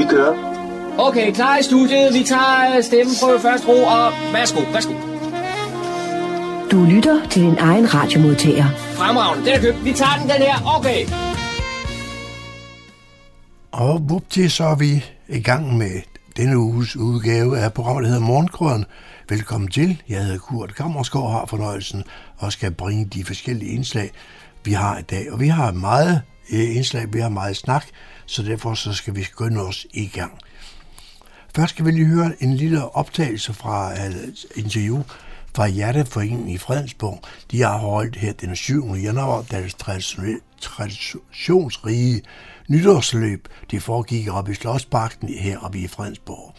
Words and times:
Vi 0.00 0.04
kører. 0.04 0.34
Okay, 0.98 1.32
klar 1.32 1.58
i 1.58 1.62
studiet. 1.62 2.14
Vi 2.14 2.22
tager 2.24 2.80
stemmeprøve 2.80 3.40
først 3.40 3.68
ro, 3.68 3.72
og 3.72 4.12
værsgo, 4.32 4.60
værsgo. 4.72 4.94
Du 6.70 6.84
lytter 6.94 7.28
til 7.30 7.42
din 7.42 7.58
egen 7.58 7.94
radiomodtager. 7.94 8.64
Fremragende, 8.76 9.46
den 9.46 9.54
er 9.54 9.60
købt. 9.60 9.84
Vi 9.84 9.92
tager 9.92 10.16
den, 10.20 10.28
den 10.28 10.42
her. 10.48 10.76
Okay. 10.78 11.00
Og 13.72 14.00
vupti, 14.08 14.48
så 14.48 14.64
er 14.64 14.74
vi 14.74 15.04
i 15.28 15.40
gang 15.40 15.76
med 15.76 15.90
denne 16.36 16.58
uges 16.58 16.96
udgave 16.96 17.58
af 17.58 17.72
programmet, 17.72 18.02
der 18.02 18.08
hedder 18.08 18.26
Morgenkrøden. 18.26 18.84
Velkommen 19.28 19.70
til. 19.70 20.02
Jeg 20.08 20.24
hedder 20.24 20.38
Kurt 20.38 20.74
Kammersgaard 20.74 21.24
og 21.24 21.32
har 21.32 21.46
fornøjelsen 21.46 22.04
og 22.38 22.52
skal 22.52 22.70
bringe 22.70 23.04
de 23.04 23.24
forskellige 23.24 23.72
indslag, 23.72 24.10
vi 24.64 24.72
har 24.72 24.98
i 24.98 25.02
dag. 25.02 25.32
Og 25.32 25.40
vi 25.40 25.48
har 25.48 25.72
meget 25.72 26.22
øh, 26.52 26.76
indslag, 26.76 27.12
vi 27.12 27.20
har 27.20 27.28
meget 27.28 27.56
snak, 27.56 27.84
så 28.30 28.42
derfor 28.42 28.74
så 28.74 28.92
skal 28.92 29.16
vi 29.16 29.22
skynde 29.22 29.60
os 29.60 29.86
i 29.92 30.06
gang. 30.06 30.38
Først 31.54 31.70
skal 31.70 31.84
vi 31.84 31.90
lige 31.90 32.06
høre 32.06 32.42
en 32.42 32.54
lille 32.54 32.94
optagelse 32.94 33.54
fra 33.54 33.92
et 33.92 34.46
interview 34.56 35.02
fra 35.54 35.68
Hjerteforeningen 35.68 36.48
i 36.48 36.58
Fredensborg. 36.58 37.22
De 37.50 37.62
har 37.62 37.78
holdt 37.78 38.16
her 38.16 38.32
den 38.32 38.56
7. 38.56 38.94
januar 38.94 39.42
deres 39.42 39.74
traditionsrige 40.60 42.22
nytårsløb. 42.68 43.48
Det 43.70 43.82
foregik 43.82 44.28
op 44.28 44.48
i 44.48 44.54
Slottsparken 44.54 45.28
her 45.28 45.58
oppe 45.58 45.78
i 45.78 45.88
Fredensborg. 45.88 46.54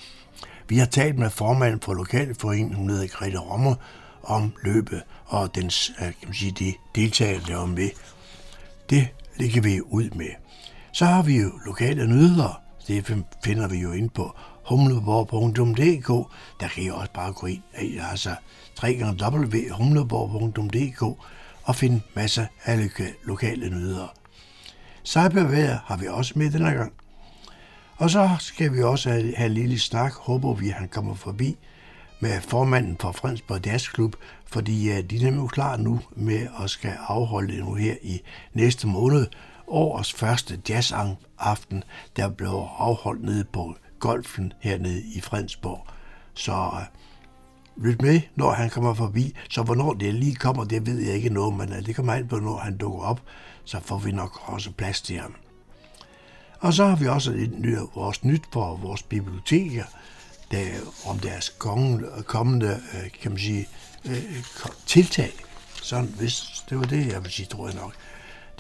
Vi 0.67 0.77
har 0.77 0.85
talt 0.85 1.19
med 1.19 1.29
formanden 1.29 1.81
for 1.81 1.93
Lokalforeningen, 1.93 2.73
hun 2.73 2.89
hedder 2.89 3.07
Grete 3.07 3.37
Rommer, 3.37 3.75
om 4.23 4.53
løbet 4.63 5.01
og 5.25 5.55
dens, 5.55 5.91
øh, 5.99 6.05
kan 6.05 6.15
man 6.23 6.33
sige, 6.33 6.51
de 6.51 6.73
deltagere, 6.95 7.41
der 7.47 7.55
var 7.55 7.65
med. 7.65 7.89
Det 8.89 9.07
ligger 9.37 9.61
vi 9.61 9.81
ud 9.81 10.09
med. 10.09 10.40
Så 10.93 11.05
har 11.05 11.21
vi 11.21 11.41
jo 11.41 11.51
lokale 11.65 12.07
nyheder. 12.07 12.61
Det 12.87 13.23
finder 13.43 13.67
vi 13.67 13.77
jo 13.77 13.91
ind 13.91 14.09
på 14.09 14.35
humleborg.dk. 14.69 16.07
Der 16.59 16.67
kan 16.67 16.83
I 16.83 16.89
også 16.89 17.11
bare 17.13 17.33
gå 17.33 17.47
ind, 17.47 17.61
altså 18.11 18.35
www.humleborg.dk 18.83 21.01
og 21.63 21.75
finde 21.75 22.01
masser 22.15 22.45
af 22.65 22.89
lokale 23.23 23.69
nyheder. 23.69 24.07
Cyberværet 25.05 25.79
har 25.85 25.97
vi 25.97 26.07
også 26.07 26.33
med 26.35 26.51
denne 26.51 26.71
gang. 26.71 26.93
Og 27.97 28.09
så 28.09 28.29
skal 28.39 28.73
vi 28.73 28.83
også 28.83 29.09
have, 29.09 29.35
have 29.35 29.49
en 29.49 29.53
lille 29.53 29.79
snak, 29.79 30.13
håber 30.13 30.53
vi, 30.53 30.69
at 30.69 30.75
han 30.75 30.87
kommer 30.87 31.13
forbi 31.13 31.57
med 32.19 32.41
formanden 32.41 32.97
for 32.99 33.11
Fredensborg 33.11 33.65
Jazzklub, 33.65 34.15
fordi 34.45 34.91
øh, 34.91 35.03
de 35.03 35.15
er 35.15 35.31
nemlig 35.31 35.49
klar 35.49 35.77
nu 35.77 35.99
med 36.15 36.47
at 36.63 36.69
skal 36.69 36.93
afholde 37.07 37.53
det 37.53 37.59
nu 37.65 37.73
her 37.73 37.95
i 38.01 38.21
næste 38.53 38.87
måned. 38.87 39.27
Årets 39.71 40.13
første 40.13 40.61
jazzaften, 40.69 41.83
der 42.15 42.29
blev 42.29 42.67
afholdt 42.77 43.23
nede 43.23 43.43
på 43.43 43.75
golfen 43.99 44.53
hernede 44.59 45.03
i 45.15 45.21
Fredensborg. 45.21 45.87
Så 46.33 46.51
uh, 46.53 47.83
lyt 47.83 48.01
med, 48.01 48.21
når 48.35 48.51
han 48.51 48.69
kommer 48.69 48.93
forbi. 48.93 49.35
Så 49.49 49.63
hvornår 49.63 49.93
det 49.93 50.13
lige 50.13 50.35
kommer, 50.35 50.63
det 50.63 50.85
ved 50.85 50.99
jeg 50.99 51.15
ikke 51.15 51.29
noget, 51.29 51.57
men 51.57 51.73
øh, 51.73 51.85
det 51.85 51.95
kommer 51.95 52.13
an 52.13 52.27
på, 52.27 52.39
når 52.39 52.57
han 52.57 52.77
dukker 52.77 52.99
op, 52.99 53.21
så 53.65 53.79
får 53.79 53.97
vi 53.97 54.11
nok 54.11 54.49
også 54.49 54.71
plads 54.71 55.01
til 55.01 55.17
ham. 55.19 55.35
Og 56.59 56.73
så 56.73 56.85
har 56.85 56.95
vi 56.95 57.07
også 57.07 57.31
et, 57.31 57.59
nyt, 57.59 57.77
vores 57.95 58.23
nyt 58.23 58.43
for 58.53 58.75
vores 58.75 59.03
biblioteker, 59.03 59.83
der, 60.51 60.65
om 61.05 61.19
deres 61.19 61.49
kommende, 62.25 62.81
øh, 62.93 63.11
kan 63.21 63.31
man 63.31 63.39
sige, 63.39 63.67
tiltag. 64.85 65.31
Sådan, 65.83 66.13
hvis 66.19 66.63
det 66.69 66.77
var 66.77 66.85
det, 66.85 67.07
jeg 67.07 67.23
vil 67.23 67.31
sige, 67.31 67.45
tror 67.45 67.67
jeg 67.67 67.75
nok. 67.75 67.93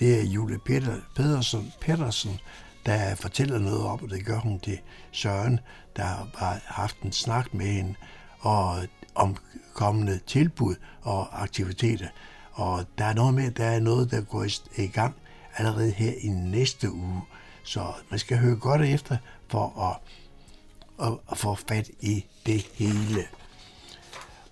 Det 0.01 0.19
er 0.19 0.23
Julie 0.23 0.57
Peter, 0.57 0.95
Pedersen, 1.15 1.73
Pedersen, 1.81 2.39
der 2.85 3.15
fortæller 3.15 3.59
noget 3.59 3.81
om, 3.81 4.03
og 4.03 4.09
det 4.09 4.25
gør 4.25 4.39
hun 4.39 4.59
til 4.59 4.79
Søren, 5.11 5.59
der 5.95 6.03
har 6.37 6.61
haft 6.65 7.01
en 7.01 7.11
snak 7.11 7.53
med 7.53 7.65
hende, 7.65 7.95
og 8.39 8.87
om 9.15 9.37
kommende 9.73 10.19
tilbud 10.27 10.75
og 11.01 11.41
aktiviteter. 11.41 12.07
Og 12.51 12.85
der 12.97 13.05
er 13.05 13.13
noget 13.13 13.33
med, 13.33 13.51
der 13.51 13.65
er 13.65 13.79
noget, 13.79 14.11
der 14.11 14.21
går 14.21 14.45
i 14.77 14.87
gang 14.87 15.15
allerede 15.57 15.91
her 15.91 16.13
i 16.21 16.27
næste 16.27 16.91
uge. 16.91 17.21
Så 17.63 17.93
man 18.09 18.19
skal 18.19 18.37
høre 18.37 18.55
godt 18.55 18.81
efter 18.81 19.17
for 19.47 19.79
at, 19.89 21.07
at, 21.07 21.17
at 21.31 21.37
få 21.37 21.55
fat 21.55 21.89
i 21.99 22.25
det 22.45 22.61
hele. 22.73 23.27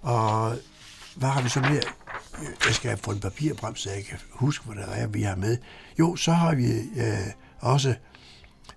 Og 0.02 0.58
hvad 1.20 1.30
har 1.30 1.42
vi 1.42 1.50
så 1.50 1.60
mere? 1.60 1.82
Jeg 2.66 2.74
skal 2.74 2.98
få 2.98 3.12
en 3.12 3.20
papir 3.20 3.56
frem, 3.56 3.76
så 3.76 3.90
jeg 3.92 4.06
kan 4.06 4.20
huske, 4.32 4.66
hvad 4.66 4.84
der 4.84 4.92
er, 4.92 5.08
vi 5.08 5.22
har 5.22 5.36
med. 5.36 5.58
Jo, 6.00 6.16
så 6.16 6.32
har 6.32 6.56
vi 6.56 6.72
øh, 6.78 7.34
også 7.60 7.96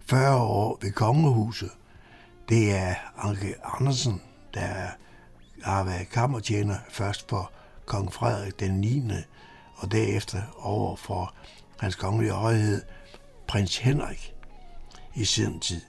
40 0.09 0.37
år 0.37 0.79
ved 0.83 0.93
Kongehuset. 0.93 1.71
Det 2.49 2.77
er 2.77 2.95
Anke 3.17 3.55
Andersen, 3.65 4.23
der 4.55 4.87
har 5.63 5.85
været 5.85 6.09
kammertjener 6.09 6.77
først 6.91 7.29
for 7.29 7.53
kong 7.87 8.13
Frederik 8.13 8.61
den 8.61 8.81
9. 8.81 9.03
og 9.77 9.93
derefter 9.93 10.43
over 10.59 10.97
for 10.97 11.35
hans 11.79 11.95
kongelige 11.95 12.33
højhed, 12.33 12.83
prins 13.49 13.77
Henrik, 13.77 14.35
i 15.15 15.25
sin 15.25 15.61
tid. 15.61 15.81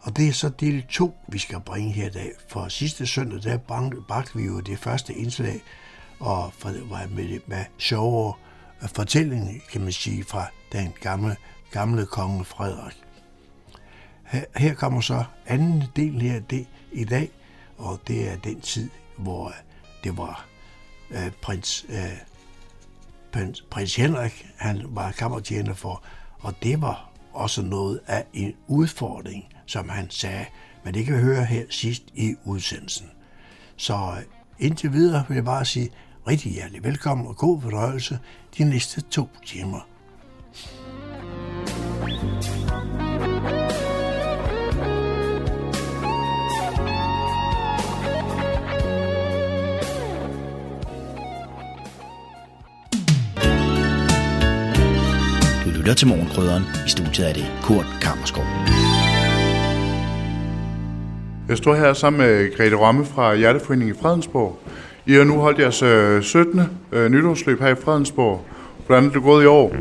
Og 0.00 0.16
det 0.16 0.28
er 0.28 0.32
så 0.32 0.48
del 0.48 0.86
2, 0.90 1.14
vi 1.28 1.38
skal 1.38 1.60
bringe 1.60 1.92
her 1.92 2.06
i 2.06 2.10
dag. 2.10 2.32
For 2.48 2.68
sidste 2.68 3.06
søndag, 3.06 3.42
der 3.42 3.58
bragte 4.08 4.38
vi 4.38 4.44
jo 4.44 4.60
det 4.60 4.78
første 4.78 5.14
indslag, 5.14 5.62
og 6.22 6.52
var 6.62 7.06
med, 7.10 7.40
med 7.46 7.64
sjovere 7.78 8.34
fortælling, 8.80 9.62
kan 9.72 9.80
man 9.80 9.92
sige, 9.92 10.24
fra 10.24 10.46
den 10.72 10.92
gamle, 11.00 11.36
gamle 11.70 12.06
konge 12.06 12.44
Frederik. 12.44 12.96
Her, 14.24 14.44
her 14.56 14.74
kommer 14.74 15.00
så 15.00 15.24
anden 15.46 15.84
del 15.96 16.20
her 16.20 16.40
det, 16.40 16.66
i 16.92 17.04
dag, 17.04 17.30
og 17.78 18.00
det 18.08 18.28
er 18.28 18.36
den 18.36 18.60
tid, 18.60 18.90
hvor 19.18 19.48
øh, 19.48 19.54
det 20.04 20.16
var 20.16 20.46
øh, 21.10 21.30
prins, 21.42 21.86
øh, 21.88 22.18
prins, 23.32 23.62
prins 23.70 23.96
Henrik, 23.96 24.46
han 24.56 24.82
var 24.84 25.12
kammertjener 25.12 25.74
for, 25.74 26.02
og 26.40 26.54
det 26.62 26.80
var 26.80 27.10
også 27.32 27.62
noget 27.62 28.00
af 28.06 28.24
en 28.32 28.54
udfordring, 28.66 29.44
som 29.66 29.88
han 29.88 30.10
sagde, 30.10 30.46
men 30.84 30.94
det 30.94 31.04
kan 31.04 31.16
vi 31.16 31.20
høre 31.20 31.44
her 31.44 31.64
sidst 31.70 32.02
i 32.14 32.34
udsendelsen. 32.44 33.10
Så 33.76 33.94
øh, 33.94 34.22
indtil 34.58 34.92
videre 34.92 35.24
vil 35.28 35.34
jeg 35.34 35.44
bare 35.44 35.64
sige 35.64 35.90
rigtig 36.28 36.52
hjertelig 36.52 36.84
velkommen 36.84 37.26
og 37.26 37.36
god 37.36 37.60
fornøjelse 37.60 38.18
de 38.58 38.64
næste 38.64 39.00
to 39.00 39.28
timer. 39.46 39.88
lytter 55.82 55.94
til 55.94 56.08
Morgenkrydderen. 56.08 56.62
I 56.86 56.88
studiet 56.88 57.28
er 57.28 57.32
det 57.32 57.46
Kurt 57.62 57.86
Kammerskov. 58.02 58.44
Jeg 61.48 61.58
står 61.58 61.74
her 61.74 61.92
sammen 61.92 62.20
med 62.20 62.56
Grete 62.56 62.76
Romme 62.76 63.04
fra 63.04 63.34
Hjerteforeningen 63.34 63.96
i 63.96 63.98
Fredensborg. 63.98 64.58
I 65.06 65.12
har 65.12 65.24
nu 65.24 65.38
holdt 65.38 65.58
jeres 65.58 65.82
øh, 65.82 66.22
17. 66.22 66.60
Øh, 66.92 67.10
nytårsløb 67.10 67.60
her 67.60 67.68
i 67.68 67.74
Fredensborg. 67.74 68.44
Hvordan 68.86 69.04
er 69.04 69.10
det 69.10 69.22
gået 69.22 69.44
i 69.44 69.46
år? 69.46 69.72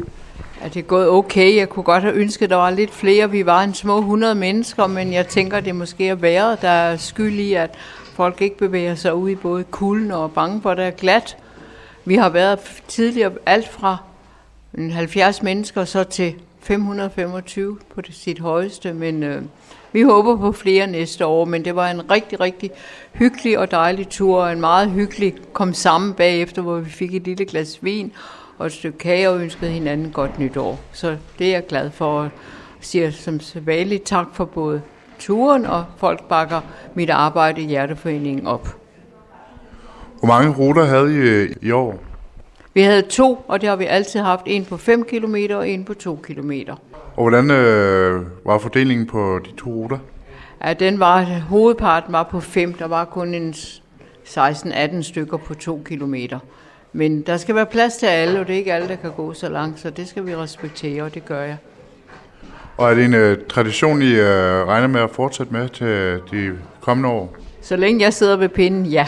Ja, 0.61 0.67
det 0.67 0.77
er 0.77 0.81
gået 0.81 1.09
okay. 1.09 1.55
Jeg 1.55 1.69
kunne 1.69 1.83
godt 1.83 2.03
have 2.03 2.15
ønsket, 2.15 2.43
at 2.43 2.49
der 2.49 2.55
var 2.55 2.69
lidt 2.69 2.93
flere. 2.93 3.31
Vi 3.31 3.45
var 3.45 3.63
en 3.63 3.73
små 3.73 3.99
100 3.99 4.35
mennesker, 4.35 4.87
men 4.87 5.13
jeg 5.13 5.27
tænker, 5.27 5.59
det 5.59 5.75
måske 5.75 6.07
er 6.07 6.15
været, 6.15 6.61
der 6.61 6.69
er 6.69 6.97
skyld 6.97 7.39
i, 7.39 7.53
at 7.53 7.69
folk 8.13 8.41
ikke 8.41 8.57
bevæger 8.57 8.95
sig 8.95 9.13
ud 9.13 9.29
i 9.29 9.35
både 9.35 9.63
kulden 9.63 10.11
og 10.11 10.31
bange 10.31 10.61
for, 10.61 10.71
at 10.71 10.77
det 10.77 10.85
er 10.85 10.91
glat. 10.91 11.37
Vi 12.05 12.15
har 12.15 12.29
været 12.29 12.59
tidligere 12.87 13.31
alt 13.45 13.69
fra 13.69 13.97
70 14.91 15.43
mennesker 15.43 15.85
så 15.85 16.03
til 16.03 16.33
525 16.59 17.77
på 17.95 18.01
det, 18.01 18.15
sit 18.15 18.39
højeste, 18.39 18.93
men 18.93 19.23
øh, 19.23 19.41
vi 19.93 20.01
håber 20.01 20.37
på 20.37 20.51
flere 20.51 20.87
næste 20.87 21.25
år, 21.25 21.45
men 21.45 21.65
det 21.65 21.75
var 21.75 21.87
en 21.87 22.11
rigtig, 22.11 22.39
rigtig 22.39 22.71
hyggelig 23.13 23.59
og 23.59 23.71
dejlig 23.71 24.09
tur, 24.09 24.43
og 24.43 24.51
en 24.51 24.61
meget 24.61 24.91
hyggelig 24.91 25.33
kom 25.53 25.73
sammen 25.73 26.13
bagefter, 26.13 26.61
hvor 26.61 26.79
vi 26.79 26.89
fik 26.89 27.15
et 27.15 27.23
lille 27.23 27.45
glas 27.45 27.79
vin 27.81 28.11
og 28.57 28.65
et 28.65 28.71
stykke 28.71 28.97
kage 28.97 29.29
og 29.29 29.41
ønskede 29.41 29.71
hinanden 29.71 30.11
godt 30.11 30.39
nytår. 30.39 30.79
Så 30.91 31.17
det 31.39 31.47
er 31.47 31.51
jeg 31.51 31.65
glad 31.67 31.91
for, 31.91 32.19
og 32.19 32.29
siger 32.79 33.11
som 33.11 33.39
sædvanligt 33.39 34.03
tak 34.03 34.27
for 34.33 34.45
både 34.45 34.81
turen, 35.19 35.65
og 35.65 35.85
folk 35.97 36.23
bakker 36.23 36.61
mit 36.93 37.09
arbejde 37.09 37.61
i 37.61 37.65
Hjerteforeningen 37.65 38.47
op. 38.47 38.75
Hvor 40.19 40.27
mange 40.27 40.55
ruter 40.57 40.85
havde 40.85 41.13
I 41.13 41.17
øh, 41.17 41.55
i 41.61 41.71
år? 41.71 41.99
Vi 42.73 42.81
havde 42.81 43.01
to, 43.01 43.45
og 43.47 43.61
det 43.61 43.69
har 43.69 43.75
vi 43.75 43.85
altid 43.85 44.19
haft. 44.19 44.41
En 44.45 44.65
på 44.65 44.77
5 44.77 45.03
km 45.03 45.35
og 45.49 45.69
en 45.69 45.85
på 45.85 45.93
2 45.93 46.19
km. 46.23 46.51
Og 47.15 47.23
hvordan 47.23 47.51
øh, 47.51 48.21
var 48.45 48.57
fordelingen 48.57 49.07
på 49.07 49.39
de 49.45 49.51
to 49.57 49.69
ruter? 49.69 49.97
Ja, 50.63 50.73
den 50.73 50.99
var, 50.99 51.23
hovedparten 51.23 52.13
var 52.13 52.23
på 52.23 52.39
5. 52.39 52.73
Der 52.73 52.87
var 52.87 53.05
kun 53.05 53.33
en 53.33 53.53
16-18 54.25 55.01
stykker 55.01 55.37
på 55.37 55.53
2 55.53 55.81
km. 55.85 56.15
Men 56.93 57.21
der 57.21 57.37
skal 57.37 57.55
være 57.55 57.65
plads 57.65 57.97
til 57.97 58.05
alle, 58.05 58.39
og 58.39 58.47
det 58.47 58.53
er 58.53 58.57
ikke 58.57 58.73
alle, 58.73 58.87
der 58.87 58.95
kan 58.95 59.11
gå 59.11 59.33
så 59.33 59.49
langt, 59.49 59.79
så 59.79 59.89
det 59.89 60.07
skal 60.07 60.25
vi 60.25 60.35
respektere, 60.35 61.03
og 61.03 61.13
det 61.13 61.25
gør 61.25 61.41
jeg. 61.41 61.57
Og 62.77 62.91
er 62.91 62.95
det 62.95 63.05
en 63.05 63.13
uh, 63.13 63.37
tradition, 63.49 64.01
I 64.01 64.13
uh, 64.13 64.25
regner 64.67 64.87
med 64.87 65.01
at 65.01 65.09
fortsætte 65.11 65.53
med 65.53 65.69
til 65.69 66.21
de 66.31 66.57
kommende 66.81 67.09
år? 67.09 67.35
Så 67.61 67.75
længe 67.75 68.01
jeg 68.01 68.13
sidder 68.13 68.37
ved 68.37 68.49
pinden, 68.49 68.85
ja. 68.85 69.07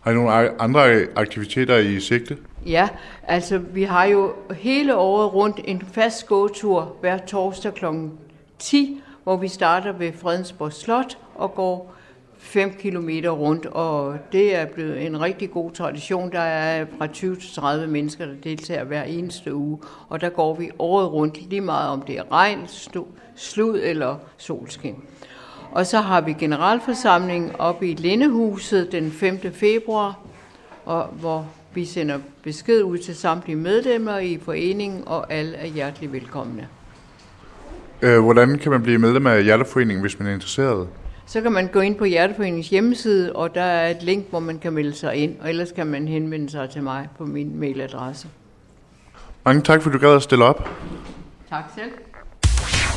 Har 0.00 0.10
I 0.10 0.14
nogle 0.14 0.62
andre 0.62 1.06
aktiviteter 1.16 1.76
i 1.76 2.00
sigte? 2.00 2.36
Ja, 2.66 2.88
altså 3.22 3.58
vi 3.58 3.82
har 3.82 4.04
jo 4.04 4.32
hele 4.50 4.96
året 4.96 5.34
rundt 5.34 5.60
en 5.64 5.82
fast 5.92 6.26
gåtur 6.26 6.96
hver 7.00 7.18
torsdag 7.18 7.74
kl. 7.74 7.84
10, 8.58 9.00
hvor 9.24 9.36
vi 9.36 9.48
starter 9.48 9.92
ved 9.92 10.12
Fredensborg 10.12 10.72
Slot 10.72 11.18
og 11.34 11.54
går 11.54 11.94
5 12.38 12.72
km 12.72 13.08
rundt, 13.26 13.66
og 13.66 14.18
det 14.32 14.56
er 14.56 14.66
blevet 14.66 15.06
en 15.06 15.20
rigtig 15.20 15.50
god 15.50 15.70
tradition. 15.70 16.32
Der 16.32 16.40
er 16.40 16.86
fra 16.98 17.06
20 17.06 17.36
til 17.36 17.54
30 17.54 17.86
mennesker, 17.86 18.26
der 18.26 18.34
deltager 18.44 18.84
hver 18.84 19.02
eneste 19.02 19.54
uge, 19.54 19.78
og 20.08 20.20
der 20.20 20.28
går 20.28 20.54
vi 20.54 20.70
året 20.78 21.12
rundt 21.12 21.48
lige 21.50 21.60
meget, 21.60 21.90
om 21.90 22.02
det 22.02 22.18
er 22.18 22.32
regn, 22.32 22.68
slud 23.36 23.80
eller 23.82 24.16
solskin. 24.36 24.96
Og 25.72 25.86
så 25.86 26.00
har 26.00 26.20
vi 26.20 26.32
generalforsamling 26.32 27.60
oppe 27.60 27.90
i 27.90 27.94
Lindehuset 27.94 28.92
den 28.92 29.10
5. 29.10 29.52
februar, 29.52 30.18
og 30.84 31.04
hvor 31.04 31.46
vi 31.74 31.84
sender 31.84 32.18
besked 32.42 32.82
ud 32.82 32.98
til 32.98 33.16
samtlige 33.16 33.56
medlemmer 33.56 34.18
i 34.18 34.38
foreningen, 34.44 35.02
og 35.06 35.32
alle 35.32 35.56
er 35.56 35.66
hjertelig 35.66 36.12
velkomne. 36.12 36.68
Øh, 38.02 38.20
hvordan 38.20 38.58
kan 38.58 38.72
man 38.72 38.82
blive 38.82 38.98
medlem 38.98 39.26
af 39.26 39.44
Hjerteforeningen, 39.44 40.00
hvis 40.00 40.18
man 40.18 40.28
er 40.28 40.34
interesseret? 40.34 40.88
Så 41.26 41.40
kan 41.40 41.52
man 41.52 41.66
gå 41.66 41.80
ind 41.80 41.96
på 41.96 42.04
Hjerteforeningens 42.04 42.68
hjemmeside, 42.68 43.32
og 43.32 43.54
der 43.54 43.62
er 43.62 43.90
et 43.90 44.02
link, 44.02 44.30
hvor 44.30 44.40
man 44.40 44.58
kan 44.58 44.72
melde 44.72 44.94
sig 44.94 45.14
ind, 45.14 45.34
og 45.40 45.48
ellers 45.48 45.72
kan 45.72 45.86
man 45.86 46.08
henvende 46.08 46.50
sig 46.50 46.70
til 46.70 46.82
mig 46.82 47.08
på 47.18 47.24
min 47.24 47.60
mailadresse. 47.60 48.28
Mange 49.44 49.62
tak, 49.62 49.82
for 49.82 49.90
du 49.90 49.98
gad 49.98 50.14
at 50.14 50.22
stille 50.22 50.44
op. 50.44 50.68
Tak 51.50 51.64
selv. 51.74 51.90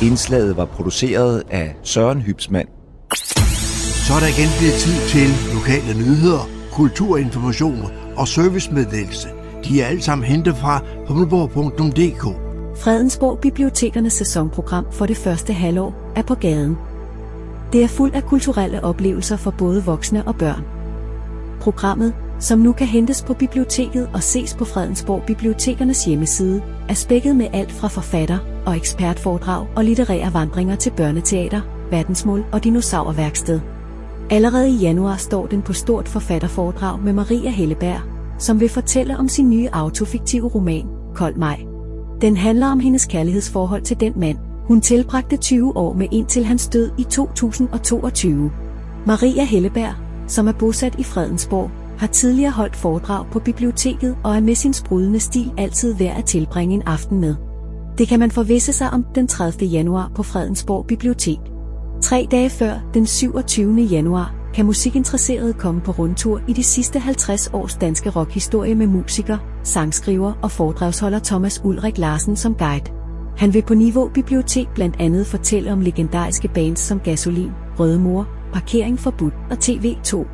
Indslaget 0.08 0.56
var 0.56 0.64
produceret 0.64 1.42
af 1.50 1.76
Søren 1.82 2.22
Hybsmand. 2.22 2.68
Så 4.06 4.12
er 4.14 4.20
der 4.20 4.26
igen 4.26 4.50
blevet 4.58 4.74
tid 4.74 4.96
til 5.08 5.28
lokale 5.54 5.98
nyheder, 5.98 6.48
kulturinformationer 6.72 8.03
og 8.16 8.28
servicemeddelelse. 8.28 9.28
De 9.64 9.82
er 9.82 9.86
alle 9.86 10.02
sammen 10.02 10.24
hentet 10.24 10.56
fra 10.56 10.80
humleborg.dk. 11.08 12.44
Fredensborg 12.76 13.38
Bibliotekernes 13.38 14.12
sæsonprogram 14.12 14.86
for 14.90 15.06
det 15.06 15.16
første 15.16 15.52
halvår 15.52 16.12
er 16.16 16.22
på 16.22 16.34
gaden. 16.34 16.76
Det 17.72 17.82
er 17.82 17.88
fuld 17.88 18.14
af 18.14 18.22
kulturelle 18.22 18.84
oplevelser 18.84 19.36
for 19.36 19.50
både 19.50 19.84
voksne 19.84 20.28
og 20.28 20.36
børn. 20.36 20.64
Programmet, 21.60 22.14
som 22.40 22.58
nu 22.58 22.72
kan 22.72 22.86
hentes 22.86 23.22
på 23.22 23.34
biblioteket 23.34 24.08
og 24.14 24.22
ses 24.22 24.54
på 24.54 24.64
Fredensborg 24.64 25.22
Bibliotekernes 25.26 26.04
hjemmeside, 26.04 26.62
er 26.88 26.94
spækket 26.94 27.36
med 27.36 27.46
alt 27.52 27.72
fra 27.72 27.88
forfatter 27.88 28.38
og 28.66 28.76
ekspertforedrag 28.76 29.66
og 29.76 29.84
litterære 29.84 30.34
vandringer 30.34 30.76
til 30.76 30.90
børneteater, 30.90 31.60
verdensmål 31.90 32.44
og 32.52 32.64
dinosaurværksted. 32.64 33.60
Allerede 34.30 34.68
i 34.68 34.76
januar 34.76 35.16
står 35.16 35.46
den 35.46 35.62
på 35.62 35.72
stort 35.72 36.08
forfatterforedrag 36.08 37.02
med 37.02 37.12
Maria 37.12 37.50
Helleberg, 37.50 38.00
som 38.38 38.60
vil 38.60 38.68
fortælle 38.68 39.18
om 39.18 39.28
sin 39.28 39.50
nye 39.50 39.68
autofiktive 39.72 40.48
roman, 40.48 40.86
Kold 41.14 41.36
Maj. 41.36 41.60
Den 42.20 42.36
handler 42.36 42.66
om 42.66 42.80
hendes 42.80 43.04
kærlighedsforhold 43.06 43.82
til 43.82 44.00
den 44.00 44.12
mand, 44.16 44.38
hun 44.68 44.80
tilbragte 44.80 45.36
20 45.36 45.76
år 45.76 45.94
med 45.94 46.08
indtil 46.12 46.44
hans 46.44 46.68
død 46.68 46.90
i 46.98 47.02
2022. 47.02 48.50
Maria 49.06 49.44
Helleberg, 49.44 49.94
som 50.28 50.48
er 50.48 50.52
bosat 50.52 50.94
i 50.98 51.02
Fredensborg, 51.02 51.70
har 51.98 52.06
tidligere 52.06 52.52
holdt 52.52 52.76
foredrag 52.76 53.26
på 53.32 53.38
biblioteket 53.38 54.16
og 54.24 54.36
er 54.36 54.40
med 54.40 54.54
sin 54.54 54.72
sprudende 54.72 55.20
stil 55.20 55.52
altid 55.58 55.94
værd 55.94 56.18
at 56.18 56.24
tilbringe 56.24 56.74
en 56.74 56.82
aften 56.82 57.20
med. 57.20 57.34
Det 57.98 58.08
kan 58.08 58.20
man 58.20 58.30
forvisse 58.30 58.72
sig 58.72 58.90
om 58.90 59.04
den 59.14 59.28
30. 59.28 59.66
januar 59.66 60.12
på 60.14 60.22
Fredensborg 60.22 60.86
Bibliotek. 60.86 61.53
Tre 62.04 62.28
dage 62.30 62.50
før, 62.50 62.74
den 62.94 63.06
27. 63.06 63.74
januar, 63.74 64.34
kan 64.54 64.66
musikinteresserede 64.66 65.52
komme 65.52 65.80
på 65.80 65.92
rundtur 65.92 66.40
i 66.48 66.52
de 66.52 66.62
sidste 66.62 66.98
50 66.98 67.50
års 67.52 67.76
danske 67.76 68.10
rockhistorie 68.10 68.74
med 68.74 68.86
musiker, 68.86 69.38
sangskriver 69.62 70.32
og 70.42 70.50
foredragsholder 70.50 71.18
Thomas 71.18 71.60
Ulrik 71.64 71.98
Larsen 71.98 72.36
som 72.36 72.54
guide. 72.54 72.90
Han 73.36 73.54
vil 73.54 73.62
på 73.62 73.74
Niveau 73.74 74.08
Bibliotek 74.08 74.68
blandt 74.74 74.96
andet 74.98 75.26
fortælle 75.26 75.72
om 75.72 75.80
legendariske 75.80 76.48
bands 76.48 76.80
som 76.80 77.00
Gasolin, 77.00 77.50
Røde 77.78 77.98
Mor, 77.98 78.28
Parkering 78.52 78.98
Forbudt 78.98 79.34
og 79.50 79.56
TV2. 79.64 80.26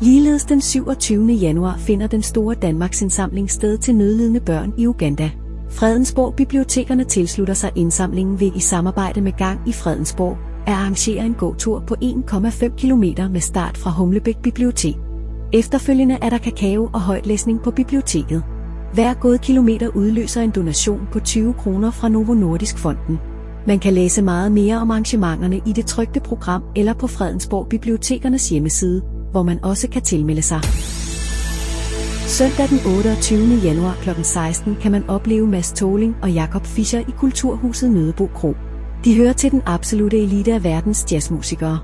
Ligeledes 0.00 0.44
den 0.44 0.60
27. 0.60 1.26
januar 1.26 1.76
finder 1.78 2.06
den 2.06 2.22
store 2.22 2.54
Danmarks 2.54 3.02
indsamling 3.02 3.50
sted 3.50 3.78
til 3.78 3.94
nødlidende 3.94 4.40
børn 4.40 4.72
i 4.78 4.86
Uganda. 4.86 5.30
Fredensborg 5.70 6.34
Bibliotekerne 6.34 7.04
tilslutter 7.04 7.54
sig 7.54 7.70
indsamlingen 7.76 8.40
ved 8.40 8.50
i 8.56 8.60
samarbejde 8.60 9.20
med 9.20 9.32
Gang 9.32 9.60
i 9.66 9.72
Fredensborg 9.72 10.53
at 10.66 10.72
arrangere 10.72 11.26
en 11.26 11.34
gåtur 11.34 11.80
på 11.86 11.96
1,5 12.02 12.76
km 12.76 13.04
med 13.32 13.40
start 13.40 13.76
fra 13.76 13.90
Humlebæk 13.90 14.36
Bibliotek. 14.42 14.96
Efterfølgende 15.52 16.18
er 16.22 16.30
der 16.30 16.38
kakao 16.38 16.90
og 16.92 17.00
højtlæsning 17.00 17.62
på 17.62 17.70
biblioteket. 17.70 18.42
Hver 18.94 19.14
gået 19.14 19.40
kilometer 19.40 19.88
udløser 19.88 20.42
en 20.42 20.50
donation 20.50 21.08
på 21.12 21.20
20 21.20 21.54
kroner 21.54 21.90
fra 21.90 22.08
Novo 22.08 22.34
Nordisk 22.34 22.78
Fonden. 22.78 23.18
Man 23.66 23.78
kan 23.78 23.92
læse 23.92 24.22
meget 24.22 24.52
mere 24.52 24.76
om 24.76 24.90
arrangementerne 24.90 25.60
i 25.66 25.72
det 25.72 25.86
trygte 25.86 26.20
program 26.20 26.62
eller 26.76 26.92
på 26.92 27.06
Fredensborg 27.06 27.68
Bibliotekernes 27.68 28.48
hjemmeside, 28.48 29.02
hvor 29.30 29.42
man 29.42 29.64
også 29.64 29.88
kan 29.88 30.02
tilmelde 30.02 30.42
sig. 30.42 30.60
Søndag 32.26 32.68
den 32.68 32.78
28. 32.98 33.38
januar 33.64 33.96
kl. 34.02 34.10
16 34.22 34.76
kan 34.80 34.92
man 34.92 35.10
opleve 35.10 35.46
Mads 35.46 35.72
Tåling 35.72 36.16
og 36.22 36.30
Jakob 36.30 36.66
Fischer 36.66 37.00
i 37.00 37.10
Kulturhuset 37.18 37.90
Nødebo 37.90 38.26
Kro. 38.26 38.54
De 39.04 39.16
hører 39.16 39.32
til 39.32 39.50
den 39.50 39.62
absolute 39.66 40.18
elite 40.18 40.52
af 40.52 40.64
verdens 40.64 41.06
jazzmusikere. 41.12 41.78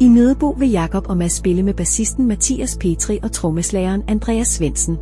I 0.00 0.08
Nødebo 0.08 0.50
vil 0.50 0.70
Jakob 0.70 1.06
og 1.08 1.16
Mads 1.16 1.32
spille 1.32 1.62
med 1.62 1.74
bassisten 1.74 2.26
Mathias 2.26 2.76
Petri 2.80 3.18
og 3.22 3.32
trommeslageren 3.32 4.02
Andreas 4.08 4.48
Svensen. 4.48 4.96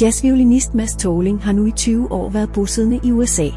Jazzviolinist 0.00 0.74
Mads 0.74 0.96
Tåling 0.96 1.42
har 1.42 1.52
nu 1.52 1.66
i 1.66 1.70
20 1.70 2.12
år 2.12 2.30
været 2.30 2.50
bosiddende 2.54 3.00
i 3.04 3.12
USA. 3.12 3.48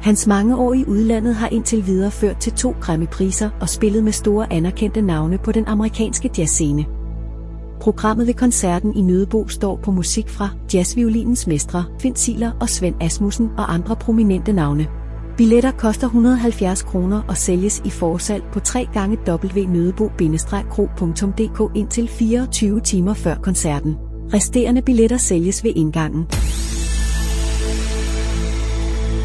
Hans 0.00 0.26
mange 0.26 0.56
år 0.56 0.74
i 0.74 0.84
udlandet 0.84 1.34
har 1.34 1.48
indtil 1.48 1.86
videre 1.86 2.10
ført 2.10 2.36
til 2.36 2.52
to 2.52 2.74
Grammy-priser 2.80 3.50
og 3.60 3.68
spillet 3.68 4.04
med 4.04 4.12
store 4.12 4.52
anerkendte 4.52 5.02
navne 5.02 5.38
på 5.38 5.52
den 5.52 5.64
amerikanske 5.66 6.30
jazzscene. 6.38 6.84
Programmet 7.80 8.26
ved 8.26 8.34
koncerten 8.34 8.94
i 8.94 9.00
Nødebo 9.00 9.48
står 9.48 9.76
på 9.82 9.90
musik 9.90 10.28
fra 10.28 10.48
jazzviolinens 10.74 11.46
mestre, 11.46 11.84
Finn 12.00 12.16
Siler 12.16 12.50
og 12.60 12.68
Svend 12.68 12.94
Asmussen 13.00 13.48
og 13.58 13.74
andre 13.74 13.96
prominente 13.96 14.52
navne. 14.52 14.99
Billetter 15.40 15.70
koster 15.70 16.06
170 16.06 16.82
kroner 16.82 17.22
og 17.28 17.36
sælges 17.36 17.82
i 17.84 17.90
forsalg 17.90 18.44
på 18.52 18.60
3 18.60 18.88
gange 18.92 19.18
www.nødebo-kro.dk 19.28 21.76
indtil 21.76 22.08
24 22.08 22.80
timer 22.80 23.14
før 23.14 23.34
koncerten. 23.34 23.96
Resterende 24.34 24.82
billetter 24.82 25.16
sælges 25.16 25.64
ved 25.64 25.72
indgangen. 25.76 26.26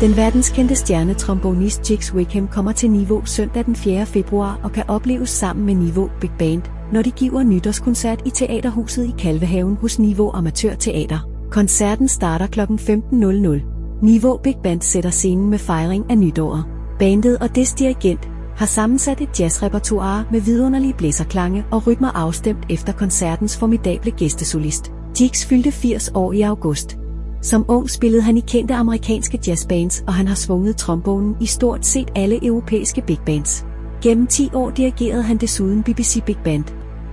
Den 0.02 0.18
verdenskendte 0.18 0.76
stjernetrombonist 0.76 1.92
Jix 1.92 2.14
Wickham 2.14 2.48
kommer 2.48 2.72
til 2.72 2.90
Niveau 2.90 3.26
søndag 3.26 3.66
den 3.66 3.76
4. 3.76 4.06
februar 4.06 4.60
og 4.64 4.72
kan 4.72 4.84
opleves 4.88 5.30
sammen 5.30 5.66
med 5.66 5.76
Niveau 5.76 6.10
Big 6.22 6.32
Band, 6.40 6.62
når 6.94 7.02
de 7.02 7.12
giver 7.12 7.44
nytårskoncert 7.44 8.22
i 8.26 8.30
Teaterhuset 8.30 9.06
i 9.06 9.14
Kalvehaven 9.20 9.78
hos 9.82 10.00
Niveau 10.00 10.32
Amatørteater. 10.34 11.30
Koncerten 11.52 12.08
starter 12.08 12.48
kl. 12.48 12.62
15.00. 12.62 13.75
Niveau 14.06 14.38
Big 14.38 14.56
Band 14.64 14.82
sætter 14.82 15.10
scenen 15.10 15.50
med 15.50 15.60
fejring 15.60 16.06
af 16.10 16.18
nytåret. 16.18 16.66
Bandet 17.00 17.38
og 17.38 17.56
des 17.56 17.74
dirigent 17.74 18.30
har 18.58 18.66
sammensat 18.66 19.22
et 19.22 19.40
jazzrepertoire 19.40 20.26
med 20.32 20.42
vidunderlige 20.42 20.94
blæserklange 20.94 21.66
og 21.72 21.88
rytmer 21.88 22.12
afstemt 22.12 22.66
efter 22.70 22.94
koncertens 22.94 23.58
formidable 23.58 24.12
gæstesolist. 24.12 24.92
Dix 25.18 25.46
fyldte 25.46 25.72
80 25.72 26.12
år 26.14 26.34
i 26.34 26.42
august. 26.42 26.98
Som 27.42 27.66
ung 27.68 27.90
spillede 27.90 28.22
han 28.22 28.38
i 28.38 28.44
kendte 28.48 28.74
amerikanske 28.74 29.40
jazzbands, 29.48 30.04
og 30.08 30.14
han 30.14 30.28
har 30.28 30.36
svunget 30.36 30.78
trombonen 30.78 31.36
i 31.42 31.46
stort 31.46 31.86
set 31.86 32.12
alle 32.16 32.46
europæiske 32.46 33.02
big 33.08 33.20
bands. 33.26 33.66
Gennem 34.04 34.28
10 34.28 34.50
år 34.54 34.70
dirigerede 34.70 35.24
han 35.24 35.38
desuden 35.38 35.84
BBC 35.84 36.24
Big 36.26 36.38
Band. 36.44 36.64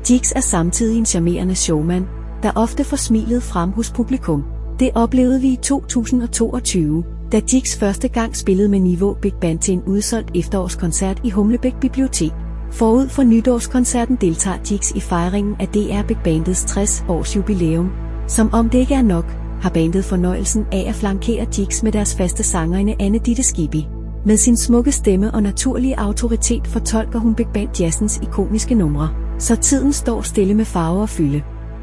Dix 0.08 0.32
er 0.36 0.40
samtidig 0.40 0.98
en 0.98 1.06
charmerende 1.06 1.54
showman, 1.54 2.06
der 2.42 2.52
ofte 2.54 2.84
får 2.84 2.96
smilet 2.96 3.42
frem 3.42 3.70
hos 3.70 3.90
publikum. 3.90 4.44
Det 4.82 4.90
oplevede 4.94 5.40
vi 5.40 5.48
i 5.48 5.56
2022, 5.56 7.04
da 7.32 7.40
Dix 7.40 7.78
første 7.78 8.08
gang 8.08 8.36
spillede 8.36 8.68
med 8.68 8.80
Niveau 8.80 9.14
Big 9.22 9.34
Band 9.40 9.58
til 9.58 9.74
en 9.74 9.82
udsolgt 9.86 10.30
efterårskoncert 10.34 11.20
i 11.24 11.30
Humlebæk 11.30 11.74
Bibliotek. 11.80 12.32
Forud 12.72 13.08
for 13.08 13.22
nytårskoncerten 13.22 14.16
deltager 14.20 14.62
Dix 14.62 14.90
i 14.94 15.00
fejringen 15.00 15.56
af 15.60 15.68
DR 15.68 16.06
Big 16.08 16.16
Bandets 16.24 16.64
60 16.64 17.04
års 17.08 17.36
jubilæum. 17.36 17.90
Som 18.28 18.50
om 18.52 18.70
det 18.70 18.78
ikke 18.78 18.94
er 18.94 19.02
nok, 19.02 19.24
har 19.60 19.70
bandet 19.70 20.04
fornøjelsen 20.04 20.66
af 20.72 20.84
at 20.88 20.94
flankere 20.94 21.44
Dix 21.44 21.82
med 21.82 21.92
deres 21.92 22.14
faste 22.14 22.42
sangerinde 22.42 22.94
Anne 23.00 23.18
Ditte 23.18 23.42
Skibby. 23.42 23.80
Med 24.26 24.36
sin 24.36 24.56
smukke 24.56 24.92
stemme 24.92 25.34
og 25.34 25.42
naturlige 25.42 26.00
autoritet 26.00 26.66
fortolker 26.66 27.18
hun 27.18 27.34
Big 27.34 27.48
Band 27.54 27.80
Jazzens 27.80 28.20
ikoniske 28.22 28.74
numre, 28.74 29.08
så 29.38 29.56
tiden 29.56 29.92
står 29.92 30.22
stille 30.22 30.54
med 30.54 30.64
farver 30.64 31.02
og 31.02 31.08
fylde. 31.08 31.42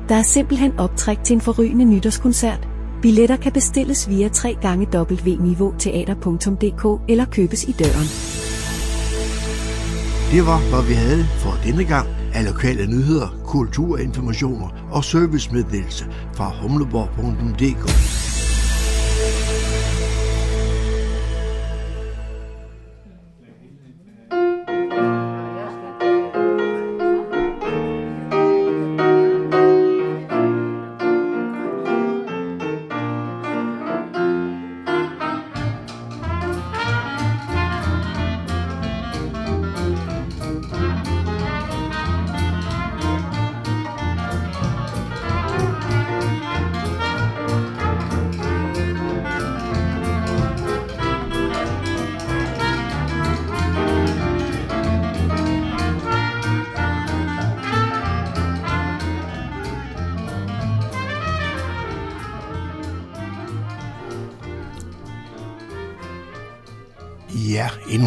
Der 0.10 0.16
er 0.16 0.24
simpelthen 0.24 0.80
optræk 0.80 1.24
til 1.24 1.34
en 1.34 1.42
forrygende 1.42 1.86
nytårskoncert. 1.86 2.68
Billetter 3.02 3.36
kan 3.38 3.52
bestilles 3.52 4.10
via 4.10 4.28
3 4.28 4.58
gange 4.62 4.86
eller 7.08 7.26
købes 7.26 7.64
i 7.64 7.72
døren. 7.72 8.08
Det 10.32 10.46
var, 10.46 10.60
hvad 10.70 10.88
vi 10.88 10.94
havde 10.94 11.24
for 11.24 11.60
denne 11.64 11.84
gang 11.84 12.08
af 12.34 12.46
lokale 12.46 12.88
nyheder, 12.88 13.28
kulturinformationer 13.46 14.88
og 14.92 15.04
servicemeddelelse 15.04 16.06
fra 16.34 16.52
humleborg.dk. 16.62 18.39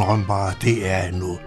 Ja, 0.03 0.07
indrøm 0.07 0.25
bare, 0.27 0.55
det 0.63 0.91
er 0.91 1.11
noget 1.13 1.39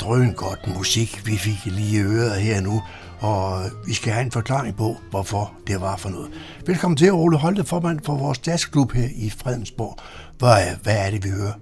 drøn 0.00 0.32
godt 0.32 0.76
musik, 0.76 1.22
vi 1.26 1.36
fik 1.36 1.72
lige 1.72 2.02
øret 2.02 2.40
her 2.40 2.60
nu, 2.60 2.82
og 3.20 3.62
vi 3.86 3.94
skal 3.94 4.12
have 4.12 4.24
en 4.24 4.30
forklaring 4.32 4.76
på, 4.76 4.96
hvorfor 5.10 5.52
det 5.66 5.80
var 5.80 5.96
for 5.96 6.08
noget. 6.08 6.30
Velkommen 6.66 6.96
til, 6.96 7.12
Ole 7.12 7.36
Holte, 7.38 7.64
formand 7.64 8.00
for 8.04 8.16
vores 8.16 8.40
jazzklub 8.46 8.92
her 8.92 9.08
i 9.14 9.30
Fredensborg. 9.30 9.96
Hvad 10.38 10.48
er, 10.48 10.76
hvad 10.82 11.06
er 11.06 11.10
det, 11.10 11.24
vi 11.24 11.28
hører? 11.30 11.52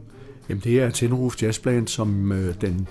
Jamen 0.48 0.62
det 0.64 0.82
er 0.82 0.90
Tenerife 0.90 1.36
Jazz 1.42 1.58
Band, 1.58 1.88
som 1.88 2.32
øh, 2.32 2.54
den 2.60 2.88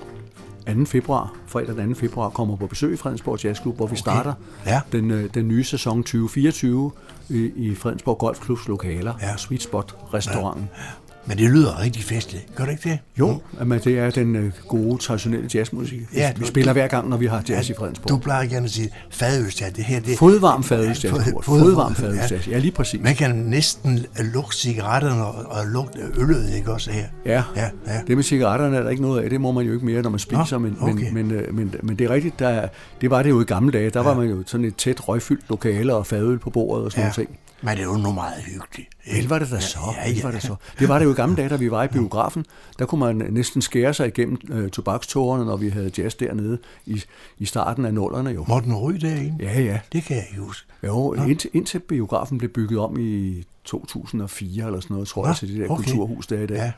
2. 0.78 0.86
februar, 0.86 1.34
fredag 1.48 1.76
den 1.76 1.94
2. 1.94 2.00
februar, 2.00 2.30
kommer 2.30 2.56
på 2.56 2.68
besøg 2.68 2.94
i 2.94 2.98
Fredensborg 2.98 3.44
Jazzklub, 3.46 3.76
hvor 3.76 3.86
vi 3.88 3.92
Okay. 3.92 3.98
starter 4.00 4.34
Ja. 4.66 4.82
den, 4.92 5.12
øh, 5.12 5.30
den 5.34 5.48
nye 5.48 5.64
sæson 5.64 6.04
2024 6.04 6.92
i, 7.30 7.52
i 7.56 7.76
Fredensborg 7.76 8.18
Golfklubs 8.18 8.68
lokaler, 8.68 9.14
ja. 9.22 9.38
Sweet 9.38 9.64
Spot 9.64 9.96
restauranten. 10.14 10.70
Ja. 10.78 10.84
Men 11.28 11.38
det 11.38 11.50
lyder 11.52 11.82
rigtig 11.82 12.04
festligt. 12.04 12.56
Gør 12.56 12.64
det 12.66 12.72
ikke 12.72 12.90
det? 12.90 13.00
Jo, 13.20 13.42
men 13.66 13.80
det 13.80 14.00
er 14.00 14.10
den 14.10 14.36
øh, 14.36 14.52
gode, 14.68 14.98
traditionelle 14.98 15.50
jazzmusik. 15.54 16.00
Vi, 16.00 16.06
Ja, 16.16 16.22
ja, 16.22 16.32
du- 16.36 16.40
vi 16.40 16.46
spiller 16.46 16.74
hver 16.74 16.88
gang, 16.88 17.10
når 17.10 17.18
vi 17.18 17.26
har 17.26 17.44
jazz 17.50 17.70
i 17.70 17.74
Fredensborg. 17.78 18.10
Du 18.10 18.18
plejer 18.18 18.48
gerne 18.48 18.66
at 18.66 18.72
sige 18.72 18.90
fadøst, 19.12 19.62
ja. 19.62 19.70
Det 19.76 19.84
her, 19.84 20.00
det 20.00 20.18
Fodvarm 20.18 20.64
fadøst 20.64 21.04
Ja, 21.04 21.10
jazz. 21.10 21.20
fod- 21.28 21.32
fod- 21.34 21.44
Fodvarm 21.44 21.94
fod- 21.96 22.02
fadøst 22.02 22.32
jazz. 22.32 22.48
Ja, 22.48 22.58
lige 22.58 22.72
præcis. 22.72 23.02
Man 23.02 23.16
kan 23.16 23.36
næsten 23.36 24.06
lugte 24.34 24.58
cigaretterne 24.58 25.26
og, 25.26 25.46
og 25.52 25.66
lugte 25.68 26.00
øllet, 26.18 26.54
ikke 26.56 26.72
også 26.74 26.92
her? 26.92 27.06
Ja, 27.26 27.44
Ja, 27.56 27.70
ja. 27.88 28.00
det 28.08 28.16
med 28.16 28.24
cigaretterne 28.24 28.78
er 28.78 28.84
der 28.84 28.90
ikke 28.90 29.02
noget 29.02 29.22
af. 29.24 29.30
Det 29.30 29.42
må 29.42 29.52
man 29.52 29.66
jo 29.66 29.74
ikke 29.74 29.86
mere, 29.86 30.02
når 30.02 30.10
man 30.10 30.20
spiser. 30.20 30.46
Nå, 30.52 30.60
men, 30.60 30.78
okay. 30.82 30.94
men, 30.94 31.14
men, 31.28 31.32
øh, 31.32 31.56
men, 31.56 31.74
men 31.84 31.96
det 32.00 32.06
er 32.06 32.10
rigtigt, 32.10 32.40
der, 32.40 32.68
det 33.02 33.10
var 33.10 33.24
det 33.24 33.30
jo 33.30 33.42
i 33.42 33.44
gamle 33.44 33.72
dage. 33.72 33.90
Der 33.90 34.00
ja. 34.02 34.08
var 34.08 34.14
man 34.16 34.28
jo 34.28 34.44
sådan 34.46 34.66
et 34.66 34.76
tæt 34.76 35.08
røgfyldt 35.10 35.46
lokale 35.50 35.96
og 35.96 36.08
fadøl 36.08 36.40
på 36.40 36.50
bordet 36.50 36.86
og 36.86 36.92
sådan 36.92 37.02
Ja. 37.02 37.06
noget 37.06 37.16
ting. 37.16 37.30
Men 37.62 37.78
det 37.78 37.80
er 37.80 37.84
jo 37.84 37.98
nu 37.98 38.12
meget 38.12 38.44
hyggeligt. 38.44 38.90
Vel 39.14 39.28
var 39.28 39.40
det 39.40 39.52
da 39.52 39.60
så. 39.60 39.80
Ja, 39.98 40.08
Vel 40.08 40.18
ja, 40.18 40.24
var 40.24 40.32
det 40.32 40.42
så. 40.42 40.56
Det 40.80 40.90
var 40.90 41.00
det 41.00 41.06
jo 41.06 41.12
i 41.12 41.14
gamle 41.14 41.36
dage, 41.36 41.50
da 41.50 41.56
vi 41.56 41.72
var 41.72 41.84
i 41.84 41.88
biografen. 41.88 42.46
Der 42.80 42.86
kunne 42.86 43.00
man 43.00 43.16
næsten 43.16 43.62
skære 43.62 43.94
sig 43.94 44.08
igennem 44.08 44.38
øh, 44.50 44.70
tobakstårerne, 44.70 45.46
når 45.46 45.58
vi 45.58 45.70
havde 45.70 45.92
jazz 45.98 46.16
dernede 46.16 46.58
i, 46.86 47.04
i 47.38 47.46
starten 47.46 47.86
af 47.86 47.94
nullerne 47.94 48.30
jo. 48.30 48.46
Morten 48.48 48.76
Ryg 48.76 49.02
derinde? 49.02 49.38
Ja, 49.40 49.62
ja. 49.62 49.80
Det 49.94 50.04
kan 50.04 50.16
jeg 50.16 50.26
huske. 50.38 50.68
Jo, 50.84 51.14
indtil, 51.14 51.50
indtil 51.54 51.80
biografen 51.80 52.38
blev 52.38 52.50
bygget 52.50 52.80
om 52.80 53.00
i 53.00 53.44
2004 53.64 54.66
eller 54.66 54.80
sådan 54.80 54.94
noget, 54.94 55.08
tror 55.08 55.22
Nå, 55.22 55.28
jeg, 55.28 55.36
til 55.36 55.48
det 55.48 55.58
der 55.58 55.70
okay. 55.70 55.84
kulturhus 55.84 56.28
der 56.28 56.42
i 56.42 56.48
dag. 56.48 56.58
Ja, 56.58 56.72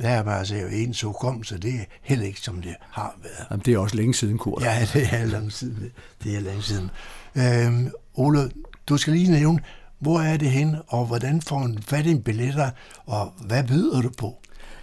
der 0.00 0.08
er 0.08 0.22
bare 0.22 0.38
altså 0.38 0.56
jo 0.56 0.66
en 0.72 0.94
så 0.94 1.12
kom, 1.12 1.44
så 1.44 1.58
det 1.58 1.74
er 1.74 1.84
heller 2.02 2.26
ikke, 2.26 2.40
som 2.40 2.62
det 2.62 2.74
har 2.90 3.14
været. 3.22 3.46
Jamen, 3.50 3.62
det 3.66 3.74
er 3.74 3.78
også 3.78 3.96
længe 3.96 4.14
siden, 4.14 4.38
Kurt. 4.38 4.62
Ja, 4.62 4.88
det 4.92 5.08
er 5.12 5.26
lang 5.26 5.52
siden. 5.52 5.92
Det 6.24 6.36
er 6.36 6.40
lang 6.40 6.62
siden. 6.62 6.90
Øhm, 7.34 7.90
Ole, 8.14 8.50
du 8.88 8.96
skal 8.96 9.12
lige 9.12 9.30
nævne, 9.30 9.60
hvor 10.00 10.20
er 10.20 10.36
det 10.36 10.50
hen, 10.50 10.76
og 10.88 11.06
hvordan 11.06 11.42
får 11.42 11.58
man 11.58 11.78
fat 11.82 12.06
i 12.06 12.18
billetter, 12.18 12.70
og 13.06 13.32
hvad 13.46 13.64
byder 13.64 14.02
du 14.02 14.10
på? 14.18 14.36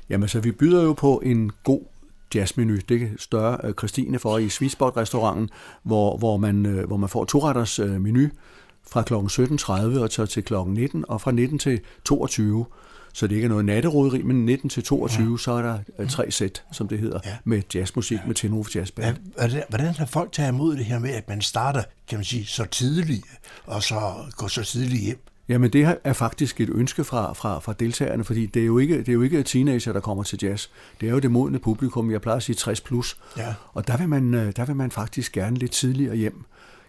Jamen, 0.10 0.30
så 0.30 0.40
vi 0.40 0.52
byder 0.52 0.84
jo 0.84 0.94
på 0.94 1.22
en 1.26 1.52
god 1.64 1.82
jazzmenu. 2.36 2.76
Det 2.90 3.10
større 3.18 3.58
øh, 3.64 3.74
Christine 3.74 4.20
for 4.20 4.38
i 4.38 4.50
Swissbot 4.50 4.98
restauranten 4.98 5.50
hvor, 5.84 6.18
hvor, 6.18 6.38
man, 6.38 6.66
øh, 6.66 6.88
hvor 6.88 6.98
man 6.98 7.10
får 7.10 7.26
to 7.26 7.48
retters 7.48 7.80
øh, 7.80 8.02
menu 8.02 8.30
fra 8.90 9.02
kl. 9.02 9.14
17.30 9.14 10.00
og 10.00 10.30
til 10.30 10.44
kl. 10.44 10.54
19, 10.68 11.06
og 11.08 11.22
fra 11.22 11.32
19 11.32 11.60
til 11.60 11.80
22. 12.06 12.66
Så 13.18 13.28
det 13.28 13.36
ikke 13.36 13.46
er 13.46 13.50
noget 13.50 13.66
natteroderi, 13.66 14.22
men 14.22 14.46
19 14.46 14.70
til 14.70 14.84
22, 14.84 15.32
ja. 15.32 15.38
så 15.38 15.52
er 15.52 15.62
der 15.62 15.80
øh, 16.00 16.10
tre 16.10 16.32
sæt, 16.32 16.64
som 16.72 16.88
det 16.88 17.00
hedder, 17.00 17.20
Ja. 17.26 17.30
ja. 17.30 17.36
med 17.44 17.62
jazzmusik, 17.76 18.18
ja. 18.18 18.22
med 18.28 18.36
Tenerife 18.36 18.72
Jazz 18.76 18.92
Band. 18.92 19.18
Hvad- 19.38 19.62
Hvordan, 19.70 19.94
har 19.96 20.06
folk 20.06 20.32
taget 20.32 20.50
imod 20.52 20.76
det 20.78 20.86
her 20.86 21.00
med, 21.00 21.10
at 21.10 21.30
man 21.30 21.42
starter, 21.42 21.84
kan 22.08 22.18
man 22.18 22.26
sige, 22.26 22.46
så 22.46 22.66
tidligt, 22.66 23.24
og 23.66 23.84
så 23.84 24.14
går 24.36 24.48
så 24.48 24.64
tidligt 24.64 25.02
hjem? 25.04 25.20
Jamen 25.50 25.74
det 25.74 25.98
er 26.04 26.14
faktisk 26.14 26.62
et 26.62 26.70
ønske 26.70 27.04
fra, 27.04 27.34
fra, 27.34 27.60
fra 27.60 27.74
deltagerne, 27.80 28.24
fordi 28.24 28.46
det 28.46 28.62
er, 28.62 28.66
jo 28.66 28.78
ikke, 28.78 28.98
det 28.98 29.10
er 29.10 29.14
jo 29.14 29.22
ikke 29.22 29.44
teenager, 29.44 29.94
der 29.94 30.00
kommer 30.00 30.24
til 30.24 30.40
jazz. 30.42 30.68
Det 31.02 31.08
er 31.10 31.12
jo 31.14 31.20
det 31.20 31.32
modne 31.32 31.60
publikum, 31.60 32.12
jeg 32.12 32.22
plejer 32.22 32.38
at 32.38 32.44
sige 32.44 32.56
60 32.56 32.82
plus. 32.82 33.18
Ja. 33.38 33.54
Og 33.74 33.88
der 33.88 33.98
vil, 33.98 34.10
man, 34.10 34.34
øh, 34.34 34.54
der 34.56 34.66
vil 34.66 34.76
man 34.76 34.92
faktisk 34.92 35.32
gerne 35.32 35.58
lidt 35.58 35.72
tidligere 35.72 36.16
hjem. 36.16 36.44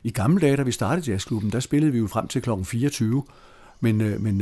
I 0.05 0.11
gamle 0.11 0.41
dage, 0.41 0.57
da 0.57 0.63
vi 0.63 0.73
startede 0.73 1.11
jazzklubben, 1.11 1.53
der 1.53 1.61
spillede 1.61 1.93
vi 1.93 1.99
jo 1.99 2.07
frem 2.07 2.29
til 2.29 2.43
kl. 2.43 2.51
24. 2.65 3.23
Men, 3.81 4.01
øh, 4.01 4.21
men 4.21 4.41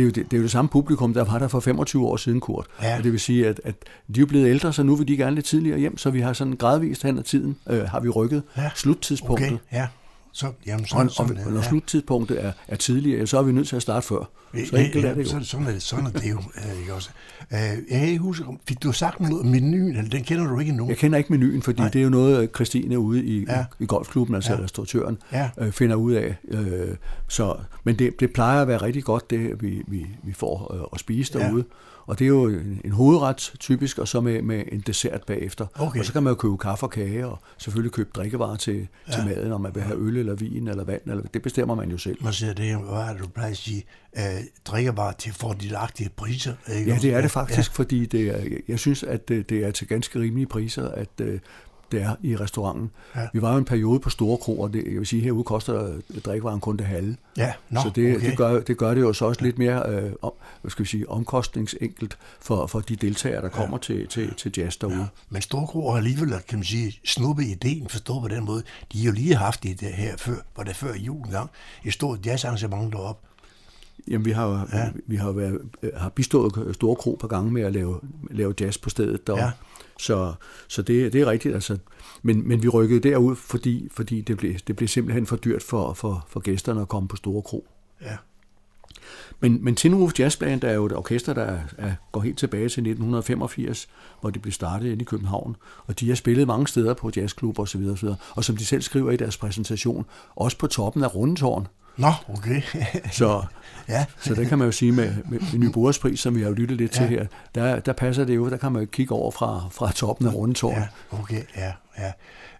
det 0.00 0.04
er, 0.04 0.22
jo 0.22 0.22
det, 0.22 0.30
det 0.30 0.36
er 0.36 0.38
jo 0.38 0.42
det 0.42 0.50
samme 0.50 0.68
publikum, 0.68 1.14
der 1.14 1.24
var 1.24 1.38
der 1.38 1.48
for 1.48 1.60
25 1.60 2.06
år 2.06 2.16
siden, 2.16 2.40
Kurt. 2.40 2.66
Ja. 2.82 2.96
Og 2.98 3.04
det 3.04 3.12
vil 3.12 3.20
sige, 3.20 3.48
at, 3.48 3.60
at 3.64 3.74
de 4.14 4.20
er 4.20 4.26
blevet 4.26 4.48
ældre, 4.48 4.72
så 4.72 4.82
nu 4.82 4.94
vil 4.94 5.08
de 5.08 5.16
gerne 5.16 5.34
lidt 5.34 5.46
tidligere 5.46 5.78
hjem, 5.78 5.98
så 5.98 6.10
vi 6.10 6.20
har 6.20 6.32
sådan 6.32 6.56
gradvist 6.56 7.02
hen 7.02 7.18
ad 7.18 7.22
tiden, 7.22 7.56
øh, 7.70 7.82
har 7.82 8.00
vi 8.00 8.08
rykket 8.08 8.42
ja. 8.56 8.70
sluttidspunktet. 8.74 9.46
Okay, 9.46 9.58
ja. 9.72 9.86
Så, 10.40 10.52
jamen, 10.66 10.80
Og, 10.82 10.88
sådan, 10.88 11.06
og, 11.06 11.12
sådan, 11.12 11.38
og 11.46 11.52
når 11.52 11.62
sluttidspunktet 11.62 12.44
er, 12.44 12.52
er 12.68 12.76
tidligere, 12.76 13.26
så 13.26 13.38
er 13.38 13.42
vi 13.42 13.52
nødt 13.52 13.68
til 13.68 13.76
at 13.76 13.82
starte 13.82 14.06
før. 14.06 14.30
Så 14.54 14.76
Ja, 14.76 14.84
enkelt 14.84 15.04
ja, 15.04 15.10
er 15.10 15.14
det 15.14 15.24
jo. 15.24 15.28
Sådan, 15.28 15.44
sådan, 15.44 15.66
er 15.66 15.70
det, 15.72 15.82
sådan 15.82 16.06
er 16.06 16.10
det 16.10 16.30
jo, 16.30 16.38
ikke 16.80 16.94
også? 16.94 17.10
Øh, 17.52 17.58
jeg 17.58 17.98
kan 18.00 18.08
ikke 18.08 18.18
huske, 18.18 18.44
om- 18.46 18.60
fik 18.68 18.82
du 18.82 18.92
sagt 18.92 19.20
noget 19.20 19.40
om 19.40 19.46
menuen, 19.46 19.96
eller 19.96 20.10
den 20.10 20.24
kender 20.24 20.46
du 20.46 20.58
ikke 20.58 20.70
endnu? 20.70 20.88
Jeg 20.88 20.96
kender 20.96 21.18
ikke 21.18 21.32
menuen, 21.32 21.62
fordi 21.62 21.80
Nej. 21.80 21.88
Det 21.90 21.98
er 21.98 22.02
jo 22.02 22.10
noget, 22.10 22.50
Christine 22.54 22.98
ude 22.98 23.24
i, 23.24 23.44
Ja. 23.48 23.58
ja. 23.58 23.64
i 23.80 23.86
golfklubben, 23.86 24.34
altså 24.34 24.52
Ja. 24.52 24.58
ja. 24.58 24.64
restauratøren, 24.64 25.18
Ja. 25.32 25.50
øh, 25.58 25.72
finder 25.72 25.96
ud 25.96 26.12
af. 26.12 26.36
Øh, 26.48 26.88
så, 27.28 27.54
men 27.84 27.98
det, 27.98 28.20
det 28.20 28.32
plejer 28.32 28.62
at 28.62 28.68
være 28.68 28.82
rigtig 28.82 29.04
godt, 29.04 29.30
det 29.30 29.62
vi, 29.62 29.82
vi, 29.86 30.06
vi 30.22 30.32
får 30.32 30.74
øh, 30.74 30.80
at 30.92 31.00
spise 31.00 31.38
Ja. 31.38 31.50
Og 32.06 32.18
det 32.18 32.24
er 32.24 32.28
jo 32.28 32.46
en, 32.46 32.80
en 32.84 32.92
hovedret 32.92 33.52
typisk, 33.58 33.98
og 33.98 34.08
så 34.08 34.20
med, 34.20 34.42
med 34.42 34.64
en 34.72 34.80
dessert 34.80 35.22
bagefter. 35.26 35.66
Okay. 35.74 35.98
Og 35.98 36.04
så 36.04 36.12
kan 36.12 36.22
man 36.22 36.30
jo 36.30 36.34
købe 36.34 36.58
kaffe 36.58 36.86
og 36.86 36.90
kage, 36.90 37.26
og 37.26 37.38
selvfølgelig 37.58 37.92
købe 37.92 38.10
drikkevarer 38.14 38.56
til, 38.56 38.88
ja. 39.08 39.12
til 39.12 39.24
maden, 39.24 39.52
om 39.52 39.60
man 39.60 39.74
vil 39.74 39.82
have 39.82 39.98
øl 39.98 40.16
eller 40.16 40.34
vin 40.34 40.68
eller 40.68 40.84
vand, 40.84 41.00
eller, 41.06 41.22
det 41.34 41.42
bestemmer 41.42 41.74
man 41.74 41.90
jo 41.90 41.98
selv. 41.98 42.24
Man 42.24 42.32
siger 42.32 42.52
det, 42.52 42.76
hvad 42.76 43.00
er 43.00 43.12
det, 43.12 43.22
du 43.22 43.28
plejer 43.28 43.50
at 43.50 43.56
sige, 43.56 43.84
øh, 44.16 44.22
drikkevarer 44.64 45.12
til 45.12 45.32
fordelagtige 45.32 46.10
priser. 46.16 46.54
Ikke 46.78 46.90
Ja, 46.90 46.98
det 46.98 47.14
er 47.14 47.20
det 47.20 47.30
faktisk, 47.30 47.70
ja. 47.70 47.82
fordi 47.82 48.06
det 48.06 48.28
er, 48.28 48.58
jeg 48.68 48.78
synes, 48.78 49.02
at 49.02 49.28
det, 49.28 49.50
det 49.50 49.64
er 49.64 49.70
til 49.70 49.86
ganske 49.86 50.20
rimelige 50.20 50.46
priser, 50.46 50.88
at 50.88 51.08
øh, 51.20 51.40
det 51.92 52.02
er 52.02 52.16
i 52.22 52.36
restauranten. 52.36 52.90
Ja. 53.14 53.20
Ja. 53.20 53.26
Vi 53.32 53.42
var 53.42 53.52
jo 53.52 53.58
en 53.58 53.64
periode 53.64 54.00
på 54.00 54.10
store 54.10 54.38
kroer, 54.38 54.68
det, 54.68 54.84
jeg 54.84 54.98
vil 54.98 55.06
sige, 55.06 55.22
herude 55.22 55.44
koster 55.44 55.92
drikkevaren 56.24 56.60
kun 56.60 56.76
det 56.76 56.86
halve. 56.86 57.16
Ja, 57.36 57.52
nå, 57.70 57.80
så 57.80 57.90
det, 57.94 58.16
okay. 58.16 58.30
det, 58.30 58.36
gør, 58.38 58.60
det 58.60 58.76
gør 58.78 58.94
det 58.94 59.00
jo 59.00 59.12
så 59.12 59.24
også 59.24 59.42
lidt 59.42 59.58
mere 59.58 59.88
øh, 59.88 60.12
om, 60.22 60.32
hvad 60.60 60.70
skal 60.70 60.82
vi 60.82 60.88
sige, 60.88 61.08
omkostningsenkelt 61.10 62.18
for, 62.40 62.66
for 62.66 62.80
de 62.80 62.96
deltagere, 62.96 63.42
der 63.42 63.48
kommer 63.48 63.78
til, 63.78 64.08
til, 64.08 64.34
til 64.34 64.52
jazz 64.56 64.76
derude. 64.76 64.96
Ja. 64.96 65.06
Men 65.30 65.42
Storkro 65.42 65.90
har 65.90 65.96
alligevel, 65.96 66.34
kan 66.48 66.58
man 66.58 66.64
sige, 66.64 67.00
snuppet 67.04 67.44
ideen, 67.44 67.88
forstået 67.88 68.22
på 68.22 68.28
den 68.28 68.44
måde. 68.44 68.62
De 68.92 68.98
har 68.98 69.06
jo 69.06 69.12
lige 69.12 69.34
haft 69.34 69.62
det 69.62 69.80
der 69.80 69.90
her 69.90 70.16
før, 70.16 70.36
var 70.56 70.64
det 70.64 70.76
før 70.76 70.94
jul 70.94 71.26
en 71.26 71.32
gang, 71.32 71.50
et 71.84 71.92
stort 71.92 72.26
jazzarrangement 72.26 72.92
deroppe. 72.92 73.26
Jamen, 74.08 74.24
vi 74.24 74.30
har, 74.30 74.68
Ja. 74.72 74.88
vi 75.06 75.16
har, 75.16 75.32
været, 75.32 75.60
øh, 75.82 75.90
har 75.96 76.08
bistået 76.08 76.74
Store 76.74 76.96
Kro 76.96 77.16
på 77.20 77.26
gange 77.26 77.52
med 77.52 77.62
at 77.62 77.72
lave, 77.72 78.00
lave 78.30 78.54
jazz 78.60 78.78
på 78.78 78.90
stedet. 78.90 79.26
Der. 79.26 79.36
Ja. 79.36 79.50
Så, 80.00 80.34
så 80.68 80.82
det, 80.82 81.12
det 81.12 81.20
er 81.20 81.26
rigtigt. 81.26 81.54
Altså. 81.54 81.78
Men, 82.22 82.48
men 82.48 82.62
vi 82.62 82.68
rykkede 82.68 83.00
derud, 83.00 83.36
fordi, 83.36 83.88
fordi 83.92 84.20
det, 84.20 84.36
blev, 84.36 84.54
det 84.66 84.76
blev 84.76 84.88
simpelthen 84.88 85.26
for 85.26 85.36
dyrt 85.36 85.62
for, 85.62 85.92
for, 85.92 86.26
for 86.28 86.40
gæsterne 86.40 86.80
at 86.80 86.88
komme 86.88 87.08
på 87.08 87.16
Store 87.16 87.42
Kro. 87.42 87.66
Ja. 88.02 88.16
Men, 89.40 89.64
men 89.64 89.76
Tinroof 89.76 90.18
Jazz 90.18 90.36
Band 90.36 90.64
er 90.64 90.72
jo 90.72 90.86
et 90.86 90.92
orkester, 90.92 91.34
der 91.34 91.58
er, 91.78 91.92
går 92.12 92.20
helt 92.20 92.38
tilbage 92.38 92.62
til 92.62 92.80
1985, 92.80 93.88
hvor 94.20 94.30
det 94.30 94.42
blev 94.42 94.52
startet 94.52 94.86
inde 94.86 95.02
i 95.02 95.04
København. 95.04 95.56
Og 95.86 96.00
de 96.00 96.08
har 96.08 96.14
spillet 96.14 96.46
mange 96.46 96.66
steder 96.66 96.94
på 96.94 97.10
jazzklubber 97.16 97.62
osv. 97.62 97.82
Og, 98.02 98.16
og 98.30 98.44
som 98.44 98.56
de 98.56 98.64
selv 98.64 98.82
skriver 98.82 99.10
i 99.10 99.16
deres 99.16 99.36
præsentation, 99.36 100.06
også 100.36 100.58
på 100.58 100.66
toppen 100.66 101.04
af 101.04 101.14
Rundetårn. 101.14 101.66
Nå, 101.96 102.12
okay. 102.28 102.62
Så, 103.12 103.42
ja. 103.88 104.04
så 104.20 104.34
der 104.34 104.44
kan 104.44 104.58
man 104.58 104.66
jo 104.68 104.72
sige 104.72 104.92
med, 104.92 105.14
med, 105.28 105.40
med 105.40 105.58
Nyborgs 105.58 105.98
pris, 105.98 106.20
som 106.20 106.34
vi 106.34 106.40
har 106.40 106.48
jo 106.48 106.54
lyttet 106.54 106.78
lidt 106.78 106.94
ja. 106.94 106.98
til 107.00 107.08
her, 107.08 107.26
der, 107.54 107.80
der 107.80 107.92
passer 107.92 108.24
det 108.24 108.36
jo, 108.36 108.50
der 108.50 108.56
kan 108.56 108.72
man 108.72 108.82
jo 108.82 108.88
kigge 108.92 109.14
over 109.14 109.30
fra, 109.30 109.68
fra 109.72 109.92
toppen 109.92 110.26
af 110.26 110.34
rundetårn. 110.34 110.74
Ja, 110.74 110.86
okay, 111.10 111.42
ja, 111.56 111.72
ja. 111.98 112.12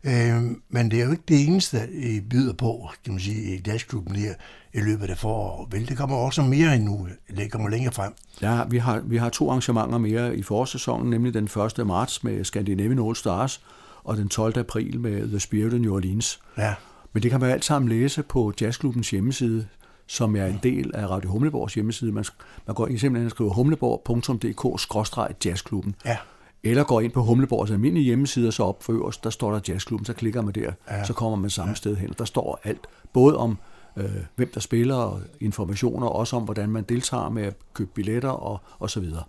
Øh, 0.05 0.43
men 0.69 0.91
det 0.91 1.01
er 1.01 1.05
jo 1.05 1.11
ikke 1.11 1.23
det 1.29 1.47
eneste, 1.47 1.93
I 1.93 2.21
byder 2.21 2.53
på, 2.53 2.91
kan 3.05 3.13
man 3.13 3.21
sige, 3.21 3.57
i 3.57 3.61
dagsklubben 3.61 4.17
her 4.17 4.35
i 4.75 4.81
løbet 4.81 5.11
af 5.11 5.19
foråret. 5.19 5.73
Vel, 5.73 5.89
det 5.89 5.97
kommer 5.97 6.17
også 6.17 6.43
mere 6.43 6.75
endnu, 6.75 7.09
det 7.37 7.53
kommer 7.53 7.69
længere 7.69 7.93
frem. 7.93 8.15
Ja, 8.43 8.65
vi 8.65 8.79
har, 8.79 9.01
vi 9.05 9.17
har 9.17 9.29
to 9.29 9.51
arrangementer 9.51 9.99
mere 9.99 10.37
i 10.37 10.43
forårssæsonen, 10.43 11.11
nemlig 11.11 11.35
den 11.35 11.45
1. 11.79 11.87
marts 11.87 12.25
med 12.25 12.45
Scandinavian 12.45 13.07
All 13.07 13.17
Stars, 13.17 13.61
og 14.05 14.17
den 14.17 14.29
12. 14.29 14.59
april 14.59 15.01
med 15.01 15.29
The 15.29 15.41
Spirit 15.41 15.75
of 15.75 15.81
New 15.81 15.95
Orleans. 15.95 16.41
Ja. 16.59 16.75
Men 17.13 17.23
det 17.23 17.31
kan 17.31 17.41
man 17.41 17.51
alt 17.51 17.65
sammen 17.65 17.89
læse 17.89 18.23
på 18.23 18.53
Jazzklubbens 18.61 19.11
hjemmeside, 19.11 19.67
som 20.07 20.37
er 20.37 20.47
en 20.47 20.61
del 20.63 20.91
af 20.95 21.07
Radio 21.07 21.31
Humleborgs 21.31 21.75
hjemmeside. 21.75 22.13
Man, 22.13 22.25
man 22.67 22.75
går 22.75 22.87
simpelthen 22.87 23.25
og 23.25 23.31
skriver 23.31 23.51
humleborg.dk-jazzklubben. 23.51 25.95
Ja. 26.05 26.17
Eller 26.63 26.85
går 26.85 27.01
ind 27.01 27.13
på 27.13 27.23
Humleborgs 27.23 27.71
almindelige 27.71 28.05
hjemmeside, 28.05 28.49
og 28.49 28.53
så 28.53 28.63
op 28.63 28.83
for 28.83 28.93
øverst, 28.93 29.25
der 29.25 29.31
står 29.31 29.53
der 29.53 29.61
Jazzklubben, 29.69 30.07
så 30.07 30.13
klikker 30.13 30.43
man 30.43 30.55
der, 30.55 30.73
ja. 30.91 31.05
så 31.05 31.13
kommer 31.13 31.39
man 31.39 31.51
samme 31.51 31.71
ja. 31.71 31.75
sted 31.75 31.97
hen. 31.97 32.15
Der 32.19 32.25
står 32.25 32.61
alt, 32.65 32.87
både 33.13 33.37
om 33.37 33.59
øh, 33.97 34.11
hvem 34.37 34.51
der 34.55 34.61
spiller, 34.61 34.95
og 34.95 35.21
informationer, 35.41 36.07
og 36.07 36.17
også 36.17 36.37
om, 36.37 36.43
hvordan 36.43 36.71
man 36.71 36.85
deltager 36.85 37.29
med 37.29 37.43
at 37.43 37.57
købe 37.75 37.91
billetter 37.95 38.29
og, 38.29 38.61
og 38.79 38.91
så 38.91 39.01
videre. 39.01 39.25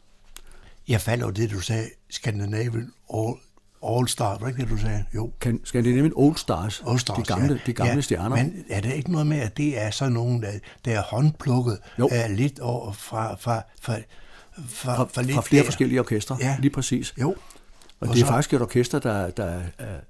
Jeg 0.87 1.01
falder 1.01 1.23
over 1.23 1.33
det, 1.33 1.51
du 1.51 1.59
sagde, 1.59 1.85
Scandinavian 2.09 2.93
All, 3.13 3.35
All 3.87 4.07
Star, 4.07 4.37
var 4.37 4.47
ikke 4.47 4.61
det, 4.61 4.69
du 4.69 4.77
sagde? 4.77 5.03
Jo. 5.15 5.31
Kan, 5.41 5.59
Scandinavian 5.63 6.13
All 6.19 6.37
Stars, 6.37 6.83
All 6.87 6.99
Stars 6.99 7.17
de 7.27 7.33
gamle, 7.33 7.53
ja. 7.53 7.59
de 7.65 7.73
gamle 7.73 7.93
ja. 7.93 8.01
stjerner. 8.01 8.35
Men 8.35 8.65
er 8.69 8.81
det 8.81 8.93
ikke 8.93 9.11
noget 9.11 9.27
med, 9.27 9.37
at 9.39 9.57
det 9.57 9.81
er 9.81 9.91
sådan 9.91 10.13
nogen, 10.13 10.41
der, 10.41 10.49
der 10.85 10.97
er 10.99 11.01
håndplukket 11.03 11.77
Jo. 11.99 12.09
er 12.11 12.27
lidt 12.27 12.59
over 12.59 12.91
fra, 12.91 13.35
fra, 13.35 13.61
fra, 13.81 13.95
fra, 14.69 14.93
fra, 14.95 15.07
fra, 15.13 15.21
lidt 15.21 15.35
fra 15.35 15.41
flere 15.41 15.59
der? 15.61 15.65
forskellige 15.67 15.99
orkestre, 15.99 16.37
Ja. 16.41 16.57
lige 16.59 16.71
præcis. 16.71 17.13
Jo. 17.21 17.29
Og, 17.29 17.37
Og 17.99 18.07
det 18.07 18.15
er 18.15 18.19
så- 18.19 18.31
faktisk 18.31 18.53
et 18.53 18.61
orkester, 18.61 18.99
der, 18.99 19.29
der 19.29 19.45
er, 19.45 19.61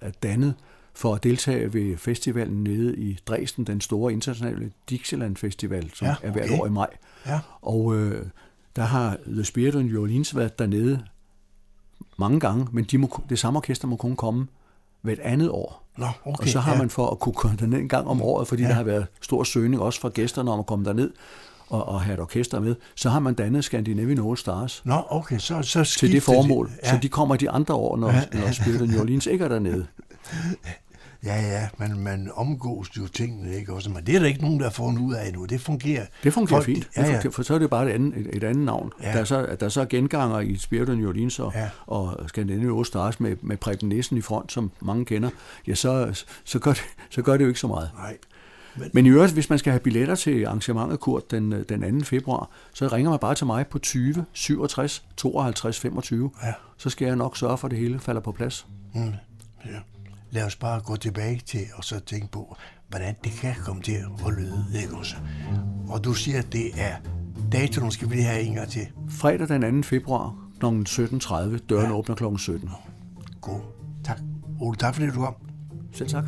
er 0.02 0.12
dannet 0.24 0.54
for 0.94 1.16
at 1.16 1.24
deltage 1.24 1.74
ved 1.74 1.98
festivalen 1.98 2.64
nede 2.64 2.96
i 2.98 3.20
Dresden, 3.28 3.64
den 3.68 3.82
store 3.82 4.14
internationale 4.14 4.72
Dixieland 4.90 5.36
Festival, 5.38 5.90
som 5.94 6.08
Ja, 6.08 6.16
er 6.24 6.32
hvert 6.32 6.46
okay. 6.46 6.60
år 6.60 6.68
i 6.68 6.70
maj. 6.70 6.88
Ja. 7.28 7.40
Og 7.62 7.96
øh, 7.96 8.26
der 8.76 8.84
har 8.84 9.18
The 9.28 9.44
Spirit 9.44 9.76
of 9.76 9.84
New 9.84 10.02
Orleans 10.02 10.36
været 10.36 10.60
dernede 10.60 11.06
mange 12.18 12.40
gange, 12.40 12.68
men 12.72 12.84
de 12.84 12.98
må, 12.98 13.22
det 13.30 13.40
samme 13.40 13.58
orkester 13.58 13.88
må 13.88 13.96
kun 13.96 14.16
komme 14.16 14.48
hvert 15.02 15.20
andet 15.20 15.50
år. 15.50 15.88
Nå, 15.98 16.06
okay, 16.26 16.44
og 16.44 16.50
så 16.50 16.60
har 16.60 16.72
ja. 16.72 16.78
man 16.78 16.90
for 16.90 17.08
at 17.10 17.20
kunne 17.20 17.34
komme 17.34 17.58
derned 17.60 17.80
en 17.80 17.90
gang 17.90 18.08
om 18.08 18.22
året, 18.22 18.48
fordi 18.48 18.62
Ja. 18.64 18.68
der 18.70 18.74
har 18.76 18.84
været 18.84 19.08
stor 19.22 19.44
søgning 19.44 19.82
også 19.82 20.00
fra 20.02 20.10
gæsterne 20.10 20.52
om 20.52 20.60
at 20.60 20.66
komme 20.66 20.86
derned 20.86 21.12
og, 21.70 21.86
og 21.88 22.02
have 22.02 22.14
et 22.14 22.20
orkester 22.20 22.60
med, 22.60 22.76
så 22.96 23.10
har 23.10 23.20
man 23.20 23.34
dannet 23.34 23.64
Scandinavian 23.64 24.28
All 24.28 24.38
Stars 24.38 24.82
Nå, 24.86 25.04
okay, 25.10 25.38
så, 25.40 25.62
så 25.62 25.84
til 26.00 26.12
det 26.12 26.24
formål. 26.24 26.68
De, 26.68 26.72
Ja. 26.84 26.90
Så 26.90 27.00
de 27.02 27.10
kommer 27.10 27.36
de 27.36 27.50
andre 27.50 27.74
år, 27.74 27.98
når, 27.98 28.12
Ja. 28.12 28.24
når 28.34 28.52
Spirit 28.52 28.90
New 28.90 29.00
Orleans 29.02 29.26
ikke 29.26 29.46
er 29.46 29.50
dernede. 29.50 29.86
Ja, 31.26 31.42
ja, 31.42 31.68
men 31.78 32.00
man 32.00 32.32
omgås 32.36 32.90
jo 32.98 33.08
tingene, 33.08 33.56
ikke 33.56 33.74
også? 33.74 33.90
Men 33.90 34.06
det 34.06 34.16
er 34.16 34.20
der 34.20 34.26
ikke 34.28 34.42
nogen, 34.42 34.60
der 34.60 34.66
har 34.66 34.72
fundet 34.72 35.02
ud 35.02 35.14
af 35.14 35.28
endnu. 35.28 35.46
Det 35.46 35.62
fungerer. 35.62 36.06
Det 36.24 36.34
fungerer 36.34 36.58
Folk- 36.58 36.66
fint, 36.66 36.90
Ja, 36.98 37.02
det 37.02 37.08
ja. 37.08 37.14
fungerer, 37.14 37.32
for 37.32 37.44
så 37.44 37.54
er 37.56 37.60
det 37.60 37.70
bare 37.70 37.90
et 37.90 37.94
andet, 37.94 38.18
et, 38.18 38.36
et 38.38 38.44
andet 38.44 38.66
navn. 38.66 38.92
Ja. 39.04 39.12
Der, 39.12 39.20
er 39.20 39.24
så, 39.24 39.56
der 39.60 39.66
er 39.66 39.70
så 39.70 39.86
genganger 39.86 40.40
i 40.40 40.58
Spirit 40.58 40.90
of 40.90 40.96
New 40.98 41.10
Orleans 41.10 41.40
og, 41.40 41.52
Ja. 41.56 41.70
og 41.88 42.30
Scandinavian 42.30 42.86
Stars 42.86 43.20
med, 43.20 43.36
med 43.42 43.58
Preben 43.58 43.90
Nissen 43.90 44.18
i 44.18 44.22
front, 44.22 44.52
som 44.52 44.72
mange 44.82 45.06
kender, 45.06 45.30
ja, 45.68 45.76
så, 45.76 46.24
så, 46.44 46.60
gør 46.60 46.72
det, 46.74 46.82
så 47.10 47.22
gør 47.22 47.38
det 47.38 47.44
jo 47.44 47.48
ikke 47.48 47.60
så 47.60 47.68
meget. 47.68 47.90
Nej. 47.98 48.18
Men 48.94 49.06
i 49.06 49.10
øvrigt, 49.10 49.34
hvis 49.34 49.50
man 49.50 49.60
skal 49.60 49.72
have 49.72 49.80
billetter 49.80 50.16
til 50.16 50.46
arrangementet, 50.46 51.00
Kurt, 51.00 51.32
den, 51.32 51.52
den 51.70 52.00
2. 52.00 52.06
februar, 52.06 52.50
så 52.74 52.88
ringer 52.88 53.10
man 53.10 53.20
bare 53.20 53.36
til 53.36 53.46
mig 53.46 53.68
på 53.68 53.80
20 53.80 54.26
67 54.34 55.06
52 55.18 55.80
25. 55.80 56.32
Ja. 56.44 56.54
Så 56.78 56.90
skal 56.90 57.06
jeg 57.06 57.16
nok 57.16 57.38
sørge 57.38 57.58
for, 57.58 57.68
at 57.68 57.72
det 57.72 57.80
hele 57.80 58.00
falder 58.00 58.22
på 58.22 58.32
plads. 58.32 58.68
Mm, 58.94 59.02
ja. 59.66 59.80
Lad 60.32 60.46
os 60.46 60.56
bare 60.56 60.82
gå 60.82 60.96
tilbage 60.96 61.42
til 61.46 61.66
og 61.74 61.84
så 61.84 62.00
tænke 62.00 62.28
på, 62.32 62.56
hvordan 62.90 63.16
det 63.24 63.32
kan 63.32 63.56
komme 63.66 63.82
til 63.82 63.92
at 64.28 64.34
lyde, 64.38 64.66
ikke 64.82 64.96
også? 64.96 65.16
Og 65.90 66.04
du 66.04 66.14
siger, 66.14 66.40
at 66.40 66.54
det 66.54 66.82
er 66.82 66.96
datoen, 67.52 67.92
skal 67.92 68.10
vi 68.10 68.16
lige 68.16 68.26
have 68.26 68.42
en 68.42 68.54
gang 68.54 68.70
til. 68.70 68.88
Fredag 69.10 69.48
den 69.48 69.82
2. 69.84 69.88
februar 69.88 70.36
kl. 70.60 70.66
17.30. 70.66 71.58
Døren 71.70 71.86
ja. 71.86 71.92
åbner 71.92 72.16
kl. 72.16 72.38
17. 72.38 72.70
God. 73.42 73.62
Tak. 74.04 74.20
Ole, 74.60 74.78
tak 74.78 74.96
fordi 74.96 75.08
du 75.08 75.14
kom. 75.14 75.36
Selv 75.94 76.10
tak. 76.10 76.26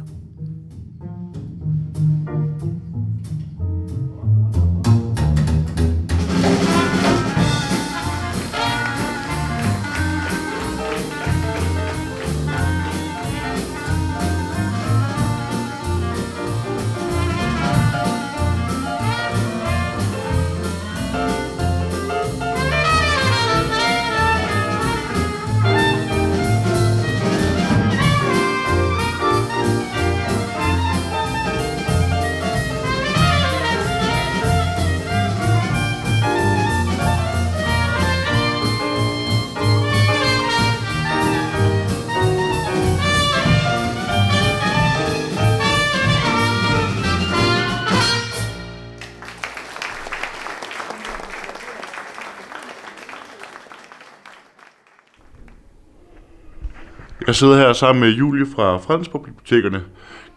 Jeg 57.27 57.35
sidder 57.35 57.57
her 57.57 57.73
sammen 57.73 57.99
med 58.03 58.09
Julie 58.09 58.45
fra 58.45 58.77
Fredensborg 58.77 59.23
Bibliotekerne. 59.23 59.83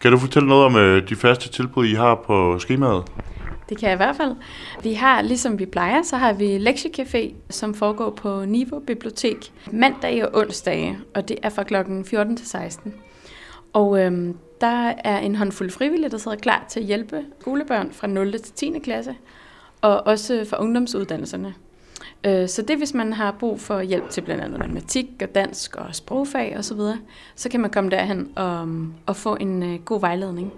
Kan 0.01 0.13
du 0.13 0.19
fortælle 0.19 0.49
noget 0.49 0.65
om 0.65 0.77
øh, 0.77 1.09
de 1.09 1.17
faste 1.17 1.49
tilbud, 1.49 1.87
I 1.87 1.95
har 1.95 2.15
på 2.15 2.59
skemaet? 2.59 3.05
Det 3.69 3.79
kan 3.79 3.89
jeg 3.89 3.95
i 3.95 3.97
hvert 3.97 4.17
fald. 4.17 4.37
Vi 4.83 4.93
har, 4.93 5.23
ligesom 5.23 5.59
vi 5.59 5.67
plejer, 5.67 6.03
så 6.03 6.17
har 6.17 6.33
vi 6.33 6.59
lektiecafé, 6.59 7.35
som 7.51 7.75
foregår 7.75 8.11
på 8.11 8.45
Niveau 8.45 8.81
Bibliotek 8.81 9.53
mandag 9.73 10.25
og 10.25 10.41
onsdage, 10.41 10.99
og 11.15 11.29
det 11.29 11.37
er 11.43 11.49
fra 11.49 11.63
klokken 11.63 12.05
14 12.05 12.37
til 12.37 12.47
16. 12.47 12.95
Og 13.73 14.01
øhm, 14.01 14.37
der 14.61 14.93
er 15.05 15.19
en 15.19 15.37
håndfuld 15.37 15.71
frivillige, 15.71 16.11
der 16.11 16.19
sidder 16.19 16.37
klar 16.37 16.65
til 16.69 16.81
at 16.81 16.87
hjælpe 16.87 17.23
skolebørn 17.41 17.93
fra 17.93 18.07
0. 18.07 18.33
til 18.33 18.53
10. 18.55 18.79
klasse, 18.85 19.15
og 19.81 20.07
også 20.07 20.47
fra 20.51 20.63
ungdomsuddannelserne. 20.63 21.55
Øh, 22.25 22.49
Så 22.49 22.63
det 22.63 22.77
hvis 22.77 22.95
man 22.95 23.13
har 23.13 23.33
brug 23.33 23.61
for 23.61 23.81
hjælp 23.81 24.11
til 24.11 24.21
blandt 24.21 24.45
andet 24.45 24.59
matematik 24.59 25.07
og 25.23 25.35
dansk 25.35 25.77
og 25.77 25.95
sprogfag 25.95 26.57
osv., 26.59 26.77
så, 26.77 26.97
så 27.35 27.49
kan 27.49 27.61
man 27.61 27.71
komme 27.71 27.91
derhen 27.91 28.33
og, 28.37 28.69
og 29.07 29.17
få 29.17 29.37
en 29.37 29.63
øh, 29.63 29.81
god 29.85 30.01
vejledning. 30.01 30.53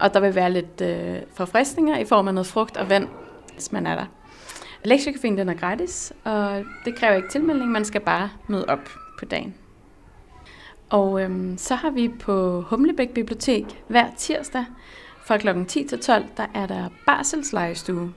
Og 0.00 0.14
der 0.14 0.20
vil 0.20 0.34
være 0.34 0.52
lidt 0.52 0.80
øh, 0.80 1.16
forfriskninger 1.34 1.98
i 1.98 2.04
form 2.04 2.28
af 2.28 2.34
noget 2.34 2.46
frugt 2.46 2.76
og 2.76 2.90
vand, 2.90 3.08
hvis 3.54 3.72
man 3.72 3.86
er 3.86 3.94
der. 3.94 4.04
Lektiecaféen 4.86 5.36
den 5.36 5.48
er 5.48 5.54
gratis, 5.54 6.12
og 6.24 6.64
det 6.84 6.94
kræver 6.94 7.16
ikke 7.16 7.28
tilmelding, 7.28 7.70
man 7.70 7.84
skal 7.84 8.00
bare 8.00 8.30
møde 8.46 8.64
op 8.68 8.88
på 9.18 9.24
dagen. 9.24 9.54
Og 10.90 11.22
øhm, 11.22 11.58
så 11.58 11.74
har 11.74 11.90
vi 11.90 12.08
på 12.20 12.60
Humlebæk 12.60 13.10
Bibliotek 13.10 13.64
hver 13.88 14.06
tirsdag 14.16 14.64
fra 15.24 15.38
kl. 15.38 15.48
10 15.68 15.84
til 15.84 15.98
12, 15.98 16.24
der 16.36 16.46
er 16.54 16.66
der 16.66 16.88
barselslegestue. 17.06 18.12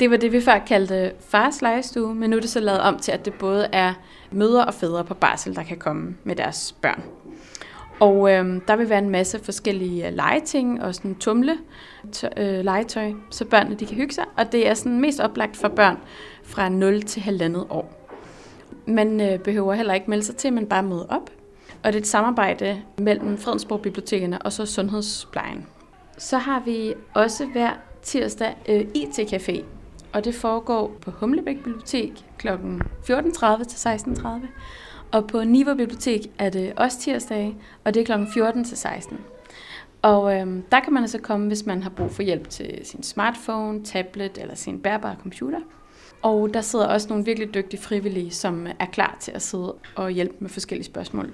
Det 0.00 0.10
var 0.10 0.16
det, 0.16 0.32
vi 0.32 0.40
før 0.40 0.58
kaldte 0.58 1.12
fars 1.28 1.62
legestue, 1.62 2.14
men 2.14 2.30
nu 2.30 2.36
er 2.36 2.40
det 2.40 2.50
så 2.50 2.60
lavet 2.60 2.80
om 2.80 2.98
til, 2.98 3.12
at 3.12 3.24
det 3.24 3.34
både 3.34 3.68
er 3.72 3.94
mødre 4.30 4.64
og 4.64 4.74
fædre 4.74 5.04
på 5.04 5.14
barsel, 5.14 5.54
der 5.54 5.62
kan 5.62 5.76
komme 5.76 6.16
med 6.24 6.36
deres 6.36 6.74
børn. 6.82 7.02
Og 8.00 8.32
øh, 8.32 8.60
der 8.68 8.76
vil 8.76 8.88
være 8.88 8.98
en 8.98 9.10
masse 9.10 9.38
forskellige 9.38 10.08
øh, 10.08 10.14
legeting 10.14 10.82
og 10.82 10.94
sådan 10.94 11.14
tumle 11.14 11.58
tø- 12.12 12.28
øh, 12.36 12.64
legetøj, 12.64 13.12
så 13.30 13.44
børnene 13.44 13.76
de 13.76 13.86
kan 13.86 13.96
hygge 13.96 14.14
sig. 14.14 14.24
Og 14.36 14.52
det 14.52 14.68
er 14.68 14.74
sådan 14.74 15.00
mest 15.00 15.20
oplagt 15.20 15.56
for 15.56 15.68
børn 15.68 15.98
fra 16.44 16.68
0 16.68 17.02
til 17.02 17.22
halvandet 17.22 17.66
år. 17.70 18.08
Man 18.86 19.20
øh, 19.20 19.38
behøver 19.38 19.74
heller 19.74 19.94
ikke 19.94 20.10
melde 20.10 20.24
sig 20.24 20.36
til, 20.36 20.52
men 20.52 20.66
bare 20.66 20.82
møde 20.82 21.06
op. 21.08 21.30
Og 21.82 21.92
det 21.92 21.98
er 21.98 22.00
et 22.00 22.06
samarbejde 22.06 22.82
mellem 22.98 23.38
Fredensborg 23.38 23.82
Bibliotekerne 23.82 24.42
og 24.42 24.52
så 24.52 24.66
Sundhedsplejen. 24.66 25.66
Så 26.18 26.38
har 26.38 26.62
vi 26.64 26.94
også 27.14 27.46
hver 27.46 27.70
tirsdag 28.02 28.56
øh, 28.68 28.80
IT-café, 28.96 29.64
og 30.12 30.24
det 30.24 30.34
foregår 30.34 30.92
på 31.00 31.10
Humlebæk 31.10 31.56
Bibliotek 31.56 32.12
kl. 32.38 32.48
14.30 32.48 33.64
til 33.64 33.88
16.30. 33.88 34.28
Og 35.12 35.26
på 35.26 35.44
Niveau 35.44 35.74
Bibliotek 35.74 36.20
er 36.38 36.50
det 36.50 36.72
også 36.76 37.00
tirsdage, 37.00 37.56
og 37.84 37.94
det 37.94 38.00
er 38.00 38.16
kl. 38.16 38.32
14 38.32 38.64
til 38.64 38.76
16. 38.76 39.18
Og 40.02 40.36
øhm, 40.36 40.62
der 40.72 40.80
kan 40.80 40.92
man 40.92 41.02
altså 41.02 41.18
komme, 41.18 41.46
hvis 41.46 41.66
man 41.66 41.82
har 41.82 41.90
brug 41.90 42.10
for 42.10 42.22
hjælp 42.22 42.48
til 42.48 42.80
sin 42.84 43.02
smartphone, 43.02 43.84
tablet 43.84 44.38
eller 44.38 44.54
sin 44.54 44.80
bærbare 44.80 45.16
computer. 45.22 45.60
Og 46.22 46.54
der 46.54 46.60
sidder 46.60 46.86
også 46.86 47.08
nogle 47.08 47.24
virkelig 47.24 47.54
dygtige 47.54 47.80
frivillige, 47.80 48.30
som 48.30 48.66
er 48.78 48.86
klar 48.86 49.16
til 49.20 49.32
at 49.32 49.42
sidde 49.42 49.74
og 49.96 50.10
hjælpe 50.10 50.34
med 50.38 50.50
forskellige 50.50 50.86
spørgsmål. 50.86 51.32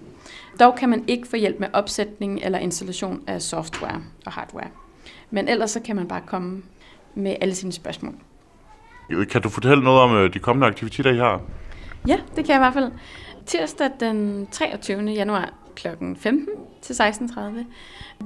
Dog 0.61 0.77
kan 0.77 0.89
man 0.89 1.05
ikke 1.09 1.29
få 1.29 1.37
hjælp 1.37 1.61
med 1.61 1.69
opsætning 1.73 2.41
eller 2.43 2.59
installation 2.59 3.25
af 3.27 3.43
software 3.43 4.03
og 4.27 4.33
hardware. 4.33 4.69
Men 5.31 5.49
ellers 5.49 5.71
så 5.71 5.81
kan 5.81 5.97
man 5.97 6.09
bare 6.09 6.23
komme 6.27 6.63
med 7.15 7.37
alle 7.41 7.55
sine 7.55 7.73
spørgsmål. 7.73 8.15
Kan 9.31 9.43
du 9.43 9.49
fortælle 9.49 9.85
noget 9.85 10.01
om 10.01 10.17
øh, 10.17 10.35
de 10.35 10.39
kommende 10.39 10.67
aktiviteter, 10.67 11.11
I 11.11 11.17
har? 11.17 11.41
Ja, 12.09 12.17
det 12.37 12.45
kan 12.45 12.49
jeg 12.49 12.57
i 12.57 12.65
hvert 12.65 12.75
fald. 12.75 12.93
Tirsdag 13.47 13.91
den 14.01 14.47
23. 14.53 15.03
januar 15.03 15.53
kl. 15.77 15.89
15 16.17 16.49
til 16.83 16.93
16.30, 16.93 17.41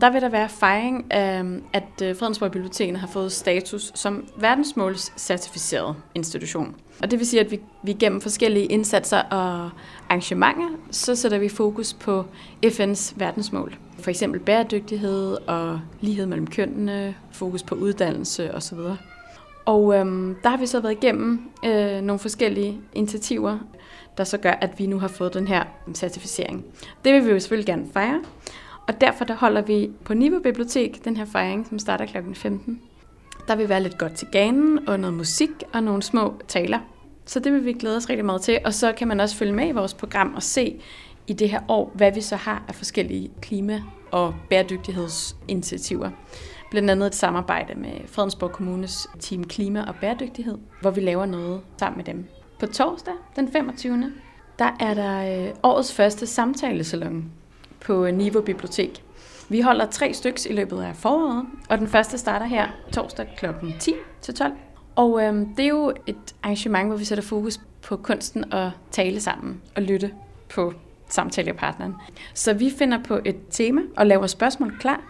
der 0.01 0.13
vil 0.13 0.21
der 0.21 0.29
være 0.29 0.49
fejring 0.49 1.13
af, 1.13 1.45
at 1.73 2.03
øh, 2.03 2.17
Fredensborg 2.17 2.53
Biblioteket 2.53 2.97
har 2.97 3.07
fået 3.07 3.33
status 3.33 3.93
som 3.95 4.25
verdensmålscertificeret 4.37 5.97
institution. 6.15 6.77
Og 7.03 7.11
det 7.11 7.19
vil 7.19 7.27
sige, 7.27 7.41
at 7.41 7.51
vi, 7.51 7.61
vi 7.83 7.93
gennem 7.93 8.21
forskellige 8.21 8.67
indsatser 8.67 9.19
og 9.19 9.71
arrangementer, 10.09 10.69
så 10.91 11.17
sætter 11.17 11.39
vi 11.39 11.49
fokus 11.49 11.95
på 11.95 12.25
FN's 12.67 13.13
verdensmål. 13.17 13.75
For 13.99 14.11
eksempel 14.11 14.41
bæredygtighed 14.41 15.37
og 15.47 15.81
lighed 16.01 16.27
mellem 16.27 16.47
kønnene, 16.47 17.15
fokus 17.33 17.63
på 17.63 17.75
uddannelse 17.75 18.55
osv. 18.55 18.79
Og 19.65 19.95
øhm, 19.95 20.37
der 20.43 20.49
har 20.49 20.57
vi 20.57 20.67
så 20.67 20.81
været 20.81 20.93
igennem 20.93 21.51
øh, 21.65 22.01
nogle 22.01 22.19
forskellige 22.19 22.81
initiativer, 22.95 23.59
der 24.19 24.25
så 24.25 24.39
gør, 24.39 24.51
at 24.51 24.79
vi 24.79 24.87
nu 24.87 24.99
har 24.99 25.09
fået 25.09 25.35
den 25.35 25.49
her 25.49 25.65
certificering. 25.95 26.65
Det 27.05 27.15
vil 27.15 27.27
vi 27.27 27.31
jo 27.31 27.41
selvfølgelig 27.41 27.67
gerne 27.67 27.87
fejre, 27.93 28.21
og 28.89 29.01
derfor 29.01 29.25
der 29.25 29.35
holder 29.35 29.63
vi 29.63 29.91
på 30.05 30.15
Niveau 30.15 30.41
Bibliotek 30.41 31.05
den 31.05 31.17
her 31.17 31.25
fejring, 31.25 31.67
som 31.69 31.79
starter 31.79 32.07
kl. 32.07 32.17
15. 32.35 32.81
Der 33.49 33.57
vil 33.57 33.69
være 33.69 33.83
lidt 33.83 33.99
godt 33.99 34.13
til 34.13 34.29
ganen, 34.33 34.89
og 34.89 35.01
noget 35.01 35.17
musik 35.17 35.51
og 35.73 35.83
nogle 35.83 36.03
små 36.03 36.35
taler. 36.49 36.79
Så 37.27 37.41
det 37.41 37.53
vil 37.53 37.65
vi 37.65 37.73
glæde 37.73 37.97
os 37.97 38.09
rigtig 38.11 38.25
meget 38.25 38.43
til, 38.43 38.59
og 38.65 38.75
så 38.75 38.93
kan 38.93 39.09
man 39.09 39.21
også 39.21 39.37
følge 39.37 39.53
med 39.53 39.69
i 39.69 39.73
vores 39.73 39.95
program 39.95 40.35
og 40.35 40.43
se 40.43 40.81
i 41.27 41.33
det 41.33 41.51
her 41.51 41.61
år, 41.69 41.93
hvad 41.95 42.13
vi 42.13 42.21
så 42.21 42.37
har 42.37 42.65
af 42.69 42.75
forskellige 42.75 43.31
klima- 43.43 43.83
og 44.11 44.35
bæredygtighedsinitiativer. 44.51 46.11
Blandt 46.71 46.91
andet 46.91 47.07
et 47.07 47.15
samarbejde 47.15 47.75
med 47.75 47.93
Fredensborg 48.07 48.53
Kommunes 48.53 49.09
Team 49.21 49.45
Klima 49.45 49.85
og 49.89 49.95
Bæredygtighed, 50.01 50.59
hvor 50.81 50.91
vi 50.91 51.01
laver 51.01 51.27
noget 51.27 51.61
sammen 51.77 51.97
med 51.97 52.05
dem. 52.05 52.29
På 52.61 52.67
torsdag 52.67 53.15
den 53.37 53.53
25. 53.53 54.13
der 54.59 54.77
er 54.81 54.95
der 54.95 55.47
øh, 55.47 55.55
årets 55.63 55.95
første 55.95 56.27
samtalesalon 56.27 57.25
på 57.81 58.05
øh, 58.05 58.15
Niveau 58.15 58.43
Bibliotek. 58.43 59.03
Vi 59.49 59.61
holder 59.61 59.87
tre 59.87 60.15
stykker 60.15 60.47
i 60.51 60.53
løbet 60.53 60.83
af 60.83 60.97
foråret, 60.97 61.47
og 61.69 61.79
den 61.79 61.89
første 61.89 62.19
starter 62.19 62.47
her 62.47 62.69
torsdag 62.93 63.29
kl. 63.39 63.47
10 63.81 63.95
til 64.23 64.35
12. 64.35 64.53
Og 64.97 65.23
øhm, 65.23 65.55
det 65.55 65.65
er 65.65 65.69
jo 65.69 65.93
et 66.07 66.35
arrangement, 66.43 66.89
hvor 66.89 66.97
vi 66.97 67.05
sætter 67.05 67.25
fokus 67.25 67.61
på 67.83 67.97
kunsten 67.97 68.53
at 68.53 68.71
tale 68.91 69.21
sammen 69.21 69.61
og 69.77 69.83
lytte 69.83 70.11
på 70.49 70.75
samtalepartneren. 71.09 71.95
Så 72.35 72.55
vi 72.55 72.71
finder 72.79 72.99
på 73.03 73.21
et 73.25 73.37
tema 73.51 73.81
og 73.97 74.07
laver 74.07 74.27
spørgsmål 74.27 74.77
klar, 74.81 75.01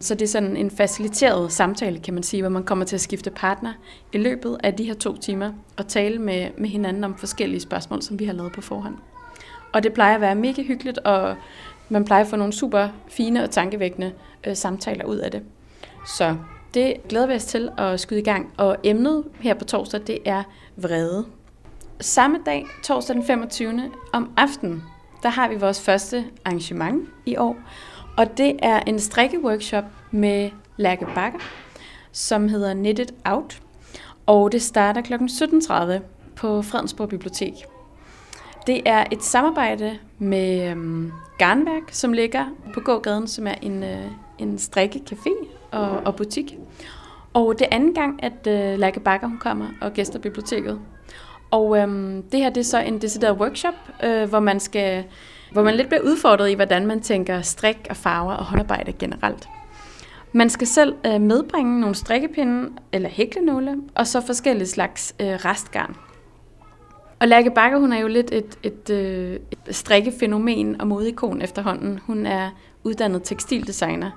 så 0.00 0.14
det 0.14 0.22
er 0.22 0.28
sådan 0.28 0.56
en 0.56 0.70
faciliteret 0.70 1.52
samtale, 1.52 1.98
kan 1.98 2.14
man 2.14 2.22
sige, 2.22 2.42
hvor 2.42 2.50
man 2.50 2.64
kommer 2.64 2.84
til 2.84 2.96
at 2.96 3.00
skifte 3.00 3.30
partner 3.30 3.72
i 4.12 4.18
løbet 4.18 4.58
af 4.64 4.74
de 4.74 4.84
her 4.84 4.94
to 4.94 5.16
timer 5.16 5.52
og 5.76 5.88
tale 5.88 6.18
med, 6.18 6.48
med 6.58 6.68
hinanden 6.68 7.04
om 7.04 7.18
forskellige 7.18 7.60
spørgsmål, 7.60 8.02
som 8.02 8.18
vi 8.18 8.24
har 8.24 8.32
lavet 8.32 8.52
på 8.52 8.60
forhånd. 8.60 8.94
Og 9.72 9.82
det 9.82 9.92
plejer 9.92 10.14
at 10.14 10.20
være 10.20 10.34
mega 10.34 10.62
hyggeligt, 10.62 10.98
og 10.98 11.36
man 11.88 12.04
plejer 12.04 12.24
at 12.24 12.30
få 12.30 12.36
nogle 12.36 12.52
super 12.52 12.88
fine 13.08 13.42
og 13.42 13.50
tankevækkende 13.50 14.12
øh, 14.46 14.56
samtaler 14.56 15.04
ud 15.04 15.16
af 15.16 15.30
det. 15.30 15.42
Så 16.06 16.36
det 16.74 16.94
glæder 17.08 17.26
vi 17.26 17.34
os 17.34 17.44
til 17.44 17.70
at 17.78 18.00
skyde 18.00 18.20
i 18.20 18.24
gang. 18.24 18.52
Og 18.56 18.76
emnet 18.84 19.24
her 19.40 19.54
på 19.54 19.64
torsdag, 19.64 20.00
det 20.06 20.18
er 20.24 20.42
vrede. 20.76 21.26
Samme 22.00 22.38
dag, 22.46 22.66
torsdag 22.84 23.16
den 23.16 23.24
25. 23.24 23.90
om 24.12 24.32
aftenen, 24.36 24.82
der 25.22 25.28
har 25.28 25.48
vi 25.48 25.54
vores 25.54 25.80
første 25.80 26.24
arrangement 26.44 27.08
i 27.26 27.36
år, 27.36 27.56
og 28.20 28.38
det 28.38 28.56
er 28.62 28.80
en 28.80 28.98
strikkeworkshop 28.98 29.84
med 30.10 30.50
Lærke 30.76 31.06
Bakker, 31.14 31.38
som 32.12 32.48
hedder 32.48 32.74
Knitted 32.74 33.06
Out. 33.24 33.62
Og 34.26 34.52
det 34.52 34.62
starter 34.62 35.00
kl. 35.00 35.14
17.30 35.14 36.02
på 36.36 36.62
Fredensborg 36.62 37.08
Bibliotek. 37.08 37.52
Det 38.66 38.82
er 38.84 39.04
et 39.12 39.22
samarbejde 39.22 39.98
med 40.18 40.70
øhm, 40.70 41.12
Garnværk, 41.38 41.82
som 41.90 42.12
ligger 42.12 42.44
på 42.74 42.80
gågaden, 42.80 43.28
som 43.28 43.46
er 43.46 43.54
en, 43.62 43.82
øh, 43.82 44.06
en 44.38 44.56
strikkecafé 44.56 45.46
og, 45.70 45.90
og 45.90 46.16
butik. 46.16 46.58
Og 47.34 47.58
det 47.58 47.66
er 47.70 47.76
anden 47.76 47.94
gang, 47.94 48.24
at 48.24 48.46
øh, 48.46 48.78
Lærke 48.78 49.00
Bakker 49.00 49.26
hun 49.26 49.38
kommer 49.38 49.66
og 49.80 49.92
gæster 49.92 50.18
biblioteket. 50.18 50.80
Og 51.50 51.78
øhm, 51.78 52.22
det 52.22 52.40
her 52.40 52.50
det 52.50 52.60
er 52.60 52.64
så 52.64 52.80
en 52.80 53.00
decideret 53.00 53.38
workshop, 53.38 53.74
øh, 54.04 54.28
hvor 54.28 54.40
man 54.40 54.60
skal 54.60 55.04
hvor 55.52 55.62
man 55.62 55.74
lidt 55.74 55.88
bliver 55.88 56.02
udfordret 56.02 56.50
i, 56.50 56.54
hvordan 56.54 56.86
man 56.86 57.00
tænker 57.00 57.40
strik 57.40 57.86
og 57.90 57.96
farver 57.96 58.32
og 58.32 58.44
håndarbejde 58.44 58.92
generelt. 58.92 59.48
Man 60.32 60.50
skal 60.50 60.66
selv 60.66 60.94
øh, 61.06 61.20
medbringe 61.20 61.80
nogle 61.80 61.94
strikkepinde 61.94 62.70
eller 62.92 63.08
hæklenåle, 63.08 63.76
og 63.94 64.06
så 64.06 64.20
forskellige 64.20 64.68
slags 64.68 65.14
øh, 65.20 65.26
restgarn. 65.26 65.96
Og 67.20 67.28
Lærke 67.28 67.50
Bakker, 67.50 67.78
hun 67.78 67.92
er 67.92 67.98
jo 67.98 68.08
lidt 68.08 68.32
et, 68.32 68.58
et, 68.62 68.90
øh, 68.90 69.38
et 69.52 69.76
strikkefænomen 69.76 70.80
og 70.80 70.86
modikon 70.86 71.42
efterhånden. 71.42 71.98
Hun 72.06 72.26
er 72.26 72.50
uddannet 72.84 73.22
tekstildesigner 73.24 74.10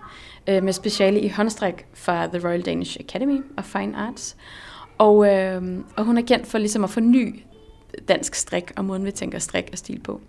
øh, 0.50 0.63
med 0.63 0.74
speciale 0.74 1.19
i 1.19 1.28
håndstrik 1.28 1.86
fra 1.93 2.28
The 2.28 2.48
Royal 2.48 2.62
Danish 2.62 2.98
Academy 3.00 3.41
of 3.58 3.63
Fine 3.63 3.98
Arts. 3.98 4.38
Og, 4.98 5.34
øh, 5.34 5.62
og 5.96 6.06
hun 6.06 6.17
er 6.17 6.22
kendt 6.22 6.48
for 6.48 6.58
ligesom 6.58 6.84
at 6.84 6.89
forny 6.89 7.43
dansk 8.08 8.36
strik 8.36 8.72
og 8.76 8.86
måden, 8.86 9.06
vi 9.06 9.12
tænker 9.12 9.39
strik 9.39 9.69
og 9.72 9.78
stil 9.78 10.00
på. 10.00 10.22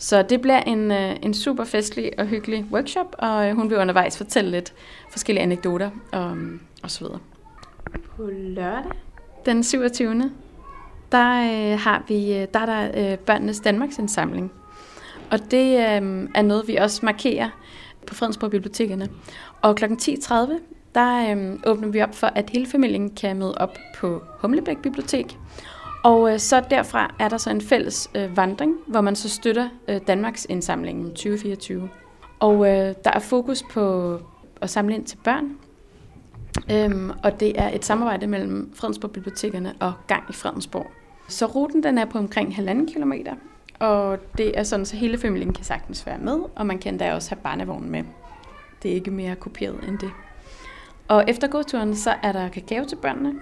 Så 0.00 0.22
det 0.22 0.40
bliver 0.40 0.60
en, 0.60 0.90
øh, 0.90 1.16
en 1.22 1.34
super 1.34 1.64
festlig 1.64 2.12
og 2.18 2.26
hyggelig 2.26 2.66
workshop, 2.72 3.16
og 3.18 3.48
øh, 3.48 3.56
hun 3.56 3.70
vil 3.70 3.78
undervejs 3.78 4.16
fortælle 4.16 4.50
lidt 4.50 4.72
forskellige 5.10 5.42
anekdoter 5.42 5.90
og, 6.12 6.36
og 6.82 6.90
så 6.90 7.04
videre. 7.04 7.18
På 8.16 8.30
lørdag, 8.32 8.92
den 9.46 9.64
27. 9.64 10.30
Der 11.12 11.42
øh, 11.42 11.78
har 11.78 12.04
vi 12.08 12.46
der 12.54 12.60
er 12.60 12.66
der 12.66 13.12
øh, 13.12 13.18
børnenes 13.18 13.60
Danmarks 13.60 13.98
indsamling. 13.98 14.52
Og 15.30 15.50
det 15.50 15.72
øh, 15.72 16.28
er 16.34 16.42
noget, 16.42 16.68
vi 16.68 16.76
også 16.76 17.06
markerer 17.06 17.50
på 18.06 18.14
Fredensborg 18.14 18.50
Bibliotekerne. 18.50 19.08
Og 19.62 19.76
kl. 19.76 19.84
10.30, 19.84 20.34
der 20.94 21.36
øh, 21.36 21.58
åbner 21.66 21.88
vi 21.88 22.02
op 22.02 22.14
for, 22.14 22.26
at 22.26 22.50
hele 22.50 22.66
familien 22.66 23.10
kan 23.10 23.38
møde 23.38 23.54
op 23.58 23.78
på 23.98 24.22
Humlebæk 24.38 24.78
Bibliotek 24.78 25.38
og 26.04 26.32
øh, 26.32 26.38
så 26.38 26.62
derfra 26.70 27.14
er 27.18 27.28
der 27.28 27.36
så 27.36 27.50
en 27.50 27.60
fælles 27.60 28.10
øh, 28.14 28.36
vandring, 28.36 28.74
hvor 28.86 29.00
man 29.00 29.16
så 29.16 29.28
støtter 29.28 29.68
øh, 29.88 30.00
Danmarks 30.06 30.46
indsamlingen 30.48 31.04
2024. 31.04 31.88
Og 32.40 32.68
øh, 32.68 32.94
der 33.04 33.10
er 33.12 33.18
fokus 33.18 33.62
på 33.72 34.16
at 34.60 34.70
samle 34.70 34.94
ind 34.94 35.04
til 35.04 35.16
børn, 35.24 35.56
øhm, 36.70 37.10
og 37.24 37.40
det 37.40 37.60
er 37.60 37.70
et 37.74 37.84
samarbejde 37.84 38.26
mellem 38.26 38.72
Fredensborg 38.74 39.10
Bibliotekerne 39.10 39.74
og 39.80 39.92
Gang 40.06 40.24
i 40.30 40.32
Fredensborg. 40.32 40.86
Så 41.28 41.46
ruten 41.46 41.82
den 41.82 41.98
er 41.98 42.04
på 42.04 42.18
omkring 42.18 42.54
halvanden 42.56 42.86
kilometer, 42.86 43.34
og 43.78 44.18
det 44.38 44.58
er 44.58 44.62
sådan, 44.62 44.86
så 44.86 44.96
hele 44.96 45.18
familien 45.18 45.52
kan 45.52 45.64
sagtens 45.64 46.06
være 46.06 46.18
med, 46.18 46.38
og 46.56 46.66
man 46.66 46.78
kan 46.78 46.98
da 46.98 47.14
også 47.14 47.30
have 47.30 47.42
barnevognen 47.42 47.90
med. 47.90 48.02
Det 48.82 48.90
er 48.90 48.94
ikke 48.94 49.10
mere 49.10 49.36
kopieret 49.36 49.88
end 49.88 49.98
det. 49.98 50.10
Og 51.10 51.24
efter 51.28 51.48
gåturen, 51.48 51.96
så 51.96 52.14
er 52.22 52.32
der 52.32 52.48
kakao 52.48 52.84
til 52.84 52.96
børnene, 52.96 53.34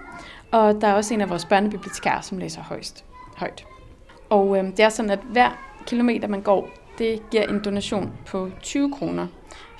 og 0.51 0.81
der 0.81 0.87
er 0.87 0.93
også 0.93 1.13
en 1.13 1.21
af 1.21 1.29
vores 1.29 1.45
børnebibliotekarer, 1.45 2.21
som 2.21 2.37
læser 2.37 2.61
højst, 2.61 3.05
højt. 3.37 3.65
Og 4.29 4.57
øh, 4.57 4.63
det 4.63 4.79
er 4.79 4.89
sådan, 4.89 5.11
at 5.11 5.19
hver 5.31 5.49
kilometer, 5.85 6.27
man 6.27 6.41
går, 6.41 6.69
det 6.97 7.29
giver 7.31 7.43
en 7.43 7.63
donation 7.63 8.13
på 8.27 8.49
20 8.61 8.91
kroner 8.91 9.27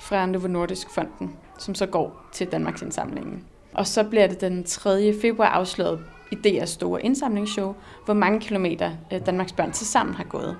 fra 0.00 0.26
Novo 0.26 0.48
Nordisk 0.48 0.90
Fonden, 0.90 1.36
som 1.58 1.74
så 1.74 1.86
går 1.86 2.26
til 2.32 2.46
Danmarks 2.46 2.82
indsamlingen. 2.82 3.44
Og 3.74 3.86
så 3.86 4.04
bliver 4.04 4.26
det 4.26 4.40
den 4.40 4.64
3. 4.64 5.14
februar 5.20 5.48
afsløret 5.48 6.00
i 6.32 6.34
DR's 6.34 6.64
store 6.64 7.02
indsamlingsshow, 7.04 7.74
hvor 8.04 8.14
mange 8.14 8.40
kilometer 8.40 8.90
øh, 9.12 9.26
Danmarks 9.26 9.52
børn 9.52 9.72
til 9.72 9.86
sammen 9.86 10.14
har 10.14 10.24
gået. 10.24 10.56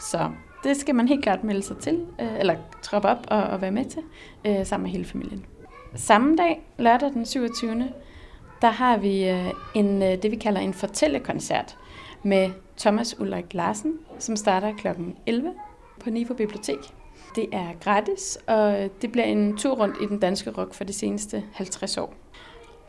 Så 0.00 0.30
det 0.64 0.76
skal 0.76 0.94
man 0.94 1.08
helt 1.08 1.22
klart 1.22 1.44
melde 1.44 1.62
sig 1.62 1.76
til, 1.76 2.06
øh, 2.20 2.38
eller 2.38 2.56
troppe 2.82 3.08
op 3.08 3.26
og, 3.28 3.42
og 3.42 3.60
være 3.60 3.70
med 3.70 3.84
til, 3.84 4.02
øh, 4.44 4.66
sammen 4.66 4.82
med 4.82 4.90
hele 4.90 5.04
familien. 5.04 5.44
Samme 5.94 6.36
dag, 6.36 6.62
lørdag 6.78 7.10
den 7.10 7.26
27 7.26 7.88
der 8.62 8.70
har 8.70 8.96
vi 8.96 9.28
øh, 9.28 9.46
en, 9.74 10.02
øh, 10.02 10.22
det, 10.22 10.30
vi 10.30 10.36
kalder 10.36 10.60
en 10.60 10.74
fortællekoncert 10.74 11.76
med 12.22 12.50
Thomas 12.78 13.20
Ulrik 13.20 13.54
Larsen, 13.54 13.98
som 14.18 14.36
starter 14.36 14.72
kl. 14.76 14.86
11 15.26 15.52
på 16.00 16.10
Niveau 16.10 16.36
Bibliotek. 16.36 16.78
Det 17.36 17.46
er 17.52 17.66
gratis, 17.80 18.38
og 18.46 18.82
øh, 18.82 18.90
det 19.02 19.12
bliver 19.12 19.24
en 19.24 19.56
tur 19.56 19.74
rundt 19.74 19.96
i 20.02 20.06
den 20.06 20.18
danske 20.18 20.50
rock 20.50 20.74
for 20.74 20.84
de 20.84 20.92
seneste 20.92 21.44
50 21.52 21.98
år. 21.98 22.14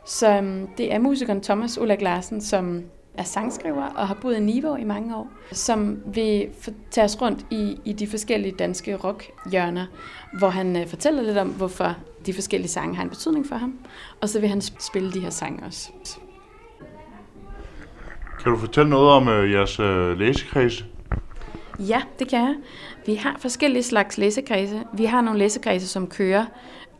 Så 0.06 0.36
øhm, 0.36 0.68
det 0.78 0.92
er 0.92 0.98
musikeren 0.98 1.40
Thomas 1.40 1.78
Ulrik 1.78 2.02
Larsen, 2.02 2.40
som 2.40 2.84
er 3.14 3.22
sangskriver 3.22 3.86
og 3.86 4.08
har 4.08 4.14
boet 4.14 4.36
i 4.36 4.40
Niveau 4.40 4.76
i 4.76 4.84
mange 4.84 5.16
år, 5.16 5.30
som 5.52 5.98
vil 6.06 6.48
tage 6.90 7.04
os 7.04 7.22
rundt 7.22 7.46
i, 7.50 7.80
i 7.84 7.92
de 7.92 8.06
forskellige 8.06 8.54
danske 8.58 8.96
rockhjørner, 8.96 9.86
hvor 10.38 10.48
han 10.48 10.76
øh, 10.76 10.86
fortæller 10.86 11.22
lidt 11.22 11.38
om, 11.38 11.48
hvorfor 11.48 11.96
de 12.26 12.34
forskellige 12.34 12.70
sange 12.70 12.96
har 12.96 13.02
en 13.02 13.08
betydning 13.08 13.46
for 13.46 13.56
ham, 13.56 13.78
og 14.20 14.28
så 14.28 14.40
vil 14.40 14.48
han 14.48 14.60
spille 14.60 15.12
de 15.12 15.20
her 15.20 15.30
sange 15.30 15.66
også. 15.66 15.90
Kan 18.42 18.52
du 18.52 18.58
fortælle 18.58 18.90
noget 18.90 19.10
om 19.10 19.28
øh, 19.28 19.52
jeres 19.52 19.80
øh, 19.80 20.18
læsekreds? 20.18 20.84
Ja, 21.78 22.02
det 22.18 22.28
kan 22.28 22.38
jeg. 22.38 22.54
Vi 23.06 23.14
har 23.14 23.36
forskellige 23.38 23.82
slags 23.82 24.18
læsekredse. 24.18 24.82
Vi 24.92 25.04
har 25.04 25.20
nogle 25.20 25.38
læsekredse, 25.38 25.88
som 25.88 26.06
kører 26.06 26.44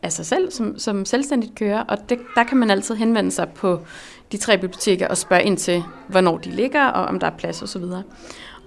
af 0.03 0.11
sig 0.11 0.25
selv, 0.25 0.51
som, 0.51 0.79
som 0.79 1.05
selvstændigt 1.05 1.55
kører, 1.55 1.83
og 1.83 1.97
det, 2.09 2.19
der 2.35 2.43
kan 2.43 2.57
man 2.57 2.71
altid 2.71 2.95
henvende 2.95 3.31
sig 3.31 3.49
på 3.49 3.79
de 4.31 4.37
tre 4.37 4.57
biblioteker 4.57 5.07
og 5.07 5.17
spørge 5.17 5.43
ind 5.43 5.57
til, 5.57 5.83
hvornår 6.07 6.37
de 6.37 6.49
ligger, 6.49 6.85
og 6.85 7.05
om 7.05 7.19
der 7.19 7.27
er 7.27 7.37
plads 7.37 7.61
osv. 7.61 7.83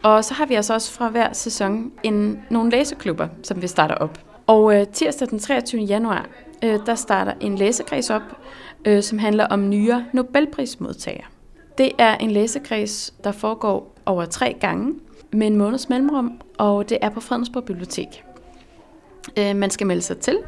Og 0.03 0.25
så 0.25 0.35
har 0.35 0.47
vi 0.47 0.55
altså 0.55 0.75
også 0.75 0.93
fra 0.93 1.09
hver 1.09 1.33
sæson 1.33 1.93
en, 2.03 2.43
nogle 2.51 2.71
læseklubber, 2.71 3.29
som 3.43 3.63
vi 3.63 3.67
starter 3.67 3.95
op. 3.95 4.19
Og 4.47 4.81
øh, 4.81 4.87
tirsdag 4.87 5.29
den 5.29 5.39
23. 5.39 5.83
januar, 5.83 6.27
øh, 6.65 6.79
der 6.87 6.95
starter 6.95 7.33
en 7.41 7.59
læsekreds 7.59 8.11
op, 8.11 8.23
øh, 8.85 9.03
som 9.03 9.19
handler 9.19 9.47
om 9.47 9.69
nyere 9.69 10.05
Nobelprismodtagere. 10.13 11.25
Det 11.79 11.93
er 11.99 12.17
en 12.17 12.31
læsekreds, 12.31 13.15
der 13.25 13.33
foregår 13.33 13.97
over 14.07 14.25
tre 14.25 14.57
gange 14.61 14.95
med 15.33 15.47
en 15.47 15.57
måneds 15.57 15.89
mellemrum, 15.89 16.41
og 16.59 16.89
det 16.89 16.99
er 17.03 17.09
på 17.09 17.21
Fredensborg 17.21 17.65
Bibliotek. 17.65 18.25
Øh, 19.39 19.57
man 19.57 19.71
skal 19.71 19.87
melde 19.87 20.03
sig 20.03 20.19
til, 20.19 20.39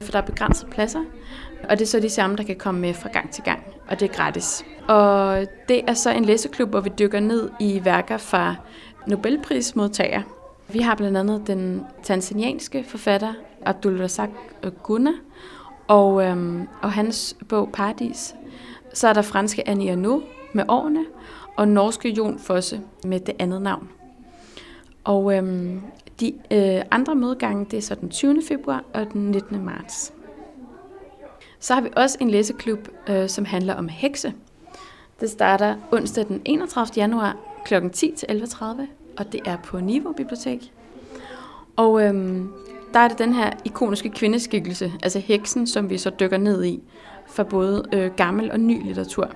for 0.00 0.12
der 0.12 0.18
er 0.18 0.26
begrænset 0.26 0.68
pladser, 0.70 1.00
og 1.68 1.78
det 1.78 1.80
er 1.80 1.86
så 1.86 2.00
de 2.00 2.10
samme, 2.10 2.36
der 2.36 2.42
kan 2.42 2.56
komme 2.56 2.80
med 2.80 2.94
fra 2.94 3.08
gang 3.12 3.30
til 3.30 3.44
gang, 3.44 3.62
og 3.88 4.00
det 4.00 4.10
er 4.10 4.14
gratis. 4.14 4.64
Og 4.88 5.46
det 5.68 5.80
er 5.86 5.94
så 5.94 6.10
en 6.10 6.24
læseklub, 6.24 6.68
hvor 6.68 6.80
vi 6.80 6.90
dykker 6.98 7.20
ned 7.20 7.50
i 7.60 7.80
værker 7.84 8.16
fra 8.16 8.54
Nobelprismodtagere. 9.06 10.22
Vi 10.68 10.78
har 10.78 10.94
blandt 10.94 11.16
andet 11.16 11.42
den 11.46 11.82
tanzanianske 12.02 12.84
forfatter 12.88 13.32
Abdul 13.62 14.00
Razak 14.00 14.30
Guna, 14.82 15.12
og, 15.88 16.24
øhm, 16.24 16.68
og 16.82 16.92
hans 16.92 17.36
bog 17.48 17.68
Paradis. 17.72 18.34
Så 18.94 19.08
er 19.08 19.12
der 19.12 19.22
franske 19.22 19.68
Annie 19.68 19.92
Arnaud 19.92 20.22
med 20.52 20.64
årene, 20.68 21.04
og 21.56 21.68
norske 21.68 22.08
Jon 22.08 22.38
Fosse 22.38 22.80
med 23.04 23.20
det 23.20 23.34
andet 23.38 23.62
navn. 23.62 23.88
Og 25.04 25.36
øhm, 25.36 25.80
de 26.20 26.32
øh, 26.50 26.82
andre 26.90 27.14
mødegange, 27.14 27.66
det 27.70 27.76
er 27.76 27.82
så 27.82 27.94
den 27.94 28.08
20. 28.08 28.42
februar 28.48 28.84
og 28.94 29.12
den 29.12 29.30
19. 29.30 29.64
marts. 29.64 30.12
Så 31.60 31.74
har 31.74 31.80
vi 31.80 31.88
også 31.96 32.18
en 32.20 32.30
læseklub, 32.30 32.88
øh, 33.08 33.28
som 33.28 33.44
handler 33.44 33.74
om 33.74 33.88
hekse. 33.88 34.32
Det 35.20 35.30
starter 35.30 35.76
onsdag 35.92 36.26
den 36.28 36.42
31. 36.44 36.86
januar 36.96 37.36
kl. 37.64 37.74
10 37.92 38.14
til 38.16 38.26
11.30, 38.26 38.64
og 39.18 39.32
det 39.32 39.40
er 39.44 39.56
på 39.56 39.80
Niveau 39.80 40.12
Bibliotek. 40.12 40.72
Og 41.76 42.02
øhm, 42.02 42.52
der 42.92 43.00
er 43.00 43.08
det 43.08 43.18
den 43.18 43.32
her 43.32 43.50
ikoniske 43.64 44.10
kvindeskikkelse, 44.10 44.92
altså 45.02 45.18
heksen, 45.18 45.66
som 45.66 45.90
vi 45.90 45.98
så 45.98 46.10
dykker 46.20 46.38
ned 46.38 46.64
i, 46.64 46.82
for 47.26 47.42
både 47.42 47.84
øh, 47.92 48.10
gammel 48.16 48.52
og 48.52 48.60
ny 48.60 48.86
litteratur. 48.86 49.30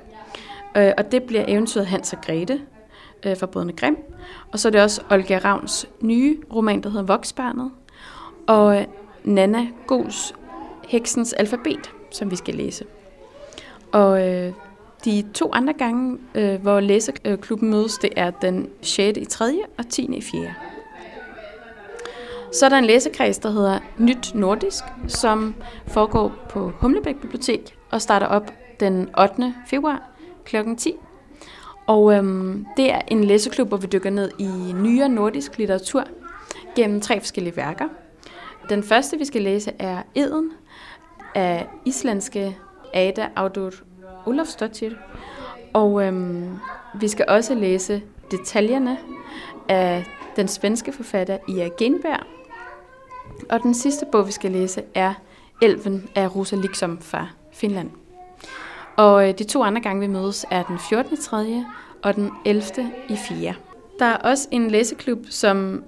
Øh, 0.77 0.93
og 0.99 1.13
det 1.13 1.23
bliver 1.23 1.45
eventyret 1.49 1.87
Hans 1.87 2.13
og 2.13 2.19
Grete 2.21 2.61
øh, 3.27 3.37
fra 3.37 3.47
Brødrene 3.47 3.73
Grimm. 3.73 3.97
Og 4.53 4.59
så 4.59 4.69
er 4.69 4.73
det 4.73 4.83
også 4.83 5.03
Olga 5.11 5.39
Ravns 5.45 5.89
nye 6.01 6.39
roman, 6.55 6.83
der 6.83 6.89
hedder 6.89 7.07
Voksbarnet. 7.07 7.71
Og 8.47 8.77
øh, 8.77 8.85
Nana 9.25 9.67
Gols 9.87 10.35
Heksens 10.89 11.33
Alfabet, 11.33 11.91
som 12.15 12.31
vi 12.31 12.37
skal 12.37 12.55
læse. 12.55 12.85
Og 13.93 14.29
øh, 14.29 14.53
de 15.05 15.25
to 15.35 15.51
andre 15.53 15.73
gange, 15.73 16.19
øh, 16.35 16.63
hvor 16.63 16.81
læseklubben 16.81 17.71
mødes, 17.71 17.99
det 17.99 18.11
er 18.17 18.31
den 18.31 18.69
6. 18.83 19.19
i 19.19 19.25
3. 19.25 19.63
og 19.79 19.89
10. 19.89 20.17
i 20.17 20.21
4. 20.21 20.55
Så 22.53 22.65
er 22.65 22.69
der 22.69 22.77
en 22.77 22.85
læsekreds, 22.85 23.39
der 23.39 23.51
hedder 23.51 23.79
Nyt 23.99 24.35
Nordisk, 24.35 24.85
som 25.07 25.55
foregår 25.87 26.33
på 26.49 26.73
Humlebæk 26.79 27.17
Bibliotek 27.21 27.77
og 27.91 28.03
starter 28.03 28.27
op 28.27 28.53
den 28.81 29.09
8. 29.19 29.55
februar 29.67 30.03
kl. 30.45 30.57
10. 30.79 30.95
Og 31.87 32.15
øhm, 32.15 32.67
det 32.77 32.93
er 32.93 33.01
en 33.09 33.25
læseklub, 33.25 33.69
hvor 33.69 33.77
vi 33.77 33.87
dykker 33.87 34.11
ned 34.11 34.31
i 34.39 34.73
nyere 34.73 35.09
nordisk 35.09 35.59
litteratur 35.59 36.05
gennem 36.77 37.01
tre 37.01 37.21
forskellige 37.21 37.57
værker. 37.57 37.89
Den 38.69 38.83
første, 38.83 39.19
vi 39.19 39.25
skal 39.25 39.43
læse, 39.43 39.73
er 39.79 40.03
Eden 40.15 40.53
af 41.35 41.67
islandske 41.85 42.59
Ada 42.95 43.29
Audur 43.37 43.73
Ulofsdottir. 44.27 44.91
Og 45.73 46.05
øhm, 46.07 46.59
vi 46.95 47.09
skal 47.09 47.25
også 47.29 47.55
læse 47.55 48.03
Detaljerne 48.31 48.99
af 49.69 50.05
den 50.37 50.49
svenske 50.49 50.93
forfatter 50.93 51.39
Ia 51.49 51.69
Genberg. 51.79 52.21
Og 53.51 53.63
den 53.63 53.75
sidste 53.75 54.07
bog, 54.13 54.27
vi 54.27 54.33
skal 54.33 54.51
læse, 54.51 54.83
er 54.95 55.15
Elven 55.63 56.09
af 56.15 56.37
Rosa 56.37 56.57
Liksom 56.57 56.99
fra 57.01 57.29
Finland. 57.53 57.91
Og 58.97 59.29
øh, 59.29 59.39
de 59.39 59.45
to 59.45 59.63
andre 59.63 59.81
gange, 59.81 60.01
vi 60.01 60.07
mødes, 60.07 60.47
er 60.51 60.63
den 60.63 60.79
14. 60.79 61.13
i 61.13 61.17
3. 61.17 61.65
og 62.03 62.15
den 62.15 62.31
11. 62.45 62.63
i 63.09 63.17
4. 63.29 63.55
Der 63.99 64.05
er 64.05 64.17
også 64.17 64.49
en 64.51 64.71
læseklub, 64.71 65.19
som 65.31 65.85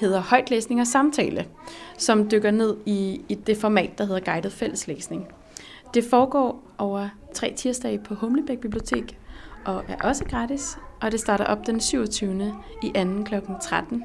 hedder 0.00 0.20
Højtlæsning 0.20 0.80
og 0.80 0.86
Samtale, 0.86 1.46
som 1.98 2.30
dykker 2.30 2.50
ned 2.50 2.76
i, 2.86 3.20
i 3.28 3.34
det 3.34 3.56
format, 3.56 3.98
der 3.98 4.04
hedder 4.04 4.32
Guided 4.32 4.50
Fælleslæsning. 4.50 5.28
Det 5.94 6.04
foregår 6.10 6.62
over 6.78 7.08
tre 7.34 7.52
tirsdage 7.56 7.98
på 7.98 8.14
Humlebæk 8.14 8.58
Bibliotek, 8.58 9.18
og 9.64 9.82
er 9.88 9.96
også 10.08 10.24
gratis, 10.24 10.78
og 11.00 11.12
det 11.12 11.20
starter 11.20 11.44
op 11.44 11.66
den 11.66 11.80
27. 11.80 12.54
i 12.82 12.92
2. 12.94 13.00
kl. 13.24 13.34
13. 13.62 14.04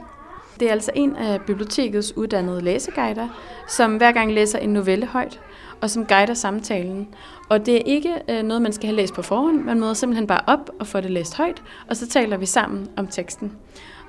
Det 0.60 0.68
er 0.68 0.72
altså 0.72 0.92
en 0.96 1.16
af 1.16 1.42
bibliotekets 1.42 2.18
uddannede 2.18 2.62
læseguider, 2.62 3.28
som 3.68 3.98
hver 3.98 4.12
gang 4.12 4.34
læser 4.34 4.60
en 4.60 4.70
novelle 4.70 5.06
højt, 5.06 5.40
og 5.82 5.90
som 5.90 6.06
guider 6.06 6.34
samtalen. 6.34 7.08
Og 7.50 7.66
det 7.66 7.76
er 7.76 7.82
ikke 7.86 8.16
øh, 8.30 8.44
noget, 8.44 8.62
man 8.62 8.74
skal 8.74 8.88
have 8.88 8.96
læst 8.96 9.14
på 9.14 9.22
forhånd. 9.22 9.64
Man 9.64 9.80
møder 9.80 9.94
simpelthen 9.94 10.28
bare 10.28 10.42
op 10.48 10.70
og 10.80 10.88
får 10.88 11.02
det 11.02 11.12
læst 11.12 11.38
højt, 11.38 11.64
og 11.90 11.98
så 11.98 12.08
taler 12.08 12.38
vi 12.38 12.46
sammen 12.46 12.88
om 12.98 13.08
teksten. 13.08 13.52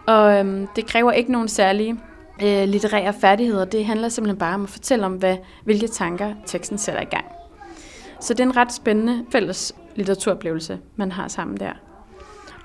Og 0.06 0.38
øhm, 0.38 0.66
det 0.76 0.86
kræver 0.86 1.12
ikke 1.12 1.32
nogen 1.32 1.48
særlige 1.48 2.00
øh, 2.42 2.68
litterære 2.68 3.12
færdigheder. 3.12 3.64
Det 3.64 3.84
handler 3.84 4.08
simpelthen 4.08 4.38
bare 4.38 4.54
om 4.54 4.62
at 4.62 4.70
fortælle 4.70 5.06
om, 5.06 5.12
hvad, 5.12 5.36
hvilke 5.64 5.88
tanker 5.88 6.34
teksten 6.46 6.78
sætter 6.78 7.00
i 7.00 7.04
gang. 7.04 7.24
Så 8.20 8.34
det 8.34 8.40
er 8.40 8.44
en 8.44 8.56
ret 8.56 8.72
spændende 8.72 9.24
fælles 9.32 9.74
litteraturoplevelse, 9.94 10.78
man 10.96 11.12
har 11.12 11.28
sammen 11.28 11.56
der. 11.56 11.72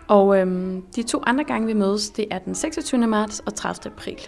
Og 0.07 0.37
øhm, 0.37 0.81
de 0.95 1.03
to 1.03 1.21
andre 1.25 1.43
gange, 1.43 1.67
vi 1.67 1.73
mødes, 1.73 2.09
det 2.09 2.25
er 2.31 2.39
den 2.39 2.55
26. 2.55 3.07
marts 3.07 3.39
og 3.39 3.55
30. 3.55 3.93
april. 3.93 4.27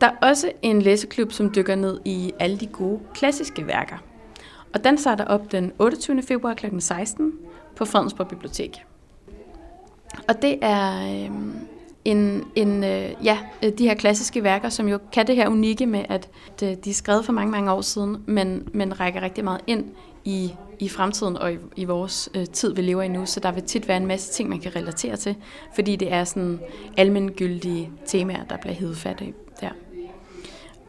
Der 0.00 0.06
er 0.06 0.28
også 0.28 0.52
en 0.62 0.82
læseklub, 0.82 1.32
som 1.32 1.52
dykker 1.54 1.74
ned 1.74 2.00
i 2.04 2.32
alle 2.38 2.56
de 2.56 2.66
gode 2.66 3.00
klassiske 3.14 3.66
værker. 3.66 3.96
Og 4.74 4.84
den 4.84 4.98
starter 4.98 5.24
op 5.24 5.52
den 5.52 5.72
28. 5.78 6.22
februar 6.22 6.54
kl. 6.54 6.66
16 6.78 7.32
på 7.76 7.84
Fredensborg 7.84 8.28
Bibliotek. 8.28 8.84
Og 10.28 10.42
det 10.42 10.58
er 10.62 11.24
øhm, 11.26 11.54
end, 12.04 12.42
end 12.54 12.84
øh, 12.84 13.10
ja, 13.24 13.38
øh, 13.64 13.72
de 13.78 13.88
her 13.88 13.94
klassiske 13.94 14.42
værker, 14.42 14.68
som 14.68 14.88
jo 14.88 14.98
kan 15.12 15.26
det 15.26 15.36
her 15.36 15.48
unikke 15.48 15.86
med, 15.86 16.04
at 16.08 16.28
øh, 16.62 16.68
de 16.84 16.90
er 16.90 16.94
skrevet 16.94 17.24
for 17.24 17.32
mange, 17.32 17.50
mange 17.50 17.72
år 17.72 17.80
siden, 17.80 18.24
men, 18.26 18.68
men 18.74 19.00
rækker 19.00 19.20
rigtig 19.22 19.44
meget 19.44 19.60
ind 19.66 19.84
i, 20.24 20.54
i 20.78 20.88
fremtiden 20.88 21.36
og 21.36 21.52
i, 21.52 21.56
i 21.76 21.84
vores 21.84 22.28
øh, 22.34 22.46
tid, 22.46 22.74
vi 22.74 22.82
lever 22.82 23.02
i 23.02 23.08
nu. 23.08 23.26
Så 23.26 23.40
der 23.40 23.52
vil 23.52 23.62
tit 23.62 23.88
være 23.88 23.96
en 23.96 24.06
masse 24.06 24.32
ting, 24.32 24.48
man 24.48 24.60
kan 24.60 24.76
relatere 24.76 25.16
til, 25.16 25.36
fordi 25.74 25.96
det 25.96 26.12
er 26.12 26.24
sådan 26.24 26.60
almengyldige 26.96 27.90
temaer, 28.06 28.44
der 28.44 28.56
bliver 28.56 28.74
hævet 28.74 28.96
fat 28.96 29.20
i 29.20 29.32
der. 29.60 29.70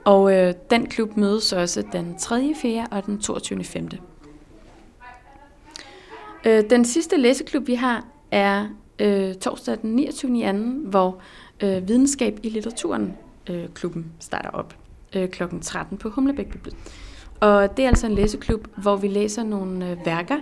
Og 0.06 0.34
øh, 0.34 0.54
den 0.69 0.86
klub 0.86 1.17
mødes 1.17 1.54
også 1.54 1.84
den 1.91 2.15
3. 2.19 2.54
4. 2.62 2.88
og 2.91 3.06
den 3.06 3.19
22. 3.19 3.63
5. 3.63 3.89
Øh, 6.45 6.63
den 6.69 6.86
sidste 6.86 7.17
læseklub, 7.17 7.67
vi 7.67 7.76
har, 7.76 8.06
er 8.32 8.67
øh, 9.01 9.35
torsdag 9.35 9.77
den 9.81 9.95
29. 9.95 10.51
2., 10.51 10.57
hvor 10.89 11.17
øh, 11.63 11.87
Videnskab 11.87 12.39
i 12.43 12.49
litteraturen 12.49 13.17
øh, 13.49 13.67
klubben 13.73 14.11
starter 14.19 14.49
op 14.49 14.75
øh, 15.15 15.29
kl. 15.29 15.43
13 15.61 15.97
på 15.97 16.09
Humlebæk 16.09 16.51
Bibliotek. 16.51 16.79
Og 17.39 17.77
det 17.77 17.85
er 17.85 17.89
altså 17.89 18.07
en 18.07 18.15
læseklub, 18.15 18.67
hvor 18.77 18.95
vi 18.95 19.07
læser 19.07 19.43
nogle 19.43 19.89
øh, 19.89 20.05
værker, 20.05 20.39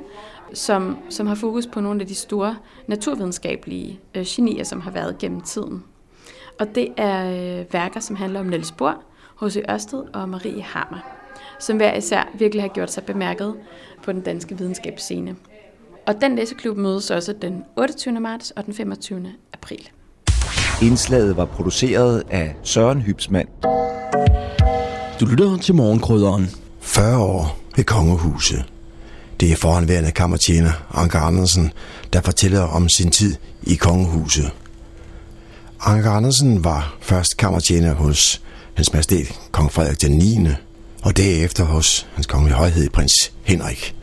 som, 0.54 0.98
som 1.10 1.28
har 1.28 1.36
fokus 1.36 1.68
på 1.68 1.80
nogle 1.82 2.02
af 2.02 2.08
de 2.08 2.16
store 2.16 2.58
naturvidenskabelige 2.88 4.00
øh, 4.16 4.24
genier, 4.28 4.64
som 4.64 4.82
har 4.82 4.92
været 4.92 5.18
gennem 5.18 5.42
tiden. 5.42 5.84
Og 6.60 6.76
det 6.76 6.88
er 6.98 7.32
øh, 7.60 7.74
værker, 7.74 8.00
som 8.00 8.16
handler 8.16 8.40
om 8.40 8.46
Niels 8.46 8.72
Bohr, 8.72 9.04
H.C. 9.42 9.58
Ørsted 9.70 10.04
og 10.14 10.30
Marie 10.30 10.62
Hammer, 10.62 11.00
som 11.60 11.78
hver 11.78 11.96
især 11.96 12.30
virkelig 12.34 12.64
har 12.64 12.70
gjort 12.70 12.92
sig 12.92 13.04
bemærket 13.04 13.56
på 14.04 14.12
den 14.12 14.22
danske 14.22 14.58
videnskabsscene. 14.58 15.36
Og 16.10 16.16
den 16.22 16.36
læseklub 16.36 16.78
mødes 16.78 17.12
også 17.12 17.34
den 17.42 17.64
28. 17.78 18.20
marts 18.20 18.52
og 18.52 18.66
den 18.66 18.74
25. 18.74 19.26
april. 19.54 19.90
Indslaget 20.82 21.38
var 21.38 21.46
produceret 21.46 22.24
af 22.30 22.56
Søren 22.64 23.02
Hybsmand. 23.02 23.48
Du 25.20 25.26
lytter 25.26 25.58
til 25.58 25.76
morgenkrydderen. 25.76 26.50
40 26.80 27.18
år 27.18 27.60
ved 27.76 27.84
kongehuset. 27.84 28.66
Det 29.40 29.52
er 29.52 29.56
foranværende 29.56 30.12
kammertjener 30.12 30.72
Anker 30.94 31.20
Andersen, 31.20 31.72
der 32.14 32.22
fortæller 32.22 32.62
om 32.62 32.90
sin 32.90 33.12
tid 33.12 33.36
i 33.64 33.76
kongehuset. 33.76 34.52
Anker 35.82 36.12
Andersen 36.12 36.64
var 36.64 36.98
først 37.02 37.38
kammertjener 37.38 37.94
hos 37.94 38.42
hans 38.74 38.94
majestæt 38.94 39.40
kong 39.52 39.72
Frederik 39.72 40.02
den 40.02 40.12
9. 40.12 40.48
og 41.04 41.18
derefter 41.18 41.64
hos 41.64 42.08
hans 42.14 42.28
kongelige 42.28 42.58
højhed 42.58 42.90
prins 42.90 43.34
Henrik. 43.44 43.96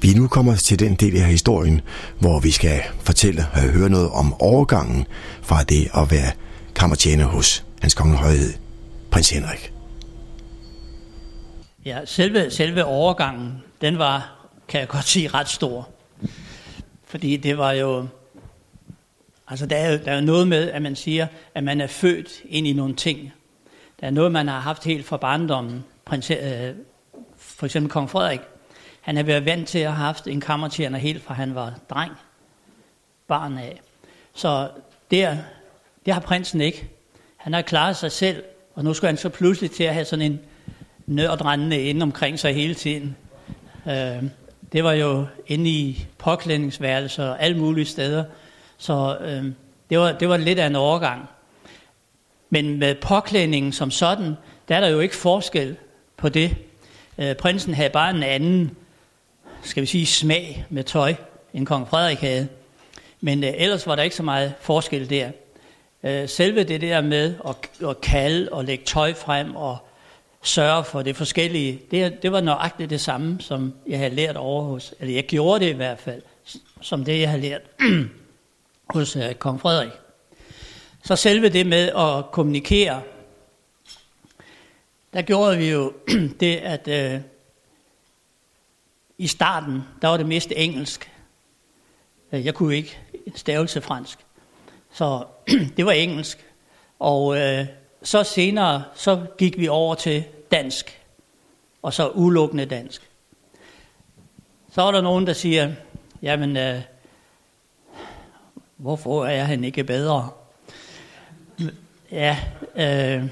Vi 0.00 0.14
nu 0.14 0.28
kommer 0.28 0.56
til 0.56 0.78
den 0.78 0.94
del 0.94 1.16
af 1.16 1.24
historien, 1.24 1.80
hvor 2.20 2.40
vi 2.40 2.50
skal 2.50 2.80
fortælle 3.00 3.46
og 3.52 3.60
høre 3.60 3.88
noget 3.88 4.10
om 4.10 4.40
overgangen 4.40 5.06
fra 5.42 5.62
det 5.62 5.88
at 5.94 6.10
være 6.10 6.32
kammertjener 6.74 7.24
hos 7.24 7.64
hans 7.82 7.94
kongelige 7.94 8.22
højhed 8.22 8.54
prins 9.10 9.30
Henrik. 9.30 9.72
Ja, 11.84 12.04
selve, 12.04 12.50
selve 12.50 12.84
overgangen, 12.84 13.62
den 13.80 13.98
var, 13.98 14.48
kan 14.68 14.80
jeg 14.80 14.88
godt 14.88 15.04
sige, 15.04 15.28
ret 15.28 15.48
stor. 15.48 15.88
Fordi 17.04 17.36
det 17.36 17.58
var 17.58 17.72
jo, 17.72 18.06
altså 19.48 19.66
der 19.66 19.76
er 19.76 19.92
jo, 19.92 19.98
der 20.04 20.12
er 20.12 20.14
jo 20.14 20.24
noget 20.24 20.48
med, 20.48 20.70
at 20.70 20.82
man 20.82 20.96
siger, 20.96 21.26
at 21.54 21.64
man 21.64 21.80
er 21.80 21.86
født 21.86 22.28
ind 22.48 22.66
i 22.66 22.72
nogle 22.72 22.94
ting. 22.94 23.32
Der 24.00 24.06
er 24.06 24.10
noget, 24.10 24.32
man 24.32 24.48
har 24.48 24.60
haft 24.60 24.84
helt 24.84 25.06
fra 25.06 25.16
barndommen. 25.16 25.84
Prins, 26.04 26.30
øh, 26.30 26.38
for 27.36 27.66
eksempel 27.66 27.90
kong 27.90 28.10
Frederik, 28.10 28.40
han 29.08 29.16
har 29.16 29.22
været 29.22 29.44
vant 29.44 29.68
til 29.68 29.78
at 29.78 29.92
have 29.92 30.04
haft 30.04 30.26
en 30.26 30.40
kammertjener 30.40 30.98
helt 30.98 31.22
fra 31.22 31.34
han 31.34 31.54
var 31.54 31.74
dreng, 31.90 32.12
barn 33.28 33.58
af. 33.58 33.80
Så 34.34 34.68
der, 35.10 35.36
det 36.06 36.14
har 36.14 36.20
prinsen 36.20 36.60
ikke. 36.60 36.88
Han 37.36 37.52
har 37.52 37.62
klaret 37.62 37.96
sig 37.96 38.12
selv, 38.12 38.42
og 38.74 38.84
nu 38.84 38.94
skal 38.94 39.06
han 39.06 39.16
så 39.16 39.28
pludselig 39.28 39.70
til 39.70 39.84
at 39.84 39.94
have 39.94 40.04
sådan 40.04 40.32
en 40.32 40.40
nørdrendende 41.06 41.82
inde 41.82 42.02
omkring 42.02 42.38
sig 42.38 42.54
hele 42.54 42.74
tiden. 42.74 43.16
Øh, 43.86 44.22
det 44.72 44.84
var 44.84 44.92
jo 44.92 45.26
inde 45.46 45.70
i 45.70 46.06
påklædningsværelser 46.18 47.28
og 47.28 47.42
alle 47.42 47.58
mulige 47.58 47.86
steder. 47.86 48.24
Så 48.78 49.18
øh, 49.20 49.44
det, 49.90 49.98
var, 49.98 50.12
det 50.12 50.28
var 50.28 50.36
lidt 50.36 50.58
af 50.58 50.66
en 50.66 50.76
overgang. 50.76 51.28
Men 52.50 52.78
med 52.78 52.94
påklædningen 52.94 53.72
som 53.72 53.90
sådan, 53.90 54.34
der 54.68 54.76
er 54.76 54.80
der 54.80 54.88
jo 54.88 55.00
ikke 55.00 55.16
forskel 55.16 55.76
på 56.16 56.28
det. 56.28 56.56
Øh, 57.18 57.34
prinsen 57.36 57.74
havde 57.74 57.90
bare 57.90 58.10
en 58.10 58.22
anden, 58.22 58.76
skal 59.62 59.80
vi 59.80 59.86
sige, 59.86 60.06
smag 60.06 60.66
med 60.70 60.84
tøj, 60.84 61.14
end 61.54 61.66
kong 61.66 61.88
Frederik 61.88 62.18
havde. 62.18 62.48
Men 63.20 63.44
øh, 63.44 63.50
ellers 63.56 63.86
var 63.86 63.96
der 63.96 64.02
ikke 64.02 64.16
så 64.16 64.22
meget 64.22 64.54
forskel 64.60 65.10
der. 65.10 65.30
Øh, 66.02 66.28
selve 66.28 66.64
det 66.64 66.80
der 66.80 67.00
med 67.00 67.34
at, 67.48 67.88
at 67.88 68.00
kalde 68.00 68.48
og 68.52 68.64
lægge 68.64 68.84
tøj 68.84 69.14
frem 69.14 69.56
og 69.56 69.78
sørge 70.42 70.84
for 70.84 71.02
det 71.02 71.16
forskellige, 71.16 71.80
det, 71.90 72.22
det 72.22 72.32
var 72.32 72.40
nøjagtigt 72.40 72.90
det 72.90 73.00
samme, 73.00 73.40
som 73.40 73.74
jeg 73.86 73.98
havde 73.98 74.14
lært 74.14 74.36
over 74.36 74.62
hos, 74.62 74.94
eller 75.00 75.14
jeg 75.14 75.24
gjorde 75.24 75.64
det 75.64 75.70
i 75.70 75.76
hvert 75.76 75.98
fald, 75.98 76.22
som 76.80 77.04
det 77.04 77.20
jeg 77.20 77.30
havde 77.30 77.42
lært 77.42 77.62
hos 78.94 79.16
øh, 79.16 79.34
kong 79.34 79.60
Frederik. 79.60 79.92
Så 81.04 81.16
selve 81.16 81.48
det 81.48 81.66
med 81.66 81.88
at 81.88 82.30
kommunikere, 82.30 83.02
der 85.12 85.22
gjorde 85.22 85.58
vi 85.58 85.70
jo 85.70 85.92
det, 86.40 86.56
at 86.56 86.88
øh, 86.88 87.20
i 89.18 89.26
starten, 89.26 89.82
der 90.02 90.08
var 90.08 90.16
det 90.16 90.26
mest 90.26 90.52
engelsk. 90.56 91.12
Øh, 92.32 92.46
jeg 92.46 92.54
kunne 92.54 92.76
ikke 92.76 92.98
stavelse 93.34 93.80
fransk. 93.80 94.18
Så 94.92 95.24
det 95.76 95.86
var 95.86 95.92
engelsk. 95.92 96.46
Og 96.98 97.38
øh, 97.38 97.66
så 98.02 98.24
senere, 98.24 98.84
så 98.94 99.26
gik 99.38 99.58
vi 99.58 99.68
over 99.68 99.94
til 99.94 100.24
dansk, 100.50 101.02
og 101.82 101.92
så 101.92 102.08
udelukkende 102.08 102.66
dansk. 102.66 103.10
Så 104.72 104.82
er 104.82 104.92
der 104.92 105.00
nogen, 105.00 105.26
der 105.26 105.32
siger, 105.32 105.72
jamen, 106.22 106.56
øh, 106.56 106.80
hvorfor 108.76 109.26
er 109.26 109.44
han 109.44 109.64
ikke 109.64 109.84
bedre? 109.84 110.30
Ja, 112.10 112.38
øh, 112.74 113.24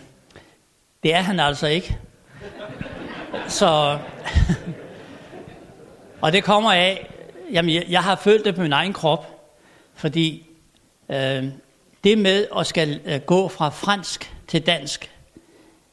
det 1.03 1.15
er 1.15 1.21
han 1.21 1.41
altså 1.41 1.67
ikke. 1.67 1.99
Så, 3.49 3.99
og 6.27 6.33
det 6.33 6.45
kommer 6.45 6.73
af, 6.73 7.11
jamen, 7.53 7.75
jeg, 7.75 7.85
jeg 7.89 8.03
har 8.03 8.17
følt 8.17 8.45
det 8.45 8.55
på 8.55 8.63
min 8.63 8.73
egen 8.73 8.93
krop, 8.93 9.51
fordi 9.95 10.47
øh, 11.09 11.45
det 12.05 12.19
med 12.19 12.47
at 12.59 12.67
skal 12.67 13.01
øh, 13.05 13.21
gå 13.21 13.49
fra 13.49 13.69
fransk 13.69 14.35
til 14.49 14.67
dansk, 14.67 15.11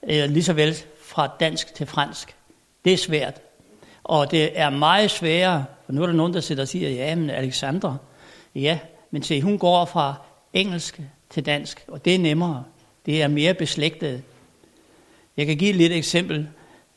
øh, 0.10 0.30
lige 0.30 0.43
så 0.43 0.54
vel 0.54 0.76
fra 1.06 1.30
dansk 1.39 1.74
til 1.74 1.86
fransk, 1.88 2.36
det 2.86 2.93
er 2.93 2.98
svært. 2.98 3.41
Og 4.04 4.32
det 4.32 4.60
er 4.60 4.69
meget 4.69 5.12
sværere, 5.12 5.65
for 5.86 5.93
nu 5.93 6.02
er 6.02 6.06
der 6.06 6.13
nogen, 6.13 6.34
der 6.34 6.39
sidder 6.39 6.62
og 6.62 6.67
siger, 6.67 6.89
ja, 6.89 7.15
men 7.15 7.30
Alexandra, 7.30 7.98
ja, 8.56 8.80
men 9.12 9.24
se, 9.24 9.41
hun 9.41 9.60
går 9.60 9.86
fra 9.86 10.15
engelsk 10.54 11.02
til 11.30 11.46
dansk, 11.46 11.86
og 11.88 12.06
det 12.06 12.15
er 12.15 12.19
nemmere. 12.19 12.63
Det 13.06 13.22
er 13.22 13.28
mere 13.28 13.54
beslægtet. 13.54 14.24
Jeg 15.38 15.46
kan 15.46 15.58
give 15.58 15.69
et 15.69 15.76
lille 15.76 15.96
eksempel. 15.96 16.48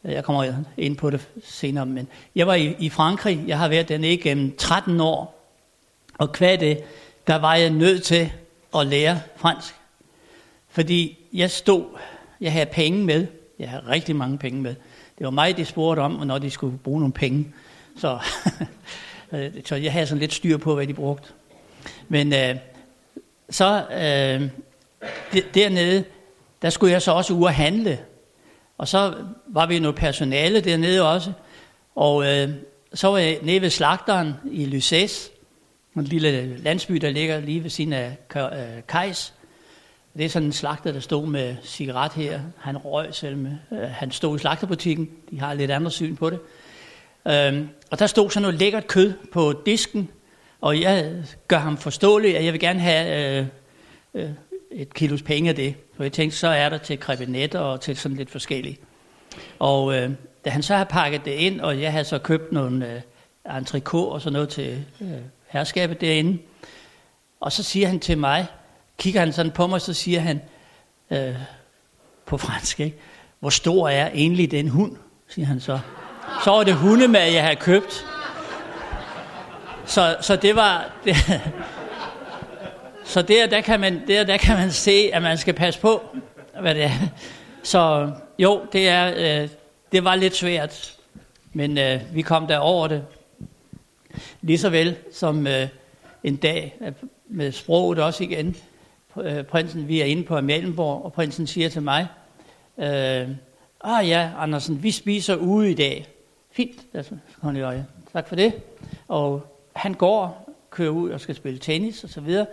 Jeg 0.07 0.25
kommer 0.25 0.53
ind 0.77 0.97
på 0.97 1.11
det 1.11 1.29
senere, 1.45 1.87
men 1.87 2.09
jeg 2.35 2.47
var 2.47 2.55
i, 2.55 2.77
i 2.79 2.88
Frankrig. 2.88 3.45
Jeg 3.47 3.59
har 3.59 3.69
været 3.69 3.88
dernede 3.88 4.16
gennem 4.16 4.57
13 4.57 5.01
år, 5.01 5.53
og 6.19 6.29
hvad 6.38 6.59
det, 6.59 6.83
der 7.27 7.37
var 7.37 7.55
jeg 7.55 7.71
nødt 7.71 8.03
til 8.03 8.33
at 8.77 8.87
lære 8.87 9.21
fransk. 9.37 9.75
Fordi 10.69 11.19
jeg 11.33 11.51
stod, 11.51 11.85
jeg 12.40 12.53
havde 12.53 12.66
penge 12.66 13.05
med, 13.05 13.27
jeg 13.59 13.69
havde 13.69 13.83
rigtig 13.88 14.16
mange 14.16 14.38
penge 14.38 14.62
med. 14.62 14.75
Det 15.19 15.25
var 15.25 15.31
mig, 15.31 15.57
de 15.57 15.64
spurgte 15.64 16.01
om, 16.01 16.12
når 16.12 16.38
de 16.38 16.51
skulle 16.51 16.79
bruge 16.79 17.01
nogle 17.01 17.12
penge. 17.12 17.53
Så, 17.99 18.19
så 19.69 19.77
jeg 19.77 19.92
havde 19.92 20.07
sådan 20.07 20.21
lidt 20.21 20.33
styr 20.33 20.57
på, 20.57 20.75
hvad 20.75 20.87
de 20.87 20.95
brugte. 20.95 21.29
Men 22.09 22.33
øh, 22.33 22.57
så 23.51 23.85
øh, 23.90 24.51
dernede, 25.55 26.05
der 26.62 26.71
skulle 26.71 26.92
jeg 26.92 27.03
så 27.03 27.12
også 27.12 27.35
ud 27.35 27.45
og 27.45 27.55
handle. 27.55 27.99
Og 28.78 28.88
så 28.88 29.14
var 29.46 29.66
vi 29.66 29.78
noget 29.78 29.96
personale 29.96 30.60
dernede 30.60 31.12
også. 31.12 31.32
Og 31.94 32.26
øh, 32.26 32.50
så 32.94 33.08
var 33.08 33.18
jeg 33.18 33.38
nede 33.42 33.60
ved 33.60 33.70
slagteren 33.70 34.34
i 34.50 34.64
Lysés, 34.64 35.30
en 35.96 36.04
lille 36.04 36.56
landsby, 36.56 36.94
der 36.94 37.10
ligger 37.10 37.40
lige 37.40 37.62
ved 37.62 37.70
siden 37.70 37.92
af 37.92 38.16
Kajs. 38.88 39.34
Øh, 39.36 40.18
det 40.18 40.24
er 40.24 40.28
sådan 40.28 40.46
en 40.46 40.52
slagter, 40.52 40.92
der 40.92 41.00
stod 41.00 41.26
med 41.26 41.56
cigaret 41.64 42.12
her. 42.12 42.40
Han 42.58 42.76
røg 42.76 43.14
selv 43.14 43.36
med. 43.36 43.52
Øh, 43.72 43.78
han 43.78 44.10
stod 44.10 44.36
i 44.36 44.38
slagterbutikken. 44.38 45.10
De 45.30 45.40
har 45.40 45.54
lidt 45.54 45.70
andet 45.70 45.92
syn 45.92 46.16
på 46.16 46.30
det. 46.30 46.38
Øhm, 47.26 47.68
og 47.90 47.98
der 47.98 48.06
stod 48.06 48.30
sådan 48.30 48.42
noget 48.42 48.58
lækkert 48.58 48.86
kød 48.86 49.12
på 49.32 49.62
disken. 49.66 50.08
Og 50.60 50.80
jeg 50.80 51.24
gør 51.48 51.58
ham 51.58 51.76
forståelig, 51.76 52.36
at 52.36 52.44
jeg 52.44 52.52
vil 52.52 52.60
gerne 52.60 52.80
have 52.80 53.38
øh, 53.40 53.46
øh, 54.14 54.30
et 54.76 54.94
kilos 54.94 55.22
penge 55.22 55.48
af 55.48 55.56
det. 55.56 55.74
Så 55.96 56.02
jeg 56.02 56.12
tænkte, 56.12 56.38
så 56.38 56.48
er 56.48 56.68
der 56.68 56.78
til 56.78 57.00
krebinetter 57.00 57.58
og 57.58 57.80
til 57.80 57.96
sådan 57.96 58.16
lidt 58.16 58.30
forskelligt. 58.30 58.80
Og 59.58 59.94
øh, 59.94 60.10
da 60.44 60.50
han 60.50 60.62
så 60.62 60.74
har 60.74 60.84
pakket 60.84 61.24
det 61.24 61.30
ind, 61.30 61.60
og 61.60 61.80
jeg 61.80 61.92
havde 61.92 62.04
så 62.04 62.18
købt 62.18 62.52
nogle 62.52 62.92
øh, 62.92 63.00
entrecôte 63.56 63.96
og 63.96 64.20
sådan 64.20 64.32
noget 64.32 64.48
til 64.48 64.84
øh, 65.00 65.08
herskabet 65.48 66.00
derinde. 66.00 66.38
Og 67.40 67.52
så 67.52 67.62
siger 67.62 67.86
han 67.86 68.00
til 68.00 68.18
mig, 68.18 68.46
kigger 68.98 69.20
han 69.20 69.32
sådan 69.32 69.52
på 69.52 69.66
mig, 69.66 69.80
så 69.80 69.92
siger 69.92 70.20
han 70.20 70.40
øh, 71.10 71.34
på 72.26 72.36
fransk, 72.36 72.80
ikke? 72.80 72.96
hvor 73.40 73.50
stor 73.50 73.88
er 73.88 74.10
egentlig 74.14 74.50
den 74.50 74.68
hund, 74.68 74.96
siger 75.28 75.46
han 75.46 75.60
så. 75.60 75.78
Så 76.44 76.50
var 76.50 76.64
det 76.64 76.74
hundemad, 76.74 77.32
jeg 77.32 77.42
havde 77.42 77.56
købt. 77.56 78.06
Så, 79.84 80.16
så 80.20 80.36
det 80.36 80.56
var... 80.56 80.84
Det, 81.04 81.16
så 83.07 83.23
der, 83.23 83.47
der, 83.47 83.61
kan 83.61 83.81
man, 83.81 84.03
der, 84.07 84.25
der 84.25 84.37
kan 84.37 84.57
man 84.57 84.71
se, 84.71 85.11
at 85.12 85.23
man 85.23 85.38
skal 85.38 85.55
passe 85.55 85.81
på, 85.81 86.03
hvad 86.61 86.75
det 86.75 86.85
er. 86.85 86.90
Så 87.62 88.12
jo, 88.38 88.62
det, 88.73 88.88
er, 88.88 89.42
øh, 89.42 89.49
det 89.92 90.05
var 90.05 90.14
lidt 90.14 90.37
svært, 90.37 90.97
men 91.53 91.79
øh, 91.79 92.01
vi 92.12 92.23
kom 92.23 92.47
der 92.47 92.59
over 92.59 92.88
det. 92.88 93.05
Lige 94.40 94.59
så 94.59 94.71
vel 94.71 94.97
som 95.12 95.47
øh, 95.47 95.69
en 96.25 96.37
dag 96.37 96.79
med 97.29 97.53
sproget 97.53 97.99
også 97.99 98.25
igen, 98.25 98.57
øh, 99.23 99.45
prinsen, 99.45 99.88
vi 99.88 100.01
er 100.01 100.05
inde 100.05 100.23
på 100.23 100.37
Amalienborg, 100.37 101.05
og 101.05 101.12
prinsen 101.12 101.47
siger 101.47 101.69
til 101.69 101.83
mig, 101.83 102.07
øh, 102.79 103.29
ah 103.81 104.09
ja, 104.09 104.31
Andersen, 104.38 104.83
vi 104.83 104.90
spiser 104.90 105.37
ude 105.37 105.71
i 105.71 105.75
dag. 105.75 106.07
Fint, 106.51 106.81
altså, 106.95 107.14
jeg, 107.45 107.85
tak 108.12 108.29
for 108.29 108.37
det. 108.37 108.52
Og 109.09 109.46
han 109.75 109.94
går, 109.94 110.50
kører 110.71 110.90
ud 110.90 111.11
og 111.11 111.21
skal 111.21 111.35
spille 111.35 111.59
tennis 111.59 112.04
og 112.04 112.11
så 112.11 112.21
videre, 112.21 112.46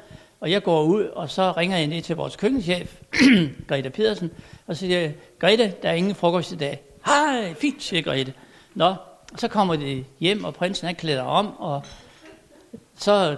og 0.44 0.52
jeg 0.52 0.64
går 0.64 0.84
ud, 0.84 1.04
og 1.04 1.30
så 1.30 1.52
ringer 1.52 1.78
jeg 1.78 1.88
ned 1.88 2.02
til 2.02 2.16
vores 2.16 2.36
køkkenchef, 2.36 3.02
Grete 3.68 3.90
Pedersen, 3.90 4.32
og 4.68 4.78
siger 4.78 5.12
Grete, 5.40 5.74
der 5.82 5.90
er 5.90 5.94
ingen 5.94 6.16
frokost 6.16 6.52
i 6.52 6.56
dag. 6.56 6.82
Hej, 7.06 7.54
fint, 7.54 7.84
siger 7.84 8.02
Grete. 8.02 8.34
Nå, 8.76 8.96
så 9.38 9.48
kommer 9.48 9.76
de 9.76 10.06
hjem, 10.20 10.44
og 10.44 10.54
prinsen 10.54 10.86
han 10.86 10.96
klæder 10.96 11.22
om, 11.22 11.58
og 11.60 11.84
så 12.98 13.36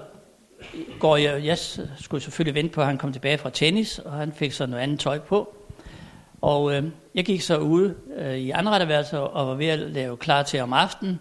går 0.99 1.18
jeg, 1.18 1.45
jeg 1.45 1.58
skulle 1.99 2.24
selvfølgelig 2.24 2.56
vente 2.56 2.74
på, 2.74 2.82
at 2.82 2.88
han 2.88 2.97
kom 2.97 3.14
tilbage 3.14 3.38
fra 3.38 3.49
tennis, 3.49 3.99
og 3.99 4.12
han 4.12 4.32
fik 4.32 4.51
så 4.51 4.66
noget 4.66 4.84
andet 4.84 4.99
tøj 4.99 5.20
på. 5.20 5.56
Og 6.41 6.76
øh, 6.76 6.84
jeg 7.16 7.26
gik 7.26 7.41
så 7.41 7.58
ud 7.58 7.93
øh, 8.18 8.36
i 8.36 8.51
anretterværelset 8.51 9.20
og 9.20 9.47
var 9.47 9.53
ved 9.53 9.68
at 9.68 9.80
lave 9.80 10.18
klar 10.18 10.43
til 10.43 10.60
om 10.60 10.74
aftenen. 10.74 11.20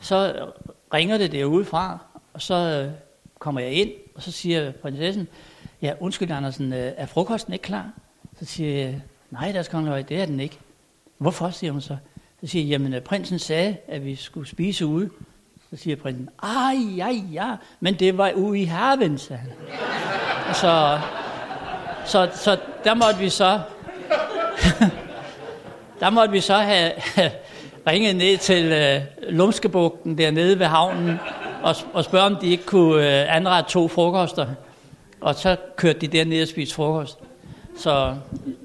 så 0.00 0.46
ringer 0.94 1.18
det 1.18 1.32
derudefra, 1.32 1.98
og 2.32 2.42
så 2.42 2.54
øh, 2.54 2.92
kommer 3.38 3.60
jeg 3.60 3.72
ind, 3.72 3.90
og 4.18 4.24
så 4.24 4.32
siger 4.32 4.72
prinsessen, 4.72 5.28
ja, 5.82 5.92
undskyld 6.00 6.30
Andersen, 6.30 6.72
øh, 6.72 6.92
er 6.96 7.06
frokosten 7.06 7.52
ikke 7.52 7.62
klar? 7.62 7.90
Så 8.38 8.44
siger 8.44 8.78
jeg, 8.78 9.00
nej, 9.30 9.52
der 9.52 9.62
skal 9.62 10.04
det 10.08 10.20
er 10.20 10.26
den 10.26 10.40
ikke. 10.40 10.58
Hvorfor, 11.18 11.50
siger 11.50 11.72
hun 11.72 11.80
så. 11.80 11.96
Så 12.40 12.46
siger 12.46 12.64
jeg, 12.64 12.70
jamen 12.70 12.94
øh, 12.94 13.00
prinsen 13.00 13.38
sagde, 13.38 13.76
at 13.88 14.04
vi 14.04 14.14
skulle 14.14 14.48
spise 14.48 14.86
ude. 14.86 15.10
Så 15.70 15.76
siger 15.76 15.96
prinsen, 15.96 16.28
ej, 16.42 16.74
ja, 16.96 17.08
ja, 17.32 17.56
men 17.80 17.94
det 17.94 18.18
var 18.18 18.32
ude 18.32 18.60
i 18.60 18.64
haven, 18.64 19.18
sagde 19.18 19.42
han. 19.42 19.50
så, 20.54 21.00
så, 22.06 22.30
så 22.34 22.58
der 22.84 22.94
måtte 22.94 23.18
vi 23.18 23.28
så, 23.28 23.60
der 26.00 26.10
måtte 26.10 26.32
vi 26.32 26.40
så 26.40 26.56
have, 26.56 26.92
have 26.96 27.30
ringet 27.86 28.16
ned 28.16 28.38
til 28.38 28.64
øh, 28.72 29.00
Lumskebugten 29.28 30.18
dernede 30.18 30.58
ved 30.58 30.66
havnen, 30.66 31.18
og, 31.62 31.76
og 31.92 32.04
spørge, 32.04 32.24
om 32.24 32.36
de 32.36 32.46
ikke 32.46 32.64
kunne 32.64 33.22
øh, 33.22 33.36
anrette 33.36 33.70
to 33.70 33.88
frokoster. 33.88 34.46
Og 35.20 35.34
så 35.34 35.56
kørte 35.76 35.98
de 35.98 36.06
derned 36.06 36.42
og 36.42 36.48
spiste 36.48 36.74
frokost. 36.74 37.18
Så, 37.76 38.16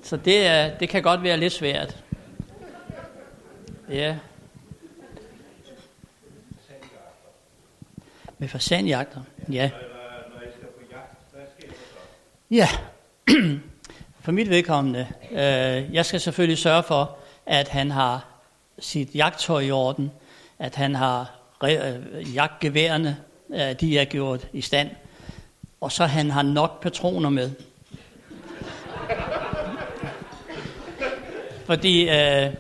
så 0.04 0.18
det, 0.18 0.48
er, 0.48 0.78
det 0.78 0.90
kan 0.90 1.04
godt 1.04 1.24
være 1.24 1.38
lidt 1.38 1.54
svært. 1.54 1.98
Ja. 3.90 4.16
Med 8.38 8.48
fasanjagter, 8.48 9.22
ja. 9.52 9.70
Ja, 12.52 12.68
for 14.24 14.32
mit 14.32 14.50
vedkommende. 14.50 15.08
Øh, 15.32 15.94
jeg 15.96 16.06
skal 16.06 16.20
selvfølgelig 16.20 16.58
sørge 16.58 16.84
for, 16.84 17.18
at 17.46 17.68
han 17.68 17.92
har 17.92 18.26
sit 18.80 19.16
jagttøj 19.16 19.62
i 19.62 19.72
orden, 19.72 20.12
at 20.60 20.76
han 20.76 20.96
har 20.96 21.43
jagtgeværene, 22.34 23.18
øh, 23.50 23.80
de 23.80 24.00
er 24.00 24.06
gjort 24.06 24.48
i 24.54 24.62
stand, 24.62 24.90
og 25.82 25.92
så 25.92 26.06
han 26.06 26.32
har 26.32 26.42
nok 26.42 26.82
patroner 26.82 27.30
med. 27.30 27.52
Fordi 31.66 32.10
øh, 32.10 32.54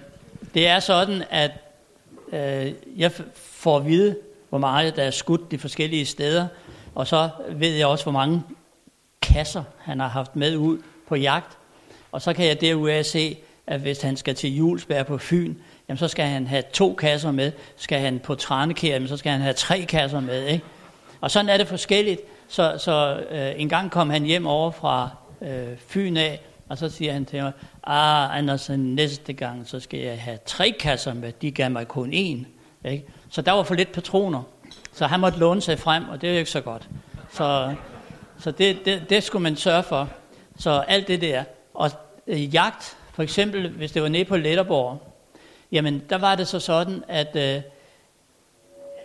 det 0.54 0.68
er 0.68 0.80
sådan, 0.80 1.24
at 1.30 1.52
øh, 2.32 2.74
jeg 2.98 3.12
får 3.36 3.78
at 3.78 3.86
vide, 3.86 4.18
hvor 4.50 4.58
meget 4.58 4.96
der 4.96 5.04
er 5.04 5.12
skudt 5.12 5.52
de 5.52 5.58
forskellige 5.58 6.06
steder, 6.06 6.48
og 6.96 7.08
så 7.08 7.30
ved 7.50 7.72
jeg 7.72 7.88
også, 7.88 8.06
hvor 8.06 8.12
mange 8.12 8.44
kasser 9.22 9.64
han 9.80 10.00
har 10.00 10.08
haft 10.08 10.36
med 10.36 10.58
ud 10.58 10.78
på 11.08 11.16
jagt. 11.16 11.58
Og 12.12 12.22
så 12.22 12.34
kan 12.34 12.46
jeg 12.46 12.62
derudover 12.62 13.02
se, 13.02 13.38
at 13.68 13.80
hvis 13.80 14.02
han 14.02 14.18
skal 14.18 14.36
til 14.36 14.56
Julesberg 14.56 15.06
på 15.06 15.18
Fyn, 15.18 15.56
jamen 15.90 15.98
så 15.98 16.08
skal 16.08 16.26
han 16.26 16.48
have 16.48 16.64
to 16.74 16.94
kasser 16.94 17.32
med. 17.32 17.52
Skal 17.76 18.00
han 18.00 18.20
på 18.20 18.36
Tranekær, 18.36 18.94
jamen 18.94 19.08
så 19.08 19.18
skal 19.18 19.32
han 19.32 19.42
have 19.42 19.54
tre 19.54 19.86
kasser 19.90 20.20
med. 20.20 20.48
Ikke? 20.48 20.66
Og 21.22 21.32
sådan 21.32 21.50
er 21.50 21.58
det 21.58 21.68
forskelligt. 21.68 22.22
Så, 22.48 22.76
så 22.78 23.24
øh, 23.30 23.62
en 23.62 23.70
gang 23.70 23.92
kom 23.92 24.10
han 24.10 24.24
hjem 24.24 24.48
over 24.48 24.72
fra 24.72 25.10
øh, 25.42 25.78
Fyn 25.88 26.18
af, 26.18 26.42
og 26.70 26.78
så 26.78 26.90
siger 26.90 27.14
han 27.14 27.26
til 27.26 27.44
mig, 27.44 27.52
ah, 27.84 28.38
Andersen, 28.38 28.96
næste 28.96 29.34
gang, 29.34 29.68
så 29.68 29.80
skal 29.80 30.00
jeg 30.00 30.22
have 30.22 30.38
tre 30.46 30.76
kasser 30.80 31.14
med. 31.14 31.32
De 31.32 31.52
gav 31.52 31.72
mig 31.72 31.88
kun 31.88 32.14
én. 32.14 32.48
Ikke? 32.90 33.06
Så 33.30 33.42
der 33.42 33.52
var 33.52 33.64
for 33.64 33.76
lidt 33.76 33.92
patroner. 33.92 34.44
Så 34.94 35.06
han 35.08 35.20
måtte 35.20 35.40
låne 35.40 35.62
sig 35.62 35.80
frem, 35.80 36.10
og 36.10 36.22
det 36.22 36.30
er 36.30 36.34
jo 36.34 36.40
ikke 36.40 36.52
så 36.52 36.62
godt. 36.62 36.90
Så, 37.32 37.76
så 38.40 38.52
det, 38.52 38.86
det, 38.86 39.04
det 39.10 39.24
skulle 39.24 39.44
man 39.44 39.56
sørge 39.56 39.84
for. 39.84 40.10
Så 40.58 40.72
alt 40.72 41.08
det 41.08 41.22
der. 41.22 41.44
Og 41.74 41.92
øh, 42.28 42.56
jagt, 42.56 42.98
for 43.14 43.24
eksempel, 43.24 43.70
hvis 43.70 43.92
det 43.92 44.02
var 44.02 44.08
nede 44.08 44.26
på 44.26 44.38
Letterborg, 44.38 45.13
jamen 45.74 46.04
der 46.10 46.18
var 46.18 46.36
det 46.36 46.48
så 46.48 46.60
sådan, 46.60 47.04
at 47.08 47.36
øh, 47.36 47.62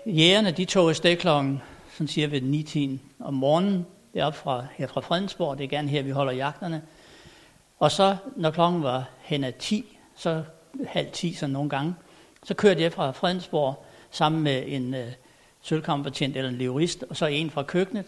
jægerne, 0.07 0.51
de 0.51 0.65
tog 0.65 0.89
afsted 0.89 1.17
klokken, 1.17 1.63
sådan 1.93 2.09
siger 2.09 2.29
ved 2.29 2.41
9 2.41 3.01
om 3.21 3.35
morgenen, 3.35 3.87
deroppe 4.15 4.39
fra, 4.39 4.67
her 4.77 4.87
fra 4.87 5.01
Fredensborg, 5.01 5.59
det 5.59 5.65
er 5.65 5.69
gerne 5.69 5.89
her, 5.89 6.03
vi 6.03 6.11
holder 6.11 6.33
jagterne. 6.33 6.83
Og 7.79 7.91
så, 7.91 8.17
når 8.37 8.51
klokken 8.51 8.83
var 8.83 9.09
hen 9.21 9.45
ad 9.45 9.53
10, 9.59 9.99
så 10.17 10.43
halv 10.87 11.09
10 11.13 11.35
så 11.35 11.47
nogle 11.47 11.71
gange, 11.71 11.95
så 12.45 12.55
kørte 12.55 12.83
jeg 12.83 12.93
fra 12.93 13.11
Fredensborg 13.11 13.85
sammen 14.11 14.43
med 14.43 14.65
en 14.67 14.95
øh, 14.95 15.13
sølvkamperbetjent 15.61 16.37
eller 16.37 16.51
en 16.51 16.59
leverist, 16.59 17.05
og 17.11 17.17
så 17.17 17.27
en 17.27 17.51
fra 17.51 17.63
køkkenet. 17.63 18.07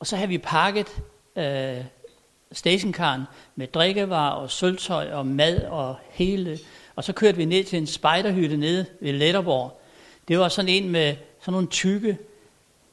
Og 0.00 0.06
så 0.06 0.16
havde 0.16 0.28
vi 0.28 0.38
pakket 0.38 1.02
øh, 1.36 1.84
stationkaren 2.52 3.22
med 3.56 3.66
drikkevarer 3.66 4.32
og 4.32 4.50
sølvtøj 4.50 5.12
og 5.12 5.26
mad 5.26 5.62
og 5.62 5.96
hele. 6.10 6.58
Og 6.96 7.04
så 7.04 7.12
kørte 7.12 7.36
vi 7.36 7.44
ned 7.44 7.64
til 7.64 7.78
en 7.78 7.86
spejderhytte 7.86 8.56
nede 8.56 8.86
ved 9.00 9.12
Letterborg. 9.12 9.80
Det 10.28 10.38
var 10.38 10.48
sådan 10.48 10.68
en 10.68 10.88
med 10.88 11.16
sådan 11.40 11.52
nogle 11.52 11.68
tykke 11.68 12.18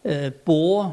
øh, 0.05 0.31
borer, 0.31 0.91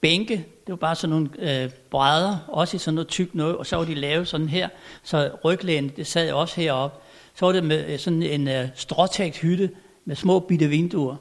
bænke. 0.00 0.36
Det 0.36 0.72
var 0.72 0.76
bare 0.76 0.94
sådan 0.94 1.10
nogle 1.10 1.28
øh, 1.38 1.70
brædder, 1.90 2.38
også 2.48 2.76
i 2.76 2.78
sådan 2.78 2.94
noget 2.94 3.08
tykt 3.08 3.34
noget. 3.34 3.56
Og 3.56 3.66
så 3.66 3.76
var 3.76 3.84
de 3.84 3.94
lavet 3.94 4.28
sådan 4.28 4.48
her, 4.48 4.68
så 5.02 5.30
ryglægen, 5.44 5.88
det 5.88 6.06
sad 6.06 6.32
også 6.32 6.60
heroppe. 6.60 6.98
Så 7.34 7.46
var 7.46 7.52
det 7.52 7.64
med 7.64 7.86
øh, 7.86 7.98
sådan 7.98 8.22
en 8.22 8.48
øh, 8.48 8.68
stråtægt 8.74 9.36
hytte 9.36 9.70
med 10.04 10.16
små 10.16 10.38
bitte 10.38 10.66
vinduer. 10.68 11.16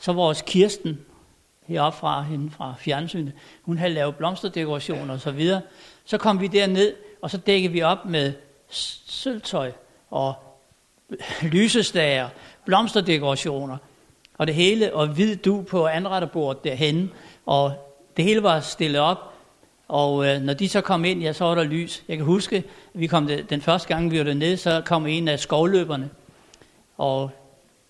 Så 0.00 0.12
vores 0.12 0.42
Kirsten, 0.42 1.00
heroppe 1.66 1.98
fra 1.98 2.22
hende 2.22 2.50
fra 2.50 2.74
fjernsynet, 2.78 3.32
hun 3.62 3.78
havde 3.78 3.92
lavet 3.92 4.16
blomsterdekorationer 4.16 5.14
og 5.14 5.20
så 5.20 5.30
videre. 5.30 5.60
Så 6.04 6.18
kom 6.18 6.40
vi 6.40 6.46
derned, 6.46 6.94
og 7.22 7.30
så 7.30 7.36
dækkede 7.36 7.72
vi 7.72 7.82
op 7.82 8.04
med 8.04 8.32
sølvtøj 8.68 9.72
og 10.10 10.34
lysestager, 11.42 12.28
blomsterdekorationer 12.64 13.76
og 14.38 14.46
det 14.46 14.54
hele, 14.54 14.94
og 14.94 15.06
hvid 15.06 15.36
du 15.36 15.62
på 15.62 15.86
anretterbordet 15.86 16.64
derhen, 16.64 17.10
og 17.46 17.72
det 18.16 18.24
hele 18.24 18.42
var 18.42 18.60
stillet 18.60 19.00
op, 19.00 19.32
og 19.88 20.26
øh, 20.26 20.40
når 20.40 20.54
de 20.54 20.68
så 20.68 20.80
kom 20.80 21.04
ind, 21.04 21.22
ja, 21.22 21.32
så 21.32 21.44
var 21.44 21.54
der 21.54 21.64
lys. 21.64 22.02
Jeg 22.08 22.16
kan 22.16 22.26
huske, 22.26 22.64
vi 22.94 23.06
kom 23.06 23.26
det, 23.26 23.50
den 23.50 23.60
første 23.60 23.88
gang, 23.88 24.10
vi 24.10 24.18
var 24.18 24.24
dernede, 24.24 24.56
så 24.56 24.82
kom 24.86 25.06
en 25.06 25.28
af 25.28 25.40
skovløberne, 25.40 26.10
og 26.98 27.30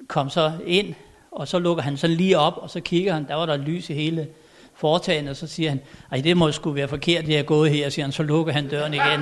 kom 0.08 0.30
så 0.30 0.52
ind, 0.66 0.94
og 1.30 1.48
så 1.48 1.58
lukker 1.58 1.82
han 1.82 1.96
sådan 1.96 2.16
lige 2.16 2.38
op, 2.38 2.56
og 2.56 2.70
så 2.70 2.80
kigger 2.80 3.12
han, 3.12 3.28
der 3.28 3.34
var 3.34 3.46
der 3.46 3.56
lys 3.56 3.90
i 3.90 3.94
hele 3.94 4.28
foretagendet, 4.74 5.30
og 5.30 5.36
så 5.36 5.46
siger 5.46 5.68
han, 5.68 5.80
ej, 6.12 6.20
det 6.20 6.36
må 6.36 6.52
sgu 6.52 6.70
være 6.70 6.88
forkert, 6.88 7.26
det 7.26 7.38
er 7.38 7.42
gået 7.42 7.70
her, 7.70 7.88
siger 7.88 8.04
han, 8.04 8.12
så 8.12 8.22
lukker 8.22 8.52
han 8.52 8.68
døren 8.68 8.94
igen. 8.94 9.20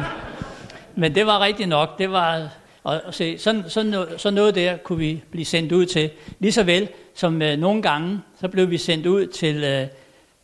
Men 0.94 1.14
det 1.14 1.26
var 1.26 1.40
rigtigt 1.40 1.68
nok, 1.68 1.98
det 1.98 2.10
var, 2.10 2.48
og, 2.84 3.14
se, 3.14 3.38
sådan, 3.38 3.64
sådan, 3.68 3.90
noget, 3.90 4.20
sådan 4.20 4.34
noget 4.34 4.54
der 4.54 4.76
kunne 4.76 4.98
vi 4.98 5.22
blive 5.30 5.44
sendt 5.44 5.72
ud 5.72 5.86
til. 5.86 6.10
Lige 6.38 6.52
så 6.52 6.62
vel 6.62 6.88
som 7.14 7.42
øh, 7.42 7.58
nogle 7.58 7.82
gange, 7.82 8.20
så 8.40 8.48
blev 8.48 8.70
vi 8.70 8.78
sendt 8.78 9.06
ud 9.06 9.26
til 9.26 9.64
øh, 9.64 9.86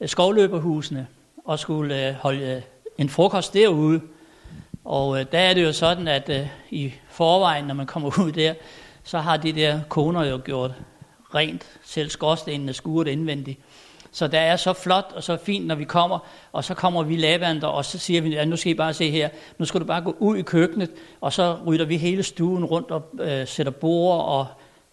skovløberhusene, 0.09 1.07
og 1.45 1.59
skulle 1.59 2.09
øh, 2.09 2.15
holde 2.15 2.47
øh, 2.47 2.63
en 2.99 3.09
frokost 3.09 3.55
derude. 3.55 4.01
Og 4.85 5.21
øh, 5.21 5.27
der 5.33 5.39
er 5.39 5.55
det 5.55 5.65
jo 5.65 5.73
sådan, 5.73 6.09
at 6.09 6.29
øh, 6.29 6.47
i 6.71 6.93
forvejen, 7.09 7.65
når 7.65 7.75
man 7.75 7.87
kommer 7.87 8.11
ud 8.25 8.33
der, 8.33 8.55
så 9.05 9.19
har 9.19 9.37
de 9.37 9.53
der 9.53 9.81
koner 9.89 10.25
jo 10.25 10.41
gjort 10.45 10.71
rent, 11.35 11.67
selv 11.85 12.11
skorstenene 12.11 12.73
skuret 12.73 13.09
indvendigt. 13.09 13.61
Så 14.13 14.27
det 14.27 14.39
er 14.39 14.57
så 14.57 14.73
flot 14.73 15.13
og 15.17 15.23
så 15.23 15.37
fint, 15.37 15.67
når 15.67 15.75
vi 15.75 15.85
kommer, 15.85 16.19
og 16.53 16.65
så 16.65 16.75
kommer 16.75 17.03
vi 17.03 17.17
lavandre, 17.17 17.71
og 17.71 17.85
så 17.85 17.99
siger 17.99 18.21
vi, 18.21 18.31
ja, 18.35 18.45
nu 18.45 18.57
skal 18.57 18.73
I 18.73 18.75
bare 18.75 18.95
se 18.95 19.11
her, 19.11 19.29
nu 19.59 19.65
skal 19.65 19.81
du 19.81 19.85
bare 19.87 20.03
gå 20.03 20.17
ud 20.19 20.37
i 20.37 20.43
køkkenet, 20.43 20.91
og 21.21 21.33
så 21.33 21.57
rydder 21.67 21.85
vi 21.85 21.97
hele 21.97 22.23
stuen 22.23 22.65
rundt 22.65 22.91
og 22.91 23.03
øh, 23.21 23.47
sætter 23.47 23.73
bord 23.73 24.25
og 24.25 24.47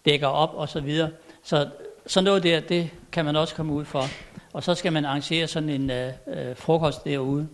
dækker 0.04 0.26
op 0.26 0.50
og 0.54 0.68
så 0.68 0.80
videre. 0.80 1.10
Så 1.42 1.68
sådan 2.06 2.24
noget 2.24 2.42
der, 2.42 2.60
det 2.60 2.90
kan 3.12 3.24
man 3.24 3.36
også 3.36 3.54
komme 3.54 3.72
ud 3.72 3.84
for. 3.84 4.04
Og 4.52 4.62
så 4.62 4.74
skal 4.74 4.92
man 4.92 5.04
arrangere 5.04 5.46
sådan 5.46 5.68
en 5.68 5.90
øh, 5.90 6.12
øh, 6.26 6.56
frokost 6.56 7.04
derude. 7.04 7.48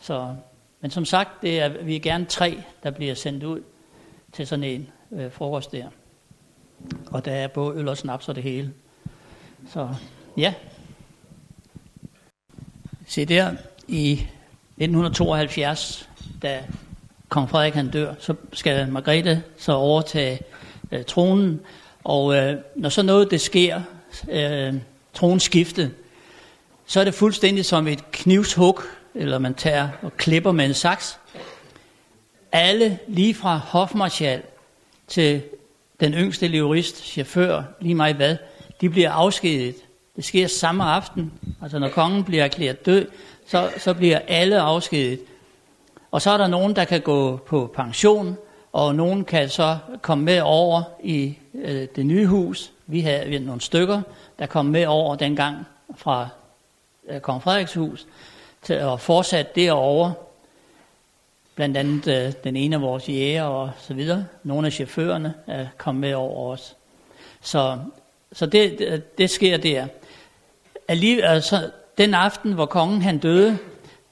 Så, 0.00 0.34
men 0.80 0.90
som 0.90 1.04
sagt, 1.04 1.42
det 1.42 1.60
er, 1.60 1.68
vi 1.68 1.96
er 1.96 2.00
gerne 2.00 2.24
tre, 2.24 2.62
der 2.82 2.90
bliver 2.90 3.14
sendt 3.14 3.44
ud 3.44 3.60
til 4.32 4.46
sådan 4.46 4.64
en 4.64 4.88
øh, 5.12 5.32
frokost 5.32 5.72
der. 5.72 5.86
Og 7.06 7.24
der 7.24 7.32
er 7.32 7.48
både 7.48 7.78
øl 7.78 7.88
og 7.88 7.96
snaps 7.96 8.28
og 8.28 8.34
det 8.34 8.42
hele. 8.42 8.72
Så 9.68 9.88
ja. 10.36 10.54
Se 13.06 13.24
der, 13.24 13.54
i 13.88 14.12
1972, 14.12 16.08
da 16.42 16.62
kong 17.28 17.50
Frederik 17.50 17.74
han 17.74 17.90
dør, 17.90 18.14
så 18.18 18.34
skal 18.52 18.92
Margrethe 18.92 19.42
så 19.58 19.72
overtage 19.72 20.40
øh, 20.92 21.04
tronen. 21.04 21.60
Og 22.04 22.36
øh, 22.36 22.56
når 22.76 22.88
så 22.88 23.02
noget 23.02 23.30
det 23.30 23.40
sker, 23.40 23.80
øh, 24.30 24.74
tronskiftet, 25.14 25.90
så 26.86 27.00
er 27.00 27.04
det 27.04 27.14
fuldstændig 27.14 27.64
som 27.64 27.88
et 27.88 28.10
knivshug, 28.10 28.80
eller 29.14 29.38
man 29.38 29.54
tager 29.54 29.88
og 30.02 30.16
klipper 30.16 30.52
med 30.52 30.64
en 30.64 30.74
saks. 30.74 31.18
Alle, 32.52 32.98
lige 33.08 33.34
fra 33.34 33.56
hofmarschall 33.56 34.42
til 35.08 35.42
den 36.00 36.14
yngste 36.14 36.48
leverist, 36.48 37.04
chauffør, 37.04 37.62
lige 37.80 37.94
meget 37.94 38.16
hvad, 38.16 38.36
de 38.80 38.90
bliver 38.90 39.10
afskediget. 39.10 39.76
Det 40.16 40.24
sker 40.24 40.46
samme 40.46 40.84
aften. 40.84 41.32
Altså 41.62 41.78
når 41.78 41.88
kongen 41.88 42.24
bliver 42.24 42.44
erklæret 42.44 42.86
død, 42.86 43.08
så, 43.46 43.70
så 43.78 43.94
bliver 43.94 44.18
alle 44.28 44.60
afskediget. 44.60 45.20
Og 46.10 46.22
så 46.22 46.30
er 46.30 46.36
der 46.36 46.46
nogen, 46.46 46.76
der 46.76 46.84
kan 46.84 47.00
gå 47.00 47.36
på 47.36 47.72
pension, 47.74 48.36
og 48.72 48.94
nogen 48.94 49.24
kan 49.24 49.48
så 49.48 49.78
komme 50.02 50.24
med 50.24 50.40
over 50.40 50.82
i 51.02 51.38
øh, 51.54 51.88
det 51.96 52.06
nye 52.06 52.26
hus, 52.26 52.72
Vi 52.86 53.00
havde, 53.00 53.26
vi 53.26 53.32
havde 53.32 53.46
nogle 53.46 53.60
stykker, 53.60 54.02
der 54.38 54.46
kom 54.46 54.66
med 54.66 54.86
over 54.86 55.16
dengang 55.16 55.66
fra 55.96 56.28
øh, 57.08 57.20
Kong 57.20 57.42
Frederiks 57.42 57.74
hus, 57.74 58.06
til 58.62 58.74
at 58.74 59.00
fortsætte 59.00 59.52
derovre. 59.54 60.14
Blandt 61.54 61.76
andet 61.76 62.26
øh, 62.26 62.32
den 62.44 62.56
ene 62.56 62.76
af 62.76 62.82
vores 62.82 63.08
jæger 63.08 63.42
og 63.42 63.70
så 63.78 63.94
videre. 63.94 64.26
Nogle 64.42 64.66
af 64.66 64.72
chaufførerne 64.72 65.34
øh, 65.48 65.54
er 65.54 65.66
kommet 65.78 66.00
med 66.00 66.14
over 66.14 66.52
os. 66.52 66.76
Så, 67.40 67.78
så 68.32 68.46
det, 68.46 68.78
det, 68.78 69.18
det 69.18 69.30
sker 69.30 69.56
der. 69.56 69.86
Alligevel, 70.88 71.24
altså, 71.24 71.70
den 71.98 72.14
aften, 72.14 72.52
hvor 72.52 72.66
kongen 72.66 73.02
han 73.02 73.18
døde, 73.18 73.58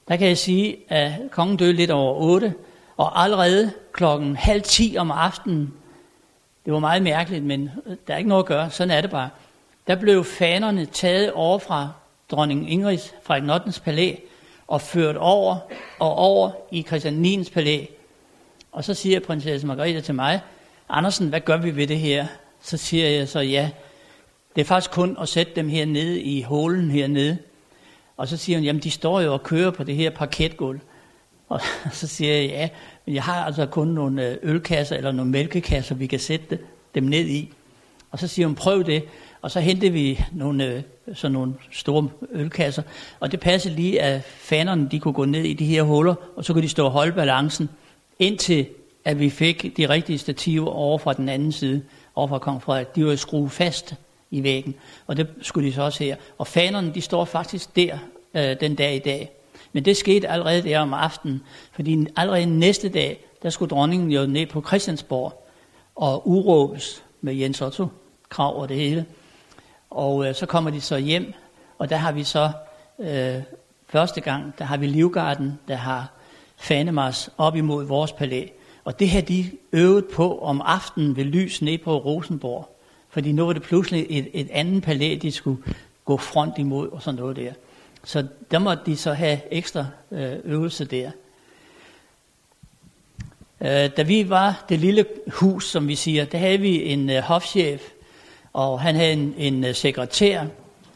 der 0.09 0.17
kan 0.17 0.29
jeg 0.29 0.39
sige, 0.39 0.77
at 0.89 1.13
kongen 1.31 1.57
døde 1.57 1.73
lidt 1.73 1.91
over 1.91 2.15
8, 2.15 2.55
og 2.97 3.23
allerede 3.23 3.73
klokken 3.93 4.37
halv 4.37 4.63
10 4.63 4.97
om 4.99 5.11
aftenen, 5.11 5.75
det 6.65 6.73
var 6.73 6.79
meget 6.79 7.03
mærkeligt, 7.03 7.45
men 7.45 7.71
der 8.07 8.15
er 8.15 8.19
ikke 8.19 8.29
noget 8.29 8.43
at 8.43 8.49
gøre, 8.49 8.71
sådan 8.71 8.91
er 8.91 9.01
det 9.01 9.11
bare. 9.11 9.31
Der 9.87 9.95
blev 9.95 10.25
fanerne 10.25 10.87
taget 10.87 11.33
over 11.33 11.59
fra 11.59 11.89
dronning 12.31 12.73
Ingrid 12.73 12.99
fra 13.23 13.39
Nottens 13.39 13.81
palæ 13.81 14.15
og 14.67 14.81
ført 14.81 15.17
over 15.17 15.57
og 15.99 16.15
over 16.15 16.51
i 16.71 16.83
Christian 16.83 17.15
9. 17.15 17.45
palæ. 17.55 17.85
Og 18.73 18.85
så 18.85 18.95
siger 18.95 19.21
prinsesse 19.21 19.67
Margrethe 19.67 20.01
til 20.01 20.15
mig, 20.15 20.41
Andersen, 20.89 21.29
hvad 21.29 21.41
gør 21.41 21.57
vi 21.57 21.77
ved 21.77 21.87
det 21.87 21.99
her? 21.99 22.27
Så 22.63 22.77
siger 22.77 23.09
jeg 23.09 23.29
så, 23.29 23.41
ja, 23.41 23.71
det 24.57 24.61
er 24.61 24.65
faktisk 24.65 24.91
kun 24.91 25.17
at 25.21 25.29
sætte 25.29 25.53
dem 25.57 25.69
hernede 25.69 26.21
i 26.21 26.43
hålen 26.43 26.91
hernede. 26.91 27.39
Og 28.17 28.29
så 28.29 28.37
siger 28.37 28.59
hun, 28.59 28.65
jamen 28.65 28.83
de 28.83 28.91
står 28.91 29.21
jo 29.21 29.33
og 29.33 29.43
kører 29.43 29.71
på 29.71 29.85
det 29.85 29.97
her 29.97 30.11
parketgulv. 30.11 30.81
Og 31.49 31.61
så 31.93 32.07
siger 32.07 32.35
jeg, 32.35 32.49
ja, 32.49 32.69
men 33.07 33.15
jeg 33.15 33.23
har 33.23 33.45
altså 33.45 33.67
kun 33.67 33.89
nogle 33.89 34.29
øh, 34.29 34.37
ølkasser 34.43 34.97
eller 34.97 35.13
nogle 35.13 35.31
mælkekasser, 35.31 35.95
vi 35.95 36.07
kan 36.07 36.19
sætte 36.19 36.59
dem 36.95 37.05
ned 37.05 37.27
i. 37.27 37.53
Og 38.11 38.19
så 38.19 38.29
siger 38.29 38.47
hun, 38.47 38.55
prøv 38.55 38.85
det. 38.85 39.05
Og 39.43 39.51
så 39.51 39.61
hentede 39.61 39.93
vi 39.93 40.25
nogle, 40.33 40.65
øh, 40.65 40.83
sådan 41.15 41.33
nogle 41.33 41.55
store 41.71 42.09
ølkasser. 42.33 42.83
Og 43.21 43.33
det 43.33 43.41
passede 43.41 43.75
lige, 43.75 44.03
at 44.03 44.23
fanerne 44.25 44.89
de 44.91 45.01
kunne 45.01 45.15
gå 45.15 45.25
ned 45.25 45.45
i 45.45 45.55
de 45.55 45.65
her 45.65 45.83
huller, 45.83 46.15
og 46.37 46.45
så 46.45 46.53
kunne 46.53 46.63
de 46.63 46.69
stå 46.69 46.85
og 46.85 46.91
holde 46.91 47.13
balancen, 47.13 47.69
indtil 48.19 48.67
at 49.05 49.19
vi 49.19 49.31
fik 49.31 49.77
de 49.77 49.89
rigtige 49.89 50.19
stativer 50.19 50.71
over 50.71 50.99
fra 50.99 51.13
den 51.13 51.29
anden 51.29 51.53
side, 51.53 51.83
over 52.15 52.29
fra 52.29 52.39
Kong 52.39 52.63
Frederik. 52.63 52.97
De 52.97 53.07
var 53.07 53.17
skruet 53.17 53.51
fast 53.51 53.95
i 54.31 54.43
væggen, 54.43 54.75
og 55.07 55.17
det 55.17 55.29
skulle 55.43 55.69
de 55.69 55.75
så 55.75 55.83
også 55.83 56.05
her. 56.05 56.17
Og 56.39 56.47
fanerne, 56.47 56.95
de 56.95 57.01
står 57.01 57.25
faktisk 57.25 57.77
der 57.77 57.99
øh, 58.35 58.57
den 58.61 58.75
dag 58.75 58.95
i 58.95 58.99
dag. 58.99 59.31
Men 59.73 59.85
det 59.85 59.97
skete 59.97 60.29
allerede 60.29 60.63
der 60.63 60.79
om 60.79 60.95
aftenen, 60.95 61.43
fordi 61.73 62.07
allerede 62.17 62.47
næste 62.47 62.89
dag, 62.89 63.25
der 63.43 63.51
skulle 63.51 63.71
dronningen 63.71 64.11
jo 64.11 64.27
ned 64.27 64.47
på 64.47 64.63
Christiansborg 64.67 65.47
og 65.97 66.29
uråbes 66.29 67.03
med 67.21 67.35
Jens 67.35 67.63
Otto, 67.63 67.87
krav 68.29 68.61
og 68.61 68.69
det 68.69 68.77
hele. 68.77 69.07
Og 69.91 70.29
øh, 70.29 70.35
så 70.35 70.47
kommer 70.47 70.71
de 70.71 70.81
så 70.81 70.97
hjem, 70.97 71.33
og 71.79 71.91
der 71.91 71.97
har 71.97 72.13
vi 72.13 72.25
så 72.25 72.51
øh, 72.99 73.43
første 73.89 74.21
gang, 74.21 74.55
der 74.59 74.65
har 74.65 74.77
vi 74.77 74.87
Livgarden, 74.87 75.59
der 75.69 75.77
har 75.77 76.13
fanemars 76.57 77.31
op 77.39 77.57
imod 77.57 77.85
vores 77.85 78.13
palæ. 78.13 78.47
Og 78.85 79.01
det 79.01 79.11
har 79.11 79.21
de 79.21 79.51
øvet 79.73 80.05
på 80.15 80.39
om 80.39 80.63
aftenen 80.65 81.17
ved 81.17 81.25
lys 81.25 81.63
ned 81.63 81.79
på 81.79 81.99
Rosenborg. 81.99 82.80
Fordi 83.11 83.33
nu 83.33 83.47
var 83.47 83.53
det 83.53 83.63
pludselig 83.63 84.07
et, 84.11 84.29
et 84.33 84.49
andet 84.51 84.83
palæ, 84.83 85.19
de 85.23 85.33
skulle 85.33 85.63
gå 86.05 86.17
front 86.17 86.59
imod 86.59 86.89
og 86.89 87.03
sådan 87.03 87.21
noget 87.21 87.37
der. 87.37 87.53
Så 88.05 88.27
der 88.51 88.59
måtte 88.59 88.83
de 88.87 88.97
så 88.97 89.13
have 89.13 89.41
ekstra 89.51 89.87
øh, 90.11 90.33
øvelse 90.45 90.85
der. 90.85 91.11
Øh, 93.61 93.91
da 93.97 94.03
vi 94.03 94.29
var 94.29 94.65
det 94.69 94.79
lille 94.79 95.07
hus, 95.27 95.71
som 95.71 95.89
vi 95.89 95.95
siger, 95.95 96.25
der 96.25 96.39
havde 96.39 96.59
vi 96.59 96.85
en 96.85 97.11
øh, 97.11 97.23
hofchef, 97.23 97.83
og 98.53 98.81
han 98.81 98.95
havde 98.95 99.13
en, 99.13 99.35
en 99.39 99.65
øh, 99.65 99.75
sekretær, 99.75 100.47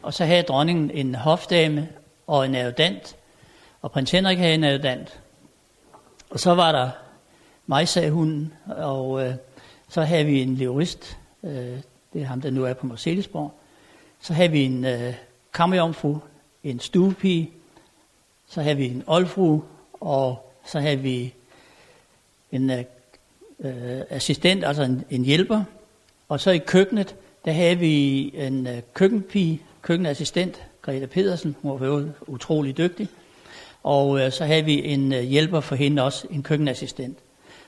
og 0.01 0.13
så 0.13 0.25
havde 0.25 0.43
dronningen 0.43 0.91
en 0.91 1.15
hofdame 1.15 1.89
og 2.27 2.45
en 2.45 2.55
adjutant, 2.55 3.15
og 3.81 3.91
prins 3.91 4.11
Henrik 4.11 4.37
havde 4.37 4.53
en 4.53 4.63
adjutant. 4.63 5.19
Og 6.29 6.39
så 6.39 6.53
var 6.53 6.71
der 6.71 6.89
mig, 7.67 7.87
sagde 7.87 8.11
hun, 8.11 8.53
og 8.65 9.25
øh, 9.25 9.33
så 9.89 10.01
havde 10.01 10.25
vi 10.25 10.41
en 10.41 10.53
jurist, 10.53 11.17
øh, 11.43 11.79
det 12.15 12.21
er 12.21 12.25
ham, 12.25 12.41
der 12.41 12.51
nu 12.51 12.65
er 12.65 12.73
på 12.73 12.85
Marcellesborg. 12.85 13.51
Så 14.19 14.33
havde 14.33 14.51
vi 14.51 14.63
en 14.63 14.85
øh, 14.85 15.13
kammerjomfru, 15.53 16.17
en 16.63 16.79
stuepige, 16.79 17.51
så 18.47 18.61
havde 18.61 18.77
vi 18.77 18.85
en 18.85 19.03
oldfru, 19.07 19.59
og 19.93 20.51
så 20.65 20.79
havde 20.79 20.99
vi 20.99 21.33
en 22.51 22.69
øh, 22.69 22.83
øh, 23.59 24.01
assistent, 24.09 24.65
altså 24.65 24.83
en, 24.83 25.03
en 25.09 25.25
hjælper. 25.25 25.63
Og 26.29 26.39
så 26.39 26.51
i 26.51 26.57
køkkenet, 26.57 27.15
der 27.45 27.51
havde 27.51 27.77
vi 27.77 28.31
en 28.35 28.67
øh, 28.67 28.81
køkkenpige, 28.93 29.61
køkkenassistent, 29.81 30.63
Greta 30.81 31.05
Pedersen, 31.05 31.55
hun 31.61 31.79
var 31.79 32.09
utrolig 32.27 32.77
dygtig. 32.77 33.07
Og 33.83 34.19
øh, 34.19 34.31
så 34.31 34.45
havde 34.45 34.65
vi 34.65 34.85
en 34.85 35.13
øh, 35.13 35.21
hjælper 35.21 35.59
for 35.59 35.75
hende 35.75 36.03
også, 36.03 36.27
en 36.29 36.43
køkkenassistent. 36.43 37.17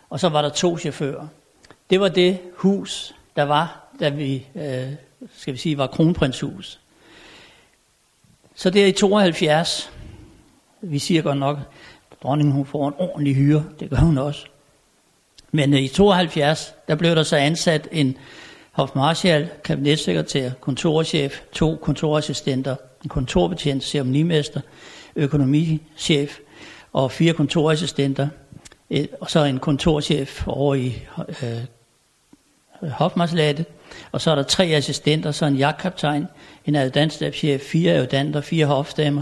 Og 0.10 0.20
så 0.20 0.30
var 0.30 0.42
der 0.42 0.50
to 0.50 0.78
chauffører. 0.78 1.28
Det 1.90 2.00
var 2.00 2.10
det 2.10 2.40
hus, 2.56 3.16
der 3.36 3.44
var, 3.44 3.87
da 4.00 4.10
vi, 4.10 4.48
øh, 4.56 4.94
skal 5.38 5.54
vi 5.54 5.58
sige, 5.58 5.78
var 5.78 5.88
kronprinshus. 5.88 6.80
Så 8.56 8.70
der 8.70 8.86
i 8.86 8.92
72. 8.92 9.92
Vi 10.82 11.00
siger 11.00 11.22
godt 11.22 11.38
nok, 11.38 11.58
at 12.12 12.18
dronningen 12.24 12.56
hun 12.56 12.66
får 12.66 12.88
en 12.88 12.94
ordentlig 12.98 13.36
hyre. 13.36 13.66
Det 13.80 13.90
gør 13.90 13.98
hun 13.98 14.18
også. 14.18 14.46
Men 15.52 15.74
øh, 15.74 15.82
i 15.82 15.88
72, 15.88 16.74
der 16.88 16.96
blev 16.96 17.16
der 17.16 17.24
så 17.24 17.36
ansat 17.36 17.88
en 17.92 18.18
hofmarschall, 18.72 19.50
kabinetssekretær, 19.64 20.52
kontorchef, 20.62 21.42
to 21.52 21.76
kontorassistenter, 21.76 22.76
en 23.04 23.10
kontorbetjent, 23.10 23.84
ceremonimester, 23.84 24.62
økonomichef 25.16 26.38
og 26.94 27.12
fire 27.12 27.34
kontorassistenter, 27.34 28.28
øh, 28.90 29.08
og 29.22 29.30
så 29.30 29.44
en 29.44 29.60
kontorchef 29.60 30.48
over 30.48 30.76
i 30.76 30.94
øh, 31.44 31.62
hofmarslatet, 32.92 33.66
og 34.12 34.22
så 34.22 34.32
er 34.32 34.36
der 34.36 34.44
tre 34.44 34.66
assistenter, 34.66 35.32
så 35.32 35.46
en 35.46 35.56
jagtkaptajn, 35.56 36.28
en 36.66 36.76
adjutantstabschef, 36.76 37.62
fire 37.62 37.92
adjutanter, 37.92 38.42
fire 38.42 38.66
hofdamer, 38.66 39.22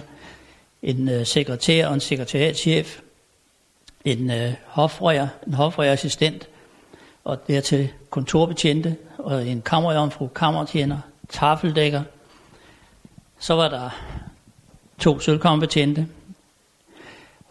en 0.83 1.09
øh, 1.09 1.25
sekretær 1.25 1.87
og 1.87 1.93
en 1.93 1.99
sekretariatschef, 1.99 2.99
en 4.05 4.31
øh, 4.31 4.53
hofrøger, 4.65 5.27
en 5.47 5.53
hofrøgerassistent, 5.53 6.49
og 7.23 7.47
dertil 7.47 7.89
kontorbetjente, 8.09 8.95
og 9.17 9.47
en 9.47 9.61
kammerjomfru, 9.61 10.27
kammertjener, 10.27 10.97
tafeldækker. 11.29 12.03
Så 13.39 13.55
var 13.55 13.69
der 13.69 13.89
to 14.99 15.19
sølvkompetente, 15.19 16.07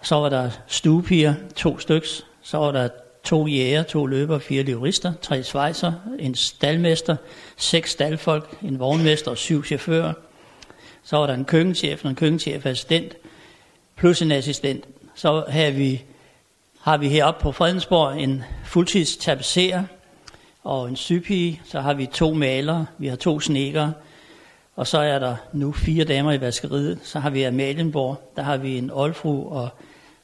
Så 0.03 0.15
var 0.15 0.29
der 0.29 0.51
stuepiger, 0.67 1.35
to 1.57 1.79
styks. 1.79 2.27
Så 2.43 2.59
var 2.59 2.73
der 2.73 2.89
to 3.25 3.47
jæger, 3.47 3.83
to 3.83 4.07
løber, 4.07 4.39
fire 4.39 4.65
jurister, 4.71 5.13
tre 5.23 5.43
svejser, 5.43 5.93
en 6.19 6.35
stalmester, 6.35 7.17
seks 7.57 7.91
stalfolk, 7.91 8.57
en 8.63 8.79
vognmester 8.79 9.31
og 9.31 9.37
syv 9.37 9.65
chauffører. 9.65 10.13
Så 11.03 11.17
var 11.17 11.27
der 11.27 11.35
en 11.35 11.45
køkkenchef 11.45 12.05
og 12.05 12.11
en 12.11 12.17
køkkenchef 12.17 12.67
assistent, 12.67 13.17
plus 13.97 14.23
en 14.23 14.33
assistent. 14.33 14.85
Så 15.15 15.45
har 15.49 15.71
vi, 15.71 16.03
har 16.81 16.97
vi 16.97 17.09
heroppe 17.09 17.43
på 17.43 17.53
Fredensborg 17.53 18.21
en 18.21 18.43
fuldtids 18.65 19.17
tapisserer 19.17 19.85
og 20.65 20.89
en 20.89 20.97
sygepige. 20.97 21.61
Så 21.65 21.81
har 21.81 21.95
vi 21.95 22.07
to 22.07 22.35
malere, 22.35 22.87
vi 22.99 23.07
har 23.07 23.17
to 23.17 23.41
snekere, 23.41 23.93
og 24.77 24.87
så 24.87 24.99
er 24.99 25.19
der 25.19 25.37
nu 25.53 25.73
fire 25.73 26.05
damer 26.05 26.33
i 26.33 26.41
vaskeriet. 26.41 26.99
Så 27.03 27.19
har 27.19 27.31
vi 27.31 27.43
Amalienborg, 27.43 28.33
der 28.37 28.43
har 28.43 28.57
vi 28.57 28.79
en 28.79 28.91
oldfru, 28.91 29.49
og 29.49 29.69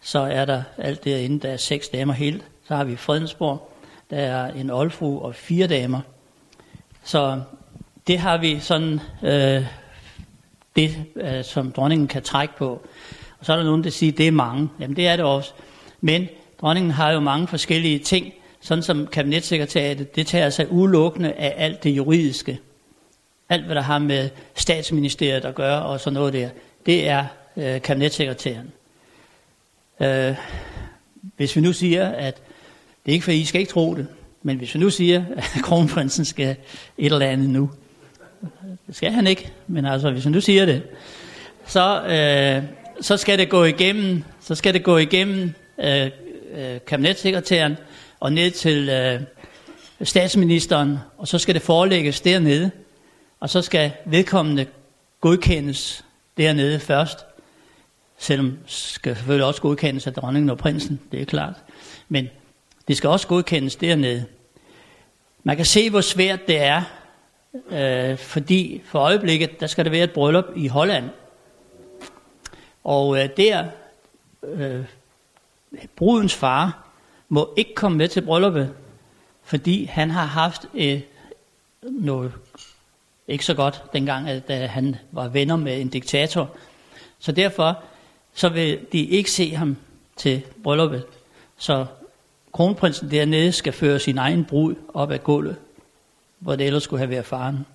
så 0.00 0.18
er 0.18 0.44
der 0.44 0.62
alt 0.78 1.04
derinde, 1.04 1.40
der 1.40 1.52
er 1.52 1.56
seks 1.56 1.88
damer 1.88 2.12
helt. 2.12 2.44
Så 2.70 2.76
har 2.76 2.84
vi 2.84 2.96
Fredensborg, 2.96 3.72
der 4.10 4.16
er 4.16 4.52
en 4.52 4.70
oldfru 4.70 5.20
og 5.20 5.34
fire 5.34 5.66
damer. 5.66 6.00
Så 7.04 7.40
det 8.06 8.18
har 8.18 8.38
vi 8.38 8.60
sådan, 8.60 9.00
øh, 9.22 9.64
det 10.76 11.04
øh, 11.16 11.44
som 11.44 11.72
dronningen 11.72 12.08
kan 12.08 12.22
trække 12.22 12.56
på. 12.56 12.82
Og 13.38 13.46
så 13.46 13.52
er 13.52 13.56
der 13.56 13.64
nogen, 13.64 13.84
der 13.84 13.90
siger, 13.90 14.12
at 14.12 14.18
det 14.18 14.26
er 14.26 14.32
mange. 14.32 14.68
Jamen 14.80 14.96
det 14.96 15.08
er 15.08 15.16
det 15.16 15.24
også. 15.24 15.52
Men 16.00 16.28
dronningen 16.60 16.92
har 16.92 17.12
jo 17.12 17.20
mange 17.20 17.46
forskellige 17.46 17.98
ting, 17.98 18.32
sådan 18.60 18.82
som 18.82 19.06
kabinetssekretariatet, 19.06 20.16
det 20.16 20.26
tager 20.26 20.50
sig 20.50 20.72
udelukkende 20.72 21.32
af 21.32 21.54
alt 21.56 21.84
det 21.84 21.90
juridiske. 21.90 22.58
Alt, 23.48 23.64
hvad 23.64 23.74
der 23.74 23.82
har 23.82 23.98
med 23.98 24.30
statsministeriet 24.54 25.44
at 25.44 25.54
gøre 25.54 25.82
og 25.82 26.00
sådan 26.00 26.14
noget 26.14 26.32
der, 26.32 26.48
det 26.86 27.08
er 27.08 27.24
øh, 27.56 27.82
kabinetssekretæren. 27.82 28.72
Øh, 30.00 30.34
hvis 31.36 31.56
vi 31.56 31.60
nu 31.60 31.72
siger, 31.72 32.08
at 32.08 32.42
ikke 33.12 33.24
for, 33.24 33.32
I 33.32 33.44
skal 33.44 33.60
ikke 33.60 33.72
tro 33.72 33.94
det. 33.94 34.06
Men 34.42 34.56
hvis 34.56 34.74
vi 34.74 34.80
nu 34.80 34.90
siger, 34.90 35.24
at 35.36 35.44
kronprinsen 35.64 36.24
skal 36.24 36.56
et 36.98 37.12
eller 37.12 37.26
andet 37.26 37.50
nu, 37.50 37.70
det 38.86 38.96
skal 38.96 39.12
han 39.12 39.26
ikke, 39.26 39.52
men 39.66 39.84
altså 39.84 40.10
hvis 40.10 40.26
vi 40.26 40.30
nu 40.30 40.40
siger 40.40 40.66
det, 40.66 40.82
så, 41.66 42.02
øh, 42.02 42.62
så 43.00 43.16
skal 43.16 43.38
det 43.38 43.48
gå 43.48 43.64
igennem, 43.64 44.24
så 44.40 44.54
skal 44.54 44.74
det 44.74 44.84
gå 44.84 44.96
igennem 44.98 45.52
øh, 45.84 46.10
øh, 46.54 46.78
kabinetssekretæren 46.86 47.76
og 48.20 48.32
ned 48.32 48.50
til 48.50 48.88
øh, 48.88 49.20
statsministeren, 50.02 50.98
og 51.18 51.28
så 51.28 51.38
skal 51.38 51.54
det 51.54 51.62
forelægges 51.62 52.20
dernede, 52.20 52.70
Og 53.40 53.50
så 53.50 53.62
skal 53.62 53.92
vedkommende 54.04 54.66
godkendes 55.20 56.04
dernede 56.36 56.80
først, 56.80 57.18
selvom 58.18 58.58
skal 58.66 59.16
selvfølgelig 59.16 59.46
også 59.46 59.62
godkendes 59.62 60.06
af 60.06 60.12
dronningen 60.12 60.50
og 60.50 60.58
prinsen, 60.58 61.00
det 61.12 61.20
er 61.20 61.24
klart. 61.24 61.54
Men 62.08 62.28
det 62.88 62.96
skal 62.96 63.10
også 63.10 63.26
godkendes 63.26 63.76
dernede. 63.76 64.26
Man 65.44 65.56
kan 65.56 65.66
se, 65.66 65.90
hvor 65.90 66.00
svært 66.00 66.46
det 66.46 66.60
er, 66.60 66.82
øh, 67.70 68.18
fordi 68.18 68.82
for 68.84 68.98
øjeblikket, 68.98 69.60
der 69.60 69.66
skal 69.66 69.84
der 69.84 69.90
være 69.90 70.04
et 70.04 70.12
bryllup 70.12 70.44
i 70.56 70.66
Holland. 70.66 71.10
Og 72.84 73.18
øh, 73.18 73.28
der, 73.36 73.66
øh, 74.42 74.84
brudens 75.96 76.34
far 76.34 76.88
må 77.28 77.54
ikke 77.56 77.74
komme 77.74 77.98
med 77.98 78.08
til 78.08 78.22
brylluppet, 78.22 78.74
fordi 79.42 79.84
han 79.84 80.10
har 80.10 80.24
haft 80.24 80.66
øh, 80.74 81.00
noget 81.82 82.32
ikke 83.28 83.44
så 83.44 83.54
godt 83.54 83.82
dengang, 83.92 84.28
at 84.28 84.50
øh, 84.50 84.70
han 84.70 84.96
var 85.12 85.28
venner 85.28 85.56
med 85.56 85.80
en 85.80 85.88
diktator. 85.88 86.50
Så 87.18 87.32
derfor 87.32 87.82
så 88.34 88.48
vil 88.48 88.80
de 88.92 89.04
ikke 89.04 89.30
se 89.30 89.54
ham 89.54 89.76
til 90.16 90.42
brylluppet. 90.62 91.06
Så 91.58 91.86
kronprinsen 92.52 93.10
dernede 93.10 93.52
skal 93.52 93.72
føre 93.72 93.98
sin 93.98 94.18
egen 94.18 94.44
brud 94.44 94.74
op 94.94 95.10
ad 95.10 95.18
gulvet, 95.18 95.56
hvor 96.38 96.56
det 96.56 96.66
ellers 96.66 96.82
skulle 96.82 97.00
have 97.00 97.10
været 97.10 97.26
faren. 97.26 97.66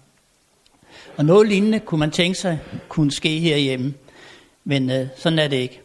Og 1.18 1.26
noget 1.26 1.48
lignende 1.48 1.80
kunne 1.80 2.00
man 2.00 2.12
tænke 2.12 2.38
sig 2.38 2.60
kunne 2.90 3.12
ske 3.12 3.40
herhjemme, 3.40 3.94
men 4.64 4.92
øh, 4.92 5.08
sådan 5.16 5.40
er 5.40 5.48
det 5.48 5.58
ikke. 5.58 5.82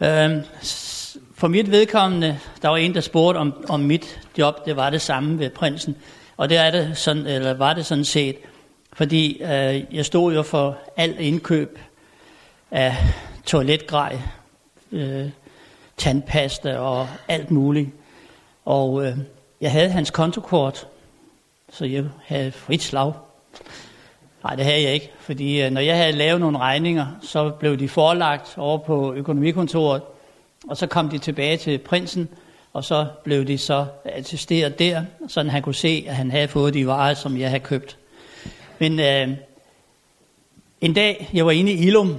Øh, 0.00 0.30
for 1.34 1.48
mit 1.48 1.70
vedkommende, 1.70 2.38
der 2.62 2.68
var 2.68 2.76
en, 2.76 2.94
der 2.94 3.00
spurgte 3.00 3.38
om, 3.38 3.64
om 3.68 3.80
mit 3.80 4.20
job, 4.38 4.66
det 4.66 4.76
var 4.76 4.90
det 4.90 5.02
samme 5.02 5.38
ved 5.38 5.50
prinsen. 5.50 5.96
Og 6.36 6.48
det 6.48 6.56
er 6.56 6.70
det 6.70 6.98
sådan, 6.98 7.26
eller 7.26 7.54
var 7.54 7.74
det 7.74 7.86
sådan 7.86 8.04
set, 8.04 8.36
fordi 8.92 9.42
øh, 9.42 9.94
jeg 9.94 10.04
stod 10.04 10.34
jo 10.34 10.42
for 10.42 10.78
alt 10.96 11.20
indkøb 11.20 11.78
af 12.70 12.96
toiletgrej, 13.46 14.18
øh, 14.92 15.26
tandpasta 15.98 16.76
og 16.76 17.08
alt 17.28 17.50
muligt. 17.50 17.90
Og 18.64 19.06
øh, 19.06 19.16
jeg 19.60 19.72
havde 19.72 19.90
hans 19.90 20.10
kontokort, 20.10 20.86
så 21.72 21.84
jeg 21.84 22.04
havde 22.26 22.52
frit 22.52 22.82
slag. 22.82 23.12
Nej, 24.44 24.54
det 24.54 24.64
havde 24.64 24.82
jeg 24.82 24.92
ikke, 24.92 25.10
fordi 25.20 25.62
øh, 25.62 25.70
når 25.70 25.80
jeg 25.80 25.96
havde 25.96 26.12
lavet 26.12 26.40
nogle 26.40 26.58
regninger, 26.58 27.06
så 27.22 27.50
blev 27.50 27.78
de 27.78 27.88
forelagt 27.88 28.58
over 28.58 28.78
på 28.78 29.14
økonomikontoret, 29.14 30.02
og 30.68 30.76
så 30.76 30.86
kom 30.86 31.08
de 31.08 31.18
tilbage 31.18 31.56
til 31.56 31.78
prinsen, 31.78 32.28
og 32.72 32.84
så 32.84 33.06
blev 33.24 33.46
de 33.46 33.58
så 33.58 33.86
attesteret 34.04 34.78
der, 34.78 35.04
så 35.28 35.42
han 35.42 35.62
kunne 35.62 35.74
se, 35.74 36.04
at 36.08 36.16
han 36.16 36.30
havde 36.30 36.48
fået 36.48 36.74
de 36.74 36.86
varer, 36.86 37.14
som 37.14 37.38
jeg 37.38 37.48
havde 37.48 37.62
købt. 37.62 37.98
Men 38.78 39.00
øh, 39.00 39.28
en 40.80 40.94
dag, 40.94 41.30
jeg 41.34 41.46
var 41.46 41.52
inde 41.52 41.72
i 41.72 41.86
Ilum, 41.86 42.16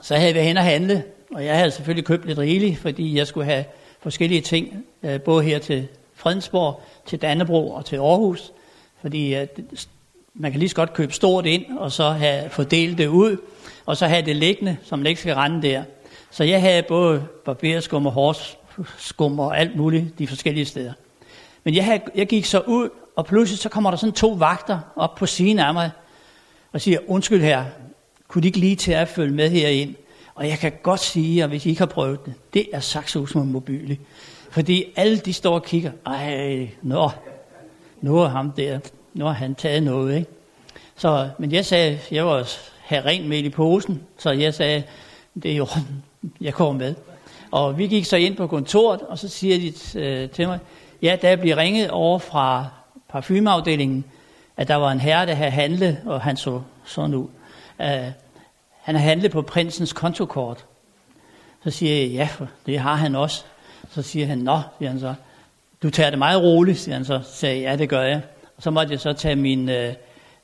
så 0.00 0.14
havde 0.14 0.26
jeg 0.26 0.34
været 0.34 0.46
hen 0.46 0.56
og 0.56 0.64
handle, 0.64 1.02
og 1.34 1.44
jeg 1.44 1.56
havde 1.56 1.70
selvfølgelig 1.70 2.04
købt 2.04 2.26
lidt 2.26 2.38
rigeligt, 2.38 2.78
fordi 2.78 3.16
jeg 3.16 3.26
skulle 3.26 3.44
have 3.44 3.64
forskellige 4.00 4.40
ting, 4.40 4.84
øh, 5.02 5.20
både 5.20 5.44
her 5.44 5.58
til 5.58 5.88
Fredensborg, 6.14 6.82
til 7.06 7.22
Dannebro 7.22 7.70
og 7.70 7.84
til 7.84 7.96
Aarhus, 7.96 8.52
fordi 9.00 9.34
øh, 9.34 9.46
man 10.34 10.50
kan 10.50 10.58
lige 10.58 10.68
så 10.68 10.76
godt 10.76 10.92
købe 10.92 11.12
stort 11.12 11.46
ind, 11.46 11.78
og 11.78 11.92
så 11.92 12.10
have 12.10 12.50
fordelt 12.50 12.98
det 12.98 13.06
ud, 13.06 13.36
og 13.86 13.96
så 13.96 14.06
have 14.06 14.26
det 14.26 14.36
liggende, 14.36 14.76
som 14.82 14.98
man 14.98 15.06
ikke 15.06 15.20
skal 15.20 15.34
rende 15.34 15.68
der. 15.68 15.84
Så 16.30 16.44
jeg 16.44 16.60
havde 16.60 16.82
både 16.82 17.26
barberskum 17.44 18.06
og 18.06 18.12
hårskum 18.12 19.38
og 19.38 19.58
alt 19.58 19.76
muligt 19.76 20.18
de 20.18 20.26
forskellige 20.26 20.64
steder. 20.64 20.92
Men 21.64 21.74
jeg, 21.74 21.84
havde, 21.84 22.00
jeg 22.14 22.26
gik 22.26 22.44
så 22.44 22.60
ud, 22.60 22.88
og 23.16 23.26
pludselig 23.26 23.58
så 23.58 23.68
kommer 23.68 23.90
der 23.90 23.96
sådan 23.96 24.12
to 24.12 24.30
vagter 24.30 24.78
op 24.96 25.14
på 25.14 25.26
siden 25.26 25.58
af 25.58 25.74
mig, 25.74 25.90
og 26.72 26.80
siger, 26.80 26.98
undskyld 27.06 27.42
her, 27.42 27.64
kunne 28.28 28.42
de 28.42 28.46
ikke 28.48 28.58
lige 28.58 28.76
til 28.76 28.92
at 28.92 29.08
følge 29.08 29.34
med 29.34 29.50
herind? 29.50 29.94
Og 30.36 30.48
jeg 30.48 30.58
kan 30.58 30.72
godt 30.82 31.00
sige, 31.00 31.36
jer, 31.36 31.46
hvis 31.46 31.66
I 31.66 31.68
ikke 31.68 31.80
har 31.80 31.86
prøvet 31.86 32.26
det, 32.26 32.34
det 32.54 32.68
er 32.72 32.80
Saxo 32.80 33.26
mobile. 33.34 33.98
Fordi 34.50 34.84
alle 34.96 35.18
de 35.18 35.32
står 35.32 35.54
og 35.54 35.62
kigger, 35.64 35.92
ej, 36.06 36.68
nå, 36.82 37.10
nu 38.00 38.18
er 38.18 38.28
ham 38.28 38.52
der, 38.52 38.78
nu 39.14 39.24
har 39.24 39.32
han 39.32 39.54
taget 39.54 39.82
noget, 39.82 40.16
ikke? 40.16 40.30
Så, 40.96 41.28
men 41.38 41.52
jeg 41.52 41.64
sagde, 41.64 41.98
jeg 42.10 42.26
var 42.26 42.48
have 42.80 43.04
rent 43.04 43.28
med 43.28 43.38
i 43.38 43.48
posen, 43.48 44.02
så 44.18 44.30
jeg 44.30 44.54
sagde, 44.54 44.82
det 45.42 45.52
er 45.52 45.56
jo, 45.56 45.66
jeg 46.40 46.54
kommer 46.54 46.84
med. 46.84 46.94
Og 47.50 47.78
vi 47.78 47.86
gik 47.86 48.04
så 48.04 48.16
ind 48.16 48.36
på 48.36 48.46
kontoret, 48.46 49.00
og 49.00 49.18
så 49.18 49.28
siger 49.28 49.58
de 49.58 50.00
øh, 50.00 50.30
til 50.30 50.48
mig, 50.48 50.58
ja, 51.02 51.16
der 51.22 51.36
blev 51.36 51.56
ringet 51.56 51.90
over 51.90 52.18
fra 52.18 52.66
parfumeafdelingen, 53.08 54.04
at 54.56 54.68
der 54.68 54.74
var 54.74 54.92
en 54.92 55.00
herre, 55.00 55.26
der 55.26 55.34
havde 55.34 55.50
handlet, 55.50 55.98
og 56.06 56.20
han 56.20 56.36
så 56.36 56.60
sådan 56.84 57.14
ud. 57.14 57.28
Uh, 57.78 57.86
han 58.86 58.94
har 58.94 59.02
handlet 59.02 59.30
på 59.30 59.42
prinsens 59.42 59.92
kontokort. 59.92 60.64
Så 61.64 61.70
siger 61.70 61.96
jeg, 61.96 62.10
ja, 62.10 62.28
det 62.66 62.78
har 62.78 62.94
han 62.94 63.14
også. 63.14 63.44
Så 63.90 64.02
siger 64.02 64.26
han, 64.26 64.38
nå, 64.38 64.60
siger 64.78 64.90
han 64.90 65.00
så, 65.00 65.14
du 65.82 65.90
tager 65.90 66.10
det 66.10 66.18
meget 66.18 66.42
roligt, 66.42 66.78
siger 66.78 66.94
han 66.94 67.04
så. 67.04 67.20
Så 67.24 67.32
sagde 67.32 67.56
jeg, 67.56 67.70
ja, 67.70 67.76
det 67.76 67.88
gør 67.88 68.02
jeg. 68.02 68.22
Og 68.56 68.62
så 68.62 68.70
måtte 68.70 68.92
jeg 68.92 69.00
så 69.00 69.12
tage 69.12 69.36
min 69.36 69.68
øh, 69.68 69.94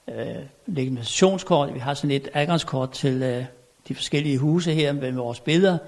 øh, 0.09 0.25
legitimationskort. 0.67 1.75
Vi 1.75 1.79
har 1.79 1.95
sådan 1.95 2.11
et 2.11 2.29
adgangskort 2.35 2.91
til 2.91 3.23
øh, 3.23 3.45
de 3.89 3.95
forskellige 3.95 4.39
huse 4.39 4.73
her 4.73 4.93
med 4.93 5.13
vores 5.13 5.41
billeder, 5.41 5.79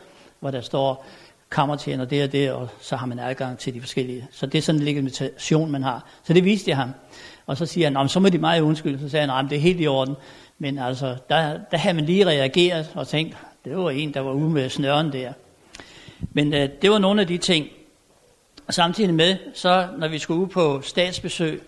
hvor 0.40 0.50
der 0.50 0.60
står 0.60 1.06
kammertjener 1.50 2.04
det 2.04 2.24
og 2.24 2.32
det, 2.32 2.52
og 2.52 2.68
så 2.80 2.96
har 2.96 3.06
man 3.06 3.18
adgang 3.18 3.58
til 3.58 3.74
de 3.74 3.80
forskellige. 3.80 4.28
Så 4.32 4.46
det 4.46 4.58
er 4.58 4.62
sådan 4.62 4.80
en 4.80 4.84
legitimation, 4.84 5.70
man 5.70 5.82
har. 5.82 6.06
Så 6.24 6.32
det 6.32 6.44
viste 6.44 6.70
jeg 6.70 6.76
ham. 6.76 6.90
Og 7.46 7.56
så 7.56 7.66
siger 7.66 7.98
han, 7.98 8.08
så 8.08 8.20
må 8.20 8.28
de 8.28 8.38
meget 8.38 8.60
undskylde. 8.60 9.00
Så 9.00 9.08
sagde 9.08 9.28
han, 9.28 9.48
det 9.48 9.56
er 9.56 9.60
helt 9.60 9.80
i 9.80 9.86
orden. 9.86 10.14
Men 10.58 10.78
altså, 10.78 11.16
der, 11.28 11.58
der 11.70 11.76
havde 11.76 11.94
man 11.94 12.04
lige 12.04 12.26
reageret 12.26 12.90
og 12.94 13.08
tænkt, 13.08 13.36
det 13.64 13.76
var 13.76 13.90
en, 13.90 14.14
der 14.14 14.20
var 14.20 14.32
ude 14.32 14.50
med 14.50 14.68
snøren 14.68 15.12
der. 15.12 15.32
Men 16.32 16.54
øh, 16.54 16.68
det 16.82 16.90
var 16.90 16.98
nogle 16.98 17.20
af 17.20 17.26
de 17.26 17.38
ting. 17.38 17.66
Og 18.66 18.74
samtidig 18.74 19.14
med, 19.14 19.36
så 19.54 19.88
når 19.98 20.08
vi 20.08 20.18
skulle 20.18 20.40
ud 20.40 20.46
på 20.46 20.80
statsbesøg, 20.82 21.62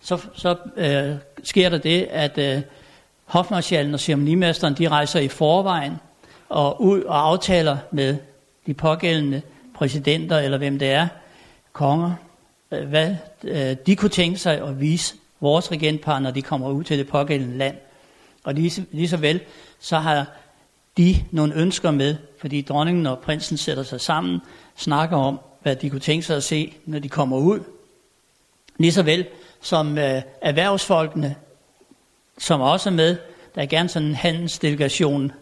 så, 0.00 0.18
så 0.34 0.56
øh, 0.76 1.16
sker 1.42 1.68
der 1.68 1.78
det, 1.78 2.02
at 2.02 2.38
øh, 2.38 2.62
hofmarschallen 3.24 3.94
og 3.94 4.00
ceremonimesteren, 4.00 4.74
de 4.74 4.88
rejser 4.88 5.20
i 5.20 5.28
forvejen 5.28 5.92
og 6.48 6.82
ud 6.82 7.02
og 7.02 7.28
aftaler 7.28 7.76
med 7.90 8.16
de 8.66 8.74
pågældende 8.74 9.42
præsidenter, 9.74 10.38
eller 10.38 10.58
hvem 10.58 10.78
det 10.78 10.90
er, 10.90 11.08
konger, 11.72 12.12
øh, 12.72 12.88
hvad 12.88 13.16
øh, 13.44 13.76
de 13.86 13.96
kunne 13.96 14.08
tænke 14.08 14.38
sig 14.38 14.62
at 14.62 14.80
vise 14.80 15.14
vores 15.40 15.72
regentpar, 15.72 16.18
når 16.18 16.30
de 16.30 16.42
kommer 16.42 16.70
ud 16.70 16.84
til 16.84 16.98
det 16.98 17.08
pågældende 17.08 17.58
land. 17.58 17.76
Og 18.44 18.54
lige, 18.54 18.86
lige 18.90 19.08
så 19.08 19.16
vel, 19.16 19.40
så 19.80 19.98
har 19.98 20.26
de 20.96 21.16
nogle 21.30 21.54
ønsker 21.54 21.90
med, 21.90 22.16
fordi 22.38 22.62
dronningen 22.62 23.06
og 23.06 23.18
prinsen 23.18 23.56
sætter 23.56 23.82
sig 23.82 24.00
sammen, 24.00 24.40
snakker 24.76 25.16
om, 25.16 25.40
hvad 25.62 25.76
de 25.76 25.90
kunne 25.90 26.00
tænke 26.00 26.26
sig 26.26 26.36
at 26.36 26.44
se, 26.44 26.74
når 26.86 26.98
de 26.98 27.08
kommer 27.08 27.36
ud. 27.36 27.60
Lige 28.78 28.92
så 28.92 29.02
vel 29.02 29.26
som 29.60 29.98
øh, 29.98 30.22
erhvervsfolkene, 30.40 31.36
som 32.38 32.60
også 32.60 32.88
er 32.88 32.94
med, 32.94 33.16
der 33.54 33.62
er 33.62 33.66
gerne 33.66 33.88
sådan 33.88 34.08
en 34.08 34.14
handelsdelegation, 34.14 35.32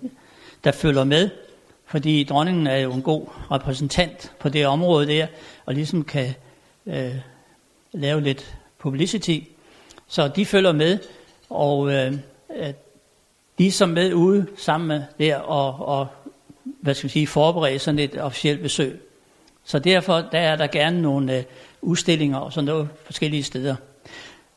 der 0.64 0.72
følger 0.72 1.04
med, 1.04 1.30
fordi 1.86 2.24
dronningen 2.24 2.66
er 2.66 2.76
jo 2.76 2.92
en 2.92 3.02
god 3.02 3.26
repræsentant 3.50 4.32
på 4.38 4.48
det 4.48 4.66
område 4.66 5.06
der, 5.06 5.26
og 5.66 5.74
ligesom 5.74 6.04
kan 6.04 6.34
øh, 6.86 7.14
lave 7.92 8.20
lidt 8.20 8.56
publicity. 8.78 9.38
Så 10.08 10.28
de 10.28 10.46
følger 10.46 10.72
med, 10.72 10.98
og 11.50 11.92
øh, 11.92 12.14
de 13.60 13.72
som 13.72 13.88
med 13.88 14.14
ude 14.14 14.46
sammen 14.56 14.88
med 14.88 15.02
der 15.18 15.36
og, 15.36 15.88
og 15.88 16.06
hvad 16.64 16.94
skal 16.94 17.06
man 17.06 17.10
sige, 17.10 17.26
forberede 17.26 17.78
sådan 17.78 17.98
et 17.98 18.20
officielt 18.20 18.62
besøg. 18.62 19.00
Så 19.64 19.78
derfor 19.78 20.14
der 20.14 20.38
er 20.38 20.56
der 20.56 20.66
gerne 20.66 21.02
nogle 21.02 21.36
øh, 21.36 21.42
udstillinger 21.82 22.38
og 22.38 22.52
sådan 22.52 22.64
noget 22.64 22.88
forskellige 23.04 23.42
steder. 23.42 23.76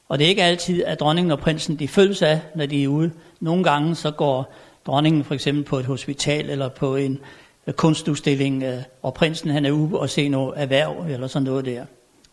Og 0.09 0.19
det 0.19 0.25
er 0.25 0.29
ikke 0.29 0.43
altid, 0.43 0.83
at 0.83 0.99
dronningen 0.99 1.31
og 1.31 1.39
prinsen 1.39 1.79
de 1.79 1.87
følges 1.87 2.21
af, 2.21 2.41
når 2.55 2.65
de 2.65 2.83
er 2.83 2.87
ude. 2.87 3.11
Nogle 3.39 3.63
gange 3.63 3.95
så 3.95 4.11
går 4.11 4.53
dronningen 4.85 5.23
for 5.23 5.33
eksempel 5.33 5.63
på 5.63 5.79
et 5.79 5.85
hospital 5.85 6.49
eller 6.49 6.69
på 6.69 6.95
en 6.95 7.19
øh, 7.67 7.73
kunstudstilling, 7.73 8.63
øh, 8.63 8.77
og 9.01 9.13
prinsen 9.13 9.49
han 9.49 9.65
er 9.65 9.71
ude 9.71 9.99
og 9.99 10.09
se 10.09 10.29
noget 10.29 10.53
erhverv 10.55 11.05
eller 11.09 11.27
sådan 11.27 11.43
noget 11.43 11.65
der. 11.65 11.85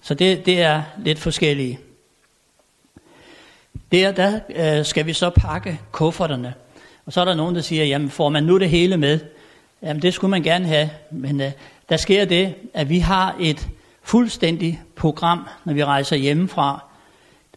Så 0.03 0.15
det, 0.15 0.47
det 0.47 0.61
er 0.61 0.83
lidt 1.05 1.19
forskellige. 1.19 1.79
Der, 3.93 4.13
der 4.13 4.41
øh, 4.79 4.85
skal 4.85 5.07
vi 5.07 5.13
så 5.13 5.31
pakke 5.31 5.81
kufferterne. 5.93 6.55
Og 7.07 7.13
så 7.13 7.21
er 7.21 7.25
der 7.25 7.35
nogen, 7.35 7.55
der 7.55 7.61
siger, 7.61 7.85
jamen 7.85 8.11
får 8.11 8.29
man 8.29 8.43
nu 8.43 8.59
det 8.59 8.71
hele 8.71 8.97
med? 8.97 9.19
Jamen 9.83 10.03
det 10.03 10.15
skulle 10.15 10.31
man 10.31 10.43
gerne 10.43 10.67
have, 10.67 10.91
men 11.11 11.41
øh, 11.41 11.53
der 11.89 11.97
sker 11.97 12.25
det, 12.25 12.55
at 12.75 12.89
vi 12.89 12.99
har 12.99 13.37
et 13.41 13.69
fuldstændigt 14.03 14.79
program, 14.97 15.49
når 15.65 15.73
vi 15.73 15.85
rejser 15.85 16.17
hjemmefra. 16.17 16.85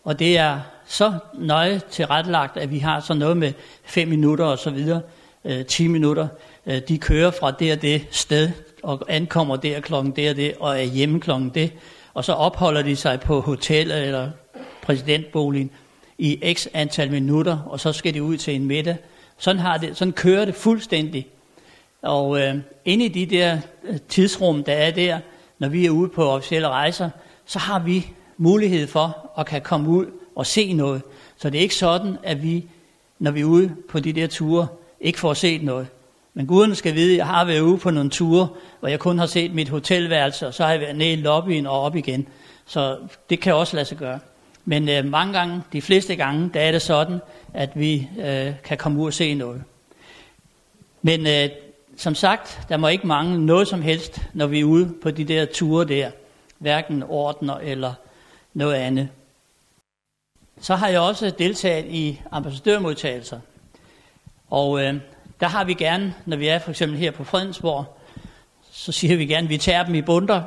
Og 0.04 0.20
det 0.20 0.38
er 0.38 0.60
så 0.86 1.14
nøje 1.34 1.82
tilrettelagt, 1.92 2.58
at 2.58 2.72
vi 2.72 2.80
har 2.80 3.00
sådan 3.00 3.20
noget 3.20 3.38
med 3.38 3.54
5 3.84 4.08
minutter 4.08 4.46
og 4.46 4.60
så 4.60 4.70
videre, 4.70 5.02
øh, 5.46 5.66
10 5.66 5.88
minutter. 5.88 6.28
Øh, 6.66 6.82
de 6.88 6.98
kører 6.98 7.32
fra 7.32 7.52
det 7.52 7.72
og 7.72 7.82
det 7.82 8.08
sted, 8.12 8.52
og 8.84 9.06
ankommer 9.08 9.56
der 9.56 9.80
klokken 9.80 10.12
det 10.12 10.30
og 10.30 10.36
det, 10.36 10.54
og 10.60 10.80
er 10.80 10.84
hjemme 10.84 11.20
klokken 11.20 11.50
det. 11.50 11.74
Og 12.14 12.26
så 12.26 12.34
opholder 12.34 12.82
de 12.82 12.96
sig 12.96 13.20
på 13.20 13.42
hotellet 13.42 14.08
eller 14.08 14.30
præsidentboligen 14.82 15.72
i 16.18 16.54
x 16.54 16.68
antal 16.74 17.12
minutter, 17.12 17.58
og 17.58 17.80
så 17.80 17.94
skal 17.94 18.14
de 18.14 18.24
ud 18.24 18.38
til 18.38 18.56
en 18.56 18.66
middag. 18.66 18.98
Sådan, 19.38 19.60
har 19.60 19.78
det, 19.78 19.98
sådan 19.98 20.12
kører 20.12 20.46
det 20.46 20.56
fuldstændig. 20.56 21.28
Og 22.02 22.42
øh, 22.42 22.56
inde 22.86 23.06
i 23.06 23.08
de 23.08 23.26
der 23.26 23.58
øh, 23.84 23.98
tidsrum, 24.10 24.64
der 24.64 24.74
er 24.74 24.92
der, 24.92 25.20
når 25.60 25.68
vi 25.68 25.86
er 25.86 25.90
ude 25.90 26.10
på 26.10 26.30
officielle 26.30 26.68
rejser, 26.68 27.10
så 27.46 27.60
har 27.60 27.80
vi 27.80 28.08
mulighed 28.38 28.88
for 28.88 29.32
at 29.38 29.46
kan 29.46 29.62
komme 29.62 29.90
ud 29.90 30.06
og 30.36 30.46
se 30.46 30.74
noget. 30.74 31.02
Så 31.38 31.50
det 31.50 31.58
er 31.58 31.62
ikke 31.62 31.76
sådan, 31.76 32.18
at 32.24 32.44
vi, 32.44 32.66
når 33.20 33.32
vi 33.32 33.42
er 33.42 33.46
ude 33.46 33.76
på 33.90 34.00
de 34.00 34.14
der 34.14 34.28
ture, 34.28 34.68
ikke 35.02 35.20
får 35.20 35.34
set 35.34 35.64
noget. 35.64 35.88
Men 36.34 36.48
guden 36.48 36.76
skal 36.76 36.96
vide, 36.96 37.12
at 37.12 37.18
jeg 37.18 37.28
har 37.28 37.46
været 37.46 37.60
ude 37.60 37.78
på 37.78 37.92
nogle 37.92 38.10
ture, 38.10 38.48
hvor 38.80 38.90
jeg 38.90 39.00
kun 39.00 39.20
har 39.20 39.26
set 39.26 39.54
mit 39.54 39.70
hotelværelse, 39.70 40.48
og 40.48 40.54
så 40.54 40.64
har 40.64 40.72
jeg 40.72 40.80
været 40.80 40.96
nede 40.96 41.14
i 41.14 41.16
lobbyen 41.16 41.68
og 41.68 41.82
op 41.82 41.96
igen. 41.96 42.28
Så 42.66 42.98
det 43.30 43.40
kan 43.40 43.56
også 43.56 43.76
lade 43.76 43.86
sig 43.86 43.98
gøre. 43.98 44.20
Men 44.66 44.90
øh, 44.90 45.06
mange 45.06 45.34
gange, 45.34 45.62
de 45.74 45.82
fleste 45.82 46.16
gange, 46.16 46.50
der 46.54 46.62
er 46.62 46.72
det 46.72 46.82
sådan, 46.82 47.20
at 47.54 47.70
vi 47.76 48.10
øh, 48.20 48.54
kan 48.64 48.78
komme 48.78 49.02
ud 49.02 49.08
og 49.08 49.14
se 49.14 49.34
noget. 49.34 49.64
Men 51.02 51.28
øh, 51.28 51.50
som 51.98 52.16
sagt, 52.16 52.62
der 52.70 52.78
må 52.78 52.88
ikke 52.88 53.08
mangle 53.08 53.46
noget 53.46 53.68
som 53.68 53.82
helst, 53.82 54.22
når 54.34 54.48
vi 54.48 54.60
er 54.60 54.64
ude 54.64 54.94
på 55.02 55.12
de 55.12 55.24
der 55.24 55.46
ture 55.46 55.86
der. 55.86 56.12
Hverken 56.58 57.04
ordner 57.04 57.56
eller 57.56 57.94
noget 58.54 58.76
andet. 58.76 59.10
Så 60.62 60.76
har 60.76 60.88
jeg 60.88 61.00
også 61.00 61.30
deltaget 61.30 61.86
i 61.86 62.22
ambassadørmodtagelser. 62.32 63.40
Og 64.50 64.84
øh, 64.84 64.96
der 65.40 65.48
har 65.48 65.64
vi 65.64 65.74
gerne, 65.74 66.14
når 66.26 66.38
vi 66.38 66.48
er 66.48 66.60
for 66.60 66.70
eksempel 66.70 66.98
her 66.98 67.12
på 67.12 67.24
Fredensborg, 67.24 67.98
så 68.72 68.92
siger 68.92 69.18
vi 69.18 69.26
gerne, 69.26 69.46
at 69.46 69.50
vi 69.50 69.58
tager 69.58 69.84
dem 69.84 69.96
i 69.96 70.02
bunder. 70.02 70.44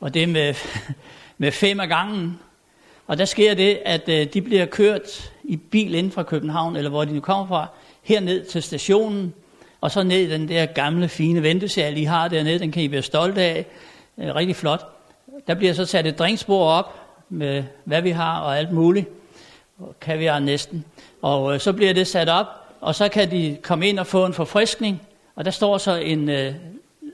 Og 0.00 0.14
det 0.14 0.28
med, 0.28 0.54
med 1.38 1.52
fem 1.52 1.80
af 1.80 1.88
gangen. 1.88 2.38
Og 3.08 3.18
der 3.18 3.24
sker 3.24 3.54
det, 3.54 3.78
at 3.84 4.08
øh, 4.08 4.26
de 4.34 4.42
bliver 4.42 4.66
kørt 4.66 5.32
i 5.44 5.56
bil 5.56 5.94
ind 5.94 6.10
fra 6.10 6.22
København, 6.22 6.76
eller 6.76 6.90
hvor 6.90 7.04
de 7.04 7.12
nu 7.12 7.20
kommer 7.20 7.46
fra, 7.46 7.66
herned 8.02 8.44
til 8.44 8.62
stationen, 8.62 9.34
og 9.80 9.90
så 9.90 10.02
ned 10.02 10.18
i 10.18 10.30
den 10.30 10.48
der 10.48 10.66
gamle, 10.66 11.08
fine 11.08 11.42
ventesal, 11.42 11.96
I 11.96 12.04
har 12.04 12.28
dernede, 12.28 12.58
den 12.58 12.72
kan 12.72 12.82
I 12.82 12.90
være 12.90 13.02
stolte 13.02 13.42
af. 13.42 13.66
Øh, 14.18 14.34
rigtig 14.34 14.56
flot. 14.56 14.86
Der 15.46 15.54
bliver 15.54 15.72
så 15.72 15.84
sat 15.84 16.06
et 16.06 16.18
drinksbord 16.18 16.72
op 16.72 16.94
med, 17.28 17.64
hvad 17.84 18.02
vi 18.02 18.10
har 18.10 18.40
og 18.40 18.58
alt 18.58 18.72
muligt. 18.72 19.06
Kan 20.00 20.18
vi 20.18 20.24
have 20.24 20.40
næsten. 20.40 20.84
Og 21.22 21.54
øh, 21.54 21.60
så 21.60 21.72
bliver 21.72 21.94
det 21.94 22.06
sat 22.06 22.28
op, 22.28 22.46
og 22.80 22.94
så 22.94 23.08
kan 23.08 23.30
de 23.30 23.56
komme 23.62 23.88
ind 23.88 23.98
og 23.98 24.06
få 24.06 24.26
en 24.26 24.34
forfriskning. 24.34 25.02
Og 25.34 25.44
der 25.44 25.50
står 25.50 25.78
så 25.78 25.94
en 25.96 26.28
øh, 26.28 26.54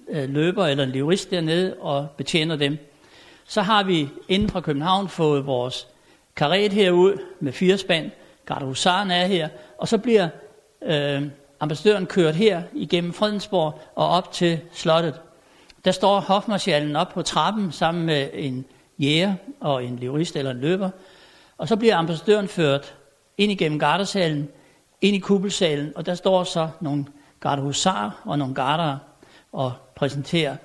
øh 0.09 0.29
løber 0.29 0.67
eller 0.67 0.85
en 0.85 0.91
livrist 0.91 1.31
dernede 1.31 1.77
og 1.81 2.07
betjener 2.17 2.57
dem. 2.57 2.79
Så 3.47 3.63
har 3.63 3.83
vi 3.83 4.09
inden 4.29 4.49
fra 4.49 4.61
København 4.61 5.09
fået 5.09 5.47
vores 5.47 5.89
karet 6.37 6.73
herud 6.73 7.19
med 7.41 7.53
fire 7.53 7.79
spand. 7.79 8.11
Gardehusaren 8.47 9.11
er 9.11 9.27
her. 9.27 9.49
Og 9.79 9.89
så 9.89 9.99
bliver 9.99 10.29
øh, 10.83 11.23
ambassadøren 11.61 12.07
kørt 12.07 12.35
her 12.35 12.63
igennem 12.73 13.13
Fredensborg 13.13 13.81
og 13.95 14.09
op 14.09 14.33
til 14.33 14.61
slottet. 14.73 15.21
Der 15.85 15.93
står 15.93 16.21
hofmarschallen 16.21 16.97
op 16.97 17.09
på 17.09 17.23
trappen 17.23 17.73
sammen 17.73 18.07
med 18.07 18.29
en 18.33 18.65
jæger 18.99 19.35
og 19.61 19.85
en 19.85 19.97
livrist 19.97 20.37
eller 20.37 20.51
en 20.51 20.61
løber. 20.61 20.91
Og 21.59 21.69
så 21.69 21.77
bliver 21.77 21.97
ambassadøren 21.97 22.49
ført 22.49 22.95
ind 23.39 23.53
igennem 23.53 23.79
gardesalen, 23.79 24.49
ind 25.01 25.17
i 25.17 25.19
kuppelsalen, 25.19 25.93
og 25.97 26.07
der 26.07 26.15
står 26.15 26.45
så 26.45 26.69
nogle 26.81 27.07
gardehusar 27.41 28.21
og 28.25 28.39
nogle 28.39 28.55
gardere 28.55 28.99
og 29.53 29.73
præsenterer. 29.95 30.57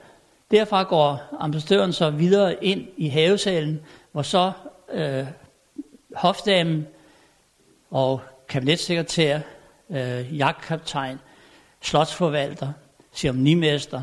Derfra 0.52 0.84
går 0.84 1.22
ambassadøren 1.40 1.94
så 1.94 2.10
videre 2.10 2.64
ind 2.64 2.88
i 2.98 3.08
havesalen, 3.08 3.80
hvor 4.12 4.22
så 4.22 4.52
øh, 4.94 5.26
hofdamen 6.16 6.88
og 7.92 8.22
kabinetssekretær 8.48 9.40
øh, 9.90 10.38
jagtkaptajn, 10.38 11.20
slotsforvalter, 11.82 12.72
ceremonimester, 13.14 14.02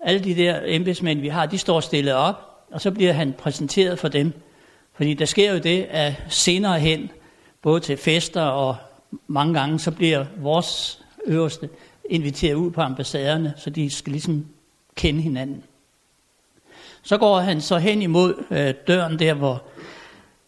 alle 0.00 0.24
de 0.24 0.34
der 0.34 0.60
embedsmænd, 0.64 1.20
vi 1.20 1.28
har, 1.28 1.46
de 1.46 1.58
står 1.58 1.80
stillet 1.80 2.14
op, 2.14 2.66
og 2.70 2.80
så 2.80 2.90
bliver 2.90 3.12
han 3.12 3.32
præsenteret 3.32 3.98
for 3.98 4.08
dem. 4.08 4.32
Fordi 4.92 5.14
der 5.14 5.24
sker 5.24 5.52
jo 5.52 5.58
det, 5.58 5.86
at 5.90 6.14
senere 6.28 6.80
hen, 6.80 7.10
både 7.62 7.80
til 7.80 7.96
fester 7.96 8.42
og 8.42 8.76
mange 9.26 9.54
gange, 9.54 9.78
så 9.78 9.90
bliver 9.90 10.24
vores 10.36 11.02
øverste 11.26 11.68
inviteret 12.10 12.54
ud 12.54 12.70
på 12.70 12.80
ambassaderne, 12.80 13.54
så 13.56 13.70
de 13.70 13.90
skal 13.90 14.10
ligesom 14.10 14.46
kende 14.94 15.20
hinanden. 15.20 15.64
Så 17.02 17.18
går 17.18 17.38
han 17.38 17.60
så 17.60 17.78
hen 17.78 18.02
imod 18.02 18.44
øh, 18.50 18.74
døren 18.86 19.18
der, 19.18 19.34
hvor 19.34 19.62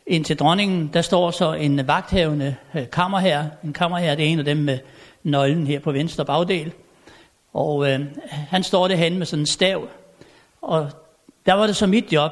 ind 0.07 0.25
til 0.25 0.39
dronningen, 0.39 0.91
der 0.93 1.03
står 1.03 1.31
så 1.31 1.53
en 1.53 1.87
vagthavende 1.87 2.57
øh, 2.75 2.91
kammerherre. 2.91 3.51
En 3.65 3.73
kammerherre, 3.73 4.17
det 4.17 4.25
er 4.25 4.29
en 4.29 4.39
af 4.39 4.45
dem 4.45 4.57
med 4.57 4.79
nøglen 5.23 5.67
her 5.67 5.81
på 5.81 5.93
venstre 5.93 6.25
bagdel. 6.25 6.73
Og 7.53 7.91
øh, 7.91 8.01
han 8.31 8.63
står 8.63 8.89
derhen 8.89 9.19
med 9.19 9.27
sådan 9.27 9.43
en 9.43 9.47
stav. 9.47 9.89
Og 10.63 10.91
der 11.47 11.53
var 11.53 11.67
det 11.67 11.77
så 11.77 11.87
mit 11.87 12.13
job 12.13 12.31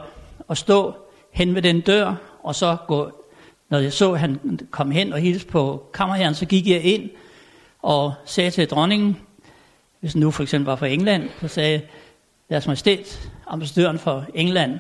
at 0.51 0.59
stå 0.59 0.95
hen 1.31 1.55
ved 1.55 1.63
den 1.63 1.81
dør, 1.81 2.15
og 2.43 2.55
så 2.55 2.77
gå, 2.87 3.11
når 3.69 3.79
jeg 3.79 3.93
så, 3.93 4.13
at 4.13 4.21
han 4.21 4.61
kom 4.71 4.91
hen 4.91 5.13
og 5.13 5.19
hilste 5.19 5.49
på 5.49 5.91
kammerherren, 5.95 6.35
så 6.35 6.47
gik 6.47 6.67
jeg 6.67 6.83
ind 6.83 7.11
og 7.83 8.13
sagde 8.25 8.51
til 8.51 8.69
dronningen, 8.69 9.17
hvis 10.01 10.17
nu 10.17 10.31
for 10.31 10.43
eksempel 10.43 10.67
var 10.67 10.77
fra 10.77 10.87
England, 10.87 11.29
så 11.41 11.49
sagde 11.49 11.71
jeg, 11.71 11.83
deres 12.51 12.67
majestæt, 12.67 13.31
ambassadøren 13.47 13.99
for 13.99 14.27
England, 14.35 14.79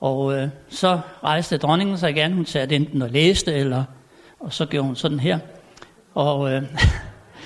og 0.00 0.34
øh, 0.34 0.48
så 0.68 1.00
rejste 1.24 1.58
dronningen 1.58 1.98
sig 1.98 2.10
igen. 2.10 2.32
Hun 2.32 2.46
sagde 2.46 2.76
enten 2.76 3.02
og 3.02 3.10
læste, 3.10 3.54
eller, 3.54 3.84
og 4.40 4.52
så 4.52 4.66
gjorde 4.66 4.86
hun 4.86 4.96
sådan 4.96 5.20
her. 5.20 5.38
Og 6.14 6.52
øh, 6.52 6.62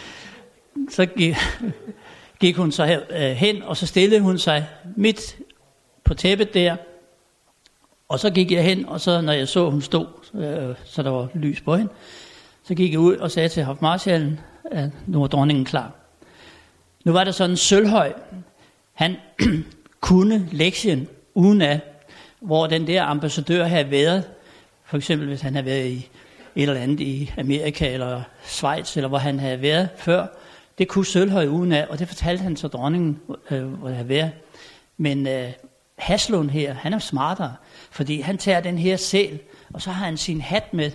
så 0.97 1.07
gik, 1.07 1.37
gik 2.41 2.57
hun 2.57 2.73
så 2.73 2.85
her, 2.85 3.01
øh, 3.11 3.31
hen, 3.31 3.63
og 3.63 3.77
så 3.77 3.87
stillede 3.87 4.21
hun 4.21 4.39
sig 4.39 4.69
midt 4.97 5.37
på 6.05 6.15
tæppet 6.15 6.55
der. 6.55 6.77
Og 8.09 8.19
så 8.19 8.31
gik 8.31 8.53
jeg 8.53 8.65
hen, 8.65 8.87
og 8.87 9.01
så 9.01 9.21
når 9.21 9.33
jeg 9.33 9.49
så, 9.49 9.71
hun 9.71 9.83
stod, 9.83 10.07
øh, 10.35 10.77
så 10.85 11.03
der 11.03 11.11
var 11.11 11.29
lys 11.35 11.61
på 11.61 11.77
hende, 11.77 11.93
så 12.63 12.75
gik 12.75 12.93
jeg 12.93 13.01
ud 13.01 13.17
og 13.17 13.31
sagde 13.31 13.49
til 13.49 13.65
hofmarschallen, 13.65 14.41
at 14.65 14.91
nu 15.07 15.21
var 15.21 15.27
dronningen 15.27 15.65
klar. 15.65 15.93
Nu 17.05 17.13
var 17.13 17.25
der 17.25 17.33
sådan 17.33 17.51
en 17.51 17.57
sølvhøj. 17.57 18.13
Han 18.99 19.17
kunne 20.01 20.49
lektien 20.53 21.09
uden 21.35 21.63
at 21.63 21.81
hvor 22.41 22.67
den 22.67 22.87
der 22.87 23.03
ambassadør 23.03 23.65
havde 23.65 23.91
været, 23.91 24.25
for 24.85 24.97
eksempel 24.97 25.29
hvis 25.29 25.41
han 25.41 25.55
havde 25.55 25.67
været 25.67 25.87
i 25.87 26.09
et 26.57 26.63
eller 26.63 26.81
andet 26.81 27.01
i 27.01 27.33
Amerika 27.39 27.93
eller 27.93 28.23
Schweiz, 28.45 28.97
eller 28.97 29.09
hvor 29.09 29.19
han 29.19 29.39
havde 29.39 29.63
været 29.63 29.89
før, 29.97 30.27
det 30.79 30.89
kunne 30.89 31.07
Sølhøj 31.07 31.47
uden 31.47 31.73
af, 31.73 31.87
og 31.91 31.99
det 31.99 32.09
fortalte 32.09 32.43
han 32.43 32.57
så 32.57 32.69
dronningen, 32.69 33.21
øh, 33.51 33.65
hvor 33.65 33.89
det 33.89 33.97
havde 33.97 34.09
været. 34.09 34.31
Men 34.97 35.27
øh, 35.27 35.53
Haslund 35.99 36.51
her, 36.51 36.75
han 36.75 36.95
er 36.95 36.99
smartere, 36.99 37.55
fordi 37.91 38.21
han 38.21 38.39
tager 38.39 38.61
den 38.61 38.79
her 38.79 38.97
sæl, 38.97 39.39
og 39.75 39.83
så 39.83 39.91
har 39.91 40.05
han 40.05 40.17
sin 40.17 40.41
hat 40.41 40.75
med, 40.75 40.91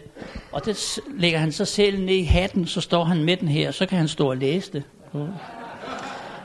og 0.51 0.65
det 0.65 0.99
lægger 1.17 1.39
han 1.39 1.51
så 1.51 1.65
sælen 1.65 2.05
ned 2.05 2.15
i 2.15 2.23
hatten, 2.23 2.67
så 2.67 2.81
står 2.81 3.03
han 3.03 3.23
med 3.23 3.37
den 3.37 3.47
her, 3.47 3.67
og 3.67 3.73
så 3.73 3.85
kan 3.85 3.97
han 3.97 4.07
stå 4.07 4.29
og 4.29 4.37
læse 4.37 4.73
det. 4.73 4.83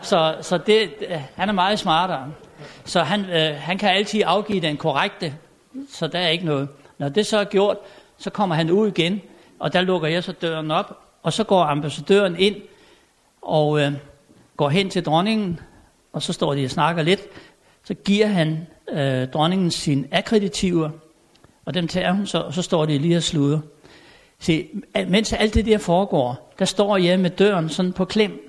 Så, 0.03 0.37
så 0.41 0.59
det, 0.59 0.91
han 1.35 1.49
er 1.49 1.53
meget 1.53 1.79
smartere. 1.79 2.33
Så 2.85 3.03
han, 3.03 3.25
øh, 3.25 3.57
han 3.57 3.79
kan 3.79 3.91
altid 3.91 4.23
afgive 4.27 4.61
den 4.61 4.77
korrekte, 4.77 5.35
så 5.93 6.07
der 6.07 6.19
er 6.19 6.29
ikke 6.29 6.45
noget. 6.45 6.69
Når 6.99 7.09
det 7.09 7.27
så 7.27 7.39
er 7.39 7.45
gjort, 7.45 7.77
så 8.19 8.31
kommer 8.31 8.55
han 8.55 8.71
ud 8.71 8.89
igen, 8.89 9.21
og 9.59 9.73
der 9.73 9.81
lukker 9.81 10.09
jeg 10.09 10.25
så 10.25 10.33
døren 10.33 10.71
op, 10.71 10.99
og 11.23 11.33
så 11.33 11.45
går 11.45 11.63
ambassadøren 11.63 12.37
ind 12.39 12.57
og 13.43 13.81
øh, 13.81 13.93
går 14.57 14.69
hen 14.69 14.91
til 14.91 15.05
dronningen, 15.05 15.61
og 16.13 16.23
så 16.23 16.33
står 16.33 16.55
de 16.55 16.65
og 16.65 16.71
snakker 16.71 17.03
lidt. 17.03 17.21
Så 17.85 17.95
giver 17.95 18.27
han 18.27 18.67
øh, 18.91 19.29
dronningen 19.29 19.71
sin 19.71 20.07
akkreditiver, 20.13 20.91
og 21.65 21.75
dem 21.75 21.89
tager 21.89 22.13
hun 22.13 22.27
så, 22.27 22.39
og 22.39 22.55
så 22.55 22.63
står 22.63 22.87
de 22.87 22.99
lige 22.99 23.17
og 23.17 23.23
sluder. 23.23 23.61
Se, 24.39 24.69
mens 25.09 25.33
alt 25.33 25.55
det 25.55 25.67
der 25.67 25.79
foregår, 25.79 26.55
der 26.59 26.65
står 26.65 26.97
jeg 26.97 27.21
med 27.21 27.31
døren 27.31 27.69
sådan 27.69 27.93
på 27.93 28.05
klem, 28.05 28.48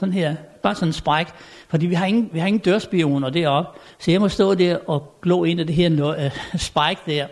sådan 0.00 0.12
her, 0.12 0.36
bare 0.62 0.74
sådan 0.74 0.88
en 0.88 0.92
spræk, 0.92 1.26
fordi 1.68 1.86
vi 1.86 1.94
har 1.94 2.06
ingen, 2.06 2.30
vi 2.32 2.38
har 2.38 2.46
ingen 2.46 2.60
dørspioner 2.60 3.30
deroppe, 3.30 3.80
så 3.98 4.10
jeg 4.10 4.20
må 4.20 4.28
stå 4.28 4.54
der 4.54 4.78
og 4.86 5.18
glå 5.22 5.44
ind 5.44 5.60
af 5.60 5.66
det 5.66 5.74
her 5.74 6.14
øh, 6.18 6.30
spræk 6.60 7.06
der. 7.06 7.26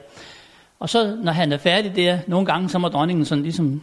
Og 0.79 0.89
så, 0.89 1.17
når 1.23 1.33
han 1.33 1.53
er 1.53 1.59
færdig 1.59 1.97
der, 1.97 2.19
nogle 2.27 2.47
gange, 2.47 2.69
så 2.69 2.79
må 2.79 2.89
dronningen 2.89 3.25
sådan 3.25 3.43
ligesom, 3.43 3.83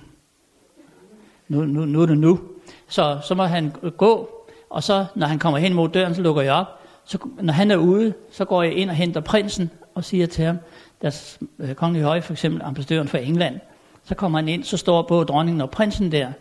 nu, 1.48 1.62
nu, 1.62 1.86
nu 1.86 2.02
er 2.02 2.06
det 2.06 2.18
nu. 2.18 2.40
Så, 2.88 3.20
så 3.24 3.36
må 3.36 3.44
han 3.44 3.74
gå, 3.98 4.30
og 4.70 4.84
så, 4.84 5.06
når 5.16 5.28
han 5.28 5.40
kommer 5.40 5.60
hen 5.60 5.74
mod 5.74 5.90
døren, 5.90 6.16
så 6.16 6.22
lukker 6.22 6.42
jeg 6.42 6.54
op. 6.54 6.68
Så, 7.06 7.18
når 7.42 7.54
han 7.54 7.72
er 7.72 7.78
ude, 7.78 8.14
så 8.32 8.46
går 8.46 8.64
jeg 8.64 8.74
ind 8.74 8.90
og 8.90 8.96
henter 8.96 9.22
prinsen, 9.22 9.70
og 9.96 10.04
siger 10.04 10.28
til 10.28 10.46
ham, 10.46 10.58
deres 11.02 11.40
øh, 11.60 11.74
kongelige 11.76 12.04
høje, 12.04 12.22
for 12.22 12.34
eksempel 12.34 12.62
ambassadøren 12.62 13.08
for 13.08 13.18
England, 13.18 13.60
så 14.04 14.16
kommer 14.16 14.40
han 14.40 14.48
ind, 14.48 14.64
så 14.64 14.78
står 14.78 15.02
både 15.02 15.26
dronningen 15.26 15.62
og 15.62 15.70
prinsen 15.70 16.12
der. 16.12 16.32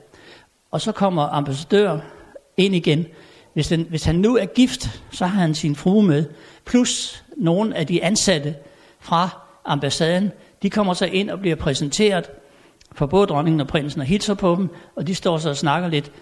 Og 0.70 0.80
så 0.80 0.92
kommer 0.92 1.22
ambassadør 1.22 1.98
ind 2.58 2.74
igen. 2.74 3.06
Hvis, 3.52 3.68
den, 3.68 3.86
hvis 3.88 4.04
han 4.04 4.14
nu 4.14 4.36
er 4.36 4.46
gift, 4.46 5.02
så 5.10 5.26
har 5.26 5.40
han 5.40 5.54
sin 5.54 5.76
frue 5.76 6.02
med, 6.02 6.24
plus 6.64 7.24
nogle 7.36 7.76
af 7.76 7.86
de 7.86 8.04
ansatte 8.04 8.54
fra 9.00 9.28
ambassaden, 9.64 10.32
De 10.62 10.70
kommer 10.70 10.94
så 10.94 11.06
ind 11.06 11.30
og 11.30 11.40
bliver 11.40 11.56
præsenteret 11.56 12.30
for 12.92 13.06
både 13.06 13.26
dronningen 13.26 13.60
og 13.60 13.66
prinsen 13.66 14.00
og 14.00 14.06
hilser 14.06 14.34
på 14.34 14.54
dem, 14.54 14.68
og 14.96 15.06
de 15.06 15.14
står 15.14 15.38
så 15.38 15.48
og 15.48 15.56
snakker 15.56 15.88
lidt. 15.88 16.12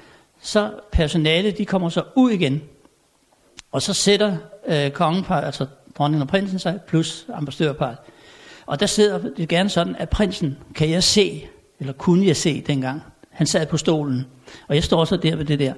Så 0.40 0.70
personalet, 0.92 1.58
de 1.58 1.64
kommer 1.64 1.88
så 1.88 2.02
ud 2.16 2.30
igen, 2.30 2.62
og 3.72 3.82
så 3.82 3.94
sætter 3.94 4.36
øh, 4.66 4.90
kongepar, 4.90 5.40
altså 5.40 5.66
dronningen 5.98 6.22
og 6.22 6.28
prinsen 6.28 6.58
sig, 6.58 6.80
plus 6.86 7.26
ambassadørparet. 7.34 7.96
Og 8.66 8.80
der 8.80 8.86
sidder 8.86 9.18
det 9.36 9.48
gerne 9.48 9.68
sådan, 9.68 9.96
at 9.98 10.08
prinsen 10.08 10.56
kan 10.74 10.90
jeg 10.90 11.02
se, 11.02 11.48
eller 11.80 11.92
kunne 11.92 12.26
jeg 12.26 12.36
se 12.36 12.60
dengang. 12.66 13.02
Han 13.30 13.46
sad 13.46 13.66
på 13.66 13.76
stolen, 13.76 14.26
og 14.68 14.74
jeg 14.74 14.84
står 14.84 15.04
så 15.04 15.16
der 15.16 15.36
ved 15.36 15.44
det 15.44 15.58
der. 15.58 15.74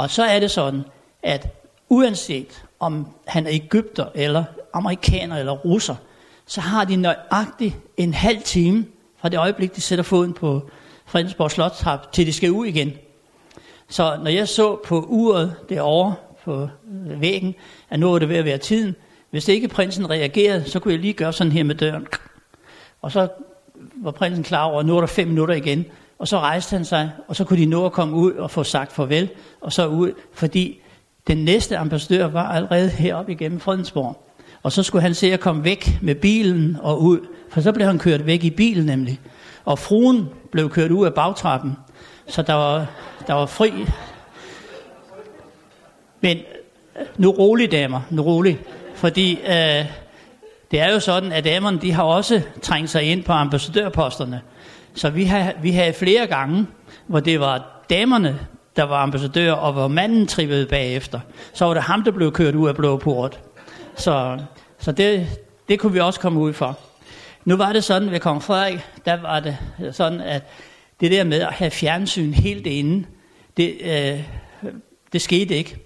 Og 0.00 0.10
så 0.10 0.22
er 0.22 0.40
det 0.40 0.50
sådan, 0.50 0.84
at 1.22 1.48
uanset 1.88 2.64
om 2.78 3.06
han 3.26 3.46
er 3.46 3.50
Ægypter, 3.52 4.06
eller 4.14 4.44
amerikaner, 4.72 5.36
eller 5.38 5.52
russer, 5.52 5.94
så 6.46 6.60
har 6.60 6.84
de 6.84 6.96
nøjagtigt 6.96 7.76
en 7.96 8.14
halv 8.14 8.42
time 8.42 8.86
fra 9.18 9.28
det 9.28 9.38
øjeblik, 9.38 9.76
de 9.76 9.80
sætter 9.80 10.02
foden 10.02 10.32
på 10.32 10.70
Fredensborg 11.06 11.50
Slottrap, 11.50 12.12
til 12.12 12.26
de 12.26 12.32
skal 12.32 12.50
ud 12.50 12.66
igen. 12.66 12.92
Så 13.88 14.18
når 14.22 14.30
jeg 14.30 14.48
så 14.48 14.76
på 14.84 15.04
uret 15.08 15.54
derovre 15.68 16.14
på 16.44 16.62
øh, 16.62 17.20
væggen, 17.20 17.54
at 17.90 18.00
nu 18.00 18.14
er 18.14 18.18
det 18.18 18.28
ved 18.28 18.36
at 18.36 18.44
være 18.44 18.58
tiden, 18.58 18.96
hvis 19.30 19.48
ikke 19.48 19.68
prinsen 19.68 20.10
reagerede, 20.10 20.70
så 20.70 20.80
kunne 20.80 20.94
jeg 20.94 21.00
lige 21.00 21.12
gøre 21.12 21.32
sådan 21.32 21.52
her 21.52 21.64
med 21.64 21.74
døren. 21.74 22.06
Og 23.02 23.12
så 23.12 23.28
var 23.96 24.10
prinsen 24.10 24.44
klar 24.44 24.64
over, 24.64 24.80
at 24.80 24.86
nu 24.86 24.96
er 24.96 25.00
der 25.00 25.06
fem 25.06 25.28
minutter 25.28 25.54
igen. 25.54 25.86
Og 26.20 26.28
så 26.28 26.38
rejste 26.38 26.76
han 26.76 26.84
sig, 26.84 27.10
og 27.28 27.36
så 27.36 27.44
kunne 27.44 27.58
de 27.58 27.66
nå 27.66 27.86
at 27.86 27.92
komme 27.92 28.16
ud 28.16 28.32
og 28.32 28.50
få 28.50 28.64
sagt 28.64 28.92
farvel, 28.92 29.28
og 29.60 29.72
så 29.72 29.86
ud, 29.86 30.12
fordi 30.32 30.80
den 31.26 31.44
næste 31.44 31.76
ambassadør 31.76 32.26
var 32.26 32.48
allerede 32.48 32.88
heroppe 32.88 33.32
igennem 33.32 33.60
Fredensborg. 33.60 34.26
Og 34.62 34.72
så 34.72 34.82
skulle 34.82 35.02
han 35.02 35.14
se 35.14 35.32
at 35.32 35.40
komme 35.40 35.64
væk 35.64 35.98
med 36.02 36.14
bilen 36.14 36.76
og 36.82 37.02
ud, 37.02 37.20
for 37.50 37.60
så 37.60 37.72
blev 37.72 37.86
han 37.86 37.98
kørt 37.98 38.26
væk 38.26 38.44
i 38.44 38.50
bilen 38.50 38.86
nemlig. 38.86 39.20
Og 39.64 39.78
fruen 39.78 40.28
blev 40.52 40.70
kørt 40.70 40.90
ud 40.90 41.06
af 41.06 41.14
bagtrappen, 41.14 41.76
så 42.26 42.42
der 42.42 42.54
var, 42.54 42.86
der 43.26 43.34
var 43.34 43.46
fri. 43.46 43.72
Men 46.20 46.38
nu 47.16 47.30
rolig 47.30 47.72
damer, 47.72 48.00
nu 48.10 48.22
rolig. 48.22 48.60
Fordi 48.94 49.32
øh, 49.32 49.86
det 50.70 50.80
er 50.80 50.92
jo 50.92 51.00
sådan, 51.00 51.32
at 51.32 51.44
damerne 51.44 51.80
de 51.80 51.92
har 51.92 52.02
også 52.02 52.42
trængt 52.62 52.90
sig 52.90 53.02
ind 53.02 53.24
på 53.24 53.32
ambassadørposterne. 53.32 54.40
Så 54.94 55.10
vi 55.10 55.24
har, 55.24 55.52
vi 55.62 55.70
har 55.70 55.92
flere 55.92 56.26
gange, 56.26 56.66
hvor 57.06 57.20
det 57.20 57.40
var 57.40 57.84
damerne, 57.90 58.38
der 58.76 58.82
var 58.82 59.02
ambassadør, 59.02 59.52
og 59.52 59.72
hvor 59.72 59.88
manden 59.88 60.26
trivede 60.26 60.66
bagefter. 60.66 61.20
Så 61.52 61.64
var 61.64 61.74
det 61.74 61.82
ham, 61.82 62.04
der 62.04 62.10
blev 62.10 62.32
kørt 62.32 62.54
ud 62.54 62.68
af 62.68 62.76
blå 62.76 62.96
port. 62.96 63.40
Så, 63.96 64.38
så 64.78 64.92
det, 64.92 65.26
det 65.68 65.78
kunne 65.78 65.92
vi 65.92 66.00
også 66.00 66.20
komme 66.20 66.40
ud 66.40 66.52
for. 66.52 66.78
Nu 67.44 67.56
var 67.56 67.72
det 67.72 67.84
sådan 67.84 68.10
ved 68.10 68.20
kong 68.20 68.42
Frederik, 68.42 68.78
der 69.04 69.20
var 69.20 69.40
det 69.40 69.56
sådan, 69.92 70.20
at 70.20 70.42
det 71.00 71.10
der 71.10 71.24
med 71.24 71.40
at 71.40 71.52
have 71.52 71.70
fjernsyn 71.70 72.32
helt 72.32 72.66
inde, 72.66 73.06
det, 73.56 73.76
øh, 73.80 74.22
det 75.12 75.22
skete 75.22 75.54
ikke. 75.54 75.76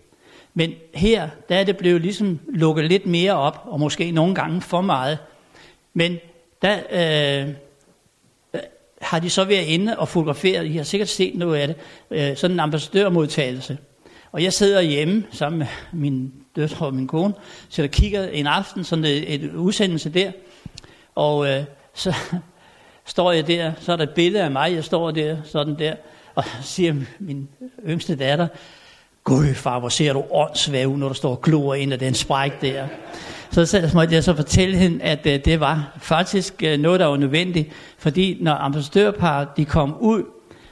Men 0.54 0.72
her, 0.94 1.28
der 1.48 1.56
er 1.56 1.64
det 1.64 1.76
blevet 1.76 2.02
ligesom 2.02 2.40
lukket 2.48 2.84
lidt 2.84 3.06
mere 3.06 3.32
op, 3.32 3.62
og 3.64 3.80
måske 3.80 4.10
nogle 4.10 4.34
gange 4.34 4.60
for 4.60 4.80
meget. 4.80 5.18
Men 5.94 6.18
der 6.62 6.78
øh, 6.90 7.54
har 9.04 9.18
de 9.18 9.30
så 9.30 9.44
været 9.44 9.64
inde 9.64 9.98
og 9.98 10.08
fotograferet, 10.08 10.66
I 10.66 10.76
har 10.76 10.84
sikkert 10.84 11.08
set 11.08 11.34
noget 11.34 11.58
af 11.58 11.68
det, 11.68 11.76
øh, 12.10 12.36
sådan 12.36 12.56
en 12.56 12.60
ambassadørmodtagelse. 12.60 13.78
Og 14.32 14.42
jeg 14.42 14.52
sidder 14.52 14.80
hjemme 14.80 15.24
sammen 15.32 15.58
med 15.58 15.66
min 15.92 16.32
døtre 16.56 16.86
og 16.86 16.94
min 16.94 17.06
kone, 17.06 17.34
så 17.68 17.82
der 17.82 17.88
kigger 17.88 18.28
en 18.28 18.46
aften, 18.46 18.84
sådan 18.84 19.04
et, 19.04 19.34
et 19.34 19.52
udsendelse 19.54 20.10
der, 20.10 20.32
og 21.14 21.48
øh, 21.48 21.64
så 21.94 22.14
står 23.04 23.32
jeg 23.32 23.46
der, 23.46 23.72
så 23.80 23.92
er 23.92 23.96
der 23.96 24.04
et 24.04 24.14
billede 24.14 24.44
af 24.44 24.50
mig, 24.50 24.74
jeg 24.74 24.84
står 24.84 25.10
der, 25.10 25.36
sådan 25.44 25.78
der, 25.78 25.94
og 26.34 26.44
siger 26.62 26.94
min 27.18 27.48
yngste 27.86 28.16
datter, 28.16 28.48
Gud 29.24 29.54
far, 29.54 29.78
hvor 29.78 29.88
ser 29.88 30.12
du 30.12 30.24
åndssvag 30.30 30.88
ud, 30.88 30.96
når 30.96 31.08
du 31.08 31.14
står 31.14 31.30
og 31.30 31.42
glor 31.42 31.74
ind 31.74 31.92
af 31.92 31.98
den 31.98 32.14
spræk 32.14 32.60
der. 32.60 32.86
Så, 33.54 33.66
så 33.66 33.90
måtte 33.94 34.14
jeg 34.14 34.24
så 34.24 34.34
fortælle 34.36 34.76
hende, 34.76 35.02
at 35.02 35.26
øh, 35.26 35.38
det 35.44 35.60
var 35.60 35.92
faktisk 35.96 36.62
øh, 36.62 36.78
noget, 36.78 37.00
der 37.00 37.06
var 37.06 37.16
nødvendigt, 37.16 37.68
fordi 37.98 38.38
når 38.40 38.52
ambassadørparet 38.52 39.48
de 39.56 39.64
kom 39.64 39.96
ud, 40.00 40.22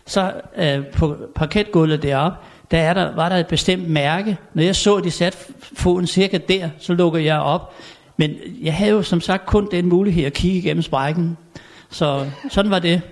så 0.06 0.32
øh, 0.56 0.86
på 0.86 1.16
parketgulvet 1.34 2.02
deroppe, 2.02 2.38
der, 2.70 2.78
er 2.78 2.94
der 2.94 3.14
var 3.14 3.28
der 3.28 3.36
et 3.36 3.46
bestemt 3.46 3.88
mærke. 3.88 4.38
Når 4.54 4.62
jeg 4.62 4.76
så, 4.76 4.96
at 4.96 5.04
de 5.04 5.10
satte 5.10 5.38
foden 5.76 6.06
cirka 6.06 6.38
der, 6.48 6.70
så 6.78 6.94
lukkede 6.94 7.24
jeg 7.24 7.38
op. 7.38 7.74
Men 8.16 8.30
jeg 8.62 8.74
havde 8.74 8.90
jo 8.90 9.02
som 9.02 9.20
sagt 9.20 9.46
kun 9.46 9.68
den 9.70 9.88
mulighed 9.88 10.24
at 10.24 10.32
kigge 10.32 10.58
igennem 10.58 10.82
sprækken. 10.82 11.36
Så 11.90 12.30
sådan 12.50 12.70
var 12.70 12.78
det. 12.78 13.02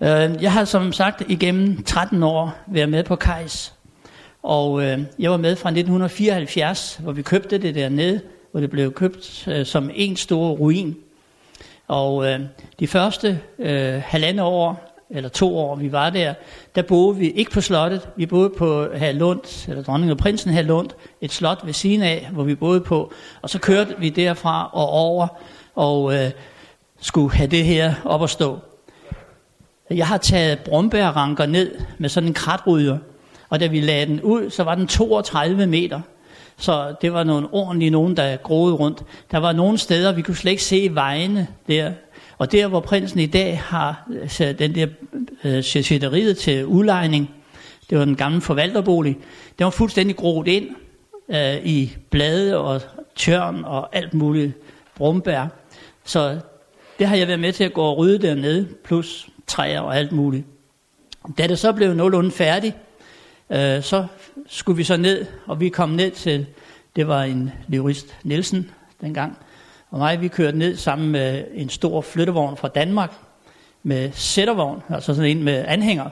Øh, 0.00 0.42
jeg 0.42 0.52
har 0.52 0.64
som 0.64 0.92
sagt 0.92 1.22
igennem 1.28 1.82
13 1.82 2.22
år 2.22 2.54
været 2.66 2.88
med 2.88 3.04
på 3.04 3.16
Kajs, 3.16 3.75
og 4.46 4.82
øh, 4.82 4.98
jeg 5.18 5.30
var 5.30 5.36
med 5.36 5.56
fra 5.56 5.68
1974, 5.68 7.00
hvor 7.02 7.12
vi 7.12 7.22
købte 7.22 7.58
det 7.58 7.74
dernede, 7.74 8.20
hvor 8.50 8.60
det 8.60 8.70
blev 8.70 8.92
købt 8.92 9.48
øh, 9.48 9.66
som 9.66 9.90
en 9.94 10.16
stor 10.16 10.48
ruin. 10.48 10.96
Og 11.88 12.26
øh, 12.26 12.40
de 12.80 12.86
første 12.86 13.40
øh, 13.58 14.02
halvandet 14.04 14.44
år, 14.44 14.96
eller 15.10 15.28
to 15.28 15.58
år, 15.58 15.76
vi 15.76 15.92
var 15.92 16.10
der, 16.10 16.34
der 16.74 16.82
boede 16.82 17.16
vi 17.16 17.30
ikke 17.30 17.50
på 17.50 17.60
slottet, 17.60 18.08
vi 18.16 18.26
boede 18.26 18.50
på 18.50 18.92
Herlund, 18.94 19.68
eller 19.68 19.82
dronning 19.82 20.12
og 20.12 20.18
prinsen 20.18 20.50
Herlund, 20.50 20.90
et 21.20 21.32
slot 21.32 21.60
ved 21.64 21.72
siden 21.72 22.02
af, 22.02 22.28
hvor 22.32 22.44
vi 22.44 22.54
boede 22.54 22.80
på, 22.80 23.12
og 23.42 23.50
så 23.50 23.58
kørte 23.58 23.94
vi 23.98 24.08
derfra 24.08 24.70
og 24.72 24.88
over, 24.88 25.26
og 25.74 26.14
øh, 26.14 26.30
skulle 27.00 27.34
have 27.34 27.50
det 27.50 27.64
her 27.64 27.94
op 28.04 28.22
at 28.22 28.30
stå. 28.30 28.58
Jeg 29.90 30.06
har 30.06 30.18
taget 30.18 30.58
brombærranker 30.58 31.46
ned 31.46 31.74
med 31.98 32.08
sådan 32.08 32.28
en 32.28 32.34
kratrydder, 32.34 32.98
og 33.48 33.60
da 33.60 33.66
vi 33.66 33.80
lagde 33.80 34.06
den 34.06 34.20
ud, 34.20 34.50
så 34.50 34.62
var 34.62 34.74
den 34.74 34.86
32 34.86 35.66
meter. 35.66 36.00
Så 36.58 36.94
det 37.02 37.12
var 37.12 37.24
nogle 37.24 37.48
ordentlige 37.52 37.90
nogen, 37.90 38.16
der 38.16 38.36
groede 38.36 38.74
rundt. 38.74 39.02
Der 39.30 39.38
var 39.38 39.52
nogle 39.52 39.78
steder, 39.78 40.12
vi 40.12 40.22
kunne 40.22 40.36
slet 40.36 40.50
ikke 40.50 40.62
se 40.62 40.90
vejene 40.92 41.46
der. 41.68 41.92
Og 42.38 42.52
der, 42.52 42.66
hvor 42.66 42.80
prinsen 42.80 43.20
i 43.20 43.26
dag 43.26 43.60
har 43.60 44.08
øh, 44.40 44.58
den 44.58 44.74
der 44.74 44.86
øh, 45.44 46.34
til 46.34 46.66
udlejning, 46.66 47.30
det 47.90 47.98
var 47.98 48.04
den 48.04 48.16
gamle 48.16 48.40
forvalterbolig, 48.40 49.18
den 49.58 49.64
var 49.64 49.70
fuldstændig 49.70 50.16
groet 50.16 50.48
ind 50.48 50.68
øh, 51.28 51.66
i 51.66 51.96
blade 52.10 52.58
og 52.58 52.80
tørn 53.16 53.64
og 53.64 53.96
alt 53.96 54.14
muligt 54.14 54.52
brumbær. 54.96 55.46
Så 56.04 56.38
det 56.98 57.06
har 57.06 57.16
jeg 57.16 57.26
været 57.26 57.40
med 57.40 57.52
til 57.52 57.64
at 57.64 57.72
gå 57.72 57.82
og 57.82 57.98
rydde 57.98 58.26
dernede, 58.26 58.68
plus 58.84 59.28
træer 59.46 59.80
og 59.80 59.96
alt 59.96 60.12
muligt. 60.12 60.46
Da 61.38 61.46
det 61.46 61.58
så 61.58 61.72
blev 61.72 61.94
nogenlunde 61.94 62.30
færdigt, 62.30 62.76
øh, 63.50 63.82
så 63.82 64.06
skulle 64.46 64.76
vi 64.76 64.84
så 64.84 64.96
ned, 64.96 65.26
og 65.46 65.60
vi 65.60 65.68
kom 65.68 65.88
ned 65.88 66.10
til, 66.10 66.46
det 66.96 67.08
var 67.08 67.22
en 67.22 67.52
Leurist 67.68 68.16
Nielsen 68.24 68.70
dengang, 69.00 69.38
og 69.90 69.98
mig, 69.98 70.20
vi 70.20 70.28
kørte 70.28 70.58
ned 70.58 70.76
sammen 70.76 71.10
med 71.10 71.44
en 71.54 71.68
stor 71.68 72.00
flyttevogn 72.00 72.56
fra 72.56 72.68
Danmark, 72.68 73.12
med 73.82 74.10
sættervogn, 74.12 74.82
altså 74.88 75.14
sådan 75.14 75.30
en 75.30 75.42
med 75.42 75.64
anhænger. 75.68 76.10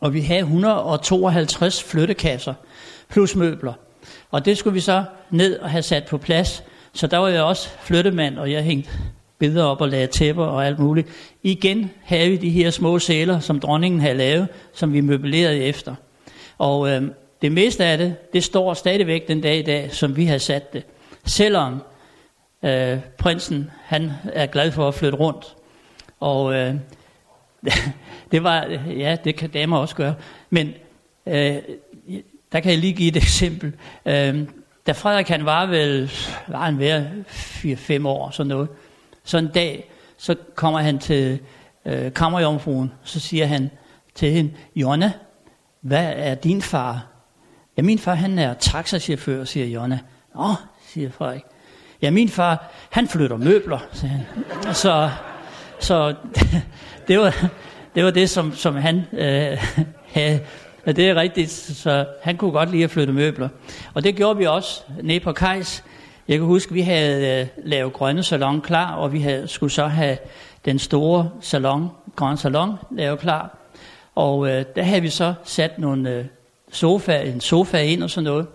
Og 0.00 0.14
vi 0.14 0.20
havde 0.20 0.40
152 0.40 1.82
flyttekasser, 1.82 2.54
plus 3.08 3.36
møbler. 3.36 3.72
Og 4.30 4.44
det 4.44 4.58
skulle 4.58 4.74
vi 4.74 4.80
så 4.80 5.04
ned 5.30 5.58
og 5.58 5.70
have 5.70 5.82
sat 5.82 6.04
på 6.04 6.18
plads. 6.18 6.64
Så 6.92 7.06
der 7.06 7.18
var 7.18 7.28
jeg 7.28 7.42
også 7.42 7.68
flyttemand, 7.80 8.38
og 8.38 8.52
jeg 8.52 8.62
hængte 8.62 8.90
billeder 9.38 9.64
op 9.64 9.80
og 9.80 9.88
lagde 9.88 10.06
tæpper 10.06 10.44
og 10.44 10.66
alt 10.66 10.78
muligt. 10.78 11.08
Igen 11.42 11.90
havde 12.02 12.30
vi 12.30 12.36
de 12.36 12.50
her 12.50 12.70
små 12.70 12.98
sæler, 12.98 13.40
som 13.40 13.60
dronningen 13.60 14.00
havde 14.00 14.14
lavet, 14.14 14.48
som 14.72 14.92
vi 14.92 15.00
møblerede 15.00 15.58
efter. 15.58 15.94
Og 16.62 16.90
øh, 16.90 17.02
det 17.42 17.52
meste 17.52 17.84
af 17.84 17.98
det, 17.98 18.32
det 18.32 18.44
står 18.44 18.74
stadigvæk 18.74 19.28
den 19.28 19.40
dag 19.40 19.58
i 19.58 19.62
dag, 19.62 19.94
som 19.94 20.16
vi 20.16 20.24
har 20.24 20.38
sat 20.38 20.72
det. 20.72 20.84
Selvom 21.24 21.82
øh, 22.62 22.98
prinsen, 23.18 23.70
han 23.84 24.12
er 24.32 24.46
glad 24.46 24.72
for 24.72 24.88
at 24.88 24.94
flytte 24.94 25.18
rundt. 25.18 25.56
Og 26.20 26.54
øh, 26.54 26.74
det 28.32 28.42
var, 28.42 28.66
ja, 28.86 29.16
det 29.24 29.36
kan 29.36 29.50
damer 29.50 29.78
også 29.78 29.94
gøre. 29.94 30.14
Men 30.50 30.72
øh, 31.26 31.56
der 32.52 32.60
kan 32.60 32.70
jeg 32.70 32.78
lige 32.78 32.92
give 32.92 33.08
et 33.08 33.16
eksempel. 33.16 33.72
Øh, 34.06 34.48
da 34.86 34.92
Frederik 34.92 35.28
han 35.28 35.44
var 35.44 35.66
vel, 35.66 36.12
var 36.48 36.64
han 36.64 36.78
ved 36.78 37.06
4-5 38.02 38.08
år, 38.08 38.30
sådan 38.30 38.48
noget, 38.48 38.68
så 39.24 39.38
en 39.38 39.48
dag, 39.54 39.90
så 40.16 40.36
kommer 40.54 40.80
han 40.80 40.98
til 40.98 41.40
øh, 41.84 42.12
kammerjomfruen, 42.12 42.92
så 43.04 43.20
siger 43.20 43.46
han 43.46 43.70
til 44.14 44.30
hende, 44.30 44.52
Jonna, 44.76 45.12
hvad 45.82 46.12
er 46.16 46.34
din 46.34 46.62
far? 46.62 47.06
Ja, 47.76 47.82
min 47.82 47.98
far 47.98 48.14
han 48.14 48.38
er 48.38 48.54
taxachauffør, 48.54 49.44
siger 49.44 49.66
Jonna. 49.66 49.98
Åh, 50.38 50.54
siger 50.86 51.10
Frederik. 51.10 51.42
Ja, 52.02 52.10
min 52.10 52.28
far, 52.28 52.70
han 52.90 53.08
flytter 53.08 53.36
møbler, 53.36 53.78
siger 53.92 54.10
han. 54.10 54.24
Så, 54.74 55.10
så 55.80 56.14
det, 57.08 57.18
var, 57.18 57.50
det 57.94 58.04
var 58.04 58.10
det, 58.10 58.30
som, 58.30 58.54
som 58.54 58.74
han 58.74 59.02
øh, 59.12 59.64
havde. 60.14 60.40
Ja, 60.86 60.92
det 60.92 61.08
er 61.08 61.14
rigtigt, 61.14 61.50
så 61.50 62.06
han 62.22 62.36
kunne 62.36 62.50
godt 62.50 62.70
lide 62.70 62.84
at 62.84 62.90
flytte 62.90 63.12
møbler. 63.12 63.48
Og 63.94 64.04
det 64.04 64.16
gjorde 64.16 64.38
vi 64.38 64.46
også 64.46 64.82
nede 65.02 65.20
på 65.20 65.32
Kajs. 65.32 65.84
Jeg 66.28 66.38
kan 66.38 66.46
huske, 66.46 66.72
vi 66.72 66.80
havde 66.80 67.40
øh, 67.40 67.46
lavet 67.64 67.92
grønne 67.92 68.22
salon 68.22 68.60
klar, 68.60 68.94
og 68.94 69.12
vi 69.12 69.20
havde, 69.20 69.48
skulle 69.48 69.72
så 69.72 69.86
have 69.86 70.16
den 70.64 70.78
store 70.78 71.30
salon, 71.40 71.90
grønne 72.16 72.38
salon, 72.38 72.76
lavet 72.90 73.18
klar. 73.18 73.61
Og 74.14 74.48
øh, 74.48 74.64
der 74.76 74.82
havde 74.82 75.02
vi 75.02 75.08
så 75.08 75.34
sat 75.44 75.78
nogle 75.78 76.10
øh, 76.10 76.24
sofa, 76.72 77.22
en 77.22 77.40
sofa 77.40 77.78
ind 77.78 78.02
og 78.02 78.10
sådan 78.10 78.24
noget. 78.24 78.46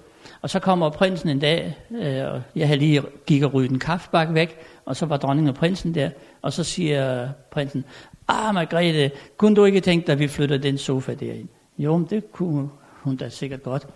Og 0.41 0.49
så 0.49 0.59
kommer 0.59 0.89
prinsen 0.89 1.29
en 1.29 1.39
dag, 1.39 1.77
øh, 1.91 2.25
og 2.33 2.41
jeg 2.55 2.67
havde 2.67 2.79
lige 2.79 3.03
gik 3.25 3.43
og 3.43 3.53
ryddet 3.53 3.71
en 3.71 3.79
kaffebakke 3.79 4.33
væk, 4.33 4.57
og 4.85 4.95
så 4.95 5.05
var 5.05 5.17
dronningen 5.17 5.49
og 5.49 5.55
prinsen 5.55 5.95
der, 5.95 6.09
og 6.41 6.53
så 6.53 6.63
siger 6.63 7.29
prinsen, 7.51 7.85
ah 8.27 8.53
Margrethe, 8.53 9.11
kunne 9.37 9.55
du 9.55 9.65
ikke 9.65 9.79
tænke 9.79 10.07
dig, 10.07 10.13
at 10.13 10.19
vi 10.19 10.27
flytter 10.27 10.57
den 10.57 10.77
sofa 10.77 11.13
derind? 11.13 11.47
Jo, 11.77 11.97
men 11.97 12.07
det 12.09 12.31
kunne 12.31 12.69
hun 13.01 13.15
da 13.15 13.29
sikkert 13.29 13.63
godt. 13.63 13.87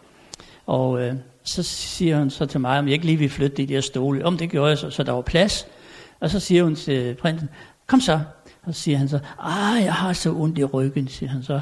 Og 0.66 1.02
øh, 1.02 1.14
så 1.44 1.64
siger 1.64 2.18
hun 2.18 2.30
så 2.30 2.46
til 2.46 2.60
mig, 2.60 2.80
om 2.80 2.86
jeg 2.86 2.94
ikke 2.94 3.06
lige 3.06 3.18
vil 3.18 3.30
flytte 3.30 3.58
de 3.58 3.68
der 3.68 3.82
stole. 3.82 4.26
Om 4.26 4.38
det 4.38 4.50
gjorde 4.50 4.70
jeg 4.70 4.78
så, 4.78 4.90
så 4.90 5.04
der 5.04 5.12
var 5.12 5.22
plads. 5.22 5.68
Og 6.20 6.30
så 6.30 6.40
siger 6.40 6.64
hun 6.64 6.76
til 6.76 7.16
prinsen, 7.16 7.50
kom 7.88 8.00
så. 8.00 8.20
Og 8.64 8.76
så 8.76 8.82
siger 8.82 8.98
han 8.98 9.10
så, 9.10 9.20
ah, 9.40 9.84
jeg 9.84 9.94
har 9.94 10.14
så 10.14 10.32
ondt 10.34 10.58
i 10.58 10.64
ryggen, 10.64 11.08
siger 11.08 11.30
han 11.30 11.44
så. 11.44 11.60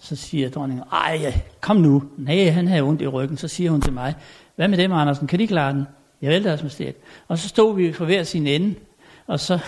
Så 0.00 0.16
siger 0.16 0.50
dronningen, 0.50 0.84
ej, 0.92 1.40
kom 1.60 1.76
nu. 1.76 2.02
Nej, 2.16 2.50
han 2.50 2.68
har 2.68 2.82
ondt 2.82 3.02
i 3.02 3.06
ryggen. 3.06 3.36
Så 3.36 3.48
siger 3.48 3.70
hun 3.70 3.80
til 3.80 3.92
mig, 3.92 4.14
hvad 4.56 4.68
med 4.68 4.78
dem, 4.78 4.92
Andersen? 4.92 5.26
Kan 5.26 5.38
de 5.38 5.46
klare 5.46 5.72
den? 5.72 5.86
Jeg 6.22 6.30
vil 6.30 6.44
deres 6.44 6.62
majestæt. 6.62 6.94
Og 7.28 7.38
så 7.38 7.48
stod 7.48 7.76
vi 7.76 7.92
for 7.92 8.04
hver 8.04 8.22
sin 8.22 8.46
ende, 8.46 8.74
og 9.26 9.40
så 9.40 9.58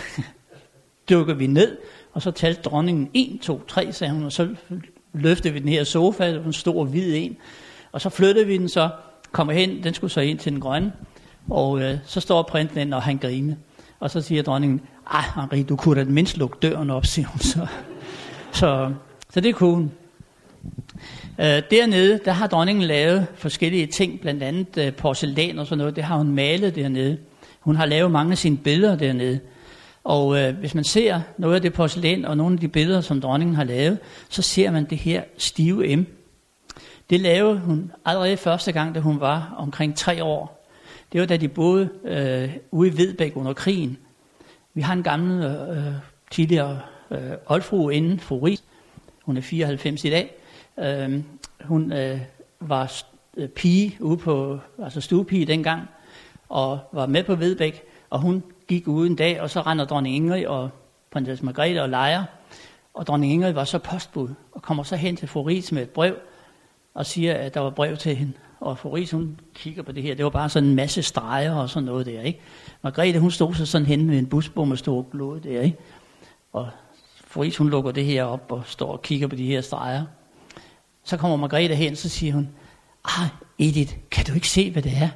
dukker 1.11 1.35
vi 1.35 1.47
ned, 1.47 1.77
og 2.13 2.23
så 2.23 2.31
talte 2.31 2.63
dronningen 2.63 3.11
1, 3.15 3.41
2, 3.43 3.63
3, 3.69 3.93
sagde 3.93 4.13
hun, 4.13 4.25
og 4.25 4.33
så 4.33 4.49
løftede 5.13 5.55
vi 5.55 5.61
den 5.61 5.69
her 5.69 5.85
sofa, 5.85 6.33
det 6.33 6.41
var 6.41 6.47
en 6.47 6.53
stor 6.53 6.85
hvid 6.85 7.15
en, 7.17 7.37
og 7.93 8.01
så 8.01 8.09
flyttede 8.09 8.47
vi 8.47 8.59
den 8.59 8.69
så, 8.69 8.91
kommer 9.33 9.53
hen, 9.53 9.85
den 9.85 9.95
skulle 9.95 10.11
så 10.11 10.21
ind 10.21 10.39
til 10.39 10.53
den 10.53 10.61
grønne, 10.61 10.93
og 11.51 11.83
øh, 11.83 11.99
så 12.05 12.21
står 12.21 12.43
prinsen 12.43 12.79
ind, 12.79 12.95
og 12.95 13.03
han 13.03 13.17
griner. 13.17 13.55
Og 14.01 14.11
så 14.11 14.21
siger 14.21 14.43
dronningen, 14.43 14.81
ej 15.13 15.25
Henri, 15.35 15.63
du 15.63 15.77
kunne 15.77 16.01
da 16.01 16.05
mindst 16.11 16.37
lukke 16.37 16.57
døren 16.63 16.91
op, 16.91 17.07
siger 17.07 17.29
hun 17.29 17.39
så. 17.39 17.67
Så, 18.53 18.93
så 19.33 19.41
det 19.41 19.55
kunne 19.55 19.75
hun. 19.75 19.93
Øh, 21.41 21.63
dernede, 21.71 22.21
der 22.25 22.33
har 22.33 22.47
dronningen 22.47 22.85
lavet 22.85 23.27
forskellige 23.35 23.87
ting, 23.87 24.21
blandt 24.21 24.43
andet 24.43 24.79
øh, 24.79 24.93
porcelæn 24.93 25.59
og 25.59 25.67
sådan 25.67 25.79
noget. 25.79 25.97
Det 25.97 26.05
har 26.05 26.17
hun 26.17 26.29
malet 26.29 26.75
dernede. 26.75 27.19
Hun 27.61 27.77
har 27.77 27.87
lavet 27.87 28.11
mange 28.11 28.33
af 28.33 28.39
sine 28.39 28.57
billeder 28.57 28.97
dernede. 28.97 29.41
Og 30.05 30.39
øh, 30.39 30.59
hvis 30.59 30.75
man 30.75 30.85
ser 30.85 31.21
noget 31.39 31.55
af 31.55 31.63
det 31.63 31.73
porcelæn 31.73 32.25
og 32.25 32.37
nogle 32.37 32.55
af 32.55 32.61
de 32.61 32.69
billeder, 32.69 33.01
som 33.01 33.21
dronningen 33.21 33.57
har 33.57 33.65
lavet, 33.65 33.99
så 34.29 34.43
ser 34.43 34.71
man 34.71 34.85
det 34.85 34.99
her 34.99 35.23
stive 35.39 35.97
M. 35.97 36.07
Det 37.11 37.21
lavede 37.21 37.59
hun 37.59 37.93
allerede 38.05 38.37
første 38.37 38.73
gang, 38.73 38.95
da 38.95 39.01
hun 39.01 39.21
var 39.21 39.55
omkring 39.59 39.97
tre 39.97 40.25
år. 40.25 40.69
Det 41.13 41.21
var 41.21 41.27
da 41.27 41.37
de 41.37 41.49
boede 41.49 41.89
øh, 42.05 42.57
ude 42.71 42.89
i 42.89 42.97
Vedbæk 42.97 43.37
under 43.37 43.53
krigen. 43.53 43.99
Vi 44.75 44.81
har 44.81 44.93
en 44.93 45.03
gammel 45.03 45.45
øh, 45.45 45.93
tidligere 46.31 46.81
øh, 47.11 47.33
oldfru 47.47 47.89
inden, 47.89 48.21
fru 48.21 48.39
Ries. 48.39 48.65
Hun 49.23 49.37
er 49.37 49.41
94 49.41 50.05
i 50.05 50.11
dag. 50.11 50.35
Øh, 50.79 51.23
hun 51.65 51.93
øh, 51.93 52.21
var 52.61 53.03
øh, 53.37 53.49
pige 53.49 53.97
ude 54.01 54.17
på, 54.17 54.59
altså 54.83 55.01
stuepige 55.01 55.47
dengang, 55.47 55.89
og 56.49 56.79
var 56.93 57.07
med 57.07 57.25
på 57.25 57.35
Vedbæk, 57.35 57.83
og 58.11 58.21
hun 58.21 58.43
gik 58.69 58.89
ude 58.89 59.07
en 59.11 59.17
dag, 59.17 59.41
og 59.41 59.51
så 59.51 59.61
render 59.61 59.85
dronning 59.85 60.17
Ingrid 60.17 60.47
og 60.47 60.71
prinsesse 61.11 61.45
Margrethe 61.45 61.83
og 61.83 61.89
leger. 61.89 62.25
Og 62.95 63.07
dronning 63.07 63.33
Ingrid 63.33 63.53
var 63.53 63.65
så 63.65 63.79
postbud, 63.79 64.29
og 64.53 64.63
kommer 64.63 64.83
så 64.83 64.97
hen 64.97 65.17
til 65.17 65.29
Foris 65.29 65.73
med 65.73 65.83
et 65.83 65.91
brev, 65.91 66.17
og 66.95 67.07
siger, 67.07 67.35
at 67.35 67.55
der 67.55 67.61
var 67.61 67.71
brev 67.71 67.97
til 67.97 68.17
hende. 68.17 68.33
Og 68.61 68.79
Foris, 68.79 69.11
hun 69.11 69.41
kigger 69.55 69.83
på 69.83 69.93
det 69.93 70.03
her, 70.03 70.15
det 70.15 70.25
var 70.25 70.31
bare 70.31 70.49
sådan 70.49 70.69
en 70.69 70.75
masse 70.75 71.03
streger 71.03 71.55
og 71.55 71.71
sådan 71.71 71.85
noget 71.85 72.07
der, 72.07 72.21
ikke? 72.21 72.41
Margrethe, 72.85 73.21
hun 73.21 73.31
stod 73.31 73.55
så 73.55 73.67
sådan 73.67 73.87
hen 73.87 74.07
med 74.07 74.19
en 74.19 74.27
busbom 74.27 74.71
og 74.71 74.79
stod 74.79 74.99
og 74.99 75.09
glod 75.13 75.41
der, 75.41 75.61
ikke? 75.61 75.79
Og 76.53 76.69
Fris, 77.27 77.57
hun 77.57 77.71
lukker 77.71 77.91
det 77.91 78.05
her 78.05 78.25
op 78.25 78.53
og 78.53 78.63
står 78.67 78.93
og 78.93 79.03
kigger 79.03 79.27
på 79.27 79.37
de 79.37 79.47
her 79.47 79.61
streger. 79.61 80.05
Så 81.05 81.17
kommer 81.17 81.37
Margrethe 81.37 81.75
hen, 81.75 81.97
så 81.97 82.09
siger 82.09 82.33
hun, 82.33 82.49
ah, 83.05 83.29
Edith, 83.59 83.95
kan 84.11 84.25
du 84.25 84.35
ikke 84.35 84.49
se, 84.49 84.71
hvad 84.71 84.83
det 84.83 84.93
er? 85.01 85.09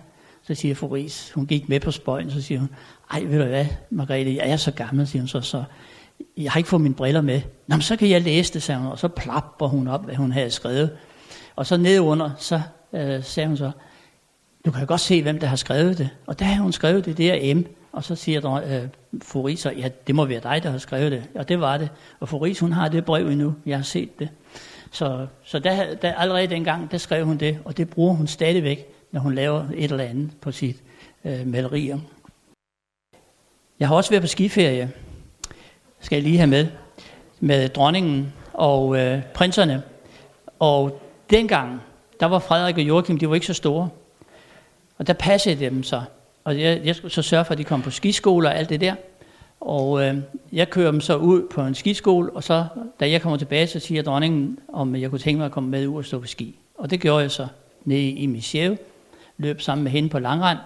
Så 0.43 0.55
siger 0.55 0.75
Foris, 0.75 1.33
hun 1.35 1.47
gik 1.47 1.69
med 1.69 1.81
på 1.81 1.91
spøjen, 1.91 2.31
så 2.31 2.43
siger 2.43 2.61
hun, 2.61 2.69
ej, 3.11 3.21
ved 3.21 3.39
du 3.39 3.45
hvad, 3.45 3.66
Margrethe, 3.91 4.37
jeg 4.37 4.51
er 4.51 4.57
så 4.57 4.71
gammel, 4.71 5.07
siger 5.07 5.23
hun 5.23 5.29
så, 5.29 5.41
så 5.41 5.64
jeg 6.37 6.53
har 6.53 6.59
ikke 6.59 6.69
fået 6.69 6.83
mine 6.83 6.95
briller 6.95 7.21
med. 7.21 7.41
Nå, 7.66 7.77
men 7.77 7.83
så 7.83 7.97
kan 7.97 8.11
jeg 8.11 8.23
læse 8.23 8.55
det, 8.55 8.62
sagde 8.62 8.81
hun, 8.81 8.91
og 8.91 8.99
så 8.99 9.09
plapper 9.09 9.66
hun 9.66 9.89
op, 9.89 10.05
hvad 10.05 10.14
hun 10.14 10.33
havde 10.33 10.51
skrevet. 10.51 10.91
Og 11.57 11.66
så 11.66 11.77
nedunder, 11.77 12.31
så 12.39 12.61
øh, 12.93 13.25
sagde 13.25 13.47
hun 13.47 13.57
så, 13.57 13.71
du 14.69 14.73
kan 14.73 14.87
godt 14.87 15.01
se, 15.01 15.23
hvem 15.23 15.39
der 15.39 15.47
har 15.47 15.57
skrevet 15.57 15.99
det. 15.99 16.11
Og 16.27 16.39
der 16.39 16.45
har 16.45 16.62
hun 16.62 16.73
skrevet 16.73 17.05
det, 17.05 17.19
der 17.19 17.55
M. 17.55 17.64
Og 17.93 18.05
så 18.05 18.14
siger 18.14 18.41
der, 18.41 18.53
øh, 18.53 18.89
Foris, 19.23 19.66
ja, 19.66 19.89
det 20.07 20.14
må 20.14 20.25
være 20.25 20.41
dig, 20.41 20.62
der 20.62 20.71
har 20.71 20.79
skrevet 20.79 21.12
det. 21.12 21.25
Og 21.35 21.49
det 21.49 21.61
var 21.61 21.77
det. 21.77 21.89
Og 22.21 22.29
Foris, 22.29 22.59
hun 22.59 22.73
har 22.73 22.89
det 22.89 23.05
brev 23.05 23.29
endnu. 23.29 23.55
Jeg 23.66 23.77
har 23.79 23.83
set 23.83 24.19
det. 24.19 24.29
Så, 24.93 25.27
så 25.43 25.59
der, 25.59 25.95
der, 25.95 26.14
allerede 26.14 26.47
dengang, 26.47 26.91
der 26.91 26.99
skrev 26.99 27.25
hun 27.25 27.37
det, 27.37 27.59
og 27.64 27.77
det 27.77 27.91
bruger 27.91 28.14
hun 28.14 28.27
stadigvæk, 28.27 28.87
når 29.12 29.21
hun 29.21 29.35
laver 29.35 29.64
et 29.75 29.91
eller 29.91 30.05
andet 30.05 30.31
på 30.41 30.53
sit 30.53 30.77
øh, 31.25 31.47
malerier. 31.47 31.99
Jeg 33.81 33.89
har 33.89 33.97
også 33.97 34.11
været 34.11 34.23
på 34.23 34.27
skiferie, 34.27 34.91
skal 36.01 36.16
jeg 36.16 36.23
lige 36.23 36.39
have 36.39 36.51
med, 36.51 36.66
med 37.41 37.69
dronningen 37.69 38.33
og 38.53 38.99
øh, 38.99 39.23
prinserne. 39.35 39.83
Og 40.59 41.03
dengang, 41.31 41.81
der 42.21 42.27
var 42.27 42.39
Frederik 42.39 42.77
og 42.79 42.83
Joachim, 42.83 43.19
de 43.19 43.29
var 43.29 43.35
ikke 43.35 43.47
så 43.47 43.55
store. 43.55 43.89
Og 44.99 45.07
der 45.07 45.12
passede 45.12 45.64
dem 45.64 45.82
så. 45.82 46.03
Og 46.44 46.61
jeg, 46.61 46.80
jeg 46.84 46.96
skulle 46.96 47.12
så 47.12 47.22
sørge 47.22 47.44
for, 47.44 47.53
at 47.53 47.59
de 47.59 47.64
kom 47.64 47.82
på 47.82 47.90
skiskole 47.90 48.49
og 48.49 48.57
alt 48.57 48.68
det 48.68 48.80
der. 48.80 48.94
Og 49.61 50.05
øh, 50.05 50.16
jeg 50.53 50.70
kører 50.70 50.90
dem 50.90 51.01
så 51.01 51.16
ud 51.16 51.49
på 51.51 51.62
en 51.62 51.74
skiskole, 51.74 52.30
og 52.30 52.44
så, 52.44 52.66
da 53.01 53.11
jeg 53.11 53.22
kommer 53.22 53.36
tilbage, 53.36 53.66
så 53.66 53.78
siger 53.80 54.03
dronningen, 54.03 54.59
om 54.72 54.96
jeg 54.96 55.11
kunne 55.11 55.18
tænke 55.18 55.38
mig 55.38 55.46
at 55.46 55.53
komme 55.53 55.70
med 55.70 55.86
ud 55.86 55.96
og 55.96 56.05
stå 56.05 56.18
på 56.18 56.26
ski. 56.26 56.59
Og 56.74 56.90
det 56.90 57.01
gjorde 57.01 57.22
jeg 57.22 57.30
så 57.30 57.46
nede 57.84 58.11
i 58.11 58.26
Michel, 58.26 58.78
løb 59.38 59.61
sammen 59.61 59.84
med 59.84 59.92
hende 59.92 60.09
på 60.09 60.18
langrand. 60.18 60.59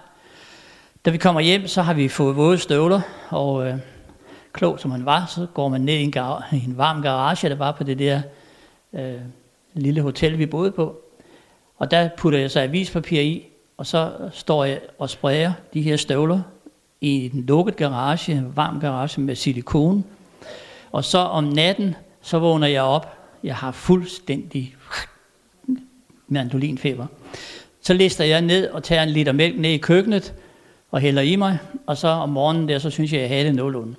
Da 1.05 1.11
vi 1.11 1.17
kommer 1.17 1.41
hjem, 1.41 1.67
så 1.67 1.81
har 1.81 1.93
vi 1.93 2.07
fået 2.07 2.35
våde 2.35 2.57
støvler, 2.57 3.01
og 3.29 3.67
øh, 3.67 3.75
klog 4.53 4.79
som 4.79 4.91
han 4.91 5.05
var, 5.05 5.25
så 5.25 5.47
går 5.53 5.69
man 5.69 5.81
ned 5.81 5.93
i 5.93 6.03
en, 6.03 6.13
gar- 6.17 6.55
i 6.55 6.65
en 6.65 6.77
varm 6.77 7.01
garage, 7.01 7.49
der 7.49 7.55
var 7.55 7.71
på 7.71 7.83
det 7.83 7.99
der 7.99 8.21
øh, 8.93 9.13
lille 9.73 10.01
hotel, 10.01 10.37
vi 10.37 10.45
boede 10.45 10.71
på. 10.71 11.01
Og 11.77 11.91
der 11.91 12.09
putter 12.17 12.39
jeg 12.39 12.51
så 12.51 12.59
avispapir 12.59 13.21
i, 13.21 13.45
og 13.77 13.85
så 13.85 14.11
står 14.31 14.63
jeg 14.63 14.79
og 14.99 15.09
sprayer 15.09 15.53
de 15.73 15.81
her 15.81 15.97
støvler 15.97 16.41
i 17.01 17.25
en 17.25 17.43
lukket 17.47 17.75
garage, 17.75 18.31
en 18.31 18.55
varm 18.55 18.79
garage 18.79 19.21
med 19.21 19.35
silikon. 19.35 20.05
Og 20.91 21.03
så 21.03 21.17
om 21.17 21.43
natten, 21.43 21.95
så 22.21 22.39
vågner 22.39 22.67
jeg 22.67 22.81
op. 22.81 23.17
Jeg 23.43 23.55
har 23.55 23.71
fuldstændig 23.71 24.75
mandolinfeber. 26.27 27.05
Så 27.81 27.93
lister 27.93 28.23
jeg 28.23 28.41
ned 28.41 28.69
og 28.69 28.83
tager 28.83 29.03
en 29.03 29.09
liter 29.09 29.31
mælk 29.31 29.59
ned 29.59 29.69
i 29.69 29.77
køkkenet 29.77 30.33
og 30.91 30.99
hælder 30.99 31.21
i 31.21 31.35
mig. 31.35 31.57
Og 31.87 31.97
så 31.97 32.07
om 32.07 32.29
morgenen 32.29 32.69
der, 32.69 32.79
så 32.79 32.89
synes 32.89 33.13
jeg, 33.13 33.21
jeg 33.21 33.29
havde 33.29 33.45
det 33.45 33.55
nogenlunde. 33.55 33.95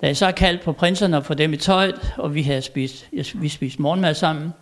Da 0.00 0.06
jeg 0.06 0.16
så 0.16 0.24
har 0.24 0.32
kaldt 0.32 0.62
på 0.62 0.72
prinserne 0.72 1.16
og 1.16 1.24
få 1.24 1.34
dem 1.34 1.52
i 1.52 1.56
tøjet, 1.56 2.14
og 2.16 2.34
vi 2.34 2.42
har 2.42 2.60
spist, 2.60 3.08
vi 3.34 3.48
spist 3.48 3.78
morgenmad 3.78 4.14
sammen, 4.14 4.52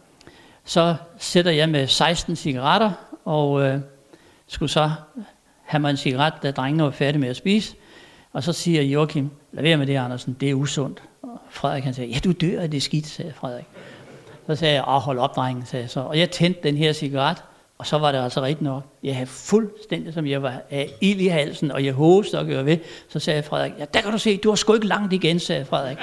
så 0.64 0.94
sætter 1.18 1.50
jeg 1.50 1.68
med 1.68 1.86
16 1.86 2.36
cigaretter, 2.36 2.90
og 3.24 3.62
øh, 3.62 3.80
skulle 4.50 4.70
så 4.70 4.90
have 5.62 5.80
mig 5.80 5.90
en 5.90 5.96
cigaret, 5.96 6.32
da 6.42 6.50
drengene 6.50 6.84
var 6.84 6.90
færdige 6.90 7.20
med 7.20 7.28
at 7.28 7.36
spise. 7.36 7.74
Og 8.32 8.42
så 8.42 8.52
siger 8.52 8.82
Joachim, 8.82 9.30
lad 9.52 9.62
være 9.62 9.76
med 9.76 9.86
det, 9.86 9.96
Andersen, 9.96 10.36
det 10.40 10.50
er 10.50 10.54
usundt. 10.54 11.02
Og 11.22 11.40
Frederik 11.50 11.84
han 11.84 11.94
sagde, 11.94 12.10
ja, 12.10 12.18
du 12.18 12.32
dør 12.32 12.60
af 12.60 12.70
det 12.70 12.82
skidt, 12.82 13.06
sagde 13.06 13.32
Frederik. 13.36 13.64
Så 14.46 14.54
sagde 14.54 14.74
jeg, 14.74 14.82
hold 14.82 15.18
op, 15.18 15.36
drengen, 15.36 15.66
sagde 15.66 15.82
jeg 15.82 15.90
så. 15.90 16.00
Og 16.00 16.18
jeg 16.18 16.30
tændte 16.30 16.60
den 16.62 16.76
her 16.76 16.92
cigaret, 16.92 17.36
og 17.78 17.86
så 17.86 17.98
var 17.98 18.12
det 18.12 18.18
altså 18.18 18.42
rigtigt 18.42 18.62
nok. 18.62 18.82
Jeg 19.02 19.14
havde 19.14 19.26
fuldstændig, 19.26 20.14
som 20.14 20.26
jeg 20.26 20.42
var 20.42 20.62
af 20.70 20.90
ild 21.00 21.20
i 21.20 21.26
halsen, 21.26 21.70
og 21.70 21.84
jeg 21.84 21.92
hoste 21.92 22.38
og 22.38 22.46
gjorde 22.46 22.66
ved. 22.66 22.78
Så 23.08 23.18
sagde 23.18 23.42
Frederik, 23.42 23.72
ja, 23.78 23.84
der 23.94 24.00
kan 24.00 24.12
du 24.12 24.18
se, 24.18 24.36
du 24.36 24.48
har 24.48 24.56
sgu 24.56 24.74
ikke 24.74 24.86
langt 24.86 25.12
igen, 25.12 25.38
sagde 25.38 25.64
Frederik. 25.64 25.98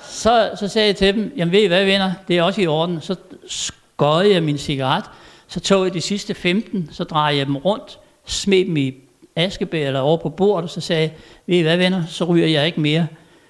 Så, 0.00 0.50
så 0.60 0.68
sagde 0.68 0.88
jeg 0.88 0.96
til 0.96 1.14
dem, 1.14 1.32
jamen 1.36 1.52
ved 1.52 1.62
I 1.62 1.66
hvad, 1.66 1.84
venner, 1.84 2.12
det 2.28 2.38
er 2.38 2.42
også 2.42 2.60
i 2.60 2.66
orden. 2.66 3.00
Så 3.00 3.16
skøjede 3.46 4.34
jeg 4.34 4.42
min 4.42 4.58
cigaret, 4.58 5.04
så 5.50 5.60
tog 5.60 5.84
jeg 5.84 5.94
de 5.94 6.00
sidste 6.00 6.34
15, 6.34 6.88
så 6.92 7.04
drejede 7.04 7.38
jeg 7.38 7.46
dem 7.46 7.56
rundt, 7.56 7.98
smed 8.24 8.64
dem 8.64 8.76
i 8.76 8.94
askebær 9.36 9.86
eller 9.86 10.00
over 10.00 10.16
på 10.16 10.28
bordet, 10.28 10.64
og 10.64 10.70
så 10.70 10.80
sagde 10.80 11.02
jeg, 11.02 11.12
ved 11.46 11.56
I 11.56 11.62
hvad 11.62 11.76
venner, 11.76 12.06
så 12.06 12.24
ryger 12.24 12.46
jeg 12.46 12.66
ikke 12.66 12.80
mere. 12.80 13.06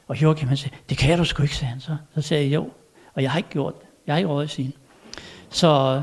Og 0.08 0.22
Joachim 0.22 0.48
han 0.48 0.56
sagde, 0.56 0.76
det 0.88 0.98
kan 0.98 1.18
du 1.18 1.24
sgu 1.24 1.42
ikke, 1.42 1.56
sagde 1.56 1.70
han 1.70 1.80
så. 1.80 1.96
Så 2.14 2.22
sagde 2.22 2.44
jeg, 2.44 2.54
jo, 2.54 2.68
og 3.14 3.22
jeg 3.22 3.30
har 3.30 3.38
ikke 3.38 3.48
gjort 3.48 3.80
det. 3.80 3.88
Jeg 4.06 4.14
har 4.14 4.18
ikke 4.18 4.28
røget 4.28 4.50
siden. 4.50 4.72
Så, 5.50 6.02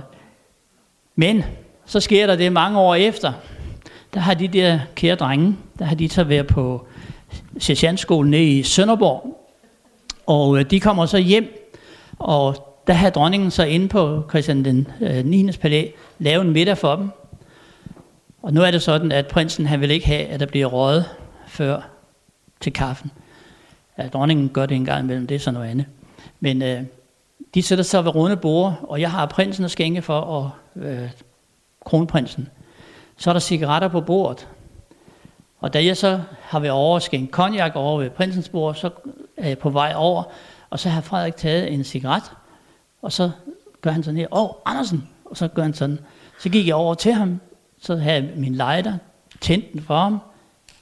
men 1.16 1.44
så 1.86 2.00
sker 2.00 2.28
der 2.28 2.36
det 2.36 2.52
mange 2.52 2.80
år 2.80 2.96
efter. 2.96 3.34
Der 4.14 4.20
har 4.20 4.34
de 4.34 4.48
der 4.48 4.80
kære 4.96 5.16
drenge, 5.16 5.58
der 5.80 5.86
har 5.86 5.96
de 5.96 6.10
så 6.10 6.24
været 6.24 6.48
på 6.48 6.88
sergeantskolen 7.60 8.32
nede 8.32 8.44
i 8.44 8.64
Sønderborg. 8.64 9.50
Og 10.26 10.60
øh, 10.60 10.72
de 10.72 10.80
kommer 10.80 11.06
så 11.06 11.18
hjem, 11.18 11.72
og 12.20 12.67
der 12.88 12.94
havde 12.94 13.12
dronningen 13.12 13.52
så 13.52 13.64
inde 13.64 13.88
på 13.88 14.24
Christian 14.30 14.66
den 14.66 14.88
øh, 15.02 15.26
9. 15.26 15.52
Palæ 15.52 15.88
lavet 16.20 16.46
en 16.46 16.54
middag 16.54 16.78
for 16.78 16.96
dem. 16.96 17.10
Og 18.42 18.54
nu 18.54 18.62
er 18.62 18.72
det 18.72 18.82
sådan, 18.82 19.12
at 19.12 19.28
prinsen 19.28 19.66
han 19.66 19.82
vil 19.82 19.92
ikke 19.92 20.08
have, 20.08 20.26
at 20.26 20.40
der 20.40 20.46
bliver 20.46 20.66
røget 20.66 21.06
før 21.48 21.90
til 22.62 22.74
kaffen. 22.74 23.12
Ja, 23.98 24.08
dronningen 24.08 24.50
gør 24.50 24.66
det 24.66 24.76
en 24.76 24.86
gang 24.86 25.04
imellem, 25.04 25.28
det 25.28 25.36
er 25.36 25.40
så 25.40 25.52
noget 25.52 25.68
andet. 25.68 25.86
Men 26.40 26.62
øh, 26.62 26.82
de 27.54 27.62
sætter 27.62 27.84
sig 27.84 28.06
ved 28.06 28.16
runde 28.16 28.38
bord, 28.38 28.80
og 28.84 29.02
jeg 29.02 29.12
har 29.12 29.26
prinsen 29.26 29.66
at 29.66 29.72
skænke 29.72 30.02
for, 30.02 30.20
og 30.20 30.52
øh, 30.76 31.10
kronprinsen. 31.86 32.48
Så 33.18 33.30
er 33.30 33.34
der 33.34 33.40
cigaretter 33.40 33.88
på 33.88 34.02
bordet. 34.02 34.48
Og 35.60 35.74
da 35.74 35.86
jeg 35.86 35.98
så 35.98 36.22
har 36.42 36.60
været 36.60 36.74
over 36.74 36.96
og 36.96 37.02
skænkt 37.02 37.32
cognac 37.32 37.72
over 37.76 38.00
ved 38.00 38.10
prinsens 38.10 38.50
bord, 38.50 38.76
så 38.76 38.90
er 39.38 39.48
jeg 39.48 39.58
på 39.58 39.70
vej 39.70 39.94
over, 39.96 40.24
og 40.70 40.80
så 40.80 40.90
har 40.90 41.02
Frederik 41.02 41.36
taget 41.36 41.74
en 41.74 41.84
cigaret, 41.84 42.24
og 43.08 43.14
så 43.14 43.32
gør 43.82 43.92
han 43.92 44.04
sådan 44.04 44.18
her, 44.18 44.28
åh, 44.32 44.44
oh, 44.44 44.50
Andersen, 44.66 45.08
og 45.26 45.38
så 45.38 45.48
gør 45.48 45.62
han 45.62 45.74
sådan. 45.74 46.00
Så 46.40 46.50
gik 46.50 46.68
jeg 46.68 46.76
over 46.76 46.94
til 46.94 47.14
ham, 47.14 47.40
så 47.82 47.96
havde 47.96 48.16
jeg 48.16 48.30
min 48.36 48.56
lighter, 48.56 48.98
tændte 49.42 49.68
den 49.74 49.82
for 49.82 50.00
ham, 50.00 50.20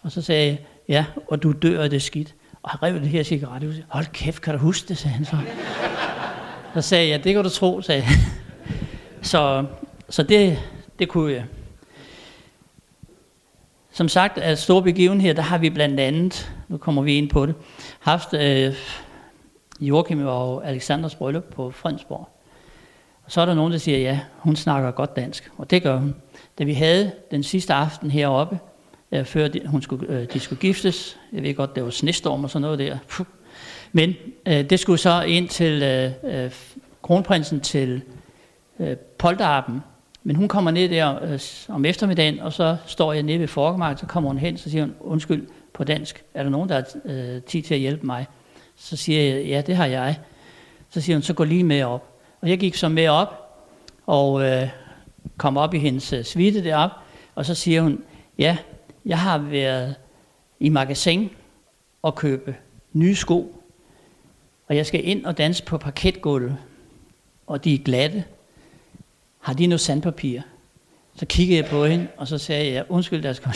og 0.01 0.11
så 0.11 0.21
sagde 0.21 0.47
jeg, 0.47 0.57
ja, 0.89 1.05
og 1.27 1.43
du 1.43 1.51
dør 1.51 1.83
af 1.83 1.89
det 1.89 2.01
skidt. 2.01 2.35
Og 2.63 2.69
han 2.69 2.83
rev 2.83 2.93
det 2.99 3.09
her 3.09 3.23
cigaret 3.23 3.63
ud. 3.63 3.73
Hold 3.87 4.05
kæft, 4.05 4.41
kan 4.41 4.53
du 4.53 4.59
huske 4.59 4.87
det, 4.87 4.97
sagde 4.97 5.15
han 5.15 5.25
så. 5.25 5.37
Så 6.73 6.81
sagde 6.81 7.09
jeg, 7.09 7.23
det 7.23 7.33
kan 7.33 7.43
du 7.43 7.49
tro, 7.49 7.81
sagde 7.81 8.01
jeg. 8.01 8.17
Så, 9.21 9.65
så 10.09 10.23
det, 10.23 10.59
det 10.99 11.09
kunne 11.09 11.33
jeg. 11.33 11.45
Som 13.91 14.07
sagt, 14.07 14.37
af 14.37 14.57
store 14.57 14.83
begivenheder, 14.83 15.33
der 15.33 15.41
har 15.41 15.57
vi 15.57 15.69
blandt 15.69 15.99
andet, 15.99 16.51
nu 16.67 16.77
kommer 16.77 17.01
vi 17.01 17.15
ind 17.15 17.29
på 17.29 17.45
det, 17.45 17.55
haft 17.99 18.33
øh, 18.33 18.73
Joachim 19.81 20.25
og 20.25 20.67
Alexanders 20.67 21.15
bryllup 21.15 21.43
på 21.43 21.71
Fredensborg. 21.71 22.29
Og 23.23 23.31
så 23.31 23.41
er 23.41 23.45
der 23.45 23.53
nogen, 23.53 23.71
der 23.71 23.77
siger, 23.77 23.97
ja, 23.97 24.19
hun 24.37 24.55
snakker 24.55 24.91
godt 24.91 25.15
dansk, 25.15 25.51
og 25.57 25.69
det 25.71 25.83
gør 25.83 25.97
hun. 25.97 26.15
Da 26.59 26.63
vi 26.63 26.73
havde 26.73 27.11
den 27.31 27.43
sidste 27.43 27.73
aften 27.73 28.11
heroppe, 28.11 28.59
øh, 29.11 29.25
før 29.25 29.47
de, 29.47 29.61
hun 29.67 29.81
skulle, 29.81 30.07
øh, 30.09 30.33
de 30.33 30.39
skulle 30.39 30.59
giftes, 30.59 31.17
jeg 31.33 31.43
ved 31.43 31.55
godt, 31.55 31.75
det 31.75 31.83
var 31.83 31.89
snestorm 31.89 32.43
og 32.43 32.49
sådan 32.49 32.61
noget 32.61 32.79
der, 32.79 32.97
Puh. 33.09 33.25
men 33.91 34.13
øh, 34.45 34.69
det 34.69 34.79
skulle 34.79 34.97
så 34.99 35.21
ind 35.21 35.49
til 35.49 35.83
øh, 35.83 36.11
øh, 36.43 36.51
kronprinsen 37.01 37.59
til 37.59 38.01
øh, 38.79 38.97
Polterappen, 38.97 39.81
men 40.23 40.35
hun 40.35 40.47
kommer 40.47 40.71
ned 40.71 40.89
der 40.89 41.23
øh, 41.23 41.39
om 41.75 41.85
eftermiddagen, 41.85 42.39
og 42.39 42.53
så 42.53 42.77
står 42.85 43.13
jeg 43.13 43.23
nede 43.23 43.39
ved 43.39 43.47
forkemarkedet, 43.47 43.99
så 43.99 44.05
kommer 44.05 44.29
hun 44.29 44.37
hen, 44.37 44.57
så 44.57 44.69
siger 44.69 44.83
hun, 44.83 44.95
undskyld 44.99 45.47
på 45.73 45.83
dansk, 45.83 46.23
er 46.33 46.43
der 46.43 46.49
nogen, 46.49 46.69
der 46.69 46.75
har 46.75 46.85
øh, 47.05 47.41
tid 47.41 47.61
til 47.61 47.73
at 47.73 47.79
hjælpe 47.79 48.05
mig? 48.05 48.25
Så 48.77 48.95
siger 48.95 49.21
jeg, 49.21 49.45
ja, 49.45 49.61
det 49.61 49.75
har 49.75 49.85
jeg. 49.85 50.19
Så 50.89 51.01
siger 51.01 51.15
hun, 51.15 51.23
så 51.23 51.33
gå 51.33 51.43
lige 51.43 51.63
med 51.63 51.83
op. 51.83 52.19
Og 52.41 52.49
jeg 52.49 52.59
gik 52.59 52.75
så 52.75 52.89
med 52.89 53.07
op, 53.07 53.45
og 54.05 54.43
øh, 54.43 54.69
kom 55.37 55.57
op 55.57 55.73
i 55.73 55.79
hendes 55.79 56.13
øh, 56.13 56.23
suite 56.23 56.63
derop, 56.63 56.91
og 57.35 57.45
så 57.45 57.55
siger 57.55 57.81
hun, 57.81 58.03
ja, 58.37 58.57
jeg 59.05 59.19
har 59.19 59.37
været 59.37 59.95
i 60.59 60.69
magasin 60.69 61.29
og 62.01 62.15
købe 62.15 62.55
nye 62.93 63.15
sko, 63.15 63.61
og 64.67 64.75
jeg 64.75 64.85
skal 64.85 65.07
ind 65.07 65.25
og 65.25 65.37
danse 65.37 65.63
på 65.63 65.77
parketgulvet, 65.77 66.57
og 67.47 67.63
de 67.63 67.73
er 67.73 67.77
glatte. 67.77 68.23
Har 69.39 69.53
de 69.53 69.67
noget 69.67 69.81
sandpapir? 69.81 70.41
Så 71.15 71.25
kiggede 71.25 71.61
jeg 71.61 71.69
på 71.69 71.85
hende, 71.85 72.07
og 72.17 72.27
så 72.27 72.37
sagde 72.37 72.73
jeg, 72.73 72.85
undskyld, 72.89 73.23
der 73.23 73.33
skal 73.33 73.51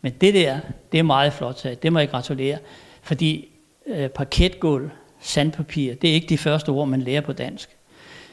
men 0.00 0.12
det 0.12 0.34
der, 0.34 0.60
det 0.92 0.98
er 0.98 1.02
meget 1.02 1.32
flot, 1.32 1.58
sagde 1.58 1.76
det 1.76 1.92
må 1.92 1.98
jeg 1.98 2.10
gratulere. 2.10 2.58
Fordi 3.02 3.48
øh, 3.86 4.08
parketgulv, 4.08 4.90
sandpapir, 5.20 5.94
det 5.94 6.10
er 6.10 6.14
ikke 6.14 6.26
de 6.26 6.38
første 6.38 6.68
ord, 6.68 6.88
man 6.88 7.02
lærer 7.02 7.20
på 7.20 7.32
dansk. 7.32 7.76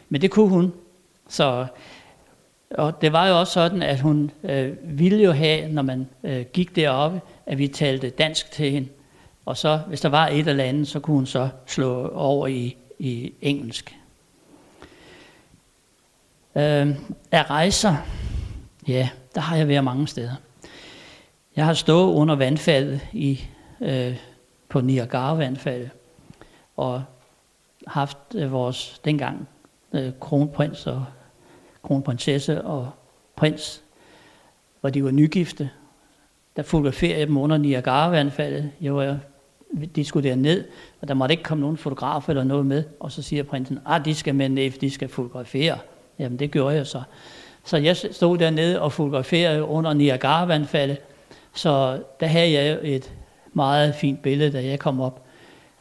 Men 0.09 0.21
det 0.21 0.31
kunne 0.31 0.49
hun. 0.49 0.73
Så, 1.29 1.65
og 2.71 3.01
det 3.01 3.13
var 3.13 3.27
jo 3.27 3.39
også 3.39 3.53
sådan, 3.53 3.81
at 3.81 3.99
hun 3.99 4.31
øh, 4.43 4.73
ville 4.83 5.23
jo 5.23 5.31
have, 5.31 5.71
når 5.71 5.81
man 5.81 6.07
øh, 6.23 6.45
gik 6.53 6.75
deroppe, 6.75 7.21
at 7.45 7.57
vi 7.57 7.67
talte 7.67 8.09
dansk 8.09 8.51
til 8.51 8.71
hende. 8.71 8.87
Og 9.45 9.57
så, 9.57 9.79
hvis 9.87 10.01
der 10.01 10.09
var 10.09 10.27
et 10.27 10.47
eller 10.47 10.63
andet, 10.63 10.87
så 10.87 10.99
kunne 10.99 11.15
hun 11.15 11.25
så 11.25 11.49
slå 11.65 12.07
over 12.07 12.47
i, 12.47 12.77
i 12.99 13.33
engelsk. 13.41 13.95
Øh, 16.55 16.95
af 17.31 17.49
rejser, 17.49 17.95
ja, 18.87 19.09
der 19.35 19.41
har 19.41 19.55
jeg 19.55 19.67
været 19.67 19.83
mange 19.83 20.07
steder. 20.07 20.35
Jeg 21.55 21.65
har 21.65 21.73
stået 21.73 22.13
under 22.13 22.35
vandfaldet 22.35 23.01
i, 23.13 23.41
øh, 23.81 24.17
på 24.71 24.81
Niagara-vandfaldet, 24.81 25.89
og 26.77 27.03
haft 27.87 28.17
øh, 28.35 28.51
vores 28.51 29.01
dengang 29.05 29.47
øh, 29.93 30.11
kronprins 30.19 30.87
og 30.87 31.05
kronprinsesse 31.83 32.61
og 32.61 32.89
prins, 33.35 33.83
hvor 34.81 34.89
de 34.89 35.03
var 35.03 35.11
nygifte. 35.11 35.69
Der 36.55 36.63
fotograferede 36.63 37.19
jeg 37.19 37.27
dem 37.27 37.37
under 37.37 37.57
Niagara-vandfaldet. 37.57 38.71
Jeg 38.81 38.95
var, 38.95 39.17
de 39.95 40.05
skulle 40.05 40.29
derned, 40.29 40.65
og 41.01 41.07
der 41.07 41.13
måtte 41.13 41.33
ikke 41.33 41.43
komme 41.43 41.61
nogen 41.61 41.77
fotograf 41.77 42.29
eller 42.29 42.43
noget 42.43 42.65
med. 42.65 42.83
Og 42.99 43.11
så 43.11 43.21
siger 43.21 43.43
prinsen, 43.43 43.79
ah, 43.85 44.05
de 44.05 44.15
skal 44.15 44.35
med 44.35 44.49
ned, 44.49 44.71
de 44.71 44.89
skal 44.89 45.09
fotografere. 45.09 45.77
Jamen, 46.19 46.39
det 46.39 46.51
gjorde 46.51 46.75
jeg 46.75 46.87
så. 46.87 47.01
Så 47.63 47.77
jeg 47.77 47.97
stod 47.97 48.37
dernede 48.37 48.81
og 48.81 48.91
fotograferede 48.91 49.63
under 49.63 49.93
Niagara-vandfaldet. 49.93 50.97
Så 51.53 52.03
der 52.19 52.27
havde 52.27 52.51
jeg 52.51 52.79
et 52.83 53.13
meget 53.53 53.95
fint 53.95 54.21
billede, 54.21 54.51
da 54.51 54.63
jeg 54.63 54.79
kom 54.79 55.01
op. 55.01 55.25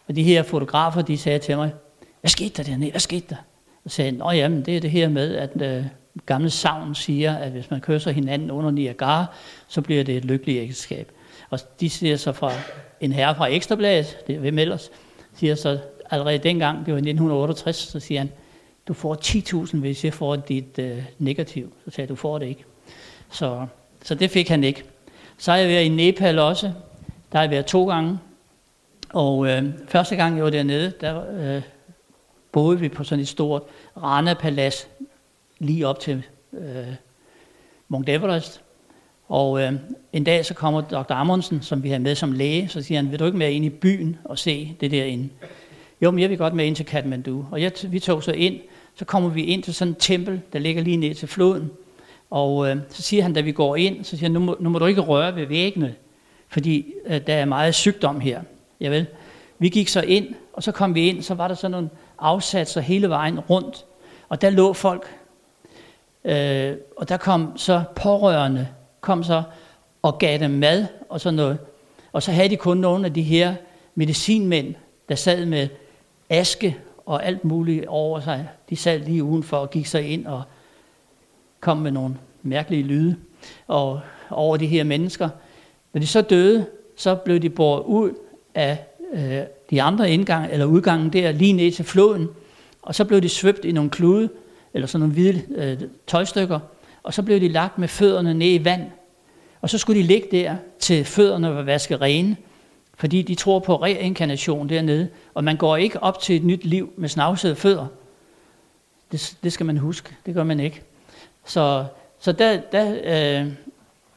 Og 0.09 0.17
de 0.17 0.23
her 0.23 0.43
fotografer, 0.43 1.03
de 1.03 1.19
sagde 1.19 1.39
til 1.39 1.57
mig, 1.57 1.73
hvad 2.21 2.29
skete 2.29 2.51
der 2.57 2.63
dernede? 2.63 2.91
Hvad 2.91 3.01
skete 3.01 3.27
der? 3.31 3.37
Og 3.85 3.91
sagde, 3.91 4.11
nå 4.11 4.31
jamen, 4.31 4.65
det 4.65 4.77
er 4.77 4.81
det 4.81 4.91
her 4.91 5.09
med, 5.09 5.35
at 5.35 5.63
øh, 5.63 5.85
gamle 6.27 6.51
savn 6.51 6.95
siger, 6.95 7.37
at 7.37 7.51
hvis 7.51 7.71
man 7.71 7.81
kysser 7.81 8.11
hinanden 8.11 8.51
under 8.51 8.71
Niagara, 8.71 9.27
så 9.69 9.81
bliver 9.81 10.05
det 10.05 10.17
et 10.17 10.25
lykkeligt 10.25 10.63
ægteskab. 10.63 11.13
Og 11.51 11.59
de 11.81 11.91
siger 11.91 12.17
så 12.17 12.33
fra 12.33 12.53
en 13.01 13.13
herre 13.13 13.35
fra 13.35 13.47
Ekstrabladet, 13.47 14.19
det 14.27 14.35
er 14.35 14.41
hvem 14.41 14.59
ellers, 14.59 14.91
siger 15.35 15.55
så 15.55 15.79
allerede 16.11 16.39
dengang, 16.39 16.79
det 16.79 16.95
var 16.95 16.99
i 16.99 17.09
1968, 17.11 17.77
så 17.77 18.01
siger 18.01 18.21
han, 18.21 18.31
du 18.89 18.95
får 18.95 19.17
10.000, 19.25 19.77
hvis 19.79 20.05
jeg 20.05 20.15
får 20.15 20.37
dit 20.37 20.79
øh, 20.79 21.03
negativ. 21.19 21.73
Så 21.85 21.91
sagde 21.91 22.03
jeg, 22.03 22.09
du 22.09 22.15
får 22.15 22.39
det 22.39 22.47
ikke. 22.47 22.65
Så, 23.31 23.67
så 24.05 24.15
det 24.15 24.31
fik 24.31 24.49
han 24.49 24.65
ikke. 24.65 24.85
Så 25.39 25.53
er 25.53 25.57
jeg 25.57 25.69
været 25.69 25.85
i 25.85 25.89
Nepal 25.89 26.39
også. 26.39 26.73
Der 27.33 27.39
har 27.39 27.43
jeg 27.43 27.51
været 27.51 27.67
to 27.67 27.89
gange. 27.89 28.19
Og 29.09 29.47
øh, 29.49 29.65
første 29.89 30.17
gang 30.17 30.37
jeg 30.37 30.45
var 30.45 30.51
dernede, 30.51 30.93
der 31.01 31.25
øh, 31.57 31.63
boede 32.53 32.81
vi 32.81 32.89
på 32.89 33.05
sådan 33.05 33.21
et 33.21 33.29
stort 33.29 33.63
Rana-palads 33.97 34.89
lige 35.59 35.87
op 35.87 36.01
til 36.01 36.23
øh, 36.53 36.95
Mount 37.89 38.09
Everest. 38.09 38.63
Og 39.29 39.63
øh, 39.63 39.73
en 40.13 40.25
dag 40.25 40.47
så 40.47 40.55
kommer 40.55 40.81
Dr. 40.81 41.13
Amundsen, 41.13 41.63
som 41.63 41.83
vi 41.83 41.91
har 41.91 41.99
med 41.99 42.15
som 42.15 42.33
læge, 42.33 42.69
så 42.69 42.83
siger 42.83 42.99
han, 42.99 43.11
vil 43.11 43.19
du 43.19 43.25
ikke 43.25 43.39
med 43.39 43.53
ind 43.53 43.65
i 43.65 43.71
byen 43.71 44.17
og 44.25 44.39
se 44.39 44.77
det 44.81 44.91
derinde? 44.91 45.29
Jo, 46.03 46.11
men 46.11 46.21
jeg 46.21 46.31
vil 46.31 46.39
godt 46.39 46.55
med 46.55 46.65
ind 46.65 46.77
til 46.77 46.87
Kathmandu. 46.87 47.45
Og 47.51 47.63
jeg, 47.63 47.73
vi 47.89 47.99
tog 47.99 48.23
så 48.23 48.33
ind, 48.33 48.61
så 48.95 49.05
kommer 49.05 49.29
vi 49.29 49.45
ind 49.45 49.63
til 49.63 49.75
sådan 49.75 49.93
et 49.93 49.99
tempel, 49.99 50.41
der 50.53 50.59
ligger 50.59 50.83
lige 50.83 50.97
ned 50.97 51.15
til 51.15 51.29
floden. 51.29 51.71
Og 52.31 52.71
øh, 52.71 52.77
så 52.89 53.03
siger 53.03 53.23
han, 53.23 53.33
da 53.33 53.41
vi 53.41 53.53
går 53.53 53.77
ind, 53.77 54.05
så 54.05 54.11
siger 54.11 54.25
han, 54.25 54.33
nu 54.33 54.41
må, 54.41 54.57
nu 54.61 54.69
må 54.69 54.79
du 54.79 54.87
ikke 54.87 55.01
røre 55.01 55.37
ved 55.37 55.47
væggene, 55.47 55.95
fordi 56.51 56.95
øh, 57.07 57.27
der 57.27 57.35
er 57.35 57.45
meget 57.45 57.75
sygdom 57.75 58.21
her. 58.21 58.43
Javel. 58.81 59.07
Vi 59.59 59.69
gik 59.69 59.89
så 59.89 60.01
ind, 60.01 60.35
og 60.53 60.63
så 60.63 60.73
kom 60.73 60.95
vi 60.95 61.09
ind, 61.09 61.23
så 61.23 61.35
var 61.35 61.49
der 61.49 61.55
sådan 61.55 61.71
nogle 61.71 61.91
afsatser 62.19 62.81
hele 62.81 63.09
vejen 63.09 63.41
rundt. 63.41 63.85
Og 64.29 64.41
der 64.41 64.51
lå 64.51 64.73
folk. 64.73 65.17
Øh, 66.25 66.77
og 66.97 67.09
der 67.09 67.17
kom 67.17 67.53
så 67.57 67.83
pårørende, 67.97 68.69
kom 69.01 69.23
så 69.23 69.43
og 70.03 70.19
gav 70.19 70.39
dem 70.39 70.51
mad 70.51 70.87
og 71.09 71.21
sådan 71.21 71.37
noget. 71.37 71.59
Og 72.13 72.23
så 72.23 72.33
havde 72.33 72.49
de 72.49 72.57
kun 72.57 72.77
nogle 72.77 73.07
af 73.07 73.15
de 73.15 73.23
her 73.23 73.55
medicinmænd, 73.95 74.75
der 75.09 75.15
sad 75.15 75.47
med 75.47 75.69
aske 76.31 76.77
og 77.07 77.27
alt 77.27 77.45
muligt 77.45 77.87
over 77.87 78.21
sig. 78.21 78.49
De 78.71 78.77
sad 78.77 78.99
lige 78.99 79.25
udenfor 79.25 79.57
og 79.57 79.71
gik 79.71 79.87
sig 79.87 80.09
ind 80.09 80.27
og 80.27 80.43
kom 81.61 81.77
med 81.77 81.91
nogle 81.91 82.17
mærkelige 82.43 82.83
lyde 82.83 83.17
og 83.67 84.01
over 84.31 84.57
de 84.57 84.67
her 84.67 84.85
mennesker. 84.85 85.29
Når 85.93 86.01
de 86.01 86.07
så 86.07 86.21
døde, 86.21 86.67
så 86.97 87.15
blev 87.15 87.39
de 87.39 87.51
båret 87.51 87.83
ud 87.83 88.11
af 88.55 88.87
øh, 89.13 89.41
de 89.71 89.83
andre 89.83 90.11
indgang, 90.11 90.53
eller 90.53 90.67
udgangen 90.67 91.13
der, 91.13 91.33
lige 91.33 91.53
ned 91.53 91.73
til 91.73 91.85
floden, 91.85 92.29
og 92.83 92.95
så 92.95 93.05
blev 93.05 93.21
de 93.21 93.29
svøbt 93.29 93.65
i 93.65 93.73
nogle 93.73 93.91
klude, 93.91 94.29
eller 94.75 94.87
sådan 94.87 95.01
nogle 95.01 95.15
hvide 95.15 95.43
øh, 95.55 95.89
tøjstykker, 96.07 96.59
og 97.03 97.15
så 97.15 97.23
blev 97.23 97.41
de 97.41 97.49
lagt 97.49 97.79
med 97.79 97.89
fødderne 97.89 98.35
ned 98.35 98.53
i 98.61 98.65
vand, 98.65 98.83
og 99.61 99.71
så 99.71 99.79
skulle 99.79 100.01
de 100.01 100.07
ligge 100.07 100.29
der, 100.31 100.57
til 100.79 101.05
fødderne 101.05 101.55
var 101.55 101.63
vasket 101.63 102.01
rene, 102.01 102.37
fordi 102.95 103.23
de 103.23 103.35
tror 103.35 103.59
på 103.59 103.77
reinkarnation 103.77 104.69
dernede, 104.69 105.09
og 105.35 105.45
man 105.45 105.57
går 105.57 105.77
ikke 105.77 106.03
op 106.03 106.21
til 106.21 106.37
et 106.37 106.45
nyt 106.45 106.65
liv 106.65 106.93
med 106.97 107.09
snavsede 107.09 107.57
fødder. 107.57 107.87
Det, 109.13 109.37
det 109.43 109.53
skal 109.53 109.67
man 109.67 109.77
huske, 109.77 110.17
det 110.27 110.35
gør 110.35 110.45
man 110.45 110.61
ikke. 110.61 110.83
Så, 111.45 111.85
så 112.21 112.33
der, 112.33 112.61
der 112.73 112.97
øh, 113.43 113.53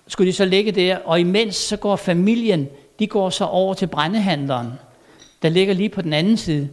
skulle 0.08 0.28
de 0.28 0.36
så 0.36 0.46
ligge 0.46 0.72
der, 0.72 0.98
og 0.98 1.20
imens 1.20 1.56
så 1.56 1.78
går 1.78 1.96
familien, 1.96 2.70
de 3.00 3.08
går 3.08 3.30
så 3.30 3.46
over 3.46 3.74
til 3.74 3.88
brændehandleren, 3.88 4.74
der 5.42 5.50
ligger 5.50 5.74
lige 5.74 5.90
på 5.90 6.02
den 6.02 6.14
anden 6.14 6.38
side. 6.38 6.70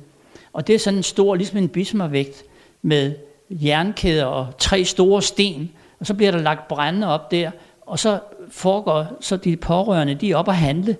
Og 0.53 0.67
det 0.67 0.75
er 0.75 0.79
sådan 0.79 0.97
en 0.97 1.03
stor, 1.03 1.35
ligesom 1.35 1.59
en 1.59 1.69
bismarvægt, 1.69 2.45
med 2.83 3.15
jernkæder 3.51 4.25
og 4.25 4.47
tre 4.59 4.85
store 4.85 5.23
sten, 5.23 5.71
og 6.01 6.07
så 6.07 6.15
bliver 6.15 6.31
der 6.31 6.39
lagt 6.39 6.69
brænde 6.69 7.07
op 7.07 7.31
der, 7.31 7.51
og 7.87 7.99
så 7.99 8.19
foregår 8.51 9.07
så 9.21 9.37
de 9.37 9.57
pårørende, 9.57 10.15
de 10.15 10.31
er 10.31 10.37
op 10.37 10.49
at 10.49 10.57
handle. 10.57 10.97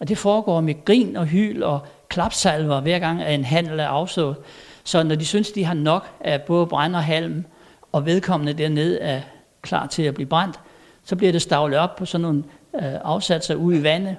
Og 0.00 0.08
det 0.08 0.18
foregår 0.18 0.60
med 0.60 0.84
grin 0.84 1.16
og 1.16 1.26
hyl 1.26 1.62
og 1.62 1.80
klapsalver, 2.08 2.80
hver 2.80 2.98
gang 2.98 3.22
at 3.22 3.34
en 3.34 3.44
handel 3.44 3.80
er 3.80 3.86
afsået. 3.86 4.36
Så 4.84 5.02
når 5.02 5.14
de 5.14 5.24
synes, 5.24 5.52
de 5.52 5.64
har 5.64 5.74
nok 5.74 6.08
af 6.20 6.42
både 6.42 6.66
brænd 6.66 6.96
og 6.96 7.04
halm, 7.04 7.44
og 7.92 8.06
vedkommende 8.06 8.52
dernede 8.52 8.98
er 8.98 9.20
klar 9.62 9.86
til 9.86 10.02
at 10.02 10.14
blive 10.14 10.26
brændt, 10.26 10.60
så 11.04 11.16
bliver 11.16 11.32
det 11.32 11.42
stavlet 11.42 11.78
op 11.78 11.96
på 11.96 12.06
sådan 12.06 12.22
nogle 12.22 12.44
øh, 12.74 12.94
afsatser 13.04 13.54
ude 13.54 13.78
i 13.78 13.82
vandet. 13.82 14.16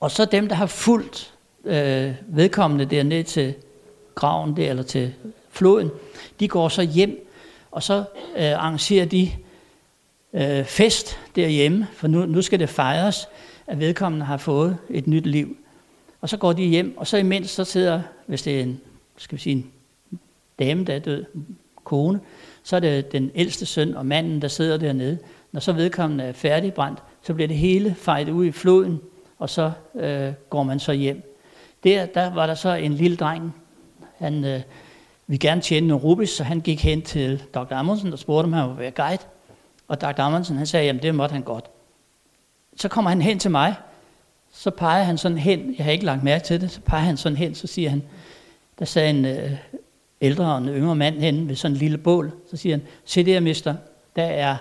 Og 0.00 0.10
så 0.10 0.24
dem, 0.24 0.48
der 0.48 0.54
har 0.54 0.66
fulgt 0.66 1.34
øh, 1.64 2.12
vedkommende 2.28 2.84
dernede 2.84 3.22
til 3.22 3.54
graven 4.14 4.56
der, 4.56 4.70
eller 4.70 4.82
til 4.82 5.14
floden, 5.50 5.90
de 6.40 6.48
går 6.48 6.68
så 6.68 6.82
hjem, 6.82 7.28
og 7.70 7.82
så 7.82 8.04
øh, 8.36 8.52
arrangerer 8.52 9.04
de 9.04 9.30
øh, 10.32 10.64
fest 10.64 11.18
derhjemme, 11.36 11.86
for 11.92 12.08
nu, 12.08 12.26
nu 12.26 12.42
skal 12.42 12.60
det 12.60 12.68
fejres, 12.68 13.28
at 13.66 13.80
vedkommende 13.80 14.26
har 14.26 14.36
fået 14.36 14.76
et 14.90 15.06
nyt 15.06 15.26
liv. 15.26 15.56
Og 16.20 16.28
så 16.28 16.36
går 16.36 16.52
de 16.52 16.64
hjem, 16.64 16.98
og 16.98 17.06
så 17.06 17.16
imens 17.16 17.50
så 17.50 17.64
sidder, 17.64 18.02
hvis 18.26 18.42
det 18.42 18.58
er 18.58 18.62
en, 18.62 18.80
skal 19.16 19.38
vi 19.38 19.42
sige, 19.42 19.56
en 19.56 19.70
dame, 20.58 20.84
der 20.84 20.94
er 20.94 20.98
død, 20.98 21.24
kone, 21.84 22.20
så 22.62 22.76
er 22.76 22.80
det 22.80 23.12
den 23.12 23.30
ældste 23.34 23.66
søn 23.66 23.94
og 23.96 24.06
manden, 24.06 24.42
der 24.42 24.48
sidder 24.48 24.76
dernede. 24.76 25.18
Når 25.54 25.60
så 25.60 25.72
vedkommende 25.72 26.24
er 26.24 26.32
færdigbrændt, 26.32 27.02
så 27.22 27.34
bliver 27.34 27.48
det 27.48 27.56
hele 27.56 27.94
fejret 27.94 28.28
ud 28.28 28.44
i 28.44 28.52
floden, 28.52 29.00
og 29.38 29.50
så 29.50 29.72
øh, 29.94 30.32
går 30.50 30.62
man 30.62 30.80
så 30.80 30.92
hjem. 30.92 31.38
Der, 31.84 32.06
der 32.06 32.34
var 32.34 32.46
der 32.46 32.54
så 32.54 32.74
en 32.74 32.94
lille 32.94 33.16
dreng, 33.16 33.54
han 34.18 34.44
øh, 34.44 34.60
ville 35.26 35.38
gerne 35.38 35.60
tjene 35.60 35.86
en 35.86 35.94
rubis, 35.94 36.30
så 36.30 36.44
han 36.44 36.60
gik 36.60 36.84
hen 36.84 37.02
til 37.02 37.42
Dr. 37.54 37.72
Amundsen 37.72 38.12
og 38.12 38.18
spurgte, 38.18 38.44
om 38.44 38.52
han 38.52 38.68
ville 38.68 38.80
være 38.80 38.90
guide. 38.90 39.22
Og 39.88 40.00
Dr. 40.00 40.20
Amundsen 40.20 40.56
han 40.56 40.66
sagde, 40.66 40.86
jamen 40.86 41.02
det 41.02 41.14
måtte 41.14 41.32
han 41.32 41.42
godt. 41.42 41.64
Så 42.76 42.88
kommer 42.88 43.08
han 43.08 43.22
hen 43.22 43.38
til 43.38 43.50
mig, 43.50 43.74
så 44.52 44.70
peger 44.70 45.02
han 45.02 45.18
sådan 45.18 45.38
hen, 45.38 45.74
jeg 45.78 45.84
har 45.84 45.92
ikke 45.92 46.04
lagt 46.04 46.22
mærke 46.22 46.44
til 46.44 46.60
det, 46.60 46.70
så 46.70 46.80
peger 46.80 47.02
han 47.04 47.16
sådan 47.16 47.38
hen, 47.38 47.54
så 47.54 47.66
siger 47.66 47.90
han, 47.90 48.02
der 48.78 48.84
sagde 48.84 49.10
en 49.10 49.24
øh, 49.24 49.50
ældre 50.20 50.52
og 50.52 50.58
en 50.58 50.68
yngre 50.68 50.96
mand 50.96 51.20
hen 51.20 51.48
ved 51.48 51.56
sådan 51.56 51.74
en 51.74 51.78
lille 51.78 51.98
bål, 51.98 52.32
så 52.50 52.56
siger 52.56 52.76
han, 52.76 52.86
se 53.04 53.24
der 53.24 53.40
mister, 53.40 53.74
der 54.16 54.24
er 54.24 54.56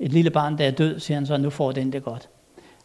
et 0.00 0.12
lille 0.12 0.30
barn, 0.30 0.58
der 0.58 0.64
er 0.64 0.70
død, 0.70 1.00
siger 1.00 1.16
han 1.16 1.26
så, 1.26 1.36
nu 1.36 1.50
får 1.50 1.72
den 1.72 1.92
det 1.92 2.04
godt. 2.04 2.28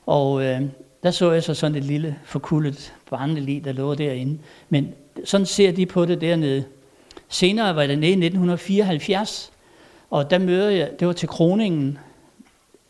Og 0.06 0.44
øh, 0.44 0.62
der 1.04 1.12
så 1.12 1.32
jeg 1.32 1.44
så 1.44 1.54
sådan 1.54 1.78
et 1.78 1.84
lille 1.84 2.20
forkullet 2.24 2.94
barnelig, 3.10 3.66
der 3.66 3.72
lå 3.72 3.96
derinde. 3.96 4.40
Men 4.70 4.94
sådan 5.26 5.46
ser 5.46 5.72
de 5.72 5.86
på 5.86 6.06
det 6.06 6.22
dernede. 6.22 6.64
Senere 7.30 7.76
var 7.76 7.88
det 7.88 7.98
nede 7.98 8.12
i 8.12 8.26
1974, 8.26 9.52
og 10.10 10.30
der 10.30 10.38
møder 10.38 10.70
jeg, 10.70 10.92
det 11.00 11.08
var 11.08 11.14
til 11.14 11.30
kroningen 11.30 11.98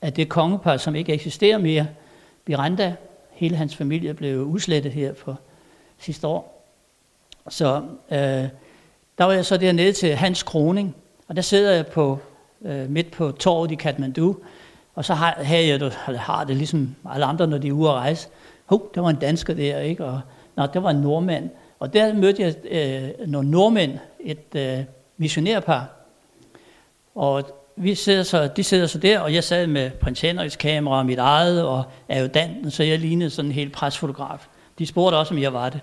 af 0.01 0.13
det 0.13 0.29
kongepar, 0.29 0.77
som 0.77 0.95
ikke 0.95 1.13
eksisterer 1.13 1.57
mere, 1.57 1.87
Biranda. 2.45 2.95
Hele 3.31 3.55
hans 3.55 3.75
familie 3.75 4.13
blev 4.13 4.41
udslettet 4.41 4.91
her 4.91 5.13
for 5.13 5.39
sidste 5.97 6.27
år. 6.27 6.67
Så 7.49 7.81
øh, 8.11 8.17
der 9.17 9.23
var 9.23 9.31
jeg 9.31 9.45
så 9.45 9.57
dernede 9.57 9.93
til 9.93 10.15
hans 10.15 10.43
kroning, 10.43 10.95
og 11.27 11.35
der 11.35 11.41
sidder 11.41 11.71
jeg 11.71 11.87
på, 11.87 12.19
øh, 12.65 12.89
midt 12.89 13.11
på 13.11 13.31
torvet 13.31 13.71
i 13.71 13.75
Kathmandu, 13.75 14.35
og 14.95 15.05
så 15.05 15.13
har, 15.13 15.37
havde 15.37 15.67
jeg 15.67 15.79
det, 15.79 15.93
har 15.93 16.43
det 16.43 16.57
ligesom 16.57 16.95
alle 17.11 17.25
andre, 17.25 17.47
når 17.47 17.57
de 17.57 17.67
er 17.67 17.71
ude 17.71 17.89
at 17.89 17.95
rejse. 17.95 18.27
Hov, 18.65 18.91
der 18.95 19.01
var 19.01 19.09
en 19.09 19.15
dansker 19.15 19.53
der, 19.53 19.79
ikke? 19.79 20.05
Og, 20.05 20.21
nej, 20.55 20.65
der 20.65 20.79
var 20.79 20.89
en 20.89 21.01
nordmand. 21.01 21.49
Og 21.79 21.93
der 21.93 22.13
mødte 22.13 22.41
jeg 22.41 22.55
øh, 22.69 23.27
nogle 23.27 23.51
nordmænd, 23.51 23.97
et 24.19 24.55
øh, 24.55 24.79
missionærpar. 25.17 25.89
Og 27.15 27.43
vi 27.75 27.95
sidder 27.95 28.23
så, 28.23 28.47
de 28.47 28.63
sidder 28.63 28.87
så 28.87 28.97
der, 28.97 29.19
og 29.19 29.33
jeg 29.33 29.43
sad 29.43 29.67
med 29.67 29.91
prins 29.91 30.21
Henriks 30.21 30.55
kamera 30.55 30.97
og 30.97 31.05
mit 31.05 31.19
eget, 31.19 31.63
og 31.63 31.83
adjutanten, 32.09 32.71
så 32.71 32.83
jeg 32.83 32.99
lignede 32.99 33.29
sådan 33.29 33.51
en 33.51 33.55
helt 33.55 33.73
presfotograf. 33.73 34.47
De 34.79 34.85
spurgte 34.85 35.15
også, 35.15 35.33
om 35.33 35.41
jeg 35.41 35.53
var 35.53 35.69
det. 35.69 35.79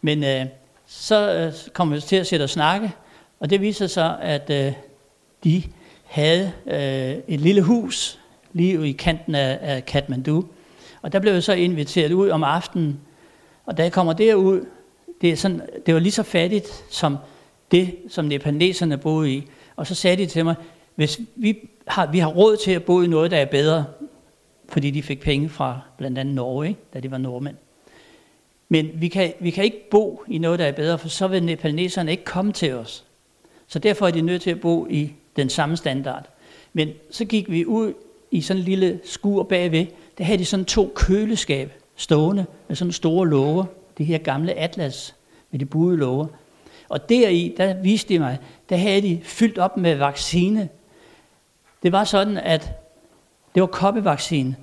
Men 0.00 0.24
øh, 0.24 0.46
så 0.86 1.34
øh, 1.34 1.52
kom 1.72 1.92
vi 1.92 2.00
til 2.00 2.16
at 2.16 2.26
sætte 2.26 2.42
og 2.44 2.50
snakke, 2.50 2.92
og 3.40 3.50
det 3.50 3.60
viser 3.60 3.86
sig, 3.86 4.18
at 4.20 4.50
øh, 4.50 4.72
de 5.44 5.62
havde 6.12 6.52
øh, 6.66 7.34
et 7.34 7.40
lille 7.40 7.62
hus 7.62 8.18
lige 8.52 8.88
i 8.88 8.92
kanten 8.92 9.34
af, 9.34 9.58
af 9.62 9.86
Kathmandu. 9.86 10.44
Og 11.02 11.12
der 11.12 11.18
blev 11.18 11.32
jeg 11.32 11.42
så 11.42 11.52
inviteret 11.52 12.12
ud 12.12 12.28
om 12.28 12.44
aftenen, 12.44 13.00
og 13.66 13.76
da 13.76 13.82
jeg 13.82 13.92
kommer 13.92 14.12
derud, 14.12 14.66
det, 15.20 15.30
er 15.30 15.36
sådan, 15.36 15.62
det 15.86 15.94
var 15.94 16.00
lige 16.00 16.12
så 16.12 16.22
fattigt 16.22 16.84
som 16.90 17.16
det, 17.70 17.94
som 18.08 18.24
nepaleserne 18.24 18.98
boede 18.98 19.32
i. 19.32 19.44
Og 19.76 19.86
så 19.86 19.94
sagde 19.94 20.16
de 20.16 20.26
til 20.26 20.44
mig, 20.44 20.54
hvis 20.94 21.20
vi 21.36 21.58
har, 21.86 22.06
vi 22.06 22.18
har 22.18 22.28
råd 22.28 22.56
til 22.56 22.72
at 22.72 22.84
bo 22.84 23.02
i 23.02 23.06
noget, 23.06 23.30
der 23.30 23.36
er 23.36 23.44
bedre, 23.44 23.84
fordi 24.68 24.90
de 24.90 25.02
fik 25.02 25.20
penge 25.20 25.48
fra 25.48 25.80
blandt 25.98 26.18
andet 26.18 26.34
Norge, 26.34 26.68
ikke? 26.68 26.80
da 26.94 27.00
de 27.00 27.10
var 27.10 27.18
nordmænd. 27.18 27.56
Men 28.68 28.90
vi 28.94 29.08
kan, 29.08 29.32
vi 29.40 29.50
kan 29.50 29.64
ikke 29.64 29.90
bo 29.90 30.22
i 30.28 30.38
noget, 30.38 30.58
der 30.58 30.66
er 30.66 30.72
bedre, 30.72 30.98
for 30.98 31.08
så 31.08 31.28
vil 31.28 31.42
nepaleserne 31.42 32.10
ikke 32.10 32.24
komme 32.24 32.52
til 32.52 32.72
os. 32.72 33.04
Så 33.66 33.78
derfor 33.78 34.06
er 34.06 34.10
de 34.10 34.20
nødt 34.20 34.42
til 34.42 34.50
at 34.50 34.60
bo 34.60 34.86
i 34.90 35.12
den 35.36 35.48
samme 35.48 35.76
standard. 35.76 36.28
Men 36.72 36.88
så 37.10 37.24
gik 37.24 37.50
vi 37.50 37.66
ud 37.66 37.92
i 38.30 38.40
sådan 38.40 38.60
en 38.60 38.64
lille 38.64 39.00
skur 39.04 39.42
bagved, 39.42 39.86
der 40.18 40.24
havde 40.24 40.38
de 40.38 40.44
sådan 40.44 40.64
to 40.64 40.92
køleskab 40.94 41.72
stående 41.96 42.46
med 42.68 42.76
sådan 42.76 42.92
store 42.92 43.28
låger, 43.28 43.64
det 43.98 44.06
her 44.06 44.18
gamle 44.18 44.52
Atlas 44.52 45.14
med 45.50 45.60
de 45.60 45.66
buede 45.66 45.96
låger. 45.96 46.26
Og 46.88 47.08
deri, 47.08 47.54
der 47.56 47.74
viste 47.74 48.14
de 48.14 48.18
mig, 48.18 48.38
der 48.68 48.76
havde 48.76 49.02
de 49.02 49.20
fyldt 49.22 49.58
op 49.58 49.76
med 49.76 49.96
vaccine. 49.96 50.68
Det 51.82 51.92
var 51.92 52.04
sådan, 52.04 52.36
at 52.36 52.72
det 53.54 53.60
var 53.60 53.66
koppevaccine. 53.66 54.56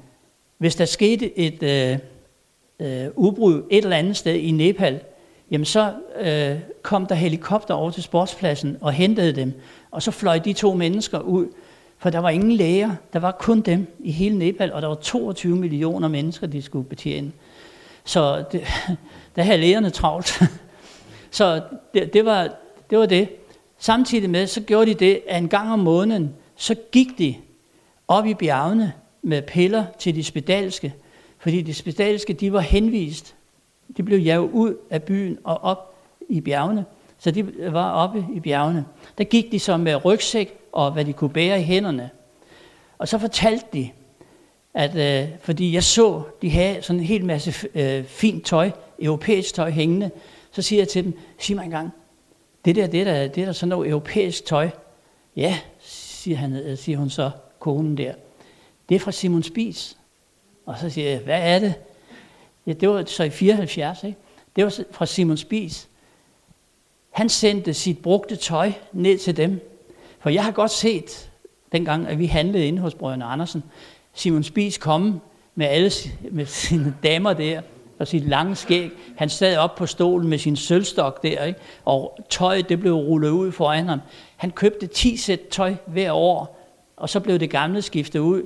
Hvis 0.58 0.76
der 0.76 0.86
skete 0.86 1.40
et 1.40 1.64
øh, 1.64 1.98
øh, 2.80 3.08
udbrud 3.16 3.64
et 3.70 3.84
eller 3.84 3.98
andet 3.98 4.18
sted 4.18 4.36
i 4.36 4.52
Nepal, 4.52 5.00
jamen 5.52 5.66
så 5.66 5.94
øh, 6.20 6.60
kom 6.82 7.06
der 7.06 7.16
helikopter 7.16 7.74
over 7.74 7.92
til 7.92 8.04
sportspladsen 8.04 8.78
og 8.82 8.94
hentede 8.94 9.36
dem. 9.36 9.54
Og 9.92 10.04
så 10.04 10.12
fløj 10.12 10.40
de 10.40 10.54
to 10.54 10.74
mennesker 10.74 11.20
ud 11.20 11.48
for 12.00 12.10
der 12.10 12.20
var 12.20 12.30
ingen 12.30 12.52
læger, 12.52 12.96
der 13.14 13.20
var 13.20 13.32
kun 13.32 13.62
dem 13.62 13.88
i 14.00 14.12
hele 14.12 14.38
Nepal, 14.38 14.74
og 14.74 14.82
der 14.82 14.88
var 14.88 14.96
22 14.96 15.56
millioner 15.56 16.08
mennesker, 16.08 16.48
de 16.48 16.62
skulle 16.62 16.90
betjene. 16.90 17.32
Så 18.04 18.44
det, 18.52 18.62
der 19.36 19.44
havde 19.44 19.58
lægerne 19.58 19.90
travlt. 19.90 20.42
Så 21.32 21.62
det, 21.94 22.14
det, 22.14 22.26
var, 22.26 22.50
det 22.90 22.98
var 22.98 23.06
det. 23.06 23.30
Samtidig 23.80 24.30
med, 24.30 24.48
så 24.48 24.62
gjorde 24.62 24.94
de 24.94 24.94
det, 24.94 25.22
at 25.28 25.38
en 25.38 25.50
gang 25.50 25.72
om 25.72 25.80
måneden, 25.80 26.36
så 26.56 26.76
gik 26.92 27.08
de 27.18 27.36
op 28.08 28.26
i 28.26 28.34
bjergene 28.34 28.94
med 29.22 29.42
piller 29.42 29.86
til 30.00 30.16
de 30.16 30.24
spedalske, 30.24 30.94
fordi 31.38 31.62
de 31.62 31.74
spedalske, 31.74 32.34
de 32.34 32.54
var 32.54 32.60
henvist. 32.60 33.36
De 33.98 34.04
blev 34.04 34.20
jaget 34.20 34.50
ud 34.52 34.76
af 34.90 35.04
byen 35.04 35.38
og 35.44 35.64
op 35.64 35.96
i 36.30 36.42
bjergene. 36.42 36.86
Så 37.20 37.32
de 37.32 37.72
var 37.74 37.92
oppe 37.92 38.26
i 38.34 38.40
bjergene. 38.40 38.86
Der 39.18 39.24
gik 39.24 39.52
de 39.52 39.60
så 39.60 39.78
med 39.78 39.94
øh, 39.94 40.06
rygsæk 40.06 40.60
og 40.72 40.92
hvad 40.92 41.06
de 41.06 41.14
kunne 41.14 41.30
bære 41.30 41.60
i 41.60 41.64
hænderne. 41.64 42.10
Og 42.98 43.08
så 43.08 43.18
fortalte 43.18 43.66
de, 43.74 43.90
at 44.74 44.96
øh, 44.96 45.30
fordi 45.42 45.74
jeg 45.74 45.84
så, 45.84 46.22
de 46.42 46.50
havde 46.50 46.82
sådan 46.82 47.00
en 47.00 47.06
hel 47.06 47.26
masse 47.26 47.68
øh, 47.76 48.04
fint 48.04 48.46
tøj, 48.46 48.72
europæisk 49.00 49.54
tøj 49.54 49.70
hængende, 49.70 50.12
så 50.52 50.62
siger 50.62 50.80
jeg 50.80 50.88
til 50.88 51.04
dem, 51.04 51.20
sig 51.40 51.56
mig 51.56 51.66
engang, 51.66 51.90
det 52.66 52.76
der, 52.76 52.88
det 52.88 53.06
der, 53.06 53.28
det 53.28 53.48
der 53.48 53.52
sådan 53.52 53.70
noget 53.70 53.90
europæisk 53.90 54.46
tøj, 54.46 54.70
ja, 55.36 55.60
siger, 55.80 56.38
han, 56.38 56.54
øh, 56.54 56.78
siger 56.78 56.98
hun 56.98 57.10
så, 57.10 57.32
konen 57.60 57.98
der, 57.98 58.14
det 58.90 58.96
er 58.96 59.00
fra 59.00 59.12
Simon 59.12 59.44
Spis. 59.44 59.98
Og 60.66 60.76
så 60.80 60.90
siger 60.90 61.10
jeg, 61.10 61.20
hvad 61.20 61.42
er 61.42 61.60
det? 61.60 61.74
Ja, 62.68 62.74
det 62.74 62.90
var 62.90 63.04
så 63.06 63.24
i 63.24 63.30
74, 63.30 64.04
ikke? 64.04 64.18
Det 64.56 64.64
var 64.64 64.80
fra 64.92 65.06
Simon 65.06 65.38
Spis. 65.38 65.89
Han 67.10 67.30
sendte 67.30 67.74
sit 67.74 68.00
brugte 68.00 68.36
tøj 68.36 68.72
ned 68.94 69.18
til 69.18 69.38
dem, 69.38 69.60
for 70.20 70.30
jeg 70.30 70.44
har 70.44 70.52
godt 70.52 70.72
set, 70.72 71.32
dengang 71.72 72.08
at 72.08 72.20
vi 72.20 72.26
handlede 72.26 72.68
inde 72.68 72.82
hos 72.82 72.94
brødrene 72.94 73.26
Andersen, 73.26 73.64
Simon 74.14 74.44
Spies 74.44 74.78
komme 74.78 75.20
med 75.56 75.68
alle 75.68 75.92
med 76.32 76.46
sine 76.46 76.96
damer 77.04 77.34
der, 77.34 77.62
og 78.00 78.08
sit 78.08 78.28
lange 78.28 78.56
skæg. 78.56 78.92
Han 79.16 79.30
sad 79.30 79.58
op 79.58 79.76
på 79.76 79.86
stolen 79.86 80.28
med 80.30 80.38
sin 80.38 80.56
sølvstok 80.56 81.24
der, 81.24 81.44
ikke? 81.44 81.60
og 81.86 82.20
tøjet 82.30 82.70
det 82.70 82.80
blev 82.80 82.94
rullet 82.94 83.30
ud 83.30 83.52
foran 83.52 83.88
ham. 83.88 84.00
Han 84.38 84.52
købte 84.52 84.88
10 84.88 85.18
sæt 85.18 85.40
tøj 85.52 85.76
hver 85.88 86.12
år, 86.12 86.60
og 86.98 87.10
så 87.10 87.20
blev 87.20 87.40
det 87.40 87.50
gamle 87.50 87.82
skiftet 87.82 88.20
ud. 88.20 88.44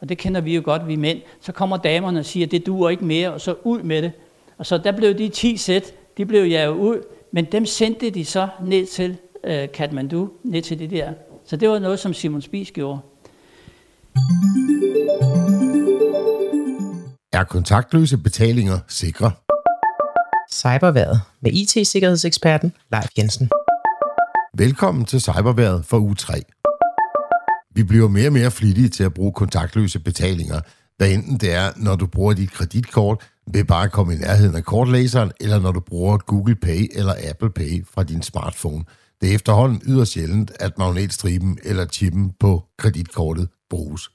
Og 0.00 0.08
det 0.08 0.18
kender 0.18 0.40
vi 0.40 0.54
jo 0.54 0.62
godt, 0.64 0.88
vi 0.88 0.96
mænd. 0.96 1.20
Så 1.40 1.52
kommer 1.52 1.76
damerne 1.76 2.18
og 2.18 2.24
siger, 2.24 2.46
det 2.46 2.66
duer 2.66 2.90
ikke 2.90 3.04
mere, 3.04 3.32
og 3.32 3.40
så 3.40 3.54
ud 3.64 3.82
med 3.82 4.02
det. 4.02 4.12
Og 4.58 4.66
så 4.66 4.78
der 4.78 4.92
blev 4.92 5.18
de 5.18 5.28
10 5.28 5.56
sæt, 5.56 5.94
de 6.16 6.26
blev 6.26 6.44
jaget 6.44 6.74
ud, 6.74 7.02
men 7.32 7.44
dem 7.52 7.66
sendte 7.66 8.10
de 8.10 8.24
så 8.24 8.48
ned 8.64 8.86
til 8.86 9.16
øh, 9.44 9.68
Kathmandu, 9.74 10.30
ned 10.44 10.62
til 10.62 10.78
det 10.78 10.90
der. 10.90 11.12
Så 11.44 11.56
det 11.56 11.68
var 11.68 11.78
noget, 11.78 11.98
som 11.98 12.14
Simon 12.14 12.42
Spies 12.42 12.70
gjorde. 12.70 13.00
Er 17.32 17.44
kontaktløse 17.44 18.18
betalinger 18.18 18.78
sikre? 18.88 19.32
Cyberværet 20.52 21.20
med 21.40 21.52
IT-sikkerhedseksperten 21.52 22.72
Leif 22.92 23.08
Jensen. 23.18 23.50
Velkommen 24.58 25.04
til 25.04 25.20
Cyberværet 25.20 25.84
for 25.84 25.98
u 25.98 26.14
3. 26.14 26.42
Vi 27.74 27.82
bliver 27.82 28.08
mere 28.08 28.28
og 28.28 28.32
mere 28.32 28.50
flittige 28.50 28.88
til 28.88 29.04
at 29.04 29.14
bruge 29.14 29.32
kontaktløse 29.32 30.00
betalinger, 30.00 30.60
hvad 30.96 31.10
enten 31.10 31.38
det 31.38 31.52
er, 31.52 31.72
når 31.76 31.96
du 31.96 32.06
bruger 32.06 32.32
dit 32.32 32.50
kreditkort 32.50 33.31
ved 33.46 33.64
bare 33.64 33.84
at 33.84 33.92
komme 33.92 34.14
i 34.14 34.16
nærheden 34.16 34.56
af 34.56 34.64
kortlæseren, 34.64 35.32
eller 35.40 35.60
når 35.60 35.72
du 35.72 35.80
bruger 35.80 36.18
Google 36.18 36.54
Pay 36.54 36.88
eller 36.92 37.14
Apple 37.30 37.50
Pay 37.50 37.86
fra 37.86 38.02
din 38.02 38.22
smartphone. 38.22 38.84
Det 39.20 39.30
er 39.30 39.34
efterhånden 39.34 39.82
yderst 39.86 40.12
sjældent, 40.12 40.52
at 40.60 40.78
magnetstriben 40.78 41.58
eller 41.62 41.86
chippen 41.86 42.32
på 42.40 42.64
kreditkortet 42.78 43.48
bruges. 43.70 44.10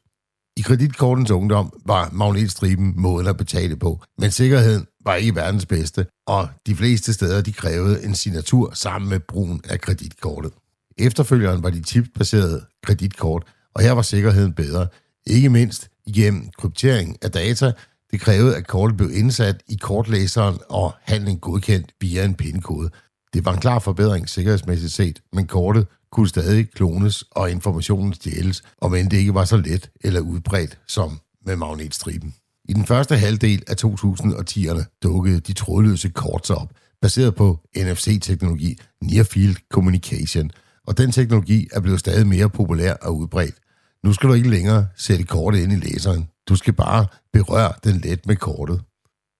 I 0.57 0.61
kreditkortens 0.61 1.31
ungdom 1.31 1.73
var 1.85 2.09
magnetstriben 2.13 2.93
måden 2.97 3.27
at 3.27 3.37
betale 3.37 3.75
på, 3.75 4.01
men 4.17 4.31
sikkerheden 4.31 4.85
var 5.05 5.15
ikke 5.15 5.35
verdens 5.35 5.65
bedste, 5.65 6.05
og 6.27 6.49
de 6.67 6.75
fleste 6.75 7.13
steder 7.13 7.41
de 7.41 7.53
krævede 7.53 8.03
en 8.03 8.15
signatur 8.15 8.71
sammen 8.73 9.09
med 9.09 9.19
brugen 9.19 9.61
af 9.69 9.81
kreditkortet. 9.81 10.51
Efterfølgeren 10.97 11.63
var 11.63 11.69
de 11.69 11.83
chipbaserede 11.83 12.61
kreditkort, 12.83 13.43
og 13.75 13.81
her 13.81 13.91
var 13.91 14.01
sikkerheden 14.01 14.53
bedre, 14.53 14.87
ikke 15.27 15.49
mindst 15.49 15.89
igennem 16.05 16.49
kryptering 16.57 17.17
af 17.21 17.31
data. 17.31 17.71
Det 18.11 18.21
krævede, 18.21 18.55
at 18.55 18.67
kortet 18.67 18.97
blev 18.97 19.09
indsat 19.13 19.63
i 19.67 19.75
kortlæseren 19.75 20.57
og 20.69 20.93
handlen 21.01 21.39
godkendt 21.39 21.93
via 22.01 22.25
en 22.25 22.35
pindkode. 22.35 22.89
Det 23.33 23.45
var 23.45 23.53
en 23.53 23.59
klar 23.59 23.79
forbedring 23.79 24.29
sikkerhedsmæssigt 24.29 24.93
set, 24.93 25.21
men 25.33 25.47
kortet 25.47 25.87
kunne 26.11 26.29
stadig 26.29 26.71
klones 26.71 27.23
og 27.31 27.51
informationen 27.51 28.13
stjæles, 28.13 28.63
om 28.81 28.95
end 28.95 29.09
det 29.09 29.17
ikke 29.17 29.33
var 29.33 29.45
så 29.45 29.57
let 29.57 29.89
eller 30.01 30.19
udbredt 30.19 30.79
som 30.87 31.19
med 31.45 31.55
magnetstriben. 31.55 32.33
I 32.69 32.73
den 32.73 32.85
første 32.85 33.17
halvdel 33.17 33.63
af 33.67 33.75
2010'erne 33.85 34.99
dukkede 35.03 35.39
de 35.39 35.53
trådløse 35.53 36.09
kort 36.09 36.49
op, 36.49 36.71
baseret 37.01 37.35
på 37.35 37.59
NFC-teknologi, 37.77 38.79
Near 39.01 39.23
Field 39.23 39.55
Communication, 39.71 40.51
og 40.87 40.97
den 40.97 41.11
teknologi 41.11 41.67
er 41.73 41.79
blevet 41.79 41.99
stadig 41.99 42.27
mere 42.27 42.49
populær 42.49 42.93
og 42.93 43.17
udbredt. 43.17 43.55
Nu 44.03 44.13
skal 44.13 44.29
du 44.29 44.33
ikke 44.33 44.49
længere 44.49 44.87
sætte 44.95 45.23
kortet 45.23 45.59
ind 45.59 45.73
i 45.73 45.75
læseren. 45.75 46.27
Du 46.49 46.55
skal 46.55 46.73
bare 46.73 47.05
berøre 47.33 47.73
den 47.83 47.97
let 47.97 48.25
med 48.25 48.35
kortet. 48.35 48.81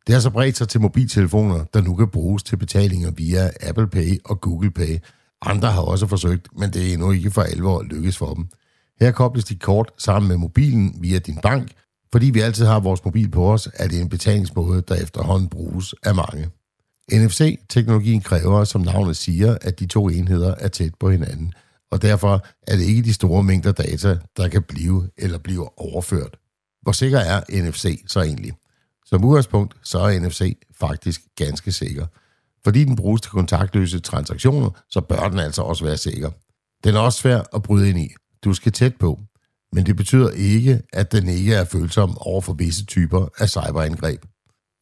Det 0.08 0.16
har 0.16 0.20
så 0.20 0.30
bredt 0.30 0.58
sig 0.58 0.70
til 0.70 0.82
mobiltelefoner, 0.82 1.64
der 1.74 1.82
nu 1.82 1.96
kan 1.96 2.08
bruges 2.08 2.44
til 2.44 2.58
betalinger 2.58 3.12
via 3.12 3.50
Apple 3.62 3.88
Pay 3.88 4.18
og 4.26 4.42
Google 4.42 4.72
Pay. 4.72 4.98
Andre 5.42 5.72
har 5.72 5.82
også 5.82 6.08
forsøgt, 6.08 6.48
men 6.60 6.74
det 6.74 6.90
er 6.90 6.94
endnu 6.94 7.12
ikke 7.12 7.32
for 7.32 7.42
alvor 7.42 7.84
lykkes 7.84 8.18
for 8.18 8.34
dem. 8.34 8.48
Her 9.00 9.12
kobles 9.12 9.46
dit 9.46 9.62
kort 9.62 9.92
sammen 9.98 10.30
med 10.30 10.38
mobilen 10.38 10.96
via 11.00 11.20
din 11.20 11.38
bank. 11.44 11.72
Fordi 12.12 12.30
vi 12.30 12.40
altid 12.40 12.66
har 12.66 12.80
vores 12.80 13.06
mobil 13.06 13.32
på 13.32 13.54
os, 13.54 13.70
er 13.74 13.88
det 13.88 14.02
en 14.02 14.10
betalingsmåde, 14.10 14.82
der 14.88 14.96
efterhånden 14.96 15.50
bruges 15.50 15.96
af 16.04 16.16
mange. 16.16 16.50
NFC-teknologien 17.12 18.22
kræver, 18.22 18.64
som 18.64 18.82
navnet 18.82 19.18
siger, 19.18 19.58
at 19.62 19.80
de 19.80 19.86
to 19.86 20.10
enheder 20.10 20.56
er 20.60 20.68
tæt 20.68 20.96
på 21.00 21.10
hinanden, 21.10 21.54
og 21.92 22.02
derfor 22.02 22.46
er 22.68 22.76
det 22.76 22.84
ikke 22.84 23.02
de 23.02 23.14
store 23.14 23.44
mængder 23.44 23.72
data, 23.72 24.18
der 24.38 24.48
kan 24.48 24.64
blive 24.64 25.10
eller 25.18 25.38
bliver 25.38 25.82
overført. 25.82 26.38
Hvor 26.88 26.92
sikker 26.92 27.20
er 27.20 27.42
NFC 27.62 28.04
så 28.08 28.22
egentlig? 28.22 28.52
Som 29.06 29.26
udgangspunkt 29.26 29.76
så 29.84 30.00
er 30.00 30.20
NFC 30.20 30.58
faktisk 30.80 31.22
ganske 31.36 31.72
sikker. 31.72 32.06
Fordi 32.64 32.84
den 32.84 32.96
bruges 32.96 33.22
til 33.22 33.32
kontaktløse 33.32 34.00
transaktioner, 34.00 34.70
så 34.90 35.02
bør 35.02 35.30
den 35.30 35.40
altså 35.40 35.62
også 35.62 35.86
være 35.86 35.98
sikker. 35.98 36.30
Den 36.84 36.96
er 36.96 37.00
også 37.00 37.20
svær 37.20 37.56
at 37.56 37.64
bryde 37.64 37.90
ind 37.90 38.00
i. 38.00 38.10
Du 38.44 38.54
skal 38.54 38.72
tæt 38.72 38.96
på. 38.96 39.20
Men 39.74 39.86
det 39.86 39.96
betyder 39.96 40.30
ikke, 40.30 40.82
at 40.94 41.12
den 41.12 41.28
ikke 41.28 41.54
er 41.54 41.66
følsom 41.66 42.18
over 42.18 42.42
for 42.42 42.54
visse 42.54 42.86
typer 42.86 43.28
af 43.38 43.50
cyberangreb. 43.50 44.26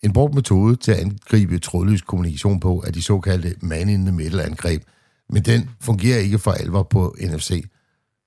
En 0.04 0.14
brugt 0.14 0.36
metode 0.36 0.76
til 0.76 0.92
at 0.92 1.00
angribe 1.00 1.60
trådløs 1.60 2.02
kommunikation 2.02 2.60
på 2.60 2.84
er 2.88 2.92
de 2.92 3.04
såkaldte 3.04 3.56
man-in-the-middle-angreb, 3.62 4.84
men 5.30 5.46
den 5.46 5.70
fungerer 5.82 6.20
ikke 6.20 6.40
for 6.40 6.52
alvor 6.52 6.84
på 6.84 7.16
NFC. 7.22 7.66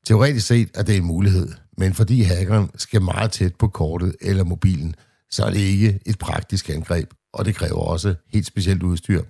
Teoretisk 0.06 0.46
set 0.46 0.70
er 0.74 0.82
det 0.82 0.96
en 0.96 1.04
mulighed, 1.04 1.48
men 1.78 1.94
fordi 1.94 2.22
hackeren 2.22 2.70
skal 2.74 3.02
meget 3.02 3.32
tæt 3.32 3.54
på 3.54 3.68
kortet 3.68 4.16
eller 4.20 4.44
mobilen, 4.44 4.94
så 5.30 5.44
er 5.44 5.50
det 5.50 5.60
ikke 5.60 5.98
et 6.06 6.18
praktisk 6.18 6.70
angreb, 6.70 7.10
og 7.32 7.44
det 7.44 7.54
kræver 7.54 7.80
også 7.80 8.14
helt 8.32 8.46
specielt 8.46 8.82
udstyr. 8.82 9.22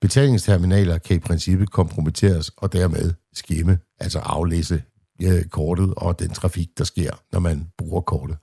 Betalingsterminaler 0.00 0.98
kan 0.98 1.16
i 1.16 1.18
princippet 1.18 1.70
kompromitteres 1.70 2.50
og 2.56 2.72
dermed 2.72 3.14
skimme, 3.34 3.78
altså 4.00 4.18
aflæse 4.18 4.82
øh, 5.22 5.44
kortet 5.44 5.94
og 5.96 6.18
den 6.18 6.30
trafik, 6.30 6.68
der 6.78 6.84
sker, 6.84 7.10
når 7.32 7.40
man 7.40 7.68
bruger 7.78 8.00
kortet. 8.00 8.36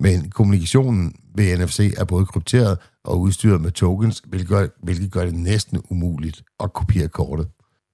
Men 0.00 0.30
kommunikationen 0.30 1.14
ved 1.34 1.58
NFC 1.58 1.94
er 1.96 2.04
både 2.04 2.26
krypteret 2.26 2.78
og 3.04 3.20
udstyret 3.20 3.60
med 3.60 3.70
tokens, 3.70 4.22
hvilket 4.26 4.48
gør, 4.48 4.66
hvilket 4.82 5.12
gør 5.12 5.24
det 5.24 5.34
næsten 5.34 5.82
umuligt 5.90 6.42
at 6.60 6.72
kopiere 6.72 7.08
kortet. 7.08 7.48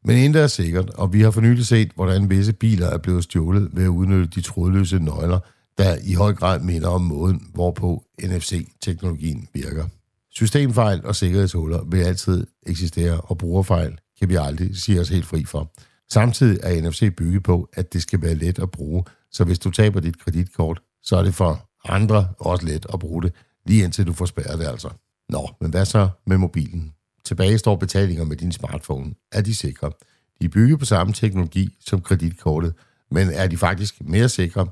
Men 0.05 0.17
intet 0.17 0.43
er 0.43 0.47
sikkert, 0.47 0.91
og 0.91 1.13
vi 1.13 1.21
har 1.21 1.31
for 1.31 1.41
nylig 1.41 1.67
set, 1.67 1.91
hvordan 1.95 2.31
visse 2.31 2.53
biler 2.53 2.87
er 2.87 2.99
blevet 2.99 3.25
stjålet 3.25 3.69
ved 3.73 3.85
at 3.85 3.89
udnytte 3.89 4.27
de 4.27 4.41
trådløse 4.41 4.99
nøgler, 4.99 5.39
der 5.79 5.97
i 6.05 6.15
høj 6.15 6.35
grad 6.35 6.61
minder 6.61 6.89
om 6.89 7.01
måden, 7.01 7.43
hvorpå 7.55 8.05
NFC-teknologien 8.23 9.49
virker. 9.55 9.87
Systemfejl 10.31 11.05
og 11.05 11.17
sikkerhedshuller 11.17 11.85
vil 11.85 11.99
altid 11.99 12.47
eksistere, 12.67 13.21
og 13.21 13.39
brugerfejl 13.39 13.99
kan 14.19 14.29
vi 14.29 14.35
aldrig 14.35 14.77
sige 14.77 15.01
os 15.01 15.09
helt 15.09 15.27
fri 15.27 15.45
for. 15.45 15.73
Samtidig 16.11 16.59
er 16.63 16.89
NFC 16.89 17.17
bygget 17.17 17.43
på, 17.43 17.69
at 17.73 17.93
det 17.93 18.03
skal 18.03 18.23
være 18.23 18.35
let 18.35 18.59
at 18.59 18.71
bruge, 18.71 19.05
så 19.33 19.45
hvis 19.45 19.59
du 19.59 19.71
taber 19.71 20.01
dit 20.01 20.19
kreditkort, 20.19 20.81
så 21.03 21.17
er 21.17 21.23
det 21.23 21.35
for 21.35 21.69
andre 21.85 22.29
også 22.39 22.67
let 22.67 22.87
at 22.93 23.01
bruge 23.01 23.23
det, 23.23 23.33
lige 23.67 23.85
indtil 23.85 24.07
du 24.07 24.13
får 24.13 24.27
spærret 24.27 24.59
det 24.59 24.67
altså. 24.67 24.89
Nå, 25.29 25.51
men 25.61 25.71
hvad 25.71 25.85
så 25.85 26.09
med 26.27 26.39
mobilen? 26.39 26.93
Tilbage 27.25 27.59
står 27.59 27.77
betalinger 27.77 28.25
med 28.25 28.37
din 28.37 28.53
smartphone. 28.53 29.15
Er 29.33 29.41
de 29.41 29.55
sikre? 29.55 29.93
De 30.41 30.45
er 30.45 30.49
bygget 30.49 30.79
på 30.79 30.85
samme 30.85 31.13
teknologi 31.13 31.77
som 31.81 32.01
kreditkortet, 32.01 32.75
men 33.11 33.31
er 33.31 33.47
de 33.47 33.57
faktisk 33.57 33.95
mere 34.01 34.29
sikre? 34.29 34.67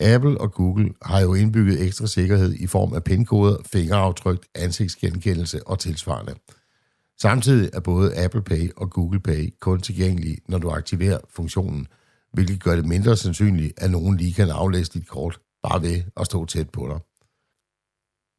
Apple 0.00 0.40
og 0.40 0.52
Google 0.52 0.90
har 1.02 1.20
jo 1.20 1.34
indbygget 1.34 1.82
ekstra 1.82 2.06
sikkerhed 2.06 2.54
i 2.54 2.66
form 2.66 2.94
af 2.94 3.04
pindkoder, 3.04 3.56
fingeraftryk, 3.72 4.46
ansigtsgenkendelse 4.54 5.66
og 5.66 5.78
tilsvarende. 5.78 6.34
Samtidig 7.20 7.70
er 7.72 7.80
både 7.80 8.16
Apple 8.24 8.42
Pay 8.42 8.70
og 8.76 8.90
Google 8.90 9.20
Pay 9.20 9.54
kun 9.60 9.80
tilgængelige, 9.80 10.38
når 10.48 10.58
du 10.58 10.70
aktiverer 10.70 11.18
funktionen, 11.30 11.86
hvilket 12.32 12.62
gør 12.62 12.76
det 12.76 12.84
mindre 12.84 13.16
sandsynligt, 13.16 13.72
at 13.76 13.90
nogen 13.90 14.16
lige 14.16 14.32
kan 14.32 14.50
aflæse 14.50 14.92
dit 14.92 15.08
kort 15.08 15.40
bare 15.62 15.82
ved 15.82 16.02
at 16.16 16.26
stå 16.26 16.44
tæt 16.44 16.70
på 16.70 16.88
dig. 16.88 17.00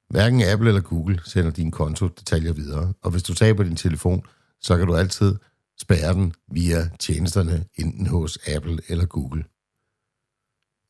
Hverken 0.09 0.41
Apple 0.41 0.67
eller 0.67 0.81
Google 0.81 1.19
sender 1.25 1.51
dine 1.51 1.71
kontodetaljer 1.71 2.53
videre, 2.53 2.93
og 3.01 3.11
hvis 3.11 3.23
du 3.23 3.33
taber 3.33 3.63
din 3.63 3.75
telefon, 3.75 4.25
så 4.61 4.77
kan 4.77 4.87
du 4.87 4.95
altid 4.95 5.35
spærre 5.79 6.13
den 6.13 6.33
via 6.51 6.89
tjenesterne 6.99 7.65
enten 7.75 8.07
hos 8.07 8.39
Apple 8.47 8.79
eller 8.87 9.05
Google. 9.05 9.43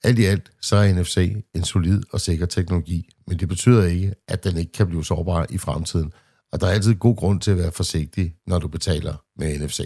Alt 0.04 0.20
i 0.20 0.26
alt 0.26 0.52
så 0.62 0.76
er 0.76 0.94
NFC 0.94 1.44
en 1.56 1.64
solid 1.64 2.04
og 2.12 2.22
sikker 2.22 2.46
teknologi, 2.46 3.10
men 3.28 3.40
det 3.40 3.48
betyder 3.48 3.86
ikke, 3.86 4.14
at 4.28 4.44
den 4.44 4.58
ikke 4.58 4.72
kan 4.72 4.88
blive 4.88 5.06
sårbar 5.06 5.46
i 5.50 5.58
fremtiden, 5.58 6.14
og 6.52 6.62
der 6.62 6.68
er 6.68 6.72
altid 6.72 6.96
god 6.96 7.16
grund 7.16 7.42
til 7.42 7.52
at 7.52 7.58
være 7.58 7.72
forsigtig, 7.72 8.36
når 8.48 8.60
du 8.60 8.68
betaler 8.68 9.16
med 9.38 9.60
NFC. 9.60 9.80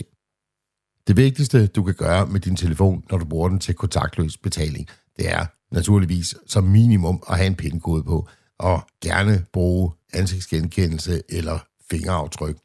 Det 1.07 1.17
vigtigste, 1.17 1.67
du 1.67 1.83
kan 1.83 1.93
gøre 1.93 2.27
med 2.27 2.39
din 2.39 2.55
telefon, 2.55 3.03
når 3.11 3.17
du 3.17 3.25
bruger 3.25 3.49
den 3.49 3.59
til 3.59 3.75
kontaktløs 3.75 4.37
betaling, 4.37 4.87
det 5.17 5.31
er 5.31 5.45
naturligvis 5.71 6.35
som 6.47 6.63
minimum 6.63 7.23
at 7.29 7.37
have 7.37 7.47
en 7.47 7.55
pindkode 7.55 8.03
på, 8.03 8.29
og 8.59 8.81
gerne 9.01 9.45
bruge 9.53 9.91
ansigtsgenkendelse 10.13 11.21
eller 11.29 11.59
fingeraftryk. 11.91 12.57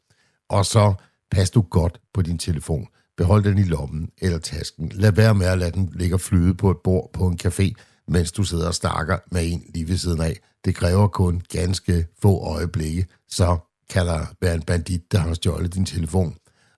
Og 0.49 0.65
så 0.65 0.93
pas 1.31 1.49
du 1.49 1.61
godt 1.61 2.01
på 2.13 2.21
din 2.21 2.37
telefon. 2.37 2.87
Behold 3.17 3.43
den 3.43 3.57
i 3.57 3.63
lommen 3.63 4.09
eller 4.17 4.37
tasken. 4.37 4.89
Lad 4.89 5.11
være 5.11 5.35
med 5.35 5.47
at 5.47 5.57
lade 5.57 5.71
den 5.71 5.93
ligge 5.95 6.15
og 6.15 6.21
flyde 6.21 6.53
på 6.53 6.71
et 6.71 6.77
bord 6.83 7.09
på 7.13 7.27
en 7.27 7.39
café, 7.45 7.73
mens 8.07 8.31
du 8.31 8.43
sidder 8.43 8.67
og 8.67 8.75
snakker 8.75 9.17
med 9.31 9.51
en 9.51 9.63
lige 9.73 9.87
ved 9.87 9.97
siden 9.97 10.21
af. 10.21 10.39
Det 10.65 10.75
kræver 10.75 11.07
kun 11.07 11.41
ganske 11.49 12.07
få 12.21 12.39
øjeblikke, 12.39 13.05
så 13.29 13.57
kan 13.89 14.05
der 14.05 14.25
være 14.41 14.55
en 14.55 14.61
bandit, 14.61 15.11
der 15.11 15.19
har 15.19 15.33
stjålet 15.33 15.73
din 15.73 15.85
telefon. 15.85 16.35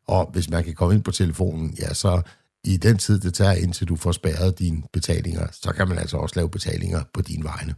Og 0.07 0.29
hvis 0.33 0.49
man 0.49 0.63
kan 0.63 0.73
komme 0.73 0.95
ind 0.95 1.03
på 1.03 1.11
telefonen, 1.11 1.75
ja, 1.79 1.93
så 1.93 2.21
i 2.63 2.77
den 2.77 2.97
tid, 2.97 3.19
det 3.19 3.33
tager, 3.33 3.51
indtil 3.51 3.87
du 3.87 3.95
får 3.95 4.11
spærret 4.11 4.59
dine 4.59 4.83
betalinger, 4.93 5.47
så 5.51 5.71
kan 5.71 5.87
man 5.87 5.97
altså 5.97 6.17
også 6.17 6.35
lave 6.35 6.49
betalinger 6.49 7.03
på 7.13 7.21
dine 7.21 7.43
vegne. 7.43 7.75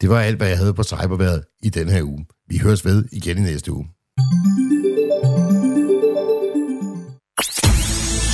Det 0.00 0.08
var 0.10 0.20
alt, 0.20 0.36
hvad 0.36 0.48
jeg 0.48 0.58
havde 0.58 0.74
på 0.74 0.82
cyberværet 0.82 1.42
i 1.62 1.68
den 1.68 1.88
her 1.88 2.02
uge. 2.02 2.26
Vi 2.48 2.58
høres 2.58 2.84
ved 2.84 3.04
igen 3.12 3.38
i 3.38 3.40
næste 3.40 3.72
uge. 3.72 3.86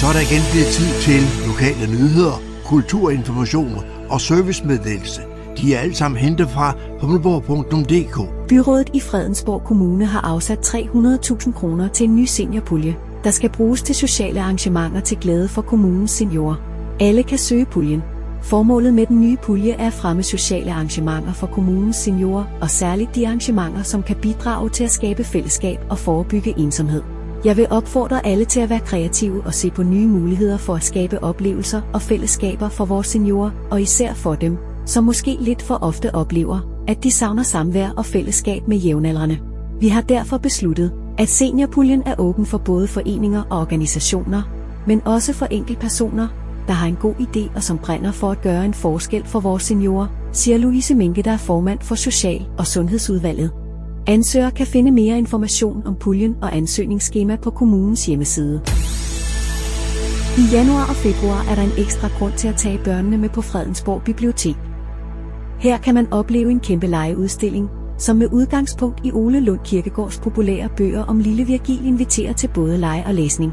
Så 0.00 0.06
er 0.08 0.12
der 0.12 0.20
igen 0.28 0.42
blevet 0.52 0.70
tid 0.78 0.90
til 1.06 1.22
lokale 1.46 1.86
nyheder, 1.92 2.42
kulturinformationer 2.66 3.82
og 4.10 4.20
servicemeddelelse. 4.20 5.22
De 5.58 5.74
er 5.74 5.78
alle 5.80 5.94
sammen 5.94 6.18
hentet 6.18 6.50
fra 6.50 6.76
humleborg.dk. 7.00 8.48
Byrådet 8.48 8.90
i 8.94 9.00
Fredensborg 9.00 9.64
Kommune 9.64 10.06
har 10.06 10.20
afsat 10.20 10.58
300.000 10.58 11.52
kroner 11.52 11.88
til 11.88 12.04
en 12.04 12.16
ny 12.16 12.24
seniorpulje, 12.24 12.96
der 13.24 13.30
skal 13.30 13.50
bruges 13.50 13.82
til 13.82 13.94
sociale 13.94 14.40
arrangementer 14.40 15.00
til 15.00 15.16
glæde 15.16 15.48
for 15.48 15.62
kommunens 15.62 16.10
seniorer. 16.10 16.56
Alle 17.00 17.22
kan 17.22 17.38
søge 17.38 17.66
puljen. 17.66 18.02
Formålet 18.42 18.94
med 18.94 19.06
den 19.06 19.20
nye 19.20 19.36
pulje 19.36 19.72
er 19.72 19.86
at 19.86 19.92
fremme 19.92 20.22
sociale 20.22 20.72
arrangementer 20.72 21.32
for 21.32 21.46
kommunens 21.46 21.96
seniorer, 21.96 22.44
og 22.60 22.70
særligt 22.70 23.14
de 23.14 23.26
arrangementer, 23.26 23.82
som 23.82 24.02
kan 24.02 24.16
bidrage 24.16 24.70
til 24.70 24.84
at 24.84 24.90
skabe 24.90 25.24
fællesskab 25.24 25.78
og 25.90 25.98
forebygge 25.98 26.54
ensomhed. 26.58 27.02
Jeg 27.44 27.56
vil 27.56 27.66
opfordre 27.70 28.26
alle 28.26 28.44
til 28.44 28.60
at 28.60 28.70
være 28.70 28.80
kreative 28.80 29.42
og 29.44 29.54
se 29.54 29.70
på 29.70 29.82
nye 29.82 30.06
muligheder 30.06 30.56
for 30.56 30.74
at 30.74 30.84
skabe 30.84 31.24
oplevelser 31.24 31.80
og 31.92 32.02
fællesskaber 32.02 32.68
for 32.68 32.84
vores 32.84 33.06
seniorer, 33.06 33.50
og 33.70 33.82
især 33.82 34.14
for 34.14 34.34
dem, 34.34 34.58
som 34.86 35.04
måske 35.04 35.36
lidt 35.40 35.62
for 35.62 35.74
ofte 35.74 36.14
oplever, 36.14 36.60
at 36.88 37.04
de 37.04 37.10
savner 37.10 37.42
samvær 37.42 37.90
og 37.96 38.06
fællesskab 38.06 38.68
med 38.68 38.76
jævnaldrende. 38.76 39.38
Vi 39.80 39.88
har 39.88 40.00
derfor 40.00 40.38
besluttet, 40.38 40.92
at 41.18 41.28
seniorpuljen 41.28 42.02
er 42.06 42.14
åben 42.18 42.46
for 42.46 42.58
både 42.58 42.86
foreninger 42.88 43.42
og 43.50 43.60
organisationer, 43.60 44.42
men 44.86 45.02
også 45.04 45.32
for 45.32 45.46
enkeltpersoner, 45.46 46.28
der 46.66 46.72
har 46.72 46.86
en 46.86 46.96
god 46.96 47.14
idé 47.14 47.56
og 47.56 47.62
som 47.62 47.78
brænder 47.78 48.12
for 48.12 48.30
at 48.30 48.42
gøre 48.42 48.64
en 48.64 48.74
forskel 48.74 49.24
for 49.24 49.40
vores 49.40 49.62
seniorer, 49.62 50.06
siger 50.32 50.58
Louise 50.58 50.94
Minke, 50.94 51.22
der 51.22 51.30
er 51.30 51.36
formand 51.36 51.80
for 51.80 51.94
Social- 51.94 52.46
og 52.58 52.66
Sundhedsudvalget. 52.66 53.50
Ansøger 54.06 54.50
kan 54.50 54.66
finde 54.66 54.90
mere 54.90 55.18
information 55.18 55.86
om 55.86 55.94
puljen 55.94 56.36
og 56.42 56.56
ansøgningsskema 56.56 57.36
på 57.36 57.50
kommunens 57.50 58.06
hjemmeside. 58.06 58.62
I 60.38 60.42
januar 60.52 60.88
og 60.88 60.96
februar 60.96 61.46
er 61.50 61.54
der 61.54 61.62
en 61.62 61.72
ekstra 61.78 62.08
grund 62.18 62.32
til 62.32 62.48
at 62.48 62.56
tage 62.56 62.78
børnene 62.84 63.18
med 63.18 63.28
på 63.28 63.42
Fredensborg 63.42 64.02
Bibliotek. 64.02 64.56
Her 65.58 65.78
kan 65.78 65.94
man 65.94 66.12
opleve 66.12 66.50
en 66.50 66.60
kæmpe 66.60 66.86
legeudstilling, 66.86 67.68
som 67.98 68.16
med 68.16 68.28
udgangspunkt 68.32 69.00
i 69.04 69.12
Ole 69.12 69.40
Lund 69.40 69.60
Kirkegårds 69.64 70.20
populære 70.20 70.68
bøger 70.76 71.02
om 71.02 71.18
Lille 71.18 71.44
Virgil 71.44 71.86
inviterer 71.86 72.32
til 72.32 72.48
både 72.54 72.78
lege 72.78 73.06
og 73.06 73.14
læsning. 73.14 73.52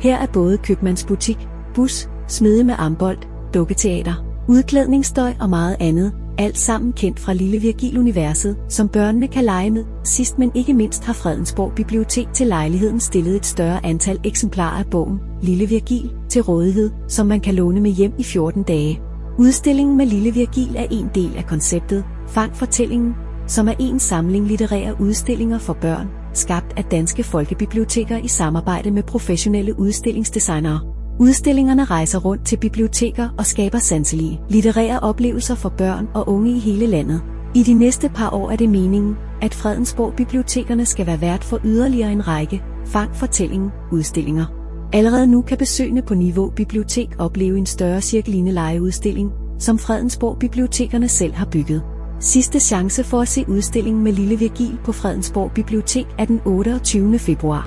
Her 0.00 0.16
er 0.16 0.26
både 0.26 0.58
købmandsbutik, 0.58 1.48
bus, 1.76 2.08
smede 2.28 2.64
med 2.64 2.74
ambold, 2.78 3.18
dukketeater, 3.54 4.14
udklædningsstøj 4.48 5.34
og 5.40 5.50
meget 5.50 5.76
andet, 5.80 6.12
alt 6.38 6.58
sammen 6.58 6.92
kendt 6.92 7.20
fra 7.20 7.32
Lille 7.32 7.58
Virgil-universet, 7.58 8.56
som 8.68 8.88
børnene 8.88 9.28
kan 9.28 9.44
lege 9.44 9.70
med. 9.70 9.84
Sidst 10.04 10.38
men 10.38 10.50
ikke 10.54 10.74
mindst 10.74 11.04
har 11.04 11.12
Fredensborg 11.12 11.72
Bibliotek 11.72 12.28
til 12.32 12.46
lejligheden 12.46 13.00
stillet 13.00 13.36
et 13.36 13.46
større 13.46 13.86
antal 13.86 14.20
eksemplarer 14.24 14.78
af 14.78 14.86
bogen, 14.90 15.18
Lille 15.42 15.66
Virgil, 15.66 16.10
til 16.28 16.42
rådighed, 16.42 16.90
som 17.08 17.26
man 17.26 17.40
kan 17.40 17.54
låne 17.54 17.80
med 17.80 17.90
hjem 17.90 18.12
i 18.18 18.22
14 18.24 18.62
dage. 18.62 19.00
Udstillingen 19.38 19.96
med 19.96 20.06
Lille 20.06 20.30
Virgil 20.30 20.76
er 20.76 20.86
en 20.90 21.10
del 21.14 21.36
af 21.36 21.46
konceptet, 21.46 22.04
Fang 22.28 22.56
fortællingen, 22.56 23.14
som 23.46 23.68
er 23.68 23.74
en 23.78 23.98
samling 23.98 24.46
litterære 24.46 25.00
udstillinger 25.00 25.58
for 25.58 25.72
børn, 25.72 26.08
skabt 26.34 26.78
af 26.78 26.84
danske 26.84 27.22
folkebiblioteker 27.22 28.16
i 28.16 28.28
samarbejde 28.28 28.90
med 28.90 29.02
professionelle 29.02 29.78
udstillingsdesignere. 29.78 30.95
Udstillingerne 31.18 31.84
rejser 31.84 32.18
rundt 32.18 32.46
til 32.46 32.56
biblioteker 32.56 33.28
og 33.38 33.46
skaber 33.46 33.78
sanselige 33.78 34.40
litterære 34.48 35.00
oplevelser 35.00 35.54
for 35.54 35.68
børn 35.68 36.08
og 36.14 36.28
unge 36.28 36.50
i 36.50 36.58
hele 36.58 36.86
landet. 36.86 37.22
I 37.54 37.62
de 37.62 37.74
næste 37.74 38.08
par 38.08 38.30
år 38.30 38.50
er 38.50 38.56
det 38.56 38.68
meningen, 38.68 39.16
at 39.42 39.54
Fredensborg 39.54 40.14
Bibliotekerne 40.14 40.86
skal 40.86 41.06
være 41.06 41.20
vært 41.20 41.44
for 41.44 41.60
yderligere 41.64 42.12
en 42.12 42.28
række 42.28 42.62
fang 42.86 43.16
fortællingen 43.16 43.70
udstillinger. 43.92 44.46
Allerede 44.92 45.26
nu 45.26 45.42
kan 45.42 45.58
besøgende 45.58 46.02
på 46.02 46.14
Niveau 46.14 46.50
Bibliotek 46.50 47.08
opleve 47.18 47.58
en 47.58 47.66
større 47.66 48.00
cirkeline 48.00 48.52
legeudstilling, 48.52 49.30
som 49.58 49.78
Fredensborg 49.78 50.38
Bibliotekerne 50.38 51.08
selv 51.08 51.34
har 51.34 51.46
bygget. 51.46 51.82
Sidste 52.20 52.60
chance 52.60 53.04
for 53.04 53.20
at 53.20 53.28
se 53.28 53.44
udstillingen 53.48 54.04
med 54.04 54.12
Lille 54.12 54.38
Virgil 54.38 54.78
på 54.84 54.92
Fredensborg 54.92 55.52
Bibliotek 55.52 56.06
er 56.18 56.24
den 56.24 56.40
28. 56.44 57.18
februar. 57.18 57.66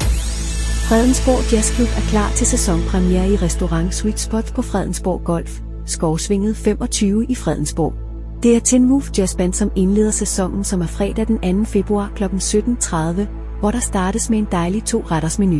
Fredensborg 0.89 1.53
Jazzklub 1.53 1.87
er 1.87 2.09
klar 2.09 2.31
til 2.31 2.47
sæsonpremiere 2.47 3.29
i 3.29 3.35
restaurant 3.35 3.95
Sweet 3.95 4.19
Spot 4.19 4.51
på 4.55 4.61
Fredensborg 4.61 5.23
Golf, 5.23 5.59
Skovsvinget 5.85 6.55
25 6.57 7.25
i 7.29 7.35
Fredensborg. 7.35 7.93
Det 8.43 8.55
er 8.55 8.59
Tin 8.59 8.85
Move 8.85 9.03
Jazz 9.17 9.35
Band, 9.35 9.53
som 9.53 9.71
indleder 9.75 10.11
sæsonen, 10.11 10.63
som 10.63 10.81
er 10.81 10.85
fredag 10.85 11.27
den 11.27 11.65
2. 11.65 11.65
februar 11.65 12.11
kl. 12.15 12.23
17.30, 12.23 13.21
hvor 13.59 13.71
der 13.71 13.79
startes 13.79 14.29
med 14.29 14.37
en 14.37 14.47
dejlig 14.51 14.83
to-retters 14.83 15.39
menu. 15.39 15.59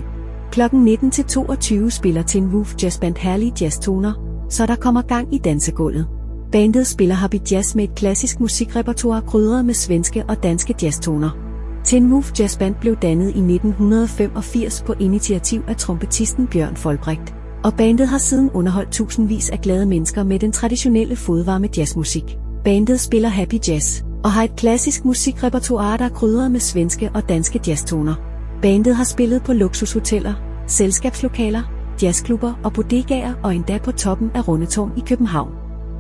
Kl. 0.51 0.61
19-22 0.61 1.89
spiller 1.89 2.23
Tin 2.23 2.45
Move 2.45 2.67
Jazz 2.83 2.99
Band 2.99 3.15
herlige 3.17 3.53
jazztoner, 3.61 4.13
så 4.49 4.65
der 4.65 4.75
kommer 4.75 5.01
gang 5.01 5.33
i 5.33 5.37
dansegulvet. 5.37 6.07
Bandet 6.51 6.87
spiller 6.87 7.15
happy 7.15 7.39
jazz 7.51 7.75
med 7.75 7.83
et 7.83 7.95
klassisk 7.95 8.39
musikrepertoire 8.39 9.21
krydret 9.21 9.65
med 9.65 9.73
svenske 9.73 10.23
og 10.27 10.43
danske 10.43 10.75
jazztoner. 10.81 11.48
Tin 11.83 12.07
Move 12.07 12.23
Jazz 12.39 12.57
Band 12.57 12.75
blev 12.75 12.95
dannet 12.95 13.25
i 13.25 13.39
1985 13.39 14.83
på 14.85 14.93
initiativ 14.99 15.63
af 15.67 15.75
trompetisten 15.75 16.47
Bjørn 16.47 16.75
Folbrecht, 16.75 17.35
og 17.63 17.73
bandet 17.73 18.07
har 18.07 18.17
siden 18.17 18.49
underholdt 18.51 18.91
tusindvis 18.91 19.49
af 19.49 19.61
glade 19.61 19.85
mennesker 19.85 20.23
med 20.23 20.39
den 20.39 20.51
traditionelle 20.51 21.15
fodvarme 21.15 21.69
jazzmusik. 21.77 22.37
Bandet 22.63 22.99
spiller 22.99 23.29
happy 23.29 23.55
jazz 23.67 24.03
og 24.23 24.31
har 24.31 24.43
et 24.43 24.55
klassisk 24.55 25.05
musikrepertoire, 25.05 25.97
der 25.97 26.05
er 26.05 26.09
krydret 26.09 26.51
med 26.51 26.59
svenske 26.59 27.11
og 27.13 27.29
danske 27.29 27.61
jazztoner. 27.67 28.15
Bandet 28.61 28.95
har 28.95 29.03
spillet 29.03 29.43
på 29.43 29.53
luksushoteller, 29.53 30.33
selskabslokaler, 30.67 31.61
jazzklubber 32.03 32.53
og 32.63 32.73
bodegaer 32.73 33.33
og 33.43 33.55
endda 33.55 33.77
på 33.77 33.91
toppen 33.91 34.31
af 34.35 34.47
Rundetårn 34.47 34.91
i 34.97 35.03
København. 35.07 35.51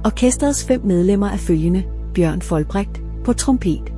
Orkesterets 0.05 0.65
fem 0.65 0.81
medlemmer 0.85 1.29
er 1.29 1.37
følgende 1.37 1.83
Bjørn 2.13 2.41
Folbrecht 2.41 3.01
på 3.25 3.33
trompet, 3.33 3.93